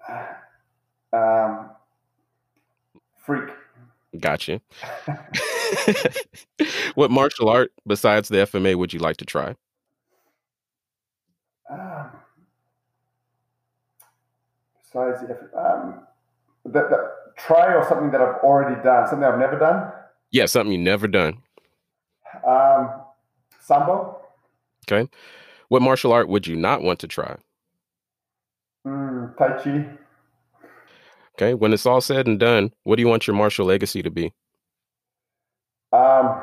Um, 1.13 1.71
freak. 3.19 3.49
Gotcha. 4.21 4.61
what 6.95 7.11
martial 7.11 7.49
art 7.49 7.73
besides 7.87 8.29
the 8.29 8.39
FMA 8.39 8.77
would 8.77 8.93
you 8.93 9.01
like 9.01 9.17
to 9.19 9.25
try? 9.25 9.57
Um, 11.71 12.11
besides 14.83 15.21
the 15.23 15.35
um, 15.59 16.01
the, 16.65 16.71
the 16.71 17.13
try 17.47 17.75
or 17.75 17.85
something 17.89 18.11
that 18.11 18.21
I've 18.21 18.43
already 18.43 18.81
done, 18.83 19.07
something 19.09 19.25
I've 19.25 19.39
never 19.39 19.59
done. 19.59 19.93
Yeah, 20.31 20.47
something 20.47 20.73
you've 20.73 20.83
never 20.83 21.09
done. 21.09 21.39
Um, 22.47 22.91
sambo. 23.61 24.21
Okay. 24.87 25.09
What 25.69 25.83
martial 25.83 26.13
art 26.13 26.29
would 26.29 26.47
you 26.47 26.57
not 26.57 26.83
want 26.83 26.99
to 27.01 27.09
try? 27.09 27.37
Mm, 28.87 29.37
tai 29.37 29.63
Chi. 29.63 29.85
Okay. 31.35 31.55
When 31.55 31.73
it's 31.73 31.87
all 31.87 32.01
said 32.01 32.27
and 32.27 32.39
done, 32.39 32.73
what 32.85 32.97
do 32.97 33.03
you 33.03 33.09
want 33.09 33.27
your 33.27 33.37
martial 33.37 33.67
legacy 33.67 34.03
to 34.03 34.11
be? 34.11 34.33
Um, 35.93 36.43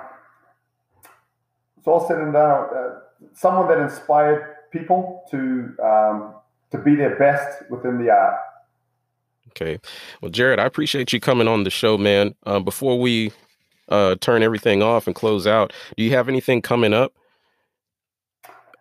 it's 1.77 1.87
all 1.87 2.05
said 2.07 2.17
and 2.17 2.33
done. 2.33 2.67
Uh, 2.75 2.99
someone 3.33 3.67
that 3.67 3.79
inspired 3.79 4.55
people 4.71 5.23
to 5.31 5.75
um, 5.83 6.33
to 6.71 6.77
be 6.77 6.95
their 6.95 7.17
best 7.17 7.69
within 7.69 7.97
the 7.97 8.09
art. 8.09 8.35
Okay. 9.59 9.79
Well, 10.21 10.29
Jared, 10.29 10.59
I 10.59 10.65
appreciate 10.65 11.11
you 11.11 11.19
coming 11.19 11.47
on 11.47 11.63
the 11.63 11.71
show, 11.71 11.97
man. 11.97 12.35
Uh, 12.45 12.59
before 12.59 12.99
we 12.99 13.31
uh, 13.89 14.15
turn 14.21 14.43
everything 14.43 14.83
off 14.83 15.07
and 15.07 15.15
close 15.15 15.47
out, 15.47 15.73
do 15.95 16.03
you 16.03 16.11
have 16.11 16.29
anything 16.29 16.61
coming 16.61 16.93
up? 16.93 17.13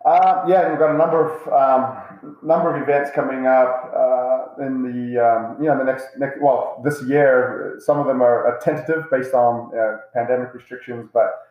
Uh, 0.05 0.45
yeah, 0.47 0.69
we've 0.69 0.77
got 0.77 0.93
a 0.93 0.97
number 0.97 1.25
of 1.25 1.47
um, 1.51 2.37
number 2.43 2.75
of 2.75 2.81
events 2.81 3.09
coming 3.15 3.47
up 3.47 3.91
uh, 3.93 4.63
in 4.63 4.83
the 4.83 5.19
um, 5.19 5.57
you 5.59 5.67
know 5.67 5.77
the 5.77 5.83
next 5.83 6.05
next 6.17 6.39
well 6.41 6.79
this 6.85 7.01
year. 7.03 7.75
Some 7.79 7.97
of 7.97 8.05
them 8.05 8.21
are, 8.21 8.59
tentative 8.63 9.09
based 9.09 9.33
on 9.33 9.75
uh, 9.75 9.97
pandemic 10.13 10.53
restrictions, 10.53 11.09
but 11.11 11.41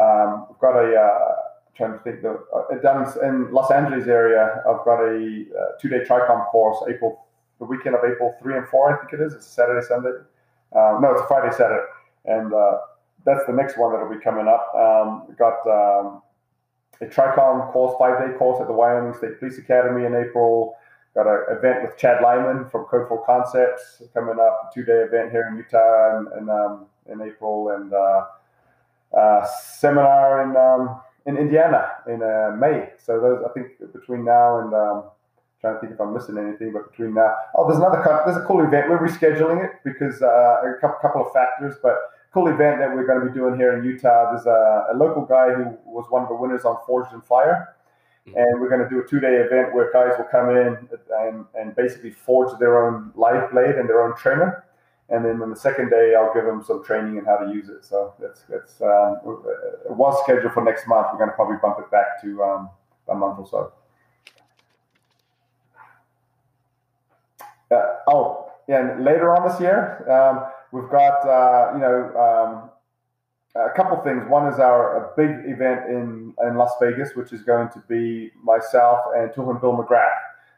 um, 0.00 0.46
we've 0.48 0.58
got 0.60 0.76
a 0.76 0.94
uh, 0.94 1.34
trying 1.76 1.92
to 1.92 1.98
think 1.98 2.22
the 2.22 2.40
uh, 2.54 2.78
down 2.80 3.12
in 3.24 3.52
Los 3.52 3.70
Angeles 3.72 4.06
area. 4.06 4.62
I've 4.68 4.84
got 4.84 5.00
a 5.00 5.44
uh, 5.58 5.76
two 5.80 5.88
day 5.88 6.04
Tricom 6.04 6.46
course 6.46 6.78
April 6.88 7.27
the 7.58 7.64
weekend 7.64 7.94
of 7.94 8.02
April 8.04 8.34
three 8.40 8.56
and 8.56 8.66
four. 8.68 8.94
I 8.94 8.98
think 8.98 9.20
it 9.20 9.24
is. 9.24 9.34
It's 9.34 9.46
Saturday 9.46 9.86
Sunday. 9.86 10.10
no, 10.74 11.14
it's 11.16 11.26
Friday 11.28 11.54
Saturday, 11.54 11.86
and 12.26 12.52
that's 13.24 13.44
the 13.46 13.52
next 13.52 13.76
one 13.78 13.92
that'll 13.92 14.08
be 14.08 14.22
coming 14.22 14.48
up. 14.48 14.72
Um, 14.74 15.34
got 15.38 15.58
um, 15.66 16.22
a 17.00 17.06
Tricom 17.06 17.70
course, 17.72 17.94
five 17.98 18.18
day 18.18 18.36
course 18.38 18.60
at 18.60 18.66
the 18.66 18.72
Wyoming 18.72 19.14
State 19.14 19.38
Police 19.38 19.58
Academy 19.58 20.04
in 20.04 20.14
April. 20.14 20.74
Got 21.14 21.26
an 21.26 21.56
event 21.56 21.82
with 21.82 21.96
Chad 21.96 22.22
Lyman 22.22 22.68
from 22.68 22.84
Code 22.84 23.08
for 23.08 23.24
Concepts 23.24 24.02
coming 24.14 24.38
up, 24.40 24.72
two 24.74 24.84
day 24.84 25.04
event 25.06 25.30
here 25.30 25.48
in 25.50 25.56
Utah 25.56 26.18
in, 26.18 26.38
in, 26.38 26.48
um, 26.48 26.86
in 27.10 27.20
April, 27.20 27.70
and 27.70 27.92
uh, 27.92 28.24
uh, 29.16 29.46
seminar 29.46 30.42
in 30.42 30.56
um, 30.56 31.00
in 31.26 31.36
Indiana 31.36 31.88
in 32.06 32.22
uh, 32.22 32.56
May. 32.56 32.90
So 32.98 33.20
those, 33.20 33.44
I 33.48 33.52
think, 33.52 33.92
between 33.92 34.24
now 34.24 34.60
and 34.60 34.74
um, 34.74 35.04
trying 35.60 35.74
to 35.74 35.80
think 35.80 35.92
if 35.92 36.00
I'm 36.00 36.14
missing 36.14 36.38
anything, 36.38 36.72
but 36.72 36.90
between 36.90 37.14
now, 37.14 37.34
oh, 37.54 37.66
there's 37.66 37.78
another 37.78 38.02
there's 38.24 38.36
a 38.36 38.46
cool 38.46 38.64
event. 38.64 38.88
We're 38.88 38.98
rescheduling 38.98 39.64
it 39.64 39.72
because 39.84 40.22
uh, 40.22 40.62
a 40.62 40.78
couple, 40.80 40.98
couple 41.02 41.26
of 41.26 41.32
factors, 41.32 41.76
but 41.82 41.96
cool 42.32 42.48
event 42.48 42.78
that 42.78 42.94
we're 42.94 43.06
going 43.06 43.20
to 43.20 43.26
be 43.26 43.32
doing 43.32 43.56
here 43.56 43.76
in 43.76 43.84
Utah. 43.84 44.32
There's 44.32 44.46
a, 44.46 44.88
a 44.92 44.96
local 44.96 45.24
guy 45.24 45.52
who 45.54 45.76
was 45.84 46.06
one 46.10 46.22
of 46.22 46.28
the 46.28 46.34
winners 46.34 46.64
on 46.64 46.76
Forged 46.86 47.12
in 47.12 47.20
Fire. 47.22 47.74
Mm-hmm. 48.26 48.38
And 48.38 48.60
we're 48.60 48.68
going 48.68 48.82
to 48.82 48.88
do 48.88 49.00
a 49.00 49.06
two 49.06 49.20
day 49.20 49.36
event 49.36 49.74
where 49.74 49.90
guys 49.92 50.12
will 50.18 50.26
come 50.26 50.50
in 50.50 50.88
and, 51.20 51.44
and 51.54 51.74
basically 51.74 52.10
forge 52.10 52.56
their 52.58 52.86
own 52.86 53.12
live 53.14 53.50
blade 53.50 53.76
and 53.76 53.88
their 53.88 54.02
own 54.02 54.16
trainer. 54.16 54.64
And 55.10 55.24
then 55.24 55.40
on 55.40 55.48
the 55.48 55.56
second 55.56 55.88
day, 55.88 56.14
I'll 56.14 56.34
give 56.34 56.44
them 56.44 56.62
some 56.62 56.84
training 56.84 57.16
in 57.16 57.24
how 57.24 57.38
to 57.38 57.50
use 57.50 57.70
it. 57.70 57.82
So 57.84 58.12
that's, 58.20 58.42
that's 58.42 58.82
um, 58.82 59.16
it 59.86 59.96
was 59.96 60.22
scheduled 60.22 60.52
for 60.52 60.62
next 60.62 60.86
month. 60.86 61.06
We're 61.12 61.18
going 61.18 61.30
to 61.30 61.34
probably 61.34 61.56
bump 61.62 61.78
it 61.78 61.90
back 61.90 62.20
to 62.22 62.42
um, 62.42 62.70
a 63.08 63.14
month 63.14 63.38
or 63.38 63.48
so. 63.48 63.72
Uh, 67.40 67.44
oh, 68.08 68.50
and 68.68 69.04
later 69.04 69.34
on 69.34 69.48
this 69.48 69.60
year, 69.60 70.10
um, 70.10 70.44
We've 70.70 70.90
got 70.90 71.26
uh, 71.26 71.72
you 71.74 71.80
know 71.80 72.12
um, 72.16 72.70
a 73.56 73.74
couple 73.74 73.96
things. 74.02 74.28
One 74.28 74.52
is 74.52 74.58
our 74.58 75.04
a 75.04 75.16
big 75.16 75.30
event 75.50 75.88
in 75.88 76.34
in 76.46 76.56
Las 76.56 76.72
Vegas, 76.80 77.14
which 77.14 77.32
is 77.32 77.42
going 77.42 77.70
to 77.70 77.82
be 77.88 78.30
myself 78.42 78.98
and 79.16 79.30
Tuhon 79.30 79.60
Bill 79.60 79.72
McGrath. 79.72 80.12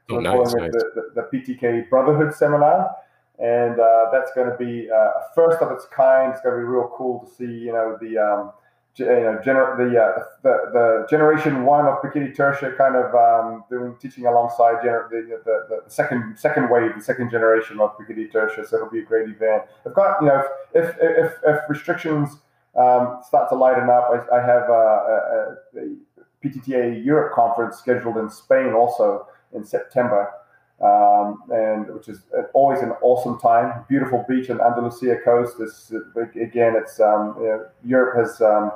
So 0.09 0.17
oh, 0.17 0.21
nice, 0.21 0.55
nice. 0.55 0.73
The, 0.73 1.13
the, 1.15 1.23
the, 1.23 1.39
PTK 1.39 1.89
Brotherhood 1.89 2.35
Seminar, 2.35 2.91
and 3.39 3.79
uh, 3.79 4.07
that's 4.11 4.33
going 4.33 4.51
to 4.51 4.57
be 4.57 4.91
uh, 4.91 4.97
a 4.97 5.23
first 5.37 5.63
of 5.63 5.71
its 5.71 5.87
kind. 5.95 6.33
It's 6.33 6.41
going 6.41 6.57
to 6.57 6.61
be 6.61 6.65
real 6.65 6.91
cool 6.97 7.21
to 7.21 7.33
see 7.33 7.45
you 7.45 7.73
know 7.73 7.97
the 8.01 8.19
um, 8.19 8.53
you 8.97 9.07
know, 9.07 9.41
gener- 9.45 9.77
the, 9.77 10.01
uh, 10.01 10.25
the 10.43 10.71
the 10.73 11.07
generation 11.09 11.65
one 11.65 11.87
of 11.87 12.03
Pekiti 12.03 12.35
Tirsia 12.35 12.77
kind 12.77 12.97
of 12.97 13.15
um, 13.15 13.65
doing 13.71 13.97
teaching 14.01 14.27
alongside 14.27 14.83
gener- 14.85 15.09
the, 15.09 15.41
the, 15.45 15.67
the, 15.69 15.91
second 15.91 16.37
second 16.39 16.71
wave, 16.71 16.93
the 16.97 17.03
second 17.03 17.31
generation 17.31 17.81
of 17.81 17.97
Pekiti 17.97 18.31
Tirsia. 18.31 18.67
So 18.67 18.77
it'll 18.77 18.91
be 18.91 19.01
a 19.01 19.05
great 19.05 19.29
event. 19.29 19.65
I've 19.87 19.95
got 19.95 20.21
you 20.21 20.29
know 20.29 20.43
if 20.75 20.97
if 21.01 21.33
if, 21.47 21.61
restrictions 21.69 22.39
um, 22.77 23.21
start 23.27 23.49
to 23.51 23.55
lighten 23.55 23.89
up, 23.89 24.11
I, 24.11 24.37
I 24.37 24.41
have 24.41 24.69
a, 24.69 25.57
a, 25.77 25.81
a, 25.81 25.97
PTTA 26.45 27.05
Europe 27.05 27.35
conference 27.35 27.77
scheduled 27.77 28.17
in 28.17 28.31
Spain 28.31 28.73
also 28.73 29.27
in 29.53 29.65
September. 29.65 30.31
Um, 30.83 31.43
and 31.51 31.93
which 31.93 32.09
is 32.09 32.23
always 32.55 32.81
an 32.81 32.93
awesome 33.03 33.39
time. 33.39 33.85
Beautiful 33.87 34.25
beach 34.27 34.49
on 34.49 34.63
Andalusia 34.63 35.17
coast. 35.23 35.59
This 35.59 35.93
again, 36.17 36.75
it's 36.75 36.99
um, 37.01 37.37
you 37.39 37.47
know, 37.49 37.67
Europe 37.85 38.17
has 38.17 38.41
um, 38.41 38.73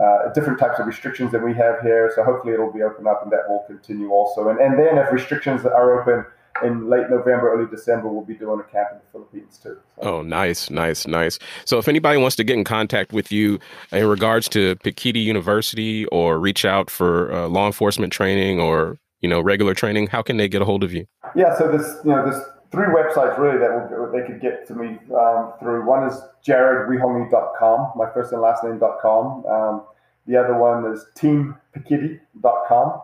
uh, 0.00 0.32
different 0.32 0.58
types 0.58 0.78
of 0.78 0.86
restrictions 0.86 1.32
than 1.32 1.44
we 1.44 1.54
have 1.54 1.80
here. 1.82 2.10
So 2.14 2.24
hopefully 2.24 2.54
it'll 2.54 2.72
be 2.72 2.82
open 2.82 3.06
up 3.06 3.22
and 3.22 3.32
that 3.32 3.48
will 3.48 3.64
continue 3.66 4.10
also. 4.10 4.48
And, 4.48 4.58
and 4.58 4.78
then 4.78 4.98
if 4.98 5.12
restrictions 5.12 5.66
are 5.66 6.00
open 6.00 6.24
in 6.64 6.88
late 6.88 7.10
November, 7.10 7.52
early 7.52 7.68
December, 7.70 8.08
we'll 8.08 8.24
be 8.24 8.34
doing 8.34 8.60
a 8.60 8.62
camp 8.62 8.88
in 8.92 8.98
the 8.98 9.04
Philippines 9.10 9.58
too. 9.62 9.76
So. 9.96 10.02
Oh, 10.02 10.22
nice, 10.22 10.70
nice, 10.70 11.06
nice. 11.06 11.38
So 11.64 11.78
if 11.78 11.88
anybody 11.88 12.18
wants 12.18 12.36
to 12.36 12.44
get 12.44 12.56
in 12.56 12.64
contact 12.64 13.12
with 13.12 13.32
you 13.32 13.58
in 13.90 14.06
regards 14.06 14.48
to 14.50 14.76
Pekiti 14.76 15.22
University 15.22 16.06
or 16.06 16.38
reach 16.38 16.64
out 16.64 16.88
for 16.88 17.32
uh, 17.32 17.48
law 17.48 17.66
enforcement 17.66 18.12
training 18.12 18.60
or 18.60 18.98
you 19.22 19.28
know 19.28 19.40
regular 19.40 19.74
training, 19.74 20.08
how 20.08 20.22
can 20.22 20.36
they 20.36 20.48
get 20.48 20.62
a 20.62 20.64
hold 20.64 20.84
of 20.84 20.92
you? 20.92 21.06
Yeah, 21.34 21.56
so 21.56 21.70
this 21.70 21.98
you 22.04 22.10
know 22.10 22.28
this 22.28 22.40
three 22.70 22.86
websites 22.86 23.38
really 23.38 23.58
that 23.58 23.90
will, 23.90 24.12
they 24.12 24.26
could 24.26 24.40
get 24.40 24.66
to 24.68 24.74
me 24.74 24.98
um, 25.14 25.52
through. 25.60 25.86
One 25.86 26.08
is 26.08 26.20
jaredwihongi.com, 26.46 27.92
my 27.96 28.10
first 28.12 28.32
and 28.32 28.42
last 28.42 28.64
name.com. 28.64 29.46
Um, 29.46 29.82
the 30.26 30.36
other 30.36 30.56
one 30.56 30.92
is 30.92 31.06
teampekiti.com. 31.16 33.02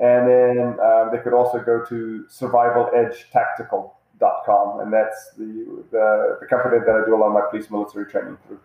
And 0.00 0.26
then 0.28 0.80
um, 0.80 1.10
they 1.12 1.18
could 1.18 1.34
also 1.34 1.60
go 1.60 1.84
to 1.84 2.24
survivaledgetactical.com. 2.30 4.80
And 4.80 4.92
that's 4.92 5.32
the, 5.36 5.84
the, 5.90 6.38
the 6.40 6.46
company 6.46 6.78
that 6.78 6.88
I 6.88 7.04
do 7.04 7.14
a 7.14 7.18
lot 7.18 7.26
of 7.28 7.34
my 7.34 7.42
police 7.50 7.70
military 7.70 8.06
training 8.06 8.38
through. 8.46 8.58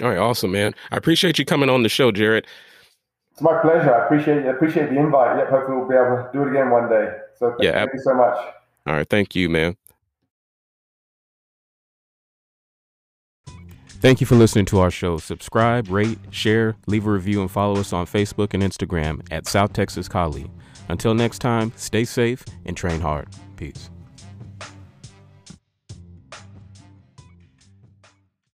All 0.00 0.08
right, 0.08 0.16
awesome, 0.18 0.52
man. 0.52 0.74
I 0.90 0.96
appreciate 0.96 1.38
you 1.38 1.44
coming 1.44 1.68
on 1.68 1.82
the 1.82 1.90
show, 1.90 2.10
Jared. 2.10 2.46
It's 3.42 3.50
my 3.50 3.60
pleasure. 3.60 3.92
I 3.92 4.04
appreciate 4.04 4.46
appreciate 4.46 4.90
the 4.90 5.00
invite. 5.00 5.36
Yep, 5.36 5.48
hopefully 5.50 5.76
we'll 5.76 5.88
be 5.88 5.96
able 5.96 6.16
to 6.16 6.30
do 6.32 6.42
it 6.42 6.50
again 6.50 6.70
one 6.70 6.88
day. 6.88 7.10
So 7.36 7.50
thank, 7.50 7.62
yeah, 7.62 7.72
thank 7.72 7.94
you 7.94 8.00
so 8.00 8.14
much. 8.14 8.36
All 8.86 8.94
right, 8.94 9.08
thank 9.08 9.34
you, 9.34 9.48
man. 9.48 9.76
Thank 14.00 14.20
you 14.20 14.28
for 14.28 14.36
listening 14.36 14.66
to 14.66 14.78
our 14.78 14.92
show. 14.92 15.18
Subscribe, 15.18 15.88
rate, 15.88 16.18
share, 16.30 16.76
leave 16.86 17.04
a 17.04 17.10
review, 17.10 17.40
and 17.40 17.50
follow 17.50 17.80
us 17.80 17.92
on 17.92 18.06
Facebook 18.06 18.54
and 18.54 18.62
Instagram 18.62 19.26
at 19.32 19.48
South 19.48 19.72
Texas 19.72 20.06
Kali. 20.06 20.48
Until 20.88 21.12
next 21.12 21.40
time, 21.40 21.72
stay 21.74 22.04
safe 22.04 22.44
and 22.64 22.76
train 22.76 23.00
hard. 23.00 23.26
Peace. 23.56 23.90